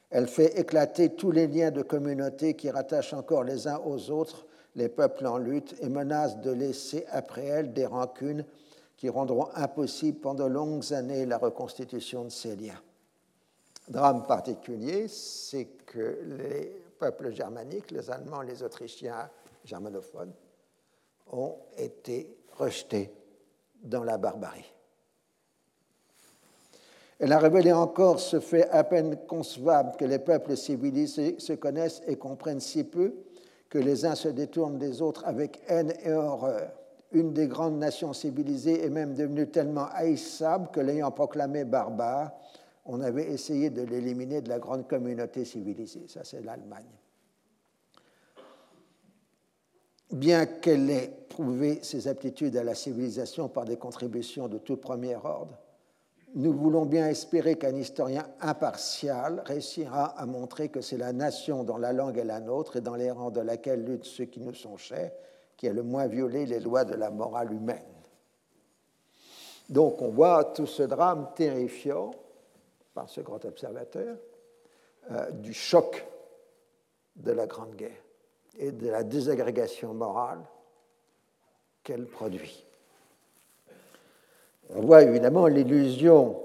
Elle 0.09 0.27
fait 0.27 0.59
éclater 0.59 1.09
tous 1.09 1.31
les 1.31 1.47
liens 1.47 1.71
de 1.71 1.81
communauté 1.81 2.53
qui 2.53 2.69
rattachent 2.69 3.13
encore 3.13 3.43
les 3.43 3.67
uns 3.67 3.79
aux 3.85 4.11
autres 4.11 4.45
les 4.75 4.89
peuples 4.89 5.25
en 5.25 5.37
lutte 5.37 5.75
et 5.81 5.89
menace 5.89 6.39
de 6.39 6.51
laisser 6.51 7.05
après 7.09 7.45
elle 7.45 7.73
des 7.73 7.85
rancunes 7.85 8.45
qui 8.97 9.09
rendront 9.09 9.49
impossible 9.55 10.19
pendant 10.19 10.47
longues 10.47 10.93
années 10.93 11.25
la 11.25 11.37
reconstitution 11.37 12.25
de 12.25 12.29
ces 12.29 12.55
liens. 12.55 12.79
Drame 13.89 14.25
particulier, 14.25 15.07
c'est 15.07 15.65
que 15.85 16.19
les 16.23 16.80
peuples 17.01 17.31
germaniques, 17.31 17.89
les 17.89 18.11
Allemands, 18.11 18.43
les 18.43 18.61
Autrichiens 18.61 19.27
germanophones, 19.65 20.33
ont 21.31 21.55
été 21.75 22.37
rejetés 22.57 23.11
dans 23.81 24.03
la 24.03 24.19
barbarie. 24.19 24.71
Elle 27.17 27.33
a 27.33 27.39
révélé 27.39 27.73
encore 27.73 28.19
ce 28.19 28.39
fait 28.39 28.69
à 28.69 28.83
peine 28.83 29.17
concevable 29.27 29.95
que 29.97 30.05
les 30.05 30.19
peuples 30.19 30.55
civilisés 30.55 31.39
se 31.39 31.53
connaissent 31.53 32.03
et 32.05 32.17
comprennent 32.17 32.59
si 32.59 32.83
peu 32.83 33.15
que 33.67 33.79
les 33.79 34.05
uns 34.05 34.15
se 34.15 34.27
détournent 34.27 34.77
des 34.77 35.01
autres 35.01 35.25
avec 35.25 35.61
haine 35.67 35.93
et 36.03 36.13
horreur. 36.13 36.71
Une 37.11 37.33
des 37.33 37.47
grandes 37.47 37.79
nations 37.79 38.13
civilisées 38.13 38.85
est 38.85 38.89
même 38.89 39.15
devenue 39.15 39.49
tellement 39.49 39.87
haïssable 39.93 40.69
que 40.71 40.79
l'ayant 40.79 41.11
proclamé 41.11 41.63
barbare, 41.63 42.31
on 42.93 42.99
avait 42.99 43.31
essayé 43.31 43.69
de 43.69 43.83
l'éliminer 43.83 44.41
de 44.41 44.49
la 44.49 44.59
grande 44.59 44.85
communauté 44.85 45.45
civilisée. 45.45 46.09
Ça, 46.09 46.25
c'est 46.25 46.41
l'Allemagne. 46.41 46.91
Bien 50.11 50.45
qu'elle 50.45 50.89
ait 50.89 51.25
prouvé 51.29 51.79
ses 51.83 52.09
aptitudes 52.09 52.57
à 52.57 52.65
la 52.65 52.75
civilisation 52.75 53.47
par 53.47 53.63
des 53.63 53.77
contributions 53.77 54.49
de 54.49 54.57
tout 54.57 54.75
premier 54.75 55.15
ordre, 55.15 55.57
nous 56.35 56.51
voulons 56.51 56.85
bien 56.85 57.07
espérer 57.07 57.55
qu'un 57.55 57.77
historien 57.77 58.27
impartial 58.41 59.41
réussira 59.45 60.07
à 60.19 60.25
montrer 60.25 60.67
que 60.67 60.81
c'est 60.81 60.97
la 60.97 61.13
nation 61.13 61.63
dont 61.63 61.77
la 61.77 61.93
langue 61.93 62.17
est 62.17 62.25
la 62.25 62.41
nôtre 62.41 62.75
et 62.75 62.81
dans 62.81 62.95
les 62.95 63.09
rangs 63.09 63.31
de 63.31 63.39
laquelle 63.39 63.85
luttent 63.85 64.03
ceux 64.03 64.25
qui 64.25 64.41
nous 64.41 64.53
sont 64.53 64.75
chers 64.75 65.13
qui 65.55 65.69
a 65.69 65.73
le 65.73 65.83
moins 65.83 66.07
violé 66.07 66.45
les 66.45 66.59
lois 66.59 66.83
de 66.83 66.95
la 66.95 67.09
morale 67.09 67.53
humaine. 67.53 67.79
Donc 69.69 70.01
on 70.01 70.09
voit 70.09 70.43
tout 70.43 70.65
ce 70.65 70.83
drame 70.83 71.29
terrifiant 71.35 72.11
par 72.93 73.09
ce 73.09 73.21
grand 73.21 73.43
observateur 73.45 74.17
euh, 75.11 75.31
du 75.31 75.53
choc 75.53 76.05
de 77.15 77.31
la 77.31 77.47
Grande 77.47 77.75
Guerre 77.75 78.03
et 78.57 78.71
de 78.71 78.89
la 78.89 79.03
désagrégation 79.03 79.93
morale 79.93 80.41
qu'elle 81.83 82.05
produit. 82.05 82.65
On 84.69 84.81
voit 84.81 85.03
évidemment 85.03 85.47
l'illusion 85.47 86.41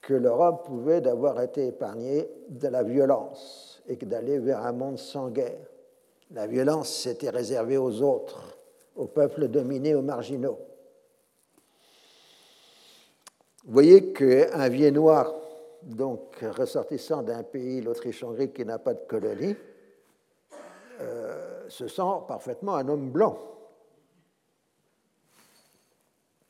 que 0.00 0.14
l'Europe 0.14 0.66
pouvait 0.66 1.00
d'avoir 1.00 1.40
été 1.40 1.68
épargnée 1.68 2.28
de 2.48 2.68
la 2.68 2.82
violence 2.82 3.82
et 3.86 3.96
d'aller 3.96 4.38
vers 4.38 4.66
un 4.66 4.72
monde 4.72 4.98
sans 4.98 5.28
guerre. 5.28 5.66
La 6.32 6.46
violence 6.46 6.90
s'était 6.90 7.30
réservée 7.30 7.76
aux 7.78 8.02
autres, 8.02 8.58
aux 8.96 9.06
peuples 9.06 9.48
dominés, 9.48 9.94
aux 9.94 10.02
marginaux. 10.02 10.58
Vous 13.64 13.72
voyez 13.72 14.12
qu'un 14.12 14.68
Viennois, 14.68 15.41
donc 15.84 16.36
ressortissant 16.40 17.22
d'un 17.22 17.42
pays, 17.42 17.80
l'Autriche-Hongrie, 17.80 18.52
qui 18.52 18.64
n'a 18.64 18.78
pas 18.78 18.94
de 18.94 19.02
colonie, 19.06 19.56
euh, 21.00 21.68
se 21.68 21.88
sent 21.88 22.02
parfaitement 22.28 22.76
un 22.76 22.88
homme 22.88 23.10
blanc. 23.10 23.38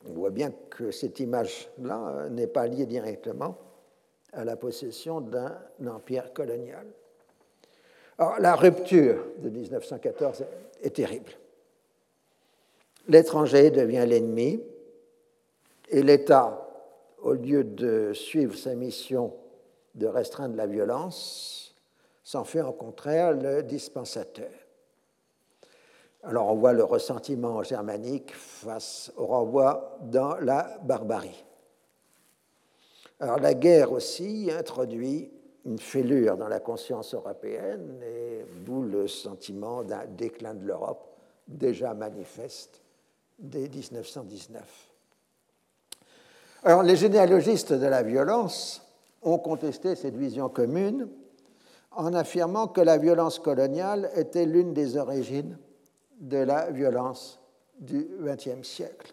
On 0.06 0.12
voit 0.12 0.30
bien 0.30 0.52
que 0.70 0.90
cette 0.90 1.20
image-là 1.20 2.08
euh, 2.08 2.28
n'est 2.28 2.46
pas 2.46 2.66
liée 2.66 2.86
directement 2.86 3.56
à 4.32 4.44
la 4.44 4.56
possession 4.56 5.20
d'un 5.20 5.56
empire 5.86 6.32
colonial. 6.32 6.86
Alors, 8.18 8.38
la 8.40 8.54
rupture 8.54 9.24
de 9.38 9.48
1914 9.48 10.44
est 10.82 10.94
terrible. 10.96 11.32
L'étranger 13.08 13.70
devient 13.70 14.04
l'ennemi 14.06 14.62
et 15.88 16.02
l'État, 16.02 16.61
au 17.22 17.34
lieu 17.34 17.64
de 17.64 18.12
suivre 18.12 18.56
sa 18.56 18.74
mission 18.74 19.32
de 19.94 20.06
restreindre 20.06 20.56
la 20.56 20.66
violence, 20.66 21.74
s'en 22.24 22.44
fait 22.44 22.62
au 22.62 22.72
contraire 22.72 23.32
le 23.32 23.62
dispensateur. 23.62 24.50
Alors 26.24 26.48
on 26.48 26.54
voit 26.54 26.72
le 26.72 26.84
ressentiment 26.84 27.62
germanique 27.62 28.34
face 28.34 29.12
au 29.16 29.26
renvoi 29.26 29.98
dans 30.02 30.36
la 30.36 30.78
barbarie. 30.84 31.44
Alors 33.20 33.38
la 33.38 33.54
guerre 33.54 33.92
aussi 33.92 34.50
introduit 34.56 35.30
une 35.64 35.78
fêlure 35.78 36.36
dans 36.36 36.48
la 36.48 36.60
conscience 36.60 37.14
européenne 37.14 38.00
et 38.02 38.44
d'où 38.64 38.82
le 38.82 39.06
sentiment 39.06 39.82
d'un 39.82 40.06
déclin 40.06 40.54
de 40.54 40.64
l'Europe 40.64 41.16
déjà 41.46 41.94
manifeste 41.94 42.82
dès 43.38 43.68
1919. 43.68 44.91
Alors 46.64 46.84
les 46.84 46.94
généalogistes 46.94 47.72
de 47.72 47.86
la 47.86 48.04
violence 48.04 48.82
ont 49.22 49.38
contesté 49.38 49.96
cette 49.96 50.16
vision 50.16 50.48
commune 50.48 51.08
en 51.90 52.14
affirmant 52.14 52.68
que 52.68 52.80
la 52.80 52.98
violence 52.98 53.40
coloniale 53.40 54.10
était 54.14 54.46
l'une 54.46 54.72
des 54.72 54.96
origines 54.96 55.58
de 56.20 56.38
la 56.38 56.70
violence 56.70 57.40
du 57.80 58.06
XXe 58.20 58.62
siècle. 58.66 59.12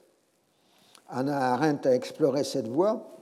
Anna 1.09 1.53
Arendt 1.53 1.89
a 1.89 1.95
exploré 1.95 2.43
cette 2.43 2.67
voie, 2.67 3.17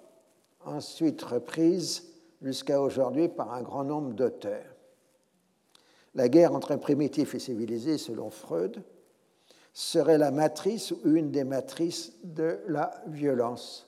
ensuite 0.66 1.22
reprise 1.22 2.04
jusqu'à 2.42 2.82
aujourd'hui 2.82 3.30
par 3.30 3.54
un 3.54 3.62
grand 3.62 3.86
nombre 3.86 4.14
d'auteurs. 4.14 4.76
La 6.16 6.28
guerre 6.28 6.54
entre 6.54 6.76
primitifs 6.76 7.34
et 7.34 7.40
civilisés, 7.40 7.98
selon 7.98 8.30
Freud, 8.30 8.84
serait 9.72 10.18
la 10.18 10.32
matrice 10.32 10.92
ou 10.92 11.00
une 11.06 11.32
des 11.32 11.46
matrices 11.46 12.12
de 12.24 12.60
la 12.68 12.92
violence 13.08 13.87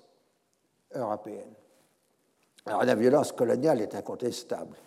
européenne. 0.94 1.54
Alors 2.66 2.84
la 2.84 2.96
violence 2.96 3.32
coloniale 3.32 3.82
est 3.82 3.96
incontestable. 3.96 4.78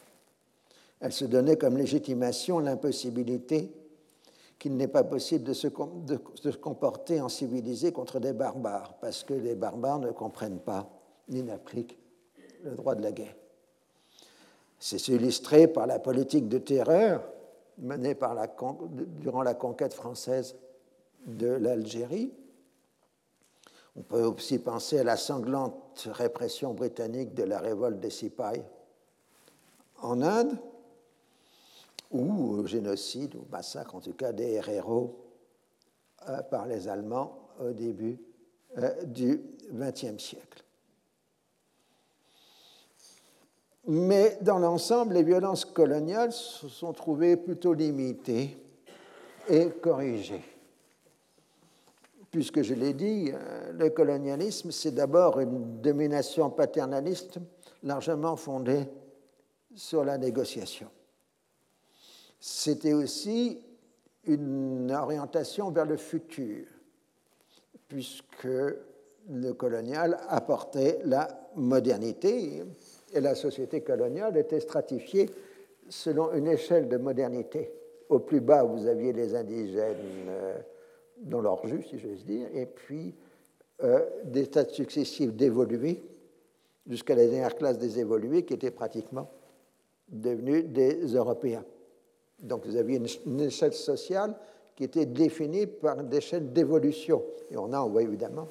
Elle 1.01 1.13
se 1.13 1.25
donnait 1.25 1.57
comme 1.57 1.77
légitimation 1.77 2.61
l'impossibilité 2.61 3.73
qu'il 4.59 4.77
n'est 4.77 4.89
pas 4.89 5.03
possible 5.03 5.43
de 5.43 5.53
se, 5.53 5.67
comporter 6.57 7.21
en 7.21 7.29
civilisé 7.29 7.91
contre 7.91 8.21
des 8.21 8.33
barbares, 8.33 8.95
parce 9.01 9.25
que 9.25 9.35
les 9.35 9.57
barbares 9.57 9.99
ne 9.99 10.13
comprennent 10.13 10.61
pas 10.61 10.89
ni 11.29 11.43
n'appliquent 11.43 11.99
le 12.63 12.77
droit 12.77 12.95
de 12.95 13.03
la 13.03 13.11
guerre. 13.11 13.35
C'est 14.79 15.09
illustré 15.09 15.67
par 15.67 15.89
la 15.89 15.99
politique 15.99 16.49
de 16.49 16.59
terreur 16.59 17.29
menée 17.79 18.15
par 18.15 18.35
la, 18.35 18.47
durant 19.21 19.43
la 19.43 19.55
conquête 19.55 19.95
française 19.95 20.55
de 21.27 21.49
l'Algérie. 21.49 22.33
On 23.97 24.03
peut 24.03 24.25
aussi 24.25 24.59
penser 24.59 24.99
à 24.99 25.05
la 25.05 25.17
sanglante 25.17 26.09
répression 26.11 26.73
britannique 26.73 27.35
de 27.35 27.43
la 27.43 27.61
révolte 27.61 28.01
des 28.01 28.11
Sipay 28.11 28.65
en 30.01 30.23
Inde, 30.23 30.59
ou 32.11 32.57
au 32.57 32.67
génocide, 32.67 33.35
ou 33.37 33.45
massacre 33.51 33.95
en 33.95 34.01
tout 34.01 34.15
cas 34.15 34.33
des 34.33 34.61
héros 34.69 35.19
euh, 36.29 36.43
par 36.43 36.67
les 36.67 36.89
Allemands 36.89 37.39
au 37.61 37.73
début 37.73 38.19
euh, 38.79 39.05
du 39.05 39.41
XXe 39.73 40.23
siècle. 40.23 40.65
Mais 43.87 44.39
dans 44.41 44.59
l'ensemble, 44.59 45.15
les 45.15 45.23
violences 45.23 45.65
coloniales 45.65 46.33
se 46.33 46.69
sont 46.69 46.93
trouvées 46.93 47.37
plutôt 47.37 47.75
limitées 47.75 48.57
et 49.49 49.71
corrigées. 49.71 50.45
Puisque 52.33 52.63
je 52.63 52.75
l'ai 52.75 52.95
dit, 52.95 53.31
euh, 53.33 53.73
le 53.73 53.91
colonialisme, 53.91 54.73
c'est 54.73 54.93
d'abord 54.93 55.39
une 55.39 55.81
domination 55.81 56.51
paternaliste 56.51 57.39
largement 57.85 58.35
fondée 58.35 58.89
sur 59.77 60.05
la 60.05 60.19
négociation 60.19 60.89
c'était 62.43 62.93
aussi 62.93 63.61
une 64.27 64.91
orientation 64.91 65.71
vers 65.71 65.87
le 65.87 65.97
futur, 65.97 66.67
puisque 67.87 68.49
le 69.31 69.53
colonial 69.53 70.19
apportait 70.29 70.99
la 71.05 71.29
modernité 71.55 72.65
et 73.15 73.21
la 73.21 73.37
société 73.37 73.83
coloniale 73.83 74.37
était 74.37 74.59
stratifiée 74.59 75.31
selon 75.89 76.33
une 76.33 76.49
échelle 76.49 76.89
de 76.89 76.97
modernité. 76.97 77.71
Au 78.09 78.19
plus 78.19 78.41
bas, 78.41 78.65
vous 78.65 78.89
aviez 78.89 79.13
les 79.13 79.37
indigènes 79.37 80.27
euh, 80.29 80.59
dans 81.23 81.41
leur 81.41 81.67
jus, 81.67 81.83
si 81.89 81.99
j'ose 81.99 82.25
dire, 82.25 82.49
et 82.55 82.67
puis 82.67 83.15
euh, 83.83 84.01
des 84.25 84.45
stades 84.45 84.71
successifs 84.71 85.33
d'évolués 85.33 86.03
jusqu'à 86.89 87.15
la 87.15 87.27
dernière 87.27 87.57
classe 87.57 87.79
des 87.79 87.99
évolués 87.99 88.45
qui 88.45 88.55
étaient 88.55 88.71
pratiquement 88.71 89.31
devenus 90.09 90.67
des 90.67 91.07
Européens. 91.15 91.65
Donc 92.41 92.67
vous 92.67 92.77
aviez 92.77 93.01
une, 93.27 93.41
échelle 93.41 93.73
sociale 93.73 94.35
qui 94.77 94.85
était 94.85 95.07
définie 95.07 95.67
par 95.67 96.01
une 96.01 96.13
échelle 96.13 96.53
d'évolution. 96.53 97.23
Et 97.51 97.57
on 97.57 97.73
a, 97.73 97.81
on 97.81 97.89
voit 97.89 98.03
évidemment 98.03 98.49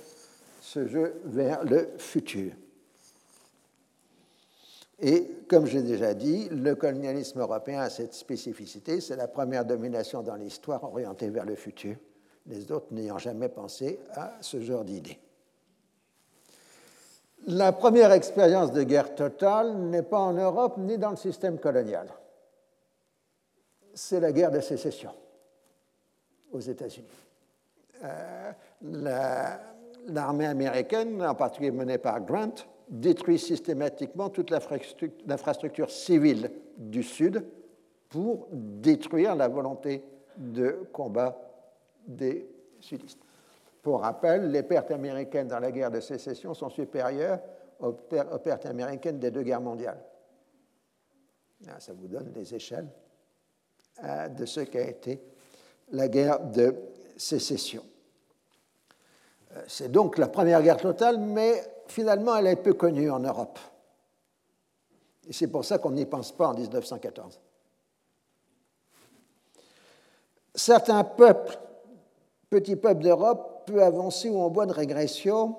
ce 0.61 0.88
jeu 0.88 1.15
vers 1.26 1.64
le 1.65 1.89
futur. 1.98 2.53
Et 4.99 5.27
comme 5.48 5.65
j'ai 5.65 5.81
déjà 5.81 6.14
dit, 6.14 6.48
le 6.49 6.76
colonialisme 6.76 7.39
européen 7.39 7.80
a 7.80 7.89
cette 7.89 8.14
spécificité, 8.14 9.02
c'est 9.02 9.15
la 9.15 9.27
première 9.27 9.65
domination 9.65 10.22
dans 10.22 10.35
l'histoire 10.35 10.84
orientée 10.84 11.30
vers 11.30 11.45
le 11.45 11.56
futur, 11.56 11.95
les 12.48 12.72
autres 12.72 12.88
n'ayant 12.92 13.18
jamais 13.18 13.50
pensé 13.50 14.00
à 14.14 14.34
ce 14.42 14.60
genre 14.62 14.84
d'idée. 14.84 15.20
La 17.48 17.72
première 17.72 18.12
expérience 18.12 18.72
de 18.72 18.84
guerre 18.84 19.16
totale 19.16 19.76
n'est 19.76 20.04
pas 20.04 20.20
en 20.20 20.34
Europe 20.34 20.76
ni 20.78 20.98
dans 20.98 21.10
le 21.10 21.16
système 21.16 21.58
colonial. 21.58 22.08
C'est 23.94 24.20
la 24.20 24.32
guerre 24.32 24.52
de 24.52 24.60
sécession 24.60 25.12
aux 26.52 26.60
États-Unis. 26.60 27.08
Euh, 28.04 28.52
l'armée 30.08 30.46
américaine, 30.46 31.22
en 31.24 31.36
particulier 31.36 31.72
menée 31.72 31.98
par 31.98 32.22
Grant, 32.22 32.54
détruit 32.90 33.40
systématiquement 33.40 34.30
toute 34.30 34.52
l'infrastructure 34.52 35.90
civile 35.90 36.52
du 36.78 37.04
Sud 37.04 37.44
pour 38.10 38.48
détruire 38.52 39.36
la 39.36 39.48
volonté 39.48 40.04
de 40.38 40.88
combat 40.92 41.51
des 42.07 42.48
sudistes. 42.80 43.19
Pour 43.82 44.02
rappel, 44.02 44.52
les 44.52 44.64
pertes 44.64 44.91
américaines 44.91 45.48
dans 45.48 45.60
la 45.60 45.72
guerre 45.72 45.91
de 45.91 45.99
sécession 45.99 46.53
sont 46.53 46.69
supérieures 46.69 47.40
aux 47.80 47.94
pertes 47.94 48.65
américaines 48.65 49.19
des 49.19 49.32
deux 49.32 49.41
guerres 49.41 49.61
mondiales. 49.61 50.03
Ah, 51.68 51.80
ça 51.80 51.94
vous 51.94 52.07
donne 52.07 52.32
les 52.34 52.53
échelles 52.53 52.88
euh, 54.03 54.28
de 54.30 54.45
ce 54.45 54.61
qu'a 54.61 54.82
été 54.82 55.22
la 55.91 56.07
guerre 56.07 56.40
de 56.40 56.76
sécession. 57.18 57.84
Euh, 59.56 59.64
c'est 59.68 59.91
donc 59.91 60.18
la 60.18 60.28
première 60.28 60.61
guerre 60.61 60.78
totale, 60.78 61.19
mais 61.19 61.61
finalement, 61.88 62.36
elle 62.36 62.48
est 62.48 62.56
peu 62.56 62.73
connue 62.73 63.11
en 63.11 63.19
Europe. 63.19 63.60
Et 65.28 65.34
c'est 65.34 65.48
pour 65.48 65.65
ça 65.65 65.78
qu'on 65.78 65.91
n'y 65.91 66.06
pense 66.06 66.32
pas 66.32 66.48
en 66.48 66.53
1914. 66.53 67.40
Certains 70.56 71.03
peuples, 71.03 71.57
petits 72.52 72.76
peuples 72.76 73.02
d'Europe, 73.02 73.64
peu 73.65 73.82
avancés 73.82 74.30
ou 74.30 74.40
en 74.40 74.49
bonne 74.49 74.69
régression, 74.69 75.56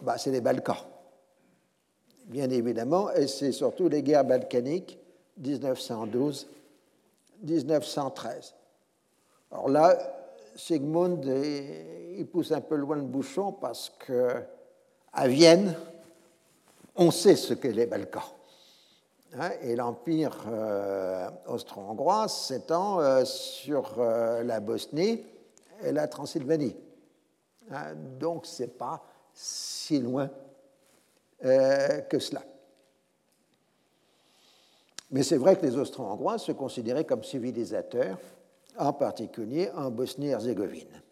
bah, 0.00 0.16
c'est 0.16 0.30
les 0.30 0.40
Balkans. 0.40 0.78
Bien 2.26 2.48
évidemment, 2.48 3.10
et 3.12 3.26
c'est 3.26 3.52
surtout 3.52 3.88
les 3.88 4.02
guerres 4.02 4.24
balkaniques 4.24 4.98
1912-1913. 5.42 6.46
Alors 9.50 9.68
là, 9.68 9.98
Sigmund, 10.54 11.24
il 11.24 12.26
pousse 12.26 12.52
un 12.52 12.60
peu 12.60 12.76
loin 12.76 12.96
le 12.96 13.02
bouchon 13.02 13.52
parce 13.52 13.90
que 13.90 14.28
à 15.12 15.26
Vienne, 15.26 15.74
on 16.96 17.10
sait 17.10 17.34
ce 17.34 17.54
qu'est 17.54 17.72
les 17.72 17.86
Balkans. 17.86 18.22
Hein, 19.38 19.50
et 19.62 19.74
l'empire 19.74 20.44
euh, 20.50 21.28
austro-hongrois 21.46 22.28
s'étend 22.28 23.00
euh, 23.00 23.24
sur 23.24 23.94
euh, 23.98 24.42
la 24.42 24.60
Bosnie 24.60 25.22
et 25.82 25.92
la 25.92 26.08
Transylvanie. 26.08 26.76
Hein, 27.70 27.94
donc, 28.18 28.46
ce 28.46 28.62
n'est 28.62 28.68
pas 28.68 29.02
si 29.32 30.00
loin 30.00 30.30
que 31.40 32.18
cela. 32.18 32.42
Mais 35.10 35.22
c'est 35.22 35.36
vrai 35.36 35.56
que 35.56 35.64
les 35.64 35.76
Austro-Hongrois 35.76 36.38
se 36.38 36.52
considéraient 36.52 37.04
comme 37.04 37.24
civilisateurs, 37.24 38.18
en 38.76 38.92
particulier 38.92 39.70
en 39.74 39.90
Bosnie-Herzégovine. 39.90 41.02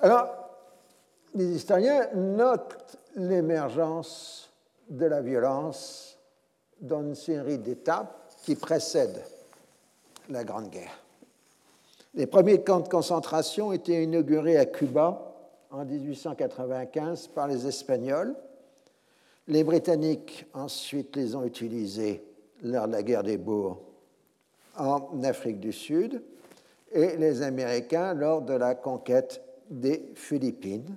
Alors, 0.00 0.28
les 1.34 1.46
historiens 1.46 2.08
notent 2.14 2.96
l'émergence 3.16 4.50
de 4.88 5.06
la 5.06 5.20
violence 5.20 6.18
dans 6.80 7.02
une 7.02 7.14
série 7.14 7.58
d'étapes 7.58 8.32
qui 8.42 8.54
précèdent 8.54 9.24
la 10.28 10.44
Grande 10.44 10.70
Guerre. 10.70 11.05
Les 12.16 12.26
premiers 12.26 12.62
camps 12.62 12.80
de 12.80 12.88
concentration 12.88 13.72
étaient 13.72 14.02
inaugurés 14.02 14.56
à 14.56 14.64
Cuba 14.64 15.34
en 15.70 15.84
1895 15.84 17.28
par 17.28 17.46
les 17.46 17.66
Espagnols. 17.66 18.34
Les 19.48 19.62
Britanniques 19.62 20.46
ensuite 20.54 21.14
les 21.14 21.36
ont 21.36 21.44
utilisés 21.44 22.24
lors 22.62 22.88
de 22.88 22.92
la 22.92 23.02
guerre 23.02 23.22
des 23.22 23.36
Boers 23.36 23.78
en 24.76 25.22
Afrique 25.22 25.60
du 25.60 25.72
Sud 25.72 26.22
et 26.90 27.16
les 27.16 27.42
Américains 27.42 28.14
lors 28.14 28.42
de 28.42 28.54
la 28.54 28.74
conquête 28.74 29.42
des 29.70 30.12
Philippines 30.14 30.96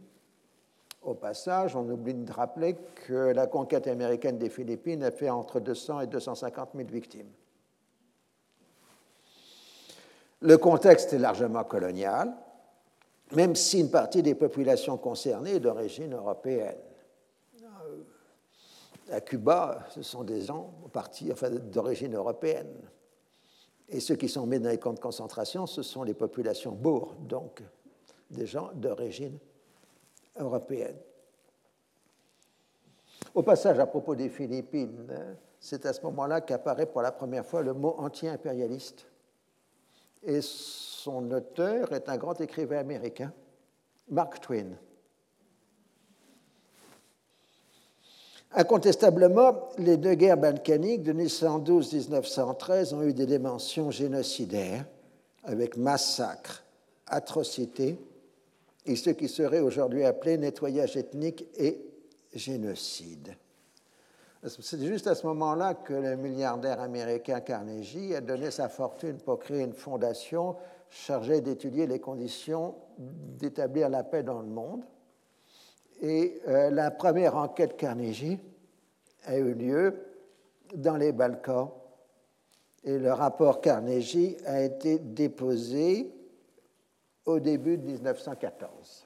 au 1.01 1.13
passage, 1.13 1.75
on 1.75 1.89
oublie 1.89 2.13
de 2.13 2.31
rappeler 2.31 2.75
que 3.07 3.31
la 3.33 3.47
conquête 3.47 3.87
américaine 3.87 4.37
des 4.37 4.49
Philippines 4.49 5.03
a 5.03 5.11
fait 5.11 5.29
entre 5.29 5.59
200 5.59 6.01
et 6.01 6.07
250 6.07 6.69
000 6.75 6.87
victimes. 6.89 7.29
Le 10.41 10.57
contexte 10.57 11.11
est 11.13 11.19
largement 11.19 11.63
colonial, 11.63 12.33
même 13.33 13.55
si 13.55 13.81
une 13.81 13.91
partie 13.91 14.23
des 14.23 14.35
populations 14.35 14.97
concernées 14.97 15.55
est 15.55 15.59
d'origine 15.59 16.13
européenne. 16.13 16.77
Euh, 17.61 18.03
à 19.11 19.21
Cuba, 19.21 19.85
ce 19.89 20.01
sont 20.01 20.23
des 20.23 20.41
gens 20.41 20.73
d'origine 21.71 22.15
européenne. 22.15 22.73
Et 23.89 23.99
ceux 23.99 24.15
qui 24.15 24.29
sont 24.29 24.45
mis 24.45 24.59
dans 24.59 24.69
les 24.69 24.77
camps 24.77 24.93
de 24.93 24.99
concentration, 24.99 25.65
ce 25.65 25.81
sont 25.81 26.03
les 26.03 26.13
populations 26.13 26.71
bourres, 26.71 27.15
donc 27.15 27.61
des 28.29 28.45
gens 28.45 28.69
d'origine 28.75 29.37
européenne. 30.37 30.95
Au 33.33 33.43
passage, 33.43 33.79
à 33.79 33.87
propos 33.87 34.15
des 34.15 34.29
Philippines, 34.29 35.11
c'est 35.59 35.85
à 35.85 35.93
ce 35.93 36.01
moment-là 36.03 36.41
qu'apparaît 36.41 36.85
pour 36.85 37.01
la 37.01 37.11
première 37.11 37.45
fois 37.45 37.61
le 37.61 37.73
mot 37.73 37.95
anti-impérialiste. 37.97 39.08
Et 40.23 40.41
son 40.41 41.31
auteur 41.31 41.93
est 41.93 42.09
un 42.09 42.17
grand 42.17 42.39
écrivain 42.41 42.79
américain, 42.79 43.31
Mark 44.09 44.41
Twain. 44.41 44.77
Incontestablement, 48.51 49.69
les 49.77 49.97
deux 49.97 50.15
guerres 50.15 50.37
balkaniques 50.37 51.03
de 51.03 51.13
1912-1913 51.13 52.95
ont 52.95 53.03
eu 53.03 53.13
des 53.13 53.27
dimensions 53.27 53.91
génocidaires, 53.91 54.85
avec 55.43 55.77
massacres, 55.77 56.63
atrocités 57.05 57.97
et 58.85 58.95
ce 58.95 59.11
qui 59.11 59.27
serait 59.27 59.59
aujourd'hui 59.59 60.03
appelé 60.03 60.37
nettoyage 60.37 60.97
ethnique 60.97 61.45
et 61.57 61.79
génocide. 62.33 63.35
C'est 64.47 64.79
juste 64.79 65.07
à 65.07 65.15
ce 65.15 65.27
moment-là 65.27 65.73
que 65.73 65.93
le 65.93 66.15
milliardaire 66.15 66.79
américain 66.79 67.41
Carnegie 67.41 68.15
a 68.15 68.21
donné 68.21 68.51
sa 68.51 68.69
fortune 68.69 69.17
pour 69.17 69.37
créer 69.37 69.63
une 69.63 69.73
fondation 69.73 70.55
chargée 70.89 71.41
d'étudier 71.41 71.87
les 71.87 71.99
conditions 71.99 72.75
d'établir 72.97 73.89
la 73.89 74.03
paix 74.03 74.23
dans 74.23 74.39
le 74.41 74.47
monde. 74.47 74.85
Et 76.01 76.41
euh, 76.47 76.69
la 76.69 76.89
première 76.89 77.35
enquête 77.35 77.75
Carnegie 77.75 78.39
a 79.25 79.37
eu 79.37 79.53
lieu 79.53 80.05
dans 80.73 80.95
les 80.95 81.11
Balkans. 81.11 81.71
Et 82.85 82.97
le 82.97 83.11
rapport 83.11 83.59
Carnegie 83.59 84.37
a 84.45 84.61
été 84.61 84.99
déposé 84.99 86.13
au 87.25 87.39
début 87.39 87.77
de 87.77 87.83
1914. 87.83 89.05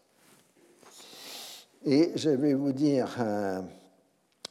Et 1.85 2.11
je 2.15 2.29
vais 2.29 2.53
vous 2.53 2.71
dire, 2.71 3.15
euh, 3.19 3.61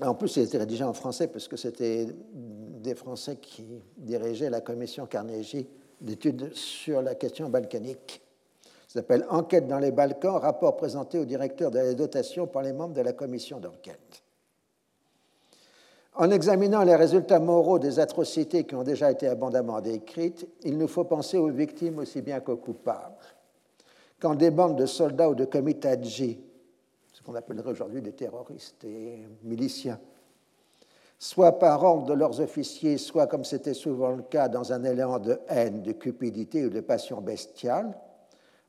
en 0.00 0.14
plus, 0.14 0.36
il 0.36 0.42
était 0.44 0.58
rédigé 0.58 0.84
en 0.84 0.94
français 0.94 1.28
parce 1.28 1.48
que 1.48 1.56
c'était 1.56 2.06
des 2.32 2.94
Français 2.94 3.36
qui 3.36 3.82
dirigeaient 3.96 4.50
la 4.50 4.60
commission 4.60 5.06
Carnegie 5.06 5.68
d'études 6.00 6.54
sur 6.54 7.02
la 7.02 7.14
question 7.14 7.48
balkanique. 7.48 8.20
Ça 8.88 9.00
s'appelle 9.00 9.24
Enquête 9.30 9.68
dans 9.68 9.78
les 9.78 9.92
Balkans, 9.92 10.36
rapport 10.36 10.76
présenté 10.76 11.18
au 11.18 11.24
directeur 11.24 11.70
de 11.70 11.78
la 11.78 11.94
dotation 11.94 12.46
par 12.46 12.62
les 12.62 12.72
membres 12.72 12.94
de 12.94 13.00
la 13.00 13.12
commission 13.12 13.60
d'enquête. 13.60 14.22
En 16.14 16.30
examinant 16.30 16.82
les 16.82 16.96
résultats 16.96 17.38
moraux 17.38 17.78
des 17.78 17.98
atrocités 17.98 18.64
qui 18.64 18.74
ont 18.74 18.82
déjà 18.82 19.10
été 19.10 19.28
abondamment 19.28 19.80
décrites, 19.80 20.46
il 20.62 20.76
nous 20.76 20.88
faut 20.88 21.04
penser 21.04 21.38
aux 21.38 21.48
victimes 21.48 21.98
aussi 21.98 22.20
bien 22.20 22.40
qu'aux 22.40 22.56
coupables 22.56 23.14
quand 24.22 24.36
des 24.36 24.52
bandes 24.52 24.76
de 24.76 24.86
soldats 24.86 25.28
ou 25.28 25.34
de 25.34 25.44
kamitaji, 25.44 26.38
qu'on 27.24 27.34
appellerait 27.34 27.70
aujourd'hui 27.70 28.02
des 28.02 28.12
terroristes 28.12 28.84
et 28.84 29.26
miliciens, 29.42 29.98
soit 31.18 31.58
par 31.58 31.82
ordre 31.84 32.06
de 32.06 32.14
leurs 32.14 32.40
officiers, 32.40 32.98
soit 32.98 33.26
comme 33.26 33.44
c'était 33.44 33.74
souvent 33.74 34.10
le 34.10 34.22
cas 34.22 34.48
dans 34.48 34.72
un 34.72 34.82
élan 34.84 35.18
de 35.18 35.38
haine, 35.48 35.82
de 35.82 35.92
cupidité 35.92 36.66
ou 36.66 36.68
de 36.68 36.80
passion 36.80 37.20
bestiale, 37.20 37.96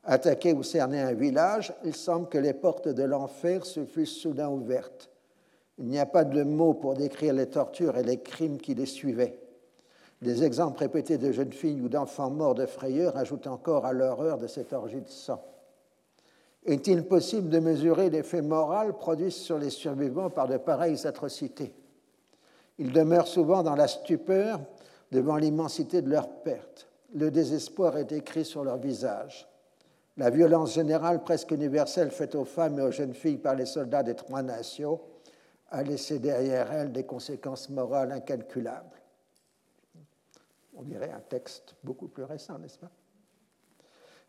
attaquer 0.04 0.52
ou 0.52 0.62
cerner 0.62 1.00
un 1.00 1.14
village, 1.14 1.74
il 1.84 1.96
semble 1.96 2.28
que 2.28 2.38
les 2.38 2.52
portes 2.52 2.88
de 2.88 3.02
l'enfer 3.02 3.64
se 3.66 3.84
fussent 3.84 4.20
soudain 4.20 4.48
ouvertes. 4.48 5.10
Il 5.78 5.86
n'y 5.86 5.98
a 5.98 6.06
pas 6.06 6.24
de 6.24 6.44
mots 6.44 6.74
pour 6.74 6.94
décrire 6.94 7.34
les 7.34 7.48
tortures 7.48 7.96
et 7.96 8.04
les 8.04 8.20
crimes 8.20 8.58
qui 8.58 8.74
les 8.74 8.86
suivaient. 8.86 9.38
Des 10.22 10.44
exemples 10.44 10.78
répétés 10.78 11.18
de 11.18 11.32
jeunes 11.32 11.52
filles 11.52 11.80
ou 11.80 11.88
d'enfants 11.88 12.30
morts 12.30 12.54
de 12.54 12.66
frayeur 12.66 13.16
ajoutent 13.16 13.48
encore 13.48 13.84
à 13.84 13.92
l'horreur 13.92 14.38
de 14.38 14.46
cette 14.46 14.72
orgie 14.72 15.00
de 15.00 15.08
sang. 15.08 15.42
Est-il 16.64 17.06
possible 17.06 17.50
de 17.50 17.58
mesurer 17.58 18.08
l'effet 18.08 18.40
moral 18.40 18.96
produit 18.96 19.30
sur 19.30 19.58
les 19.58 19.70
survivants 19.70 20.30
par 20.30 20.48
de 20.48 20.56
pareilles 20.56 21.06
atrocités? 21.06 21.74
Ils 22.78 22.92
demeurent 22.92 23.28
souvent 23.28 23.62
dans 23.62 23.76
la 23.76 23.86
stupeur 23.86 24.60
devant 25.12 25.36
l'immensité 25.36 26.00
de 26.00 26.10
leur 26.10 26.28
perte. 26.28 26.88
Le 27.14 27.30
désespoir 27.30 27.96
est 27.98 28.12
écrit 28.12 28.44
sur 28.44 28.64
leur 28.64 28.78
visage. 28.78 29.46
La 30.16 30.30
violence 30.30 30.74
générale 30.74 31.22
presque 31.22 31.50
universelle 31.50 32.10
faite 32.10 32.34
aux 32.34 32.44
femmes 32.44 32.78
et 32.78 32.82
aux 32.82 32.90
jeunes 32.90 33.14
filles 33.14 33.36
par 33.36 33.54
les 33.54 33.66
soldats 33.66 34.02
des 34.02 34.14
trois 34.14 34.42
nations 34.42 35.00
a 35.70 35.82
laissé 35.82 36.18
derrière 36.18 36.72
elle 36.72 36.92
des 36.92 37.04
conséquences 37.04 37.68
morales 37.68 38.12
incalculables. 38.12 39.02
On 40.76 40.82
dirait 40.82 41.10
un 41.10 41.20
texte 41.20 41.74
beaucoup 41.84 42.08
plus 42.08 42.24
récent, 42.24 42.58
n'est-ce 42.58 42.78
pas? 42.78 42.90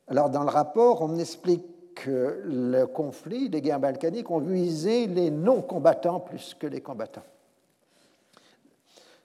Alors 0.08 0.30
dans 0.30 0.44
le 0.44 0.50
rapport, 0.50 1.02
on 1.02 1.18
explique 1.18 1.66
que 1.96 2.42
le 2.46 2.86
conflit 2.86 3.50
des 3.50 3.62
guerres 3.62 3.80
balkaniques 3.80 4.30
ont 4.30 4.40
visé 4.40 5.08
les 5.08 5.32
non-combattants 5.32 6.20
plus 6.20 6.54
que 6.54 6.68
les 6.68 6.82
combattants. 6.82 7.24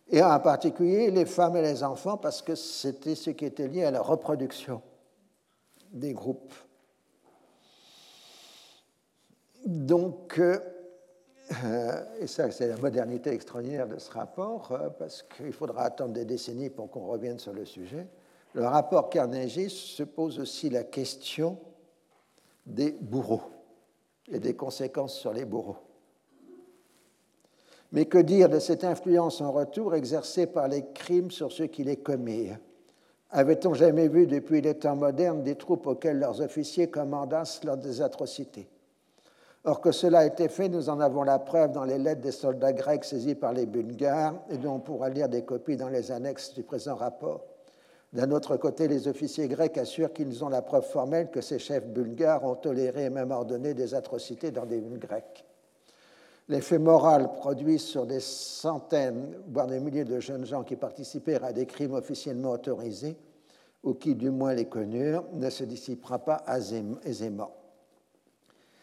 Et 0.09 0.23
en 0.23 0.41
particulier 0.41 1.11
les 1.11 1.27
femmes 1.27 1.57
et 1.57 1.63
les 1.63 1.83
enfants, 1.83 2.17
parce 2.17 2.41
que 2.43 2.55
c'était 2.55 3.15
ce 3.15 3.31
qui 3.31 3.45
était 3.45 3.69
lié 3.69 3.85
à 3.85 3.91
la 3.91 4.01
reproduction 4.01 4.81
des 5.93 6.13
groupes. 6.13 6.55
Donc, 9.67 10.39
euh, 10.39 10.59
et 12.21 12.27
ça 12.27 12.51
c'est 12.51 12.69
la 12.69 12.77
modernité 12.77 13.31
extraordinaire 13.31 13.87
de 13.87 13.99
ce 13.99 14.11
rapport, 14.11 14.73
euh, 14.73 14.89
parce 14.91 15.23
qu'il 15.23 15.53
faudra 15.53 15.83
attendre 15.83 16.15
des 16.15 16.25
décennies 16.25 16.71
pour 16.71 16.91
qu'on 16.91 17.07
revienne 17.07 17.39
sur 17.39 17.53
le 17.53 17.65
sujet, 17.65 18.07
le 18.55 18.65
rapport 18.65 19.11
Carnegie 19.11 19.71
se 19.71 20.03
pose 20.03 20.41
aussi 20.41 20.71
la 20.71 20.83
question 20.83 21.59
des 22.71 22.93
bourreaux 22.93 23.43
et 24.29 24.39
des 24.39 24.55
conséquences 24.55 25.15
sur 25.15 25.33
les 25.33 25.45
bourreaux. 25.45 25.77
Mais 27.93 28.05
que 28.07 28.19
dire 28.19 28.49
de 28.49 28.59
cette 28.59 28.85
influence 28.85 29.41
en 29.41 29.51
retour 29.51 29.95
exercée 29.95 30.47
par 30.47 30.69
les 30.69 30.87
crimes 30.93 31.31
sur 31.31 31.51
ceux 31.51 31.67
qui 31.67 31.83
les 31.83 31.97
commirent? 31.97 32.59
Avait-on 33.31 33.75
jamais 33.75 34.09
vu 34.09 34.27
depuis 34.27 34.61
les 34.61 34.75
temps 34.75 34.97
modernes 34.97 35.43
des 35.43 35.57
troupes 35.57 35.87
auxquelles 35.87 36.19
leurs 36.19 36.41
officiers 36.41 36.89
commandassent 36.89 37.65
lors 37.65 37.77
des 37.77 38.03
atrocités? 38.03 38.69
Or 39.65 39.81
que 39.81 39.93
cela 39.93 40.21
a 40.21 40.27
été 40.27 40.49
fait, 40.49 40.69
nous 40.69 40.89
en 40.89 41.01
avons 41.01 41.23
la 41.23 41.39
preuve 41.39 41.73
dans 41.73 41.85
les 41.85 41.99
lettres 41.99 42.23
des 42.23 42.33
soldats 42.33 42.73
grecs 42.73 43.05
saisis 43.05 43.35
par 43.35 43.53
les 43.53 43.67
Bulgares 43.67 44.35
et 44.51 44.57
dont 44.57 44.77
on 44.77 44.81
pourra 44.81 45.11
lire 45.11 45.29
des 45.29 45.45
copies 45.45 45.77
dans 45.77 45.91
les 45.91 46.11
annexes 46.11 46.55
du 46.55 46.63
présent 46.63 46.95
rapport. 46.95 47.45
D'un 48.13 48.33
autre 48.33 48.57
côté, 48.57 48.89
les 48.89 49.07
officiers 49.07 49.47
grecs 49.47 49.79
assurent 49.79 50.13
qu'ils 50.13 50.45
ont 50.45 50.49
la 50.49 50.63
preuve 50.63 50.85
formelle 50.85 51.31
que 51.31 51.41
ces 51.41 51.61
chefs 51.61 51.87
bulgares 51.87 52.45
ont 52.45 52.57
toléré 52.57 53.05
et 53.05 53.11
même 53.11 53.31
ordonné 53.31 53.73
des 53.73 53.95
atrocités 53.95 54.51
dans 54.51 54.67
des 54.67 54.81
villes 54.81 54.99
grecques. 54.99 55.45
L'effet 56.49 56.79
moral 56.79 57.33
produit 57.35 57.79
sur 57.79 58.07
des 58.07 58.19
centaines, 58.19 59.37
voire 59.47 59.69
des 59.69 59.79
milliers 59.79 60.05
de 60.05 60.19
jeunes 60.19 60.45
gens 60.45 60.65
qui 60.65 60.75
participèrent 60.75 61.45
à 61.45 61.53
des 61.53 61.67
crimes 61.67 61.95
officiellement 61.95 62.51
autorisés, 62.51 63.17
ou 63.85 63.95
qui 63.95 64.17
du 64.17 64.31
moins 64.31 64.55
les 64.55 64.67
connurent, 64.67 65.25
ne 65.33 65.49
se 65.49 65.63
dissipera 65.63 66.19
pas 66.19 66.45
aisément. 67.05 67.60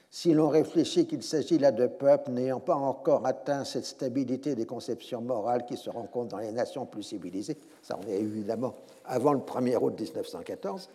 Si 0.10 0.34
l'on 0.34 0.48
réfléchit 0.48 1.06
qu'il 1.06 1.22
s'agit 1.22 1.58
là 1.58 1.72
de 1.72 1.86
peuples 1.86 2.32
n'ayant 2.32 2.60
pas 2.60 2.76
encore 2.76 3.26
atteint 3.26 3.66
cette 3.66 3.86
stabilité 3.86 4.56
des 4.56 4.66
conceptions 4.66 5.22
morales 5.22 5.66
qui 5.66 5.76
se 5.76 5.90
rencontrent 5.90 6.30
dans 6.30 6.38
les 6.38 6.52
nations 6.52 6.86
plus 6.86 7.04
civilisées, 7.04 7.58
ça 7.82 8.00
on 8.02 8.08
est 8.08 8.20
évidemment 8.20 8.74
avant 9.06 9.34
le 9.34 9.40
1er 9.40 9.78
août 9.78 10.00
1914, 10.00 10.90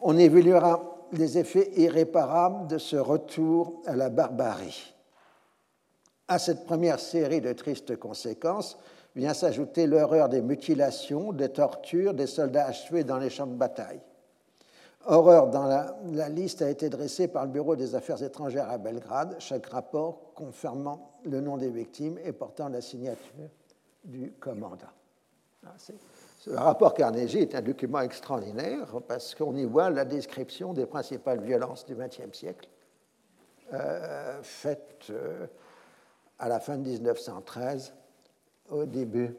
on 0.00 0.16
évaluera 0.18 0.98
les 1.12 1.38
effets 1.38 1.70
irréparables 1.76 2.66
de 2.68 2.78
ce 2.78 2.96
retour 2.96 3.82
à 3.86 3.96
la 3.96 4.10
barbarie. 4.10 4.94
À 6.26 6.38
cette 6.38 6.66
première 6.66 7.00
série 7.00 7.40
de 7.40 7.52
tristes 7.52 7.96
conséquences 7.96 8.78
vient 9.16 9.34
s'ajouter 9.34 9.86
l'horreur 9.86 10.28
des 10.28 10.42
mutilations, 10.42 11.32
des 11.32 11.48
tortures, 11.48 12.12
des 12.12 12.26
soldats 12.26 12.66
achevés 12.66 13.04
dans 13.04 13.18
les 13.18 13.30
champs 13.30 13.46
de 13.46 13.54
bataille. 13.54 14.00
Horreur 15.10 15.48
dans 15.48 15.64
la, 15.64 16.28
liste 16.28 16.60
a 16.60 16.68
été 16.68 16.90
dressée 16.90 17.28
par 17.28 17.46
le 17.46 17.50
Bureau 17.50 17.76
des 17.76 17.94
Affaires 17.94 18.22
étrangères 18.22 18.68
à 18.68 18.76
Belgrade, 18.76 19.36
chaque 19.38 19.64
rapport 19.64 20.34
confirmant 20.34 21.12
le 21.24 21.40
nom 21.40 21.56
des 21.56 21.70
victimes 21.70 22.18
et 22.22 22.32
portant 22.32 22.68
la 22.68 22.82
signature 22.82 23.48
du 24.04 24.32
commandant. 24.32 24.92
Ah, 25.66 25.74
ce 26.40 26.50
rapport 26.50 26.92
Carnegie 26.92 27.38
est 27.38 27.54
un 27.54 27.62
document 27.62 28.00
extraordinaire 28.00 29.00
parce 29.08 29.34
qu'on 29.34 29.56
y 29.56 29.64
voit 29.64 29.88
la 29.88 30.04
description 30.04 30.74
des 30.74 30.84
principales 30.84 31.40
violences 31.40 31.86
du 31.86 31.94
XXe 31.94 32.36
siècle, 32.36 32.68
euh, 33.72 34.42
faites 34.42 35.06
euh, 35.08 35.46
à 36.38 36.50
la 36.50 36.60
fin 36.60 36.76
de 36.76 36.86
1913, 36.86 37.94
au 38.68 38.84
début 38.84 39.34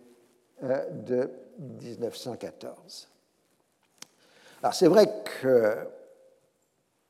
euh, 0.64 0.90
de 0.90 1.30
1914. 1.60 3.09
Alors 4.62 4.74
c'est 4.74 4.88
vrai 4.88 5.24
que 5.42 5.78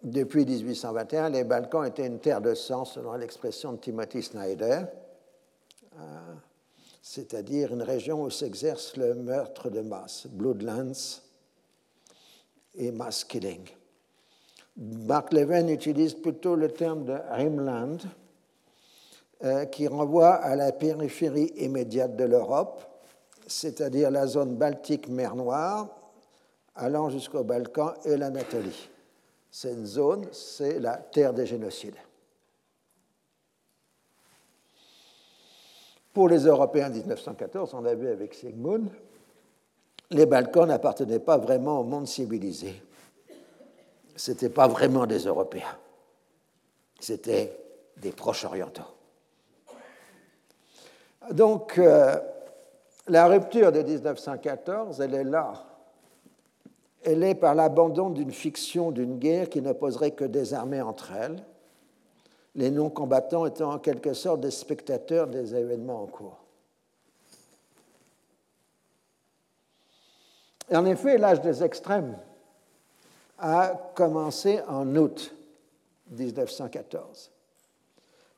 depuis 0.04 0.46
1821, 0.46 1.30
les 1.30 1.44
Balkans 1.44 1.84
étaient 1.84 2.06
une 2.06 2.20
terre 2.20 2.42
de 2.42 2.54
sang, 2.54 2.86
selon 2.86 3.16
l'expression 3.16 3.74
de 3.74 3.78
Timothy 3.78 4.22
Snyder, 4.22 4.84
euh, 5.98 6.34
c'est-à-dire 7.02 7.74
une 7.74 7.82
région 7.82 8.22
où 8.22 8.30
s'exerce 8.30 8.96
le 8.98 9.16
meurtre 9.16 9.72
de 9.72 9.82
masse, 9.82 10.28
bloodlands 10.28 11.22
et 12.76 12.92
mass 12.92 13.24
killing. 13.24 13.68
Mark 14.78 15.34
Levin 15.34 15.68
utilise 15.70 16.14
plutôt 16.14 16.56
le 16.56 16.70
terme 16.70 17.06
de 17.06 17.18
Rimland, 17.32 17.98
euh, 19.44 19.66
qui 19.66 19.88
renvoie 19.88 20.36
à 20.36 20.56
la 20.56 20.72
périphérie 20.72 21.52
immédiate 21.58 22.16
de 22.16 22.26
l'Europe, 22.26 22.84
c'est-à-dire 23.48 24.12
la 24.12 24.28
zone 24.28 24.56
baltique-mer 24.56 25.36
Noire, 25.36 25.99
allant 26.80 27.10
jusqu'au 27.10 27.44
Balkan 27.44 27.94
et 28.06 28.16
l'Anatolie. 28.16 28.90
Cette 29.52 29.86
zone, 29.86 30.28
c'est 30.32 30.80
la 30.80 30.96
terre 30.98 31.34
des 31.34 31.46
génocides. 31.46 31.98
Pour 36.14 36.30
les 36.30 36.46
Européens 36.46 36.90
de 36.90 36.96
1914, 36.96 37.74
on 37.74 37.86
a 37.86 37.94
vu 37.94 38.08
avec 38.08 38.34
Sigmund, 38.34 38.90
les 40.12 40.26
Balkans 40.26 40.68
n'appartenaient 40.68 41.20
pas 41.20 41.38
vraiment 41.38 41.82
au 41.82 41.84
monde 41.84 42.08
civilisé. 42.08 42.82
Ce 44.16 44.32
n'étaient 44.32 44.50
pas 44.50 44.68
vraiment 44.68 45.06
des 45.06 45.20
Européens. 45.20 45.78
C'était 47.00 47.58
des 47.98 48.12
proches 48.12 48.46
orientaux. 48.46 48.84
Donc, 51.32 51.78
euh, 51.78 52.18
la 53.08 53.28
rupture 53.28 53.72
de 53.72 53.82
1914, 53.82 55.02
elle 55.02 55.14
est 55.14 55.24
là 55.24 55.69
elle 57.04 57.24
est 57.24 57.36
par 57.36 57.56
l'abandon 57.56 58.10
d'une 58.10 58.32
fiction 58.32 58.92
d'une 58.92 59.18
guerre 59.20 59.50
qui 59.50 59.62
n'opposerait 59.62 60.12
que 60.12 60.26
des 60.26 60.54
armées 60.54 60.82
entre 60.82 61.12
elles, 61.14 61.44
les 62.56 62.72
non-combattants 62.72 63.46
étant 63.46 63.74
en 63.74 63.80
quelque 63.80 64.14
sorte 64.14 64.42
des 64.42 64.52
spectateurs 64.52 65.28
des 65.28 65.56
événements 65.56 66.04
en 66.04 66.08
cours. 66.08 66.38
En 70.72 70.86
effet, 70.86 71.18
l'âge 71.18 71.42
des 71.42 71.64
extrêmes 71.64 72.18
a 73.40 73.74
commencé 73.96 74.60
en 74.68 74.96
août 74.96 75.34
1914. 76.12 77.32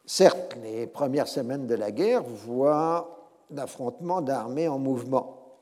Certes, 0.06 0.56
les 0.62 0.88
premières 0.88 1.28
semaines 1.28 1.68
de 1.68 1.76
la 1.76 1.92
guerre 1.92 2.24
voient 2.24 3.18
l'affrontement 3.50 4.22
d'armées 4.22 4.68
en 4.68 4.78
mouvement, 4.78 5.58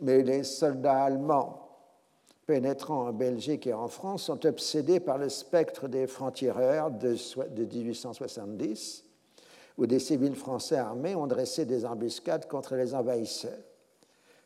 mais 0.00 0.22
les 0.22 0.44
soldats 0.44 1.04
allemands 1.04 1.63
pénétrant 2.46 3.08
en 3.08 3.12
Belgique 3.12 3.66
et 3.66 3.72
en 3.72 3.88
France 3.88 4.24
sont 4.24 4.44
obsédés 4.46 5.00
par 5.00 5.18
le 5.18 5.28
spectre 5.28 5.88
des 5.88 6.06
francs-tireurs 6.06 6.90
de, 6.90 7.16
1870, 7.64 9.04
où 9.78 9.86
des 9.86 9.98
civils 9.98 10.36
français 10.36 10.76
armés 10.76 11.14
ont 11.14 11.26
dressé 11.26 11.64
des 11.64 11.84
embuscades 11.84 12.46
contre 12.46 12.76
les 12.76 12.94
envahisseurs. 12.94 13.58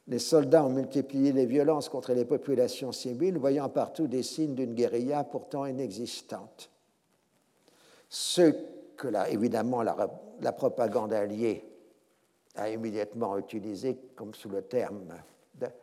Les 0.07 0.19
soldats 0.19 0.65
ont 0.65 0.71
multiplié 0.71 1.33
les 1.33 1.45
violences 1.45 1.89
contre 1.89 2.15
les 2.15 2.25
populations 2.25 2.93
civiles, 2.93 3.37
voyant 3.37 3.69
partout 3.69 4.07
des 4.07 4.23
signes 4.23 4.55
d'une 4.55 4.75
guérilla 4.75 5.25
pourtant 5.25 5.67
inexistante. 5.67 6.71
Ce 8.09 8.55
que, 8.97 9.09
évidemment, 9.31 9.83
la, 9.83 10.09
la 10.41 10.53
propagande 10.53 11.13
alliée 11.13 11.63
a 12.55 12.71
immédiatement 12.71 13.37
utilisé 13.37 13.99
comme 14.17 14.35
sous 14.35 14.49
le 14.49 14.63
terme 14.63 15.05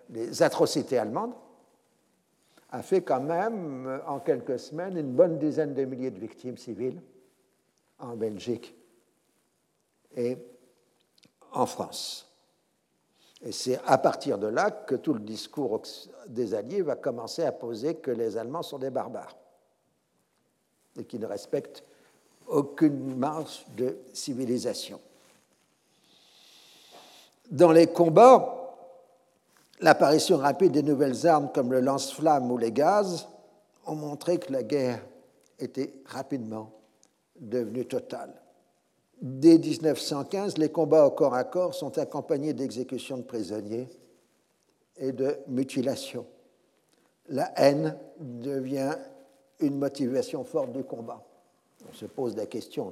des 0.10 0.42
atrocités 0.42 0.98
allemandes, 0.98 1.34
a 2.76 2.82
fait 2.82 3.04
quand 3.04 3.22
même 3.22 4.02
en 4.06 4.20
quelques 4.20 4.60
semaines 4.60 4.98
une 4.98 5.14
bonne 5.14 5.40
dizaine 5.40 5.74
de 5.74 5.86
milliers 5.86 6.12
de 6.12 6.20
victimes 6.20 6.58
civiles 6.58 7.02
en 8.00 8.18
Belgique 8.18 8.76
et 10.18 10.38
en 11.54 11.66
France. 11.66 12.30
Et 13.42 13.54
c'est 13.54 13.80
à 13.86 13.98
partir 13.98 14.38
de 14.38 14.48
là 14.48 14.72
que 14.72 14.96
tout 14.96 15.14
le 15.14 15.22
discours 15.22 15.84
des 16.28 16.54
Alliés 16.54 16.82
va 16.82 16.98
commencer 16.98 17.44
à 17.44 17.54
poser 17.54 17.96
que 17.96 18.12
les 18.12 18.36
Allemands 18.36 18.64
sont 18.64 18.80
des 18.80 18.90
barbares 18.90 19.38
et 20.98 21.06
qu'ils 21.06 21.22
ne 21.22 21.28
respectent 21.28 21.86
aucune 22.46 23.16
marge 23.16 23.66
de 23.78 24.00
civilisation. 24.12 25.00
Dans 27.50 27.72
les 27.72 27.88
combats, 27.88 28.65
l'apparition 29.80 30.38
rapide 30.38 30.72
des 30.72 30.84
nouvelles 30.84 31.28
armes 31.28 31.50
comme 31.54 31.72
le 31.72 31.82
lance-flamme 31.82 32.52
ou 32.52 32.58
les 32.58 32.72
gaz 32.72 33.28
ont 33.86 33.96
montré 33.96 34.38
que 34.38 34.52
la 34.52 34.64
guerre 34.64 35.02
était 35.60 35.94
rapidement 36.06 36.72
devenue 37.40 37.86
totale. 37.86 38.34
Dès 39.22 39.58
1915, 39.58 40.58
les 40.58 40.70
combats 40.70 41.06
au 41.06 41.12
corps 41.12 41.36
à 41.36 41.44
corps 41.44 41.74
sont 41.74 41.98
accompagnés 41.98 42.54
d'exécutions 42.54 43.18
de 43.18 43.24
prisonniers 43.24 43.90
et 44.98 45.12
de 45.12 45.38
mutilations. 45.48 46.26
La 47.30 47.52
haine 47.56 47.98
devient 48.20 48.96
une 49.60 49.78
motivation 49.78 50.44
forte 50.44 50.74
du 50.74 50.84
combat. 50.84 51.24
On 51.90 51.94
se 51.94 52.06
pose 52.06 52.36
la 52.36 52.46
question, 52.46 52.92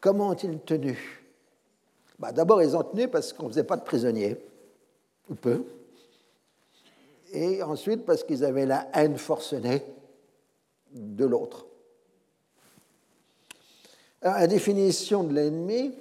comment 0.00 0.28
ont-ils 0.28 0.58
tenu? 0.60 1.22
Bah, 2.18 2.32
D'abord, 2.32 2.62
ils 2.62 2.76
ont 2.76 2.82
tenu 2.82 3.08
parce 3.08 3.32
qu'on 3.32 3.44
ne 3.44 3.48
faisait 3.50 3.64
pas 3.64 3.76
de 3.76 3.82
prisonniers, 3.82 4.36
ou 5.30 5.34
peu, 5.34 5.64
et 7.32 7.62
ensuite 7.62 8.04
parce 8.04 8.24
qu'ils 8.24 8.44
avaient 8.44 8.66
la 8.66 8.88
haine 8.92 9.16
forcenée 9.16 9.82
de 10.92 11.24
l'autre. 11.24 11.66
La 14.22 14.46
définition 14.46 15.24
de 15.24 15.32
l'ennemi 15.32 15.94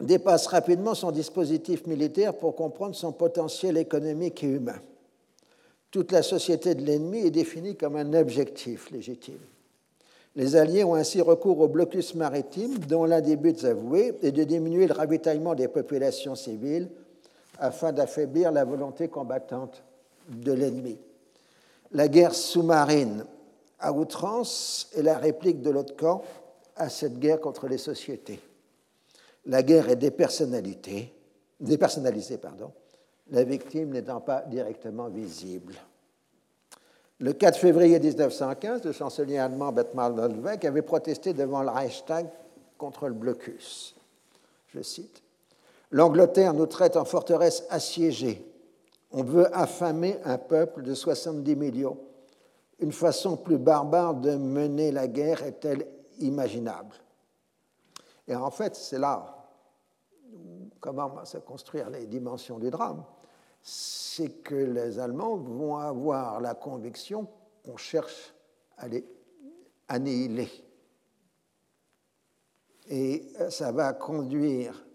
dépasse 0.00 0.46
rapidement 0.46 0.94
son 0.94 1.10
dispositif 1.10 1.86
militaire 1.86 2.34
pour 2.34 2.54
comprendre 2.54 2.94
son 2.94 3.12
potentiel 3.12 3.76
économique 3.78 4.44
et 4.44 4.48
humain. 4.48 4.80
Toute 5.90 6.12
la 6.12 6.22
société 6.22 6.74
de 6.74 6.84
l'ennemi 6.84 7.20
est 7.20 7.30
définie 7.30 7.76
comme 7.76 7.96
un 7.96 8.12
objectif 8.12 8.90
légitime. 8.90 9.40
Les 10.36 10.54
Alliés 10.54 10.84
ont 10.84 10.94
ainsi 10.94 11.22
recours 11.22 11.60
au 11.60 11.68
blocus 11.68 12.14
maritime, 12.14 12.78
dont 12.78 13.06
l'un 13.06 13.22
des 13.22 13.36
buts 13.36 13.56
avoués 13.64 14.12
est 14.22 14.32
de 14.32 14.44
diminuer 14.44 14.86
le 14.86 14.92
ravitaillement 14.92 15.54
des 15.54 15.68
populations 15.68 16.34
civiles 16.34 16.90
afin 17.58 17.92
d'affaiblir 17.92 18.52
la 18.52 18.64
volonté 18.64 19.08
combattante 19.08 19.82
de 20.28 20.52
l'ennemi. 20.52 20.98
La 21.92 22.08
guerre 22.08 22.34
sous-marine 22.34 23.24
à 23.78 23.92
outrance 23.92 24.90
est 24.96 25.02
la 25.02 25.18
réplique 25.18 25.62
de 25.62 25.70
l'autre 25.70 25.96
camp 25.96 26.22
à 26.76 26.88
cette 26.88 27.18
guerre 27.18 27.40
contre 27.40 27.68
les 27.68 27.78
sociétés. 27.78 28.40
La 29.46 29.62
guerre 29.62 29.88
est 29.88 29.96
dépersonnalisée, 29.96 31.12
la 33.30 33.44
victime 33.44 33.90
n'étant 33.90 34.20
pas 34.20 34.42
directement 34.42 35.08
visible. 35.08 35.74
Le 37.18 37.32
4 37.32 37.58
février 37.58 37.98
1915, 37.98 38.84
le 38.84 38.92
chancelier 38.92 39.38
allemand 39.38 39.72
Bethmann 39.72 40.14
Wolfgang 40.14 40.66
avait 40.66 40.82
protesté 40.82 41.32
devant 41.32 41.62
le 41.62 41.70
Reichstag 41.70 42.26
contre 42.76 43.08
le 43.08 43.14
blocus. 43.14 43.96
Je 44.68 44.82
cite 44.82 45.22
L'Angleterre 45.96 46.52
nous 46.52 46.66
traite 46.66 46.98
en 46.98 47.06
forteresse 47.06 47.64
assiégée. 47.70 48.46
On 49.12 49.22
veut 49.22 49.48
affamer 49.56 50.18
un 50.24 50.36
peuple 50.36 50.82
de 50.82 50.92
70 50.92 51.56
millions. 51.56 51.96
Une 52.80 52.92
façon 52.92 53.38
plus 53.38 53.56
barbare 53.56 54.14
de 54.14 54.36
mener 54.36 54.92
la 54.92 55.08
guerre 55.08 55.42
est-elle 55.42 55.86
imaginable? 56.18 56.94
Et 58.28 58.36
en 58.36 58.50
fait, 58.50 58.76
c'est 58.76 58.98
là 58.98 59.48
comment 60.80 61.24
se 61.24 61.38
construire 61.38 61.88
les 61.88 62.04
dimensions 62.04 62.58
du 62.58 62.68
drame. 62.68 63.02
C'est 63.62 64.42
que 64.42 64.54
les 64.54 64.98
Allemands 64.98 65.36
vont 65.36 65.78
avoir 65.78 66.42
la 66.42 66.54
conviction 66.54 67.26
qu'on 67.64 67.78
cherche 67.78 68.34
à 68.76 68.86
les 68.86 69.02
annihiler. 69.88 70.50
Et 72.90 73.32
ça 73.48 73.72
va 73.72 73.94
conduire 73.94 74.85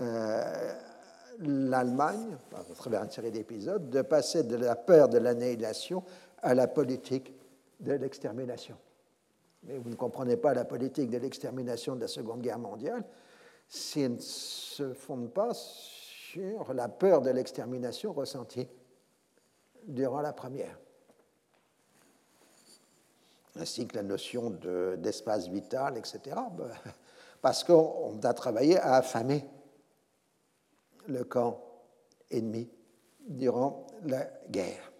euh, 0.00 0.72
l'Allemagne, 1.40 2.36
à 2.54 2.74
travers 2.74 3.02
une 3.02 3.10
série 3.10 3.30
d'épisodes, 3.30 3.90
de 3.90 4.02
passer 4.02 4.42
de 4.42 4.56
la 4.56 4.76
peur 4.76 5.08
de 5.08 5.18
l'annihilation 5.18 6.02
à 6.42 6.54
la 6.54 6.68
politique 6.68 7.34
de 7.80 7.92
l'extermination. 7.92 8.76
Mais 9.64 9.78
vous 9.78 9.90
ne 9.90 9.94
comprenez 9.94 10.36
pas 10.36 10.54
la 10.54 10.64
politique 10.64 11.10
de 11.10 11.18
l'extermination 11.18 11.96
de 11.96 12.00
la 12.00 12.08
Seconde 12.08 12.40
Guerre 12.40 12.58
mondiale 12.58 13.04
si 13.68 14.00
elle 14.00 14.14
ne 14.14 14.18
se 14.18 14.92
fonde 14.94 15.30
pas 15.30 15.52
sur 15.54 16.72
la 16.74 16.88
peur 16.88 17.22
de 17.22 17.30
l'extermination 17.30 18.12
ressentie 18.12 18.68
durant 19.86 20.20
la 20.20 20.32
première. 20.32 20.78
Ainsi 23.56 23.86
que 23.86 23.96
la 23.96 24.02
notion 24.02 24.50
d'espace 24.98 25.48
vital, 25.48 25.98
etc. 25.98 26.36
Parce 27.42 27.64
qu'on 27.64 28.18
a 28.22 28.34
travaillé 28.34 28.78
à 28.78 28.94
affamer 28.94 29.44
le 31.06 31.24
camp 31.24 31.60
ennemi 32.30 32.68
durant 33.28 33.86
la 34.04 34.26
guerre. 34.50 34.92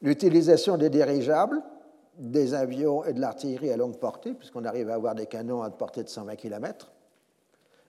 L'utilisation 0.00 0.76
des 0.76 0.90
dirigeables, 0.90 1.62
des 2.16 2.54
avions 2.54 3.04
et 3.04 3.12
de 3.12 3.20
l'artillerie 3.20 3.70
à 3.70 3.76
longue 3.76 3.98
portée, 3.98 4.34
puisqu'on 4.34 4.64
arrive 4.64 4.90
à 4.90 4.94
avoir 4.94 5.14
des 5.14 5.26
canons 5.26 5.62
à 5.62 5.70
portée 5.70 6.02
de 6.02 6.08
120 6.08 6.36
km, 6.36 6.92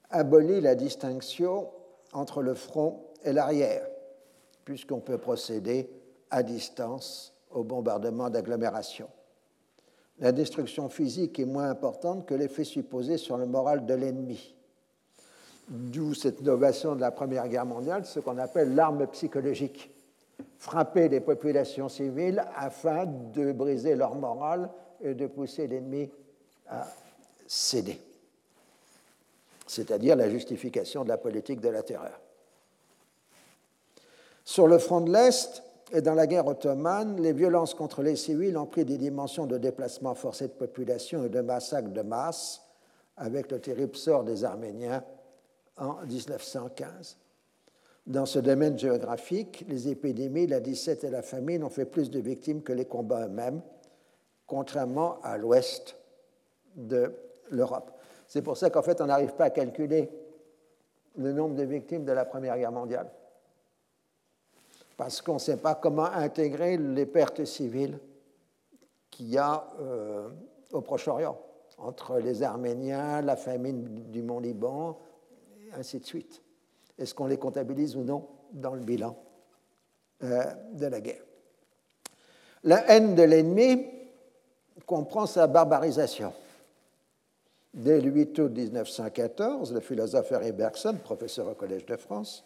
abolit 0.09 0.61
la 0.61 0.75
distinction 0.75 1.69
entre 2.13 2.41
le 2.41 2.55
front 2.55 3.03
et 3.23 3.31
l'arrière, 3.31 3.87
puisqu'on 4.65 4.99
peut 4.99 5.17
procéder 5.17 5.89
à 6.31 6.43
distance 6.43 7.33
au 7.51 7.63
bombardement 7.63 8.29
d'agglomération. 8.29 9.07
La 10.19 10.31
destruction 10.31 10.89
physique 10.89 11.39
est 11.39 11.45
moins 11.45 11.69
importante 11.69 12.25
que 12.25 12.33
l'effet 12.33 12.63
supposé 12.63 13.17
sur 13.17 13.37
le 13.37 13.45
moral 13.45 13.85
de 13.85 13.93
l'ennemi 13.93 14.55
d'où 15.69 16.13
cette 16.13 16.41
innovation 16.41 16.95
de 16.95 17.01
la 17.01 17.11
Première 17.11 17.47
Guerre 17.47 17.65
mondiale, 17.65 18.05
ce 18.05 18.19
qu'on 18.19 18.37
appelle 18.37 18.75
l'arme 18.75 19.05
psychologique. 19.07 19.91
Frapper 20.57 21.09
les 21.09 21.19
populations 21.19 21.89
civiles 21.89 22.43
afin 22.55 23.05
de 23.05 23.51
briser 23.51 23.95
leur 23.95 24.15
morale 24.15 24.69
et 25.01 25.13
de 25.13 25.27
pousser 25.27 25.67
l'ennemi 25.67 26.09
à 26.67 26.87
céder. 27.47 27.99
C'est-à-dire 29.67 30.15
la 30.15 30.29
justification 30.29 31.03
de 31.03 31.09
la 31.09 31.17
politique 31.17 31.61
de 31.61 31.69
la 31.69 31.83
terreur. 31.83 32.19
Sur 34.43 34.67
le 34.67 34.79
front 34.79 35.01
de 35.01 35.11
l'Est 35.11 35.63
et 35.91 36.01
dans 36.01 36.15
la 36.15 36.27
guerre 36.27 36.47
ottomane, 36.47 37.21
les 37.21 37.33
violences 37.33 37.73
contre 37.73 38.01
les 38.01 38.15
civils 38.15 38.57
ont 38.57 38.65
pris 38.65 38.85
des 38.85 38.97
dimensions 38.97 39.45
de 39.45 39.57
déplacement 39.57 40.15
forcé 40.15 40.47
de 40.47 40.53
population 40.53 41.23
et 41.23 41.29
de 41.29 41.41
massacres 41.41 41.89
de 41.89 42.01
masse, 42.01 42.61
avec 43.15 43.51
le 43.51 43.59
terrible 43.59 43.95
sort 43.95 44.23
des 44.23 44.43
Arméniens 44.43 45.03
en 45.79 46.05
1915. 46.05 47.17
Dans 48.07 48.25
ce 48.25 48.39
domaine 48.39 48.77
géographique, 48.77 49.65
les 49.67 49.87
épidémies, 49.87 50.47
la 50.47 50.59
disette 50.59 51.03
et 51.03 51.09
la 51.09 51.21
famine 51.21 51.63
ont 51.63 51.69
fait 51.69 51.85
plus 51.85 52.09
de 52.09 52.19
victimes 52.19 52.63
que 52.63 52.73
les 52.73 52.85
combats 52.85 53.25
eux-mêmes, 53.25 53.61
contrairement 54.47 55.19
à 55.21 55.37
l'ouest 55.37 55.95
de 56.75 57.13
l'Europe. 57.51 57.91
C'est 58.27 58.41
pour 58.41 58.57
ça 58.57 58.69
qu'en 58.69 58.81
fait, 58.81 59.01
on 59.01 59.05
n'arrive 59.05 59.33
pas 59.33 59.45
à 59.45 59.49
calculer 59.49 60.09
le 61.17 61.33
nombre 61.33 61.55
de 61.55 61.63
victimes 61.63 62.05
de 62.05 62.11
la 62.11 62.25
Première 62.25 62.57
Guerre 62.57 62.71
mondiale. 62.71 63.09
Parce 64.97 65.21
qu'on 65.21 65.35
ne 65.35 65.39
sait 65.39 65.57
pas 65.57 65.75
comment 65.75 66.05
intégrer 66.05 66.77
les 66.77 67.05
pertes 67.05 67.45
civiles 67.45 67.99
qu'il 69.09 69.29
y 69.29 69.37
a 69.37 69.67
euh, 69.81 70.29
au 70.71 70.81
Proche-Orient, 70.81 71.39
entre 71.77 72.19
les 72.19 72.43
Arméniens, 72.43 73.21
la 73.21 73.35
famine 73.35 74.09
du 74.11 74.21
Mont-Liban, 74.21 74.97
ainsi 75.77 75.99
de 75.99 76.05
suite. 76.05 76.41
Est-ce 76.97 77.13
qu'on 77.13 77.27
les 77.27 77.37
comptabilise 77.37 77.95
ou 77.95 78.03
non 78.03 78.27
dans 78.51 78.73
le 78.73 78.81
bilan 78.81 79.17
euh, 80.23 80.43
de 80.73 80.85
la 80.85 81.01
guerre? 81.01 81.23
La 82.63 82.89
haine 82.91 83.15
de 83.15 83.23
l'ennemi 83.23 83.85
comprend 84.85 85.25
sa 85.25 85.47
barbarisation. 85.47 86.33
Dès 87.73 88.01
le 88.01 88.09
8 88.09 88.39
août 88.39 88.51
1914, 88.51 89.73
le 89.73 89.79
philosophe 89.79 90.31
Harry 90.31 90.51
Bergson, 90.51 90.97
professeur 91.03 91.47
au 91.47 91.53
Collège 91.53 91.85
de 91.85 91.95
France, 91.95 92.43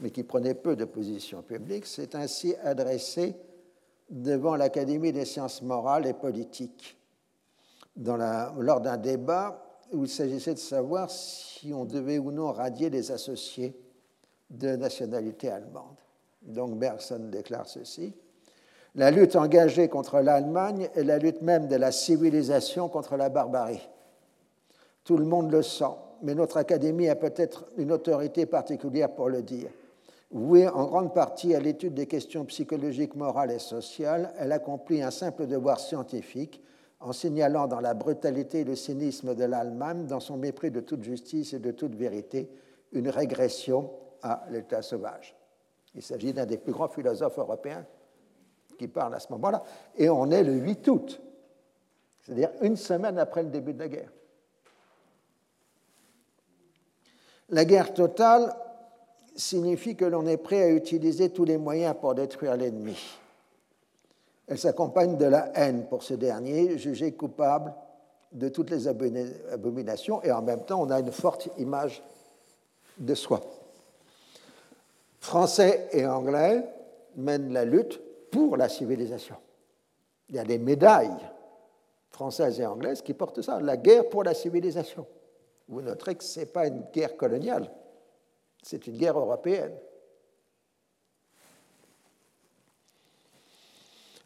mais 0.00 0.10
qui 0.10 0.24
prenait 0.24 0.54
peu 0.54 0.74
de 0.74 0.84
position 0.84 1.42
publique, 1.42 1.86
s'est 1.86 2.16
ainsi 2.16 2.56
adressé 2.64 3.36
devant 4.10 4.56
l'Académie 4.56 5.12
des 5.12 5.24
sciences 5.24 5.62
morales 5.62 6.06
et 6.06 6.14
politiques. 6.14 6.96
Lors 7.96 8.80
d'un 8.80 8.96
débat 8.96 9.63
où 9.92 10.04
il 10.04 10.08
s'agissait 10.08 10.54
de 10.54 10.58
savoir 10.58 11.10
si 11.10 11.72
on 11.72 11.84
devait 11.84 12.18
ou 12.18 12.30
non 12.30 12.52
radier 12.52 12.90
les 12.90 13.10
associés 13.12 13.74
de 14.50 14.76
nationalité 14.76 15.50
allemande. 15.50 15.96
Donc 16.42 16.78
Bergson 16.78 17.28
déclare 17.30 17.68
ceci. 17.68 18.14
La 18.94 19.10
lutte 19.10 19.34
engagée 19.34 19.88
contre 19.88 20.20
l'Allemagne 20.20 20.88
est 20.94 21.02
la 21.02 21.18
lutte 21.18 21.42
même 21.42 21.66
de 21.66 21.76
la 21.76 21.90
civilisation 21.90 22.88
contre 22.88 23.16
la 23.16 23.28
barbarie. 23.28 23.88
Tout 25.02 25.16
le 25.16 25.24
monde 25.24 25.50
le 25.50 25.62
sent, 25.62 25.96
mais 26.22 26.34
notre 26.34 26.58
Académie 26.58 27.08
a 27.08 27.16
peut-être 27.16 27.66
une 27.76 27.90
autorité 27.90 28.46
particulière 28.46 29.12
pour 29.12 29.28
le 29.28 29.42
dire. 29.42 29.70
Vouée 30.30 30.68
en 30.68 30.84
grande 30.84 31.14
partie 31.14 31.54
à 31.54 31.60
l'étude 31.60 31.94
des 31.94 32.06
questions 32.06 32.44
psychologiques, 32.44 33.14
morales 33.14 33.50
et 33.50 33.58
sociales, 33.58 34.32
elle 34.38 34.52
accomplit 34.52 35.02
un 35.02 35.10
simple 35.10 35.46
devoir 35.46 35.78
scientifique 35.80 36.62
en 37.04 37.12
signalant 37.12 37.66
dans 37.66 37.80
la 37.80 37.92
brutalité 37.92 38.60
et 38.60 38.64
le 38.64 38.74
cynisme 38.74 39.34
de 39.34 39.44
l'Allemagne, 39.44 40.06
dans 40.06 40.20
son 40.20 40.38
mépris 40.38 40.70
de 40.70 40.80
toute 40.80 41.02
justice 41.02 41.52
et 41.52 41.58
de 41.58 41.70
toute 41.70 41.94
vérité, 41.94 42.48
une 42.92 43.10
régression 43.10 43.90
à 44.22 44.46
l'état 44.50 44.80
sauvage. 44.80 45.36
Il 45.94 46.00
s'agit 46.00 46.32
d'un 46.32 46.46
des 46.46 46.56
plus 46.56 46.72
grands 46.72 46.88
philosophes 46.88 47.38
européens 47.38 47.84
qui 48.78 48.88
parle 48.88 49.14
à 49.14 49.20
ce 49.20 49.30
moment-là. 49.32 49.62
Et 49.96 50.08
on 50.08 50.30
est 50.30 50.42
le 50.42 50.54
8 50.54 50.88
août, 50.88 51.20
c'est-à-dire 52.22 52.50
une 52.62 52.76
semaine 52.76 53.18
après 53.18 53.42
le 53.42 53.50
début 53.50 53.74
de 53.74 53.80
la 53.80 53.88
guerre. 53.88 54.12
La 57.50 57.66
guerre 57.66 57.92
totale 57.92 58.56
signifie 59.36 59.94
que 59.94 60.06
l'on 60.06 60.26
est 60.26 60.38
prêt 60.38 60.62
à 60.62 60.70
utiliser 60.70 61.28
tous 61.28 61.44
les 61.44 61.58
moyens 61.58 61.94
pour 62.00 62.14
détruire 62.14 62.56
l'ennemi. 62.56 62.98
Elle 64.46 64.58
s'accompagne 64.58 65.16
de 65.16 65.24
la 65.24 65.50
haine 65.54 65.86
pour 65.88 66.02
ce 66.02 66.14
dernier, 66.14 66.76
jugé 66.78 67.12
coupable 67.12 67.74
de 68.32 68.48
toutes 68.48 68.70
les 68.70 68.88
abominations, 68.88 70.22
et 70.22 70.32
en 70.32 70.42
même 70.42 70.64
temps, 70.64 70.82
on 70.82 70.90
a 70.90 71.00
une 71.00 71.12
forte 71.12 71.48
image 71.58 72.02
de 72.98 73.14
soi. 73.14 73.40
Français 75.20 75.88
et 75.92 76.04
Anglais 76.04 76.64
mènent 77.16 77.52
la 77.52 77.64
lutte 77.64 78.00
pour 78.30 78.56
la 78.56 78.68
civilisation. 78.68 79.36
Il 80.28 80.36
y 80.36 80.38
a 80.38 80.44
des 80.44 80.58
médailles 80.58 81.16
françaises 82.10 82.60
et 82.60 82.66
anglaises 82.66 83.02
qui 83.02 83.14
portent 83.14 83.42
ça, 83.42 83.60
la 83.60 83.76
guerre 83.76 84.08
pour 84.08 84.24
la 84.24 84.34
civilisation. 84.34 85.06
Vous 85.68 85.80
noterez 85.80 86.14
que 86.16 86.24
ce 86.24 86.40
n'est 86.40 86.46
pas 86.46 86.66
une 86.66 86.82
guerre 86.92 87.16
coloniale, 87.16 87.70
c'est 88.62 88.86
une 88.86 88.96
guerre 88.96 89.18
européenne. 89.18 89.72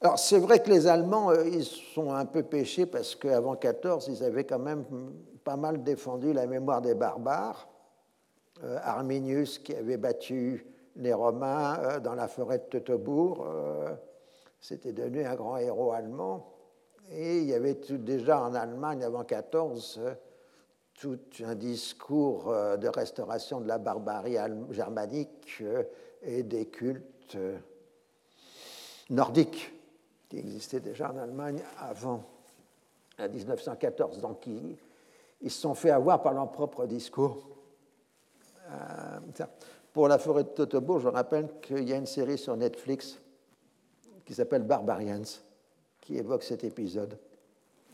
Alors 0.00 0.18
c'est 0.18 0.38
vrai 0.38 0.62
que 0.62 0.70
les 0.70 0.86
Allemands, 0.86 1.32
ils 1.32 1.64
sont 1.64 2.12
un 2.12 2.24
peu 2.24 2.44
péchés 2.44 2.86
parce 2.86 3.16
qu'avant 3.16 3.56
14, 3.56 4.08
ils 4.08 4.22
avaient 4.22 4.44
quand 4.44 4.60
même 4.60 4.84
pas 5.42 5.56
mal 5.56 5.82
défendu 5.82 6.32
la 6.32 6.46
mémoire 6.46 6.80
des 6.80 6.94
barbares. 6.94 7.68
Euh, 8.62 8.78
Arminius 8.82 9.58
qui 9.58 9.74
avait 9.74 9.96
battu 9.96 10.66
les 10.98 11.12
Romains 11.12 11.78
euh, 11.78 12.00
dans 12.00 12.14
la 12.14 12.28
forêt 12.28 12.58
de 12.58 12.64
Teutobourg. 12.64 13.46
Euh, 13.46 13.94
c'était 14.60 14.92
devenu 14.92 15.24
un 15.24 15.34
grand 15.34 15.56
héros 15.56 15.92
allemand. 15.92 16.54
Et 17.10 17.38
il 17.38 17.44
y 17.44 17.54
avait 17.54 17.74
déjà 17.74 18.40
en 18.40 18.54
Allemagne, 18.54 19.02
avant 19.02 19.24
14, 19.24 20.00
euh, 20.02 20.14
tout 20.94 21.18
un 21.44 21.54
discours 21.54 22.52
de 22.76 22.88
restauration 22.88 23.60
de 23.60 23.68
la 23.68 23.78
barbarie 23.78 24.36
germanique 24.72 25.62
et 26.22 26.42
des 26.42 26.66
cultes 26.66 27.38
nordiques 29.08 29.77
qui 30.28 30.38
existaient 30.38 30.80
déjà 30.80 31.10
en 31.10 31.16
Allemagne 31.16 31.62
avant 31.78 32.22
1914. 33.18 34.20
Donc 34.20 34.46
ils, 34.46 35.50
se 35.50 35.60
sont 35.60 35.74
fait 35.74 35.90
avoir 35.90 36.22
par 36.22 36.34
leur 36.34 36.50
propre 36.50 36.86
discours. 36.86 37.48
Pour 39.92 40.08
la 40.08 40.18
forêt 40.18 40.44
de 40.44 40.50
Totobo, 40.50 40.98
je 40.98 41.08
rappelle 41.08 41.48
qu'il 41.60 41.88
y 41.88 41.92
a 41.92 41.96
une 41.96 42.06
série 42.06 42.38
sur 42.38 42.56
Netflix 42.56 43.18
qui 44.24 44.34
s'appelle 44.34 44.62
Barbarians, 44.62 45.22
qui 46.00 46.18
évoque 46.18 46.42
cet 46.42 46.62
épisode 46.64 47.18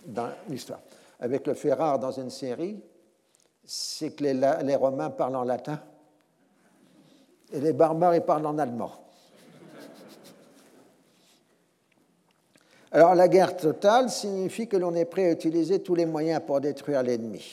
dans 0.05 0.29
l'histoire. 0.49 0.81
Avec 1.21 1.47
le 1.47 1.55
fait 1.55 1.73
rare 1.73 1.99
dans 1.99 2.11
une 2.11 2.31
série, 2.31 2.83
c'est 3.65 4.11
que 4.11 4.25
les, 4.25 4.77
Romains 4.77 5.11
parlent 5.11 5.37
en 5.37 5.45
latin 5.45 5.81
et 7.53 7.61
les 7.61 7.73
barbares 7.73 8.21
parlent 8.25 8.47
en 8.47 8.59
allemand. 8.59 9.04
Alors 12.95 13.17
la 13.17 13.27
guerre 13.27 13.57
totale 13.57 14.09
signifie 14.09 14.69
que 14.69 14.77
l'on 14.77 14.95
est 14.95 15.05
prêt 15.05 15.27
à 15.27 15.33
utiliser 15.33 15.81
tous 15.81 15.97
les 15.97 16.07
moyens 16.07 16.41
pour 16.47 16.61
détruire 16.61 17.03
l'ennemi. 17.03 17.45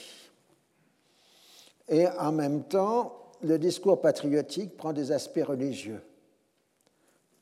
Et 1.89 2.07
en 2.07 2.31
même 2.31 2.61
temps, 2.61 3.31
le 3.41 3.57
discours 3.57 3.99
patriotique 3.99 4.77
prend 4.77 4.93
des 4.93 5.11
aspects 5.11 5.43
religieux. 5.43 6.03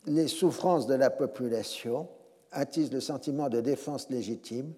Les 0.05 0.29
souffrances 0.29 0.87
de 0.87 0.93
la 0.93 1.09
population 1.09 2.07
attisent 2.53 2.93
le 2.93 3.01
sentiment 3.01 3.49
de 3.49 3.59
défense 3.59 4.09
légitime, 4.09 4.71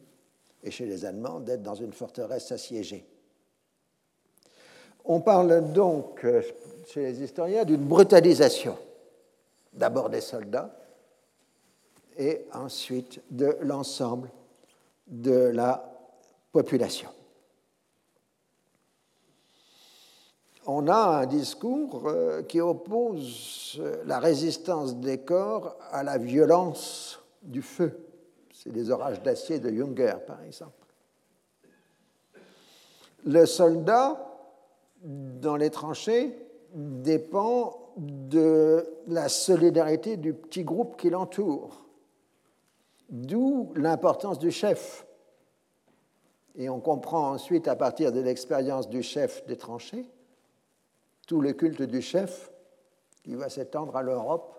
et 0.63 0.71
chez 0.71 0.87
les 0.87 1.05
Allemands, 1.05 1.39
d'être 1.39 1.61
dans 1.61 1.75
une 1.75 1.93
forteresse 1.93 2.51
assiégée. 2.51 3.05
On 5.05 5.21
parle 5.21 5.71
donc, 5.71 6.25
euh, 6.25 6.41
chez 6.87 7.03
les 7.03 7.21
historiens, 7.21 7.65
d'une 7.65 7.85
brutalisation, 7.85 8.79
d'abord 9.73 10.09
des 10.09 10.21
soldats, 10.21 10.80
et 12.17 12.45
ensuite 12.53 13.21
de 13.31 13.57
l'ensemble 13.61 14.29
de 15.07 15.51
la 15.53 15.83
population. 16.51 17.09
on 20.65 20.87
a 20.87 21.21
un 21.21 21.25
discours 21.25 22.03
euh, 22.07 22.43
qui 22.43 22.61
oppose 22.61 23.77
euh, 23.79 24.03
la 24.05 24.19
résistance 24.19 24.95
des 24.97 25.19
corps 25.19 25.77
à 25.91 26.03
la 26.03 26.17
violence 26.17 27.19
du 27.41 27.61
feu. 27.61 28.05
C'est 28.53 28.71
les 28.71 28.91
orages 28.91 29.21
d'acier 29.21 29.59
de 29.59 29.69
Junger, 29.69 30.15
par 30.25 30.43
exemple. 30.43 30.71
Le 33.25 33.45
soldat, 33.45 34.27
dans 35.03 35.55
les 35.55 35.69
tranchées, 35.69 36.35
dépend 36.73 37.93
de 37.97 38.85
la 39.07 39.29
solidarité 39.29 40.17
du 40.17 40.33
petit 40.33 40.63
groupe 40.63 40.95
qui 40.95 41.09
l'entoure, 41.09 41.85
d'où 43.11 43.71
l'importance 43.75 44.39
du 44.39 44.49
chef. 44.51 45.05
Et 46.55 46.69
on 46.69 46.79
comprend 46.79 47.31
ensuite, 47.31 47.67
à 47.67 47.75
partir 47.75 48.11
de 48.11 48.19
l'expérience 48.19 48.89
du 48.89 49.03
chef 49.03 49.45
des 49.45 49.57
tranchées, 49.57 50.09
tout 51.27 51.41
le 51.41 51.53
culte 51.53 51.83
du 51.83 52.01
chef 52.01 52.51
qui 53.23 53.35
va 53.35 53.49
s'étendre 53.49 53.95
à 53.95 54.01
l'Europe 54.01 54.57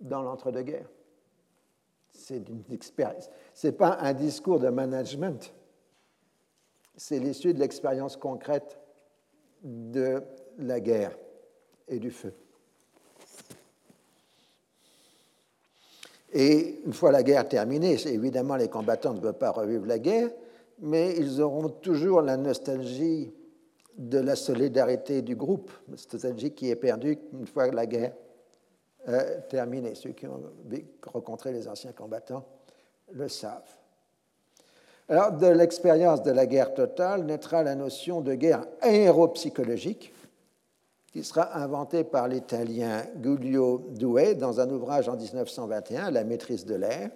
dans 0.00 0.22
l'entre-deux-guerres. 0.22 0.90
C'est 2.10 2.48
une 2.48 2.64
expérience. 2.70 3.30
Ce 3.54 3.66
n'est 3.66 3.72
pas 3.72 3.98
un 4.00 4.12
discours 4.12 4.58
de 4.58 4.68
management, 4.68 5.52
c'est 6.96 7.18
l'issue 7.18 7.54
de 7.54 7.60
l'expérience 7.60 8.16
concrète 8.16 8.78
de 9.62 10.22
la 10.58 10.80
guerre 10.80 11.16
et 11.88 11.98
du 11.98 12.10
feu. 12.10 12.34
Et 16.38 16.82
une 16.84 16.92
fois 16.92 17.12
la 17.12 17.22
guerre 17.22 17.48
terminée, 17.48 17.96
évidemment 18.06 18.56
les 18.56 18.68
combattants 18.68 19.14
ne 19.14 19.20
veulent 19.20 19.32
pas 19.32 19.52
revivre 19.52 19.86
la 19.86 19.98
guerre, 19.98 20.28
mais 20.80 21.14
ils 21.16 21.40
auront 21.40 21.70
toujours 21.70 22.20
la 22.20 22.36
nostalgie 22.36 23.32
de 23.96 24.18
la 24.18 24.36
solidarité 24.36 25.22
du 25.22 25.34
groupe, 25.34 25.70
stratégie 25.94 26.50
qui 26.50 26.68
est 26.68 26.76
perdue 26.76 27.16
une 27.32 27.46
fois 27.46 27.70
la 27.70 27.86
guerre 27.86 28.12
euh, 29.08 29.40
terminée. 29.48 29.94
Ceux 29.94 30.10
qui 30.10 30.26
ont 30.26 30.42
rencontré 31.06 31.52
les 31.52 31.68
anciens 31.68 31.92
combattants 31.92 32.44
le 33.12 33.30
savent. 33.30 33.74
Alors, 35.08 35.32
de 35.32 35.46
l'expérience 35.46 36.22
de 36.22 36.32
la 36.32 36.44
guerre 36.44 36.74
totale 36.74 37.24
naîtra 37.24 37.62
la 37.62 37.74
notion 37.74 38.20
de 38.20 38.34
guerre 38.34 38.66
aéropsychologique, 38.82 40.12
qui 41.16 41.24
sera 41.24 41.56
inventée 41.56 42.04
par 42.04 42.28
l'Italien 42.28 43.02
Giulio 43.22 43.86
Douai 43.98 44.34
dans 44.34 44.60
un 44.60 44.68
ouvrage 44.68 45.08
en 45.08 45.16
1921, 45.16 46.10
La 46.10 46.24
maîtrise 46.24 46.66
de 46.66 46.74
l'air. 46.74 47.08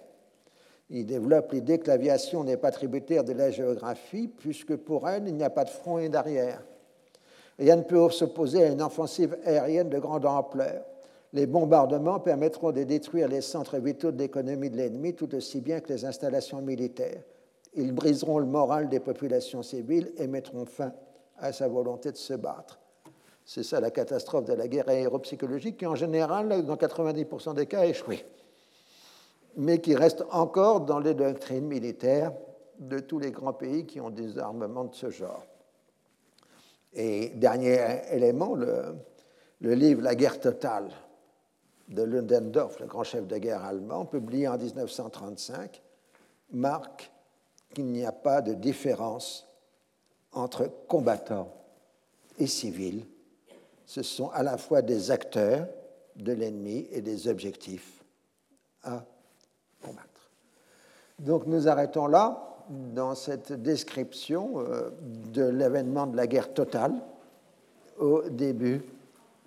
Il 0.89 1.05
développe 1.05 1.51
l'idée 1.51 1.77
que 1.77 1.85
l'aviation 1.85 2.43
n'est 2.43 2.57
pas 2.57 2.71
tributaire 2.71 3.23
de 3.23 3.33
la 3.33 3.51
géographie, 3.51 4.27
puisque 4.27 4.75
pour 4.75 5.07
elle, 5.07 5.27
il 5.27 5.35
n'y 5.35 5.43
a 5.43 5.51
pas 5.51 5.65
de 5.65 5.69
front 5.69 5.99
et 5.99 6.09
d'arrière. 6.09 6.63
Rien 7.59 7.75
ne 7.75 7.83
peut 7.83 8.09
s'opposer 8.09 8.63
à 8.63 8.69
une 8.69 8.81
offensive 8.81 9.37
aérienne 9.45 9.89
de 9.89 9.99
grande 9.99 10.25
ampleur. 10.25 10.83
Les 11.31 11.45
bombardements 11.45 12.19
permettront 12.19 12.71
de 12.71 12.81
détruire 12.81 13.27
les 13.27 13.41
centres 13.41 13.77
vitaux 13.77 14.11
de 14.11 14.17
l'économie 14.17 14.71
de 14.71 14.77
l'ennemi 14.77 15.13
tout 15.13 15.35
aussi 15.35 15.61
bien 15.61 15.79
que 15.79 15.93
les 15.93 16.05
installations 16.05 16.63
militaires. 16.63 17.21
Ils 17.75 17.93
briseront 17.93 18.39
le 18.39 18.47
moral 18.47 18.89
des 18.89 18.99
populations 18.99 19.61
civiles 19.61 20.11
et 20.17 20.25
mettront 20.25 20.65
fin 20.65 20.91
à 21.37 21.53
sa 21.53 21.67
volonté 21.67 22.11
de 22.11 22.17
se 22.17 22.33
battre. 22.33 22.80
C'est 23.45 23.63
ça 23.63 23.79
la 23.79 23.91
catastrophe 23.91 24.45
de 24.45 24.53
la 24.53 24.67
guerre 24.67 24.89
aéropsychologique 24.89 25.77
qui, 25.77 25.85
en 25.85 25.95
général, 25.95 26.65
dans 26.65 26.75
90% 26.75 27.55
des 27.55 27.65
cas, 27.65 27.81
a 27.81 27.85
échoué, 27.85 28.25
mais 29.57 29.81
qui 29.81 29.95
reste 29.95 30.23
encore 30.31 30.81
dans 30.81 30.99
les 30.99 31.13
doctrines 31.13 31.65
militaires 31.65 32.31
de 32.79 32.99
tous 32.99 33.19
les 33.19 33.31
grands 33.31 33.53
pays 33.53 33.85
qui 33.85 34.01
ont 34.01 34.09
des 34.09 34.37
armements 34.37 34.85
de 34.85 34.95
ce 34.95 35.09
genre. 35.09 35.45
Et 36.93 37.29
dernier 37.29 38.01
élément, 38.11 38.55
le, 38.55 38.95
livre 39.61 40.01
La 40.01 40.15
guerre 40.15 40.39
totale 40.39 40.89
de 41.87 42.03
Ludendorff, 42.03 42.79
le 42.79 42.85
grand 42.85 43.03
chef 43.03 43.27
de 43.27 43.37
guerre 43.37 43.63
allemand, 43.63 44.05
publié 44.05 44.47
en 44.47 44.57
1935, 44.57 45.81
marque 46.51 47.11
qu'il 47.73 47.85
n'y 47.85 48.05
a 48.05 48.11
pas 48.11 48.41
de 48.41 48.53
différence 48.53 49.47
entre 50.33 50.69
combattants 50.87 51.53
et 52.39 52.47
civils. 52.47 53.05
Ce 53.91 54.01
sont 54.03 54.29
à 54.29 54.41
la 54.41 54.57
fois 54.57 54.81
des 54.81 55.11
acteurs 55.11 55.67
de 56.15 56.31
l'ennemi 56.31 56.87
et 56.91 57.01
des 57.01 57.27
objectifs 57.27 58.01
à 58.83 59.03
combattre. 59.81 60.31
Donc 61.19 61.45
nous 61.45 61.67
arrêtons 61.67 62.07
là 62.07 62.55
dans 62.69 63.15
cette 63.15 63.51
description 63.51 64.61
euh, 64.61 64.91
de 65.33 65.43
l'événement 65.43 66.07
de 66.07 66.15
la 66.15 66.25
guerre 66.25 66.53
totale 66.53 66.93
au 67.99 68.21
début 68.29 68.81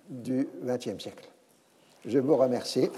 du 0.09 0.47
XXe 0.63 1.01
siècle. 1.01 1.27
Je 2.05 2.19
vous 2.19 2.37
remercie. 2.37 2.91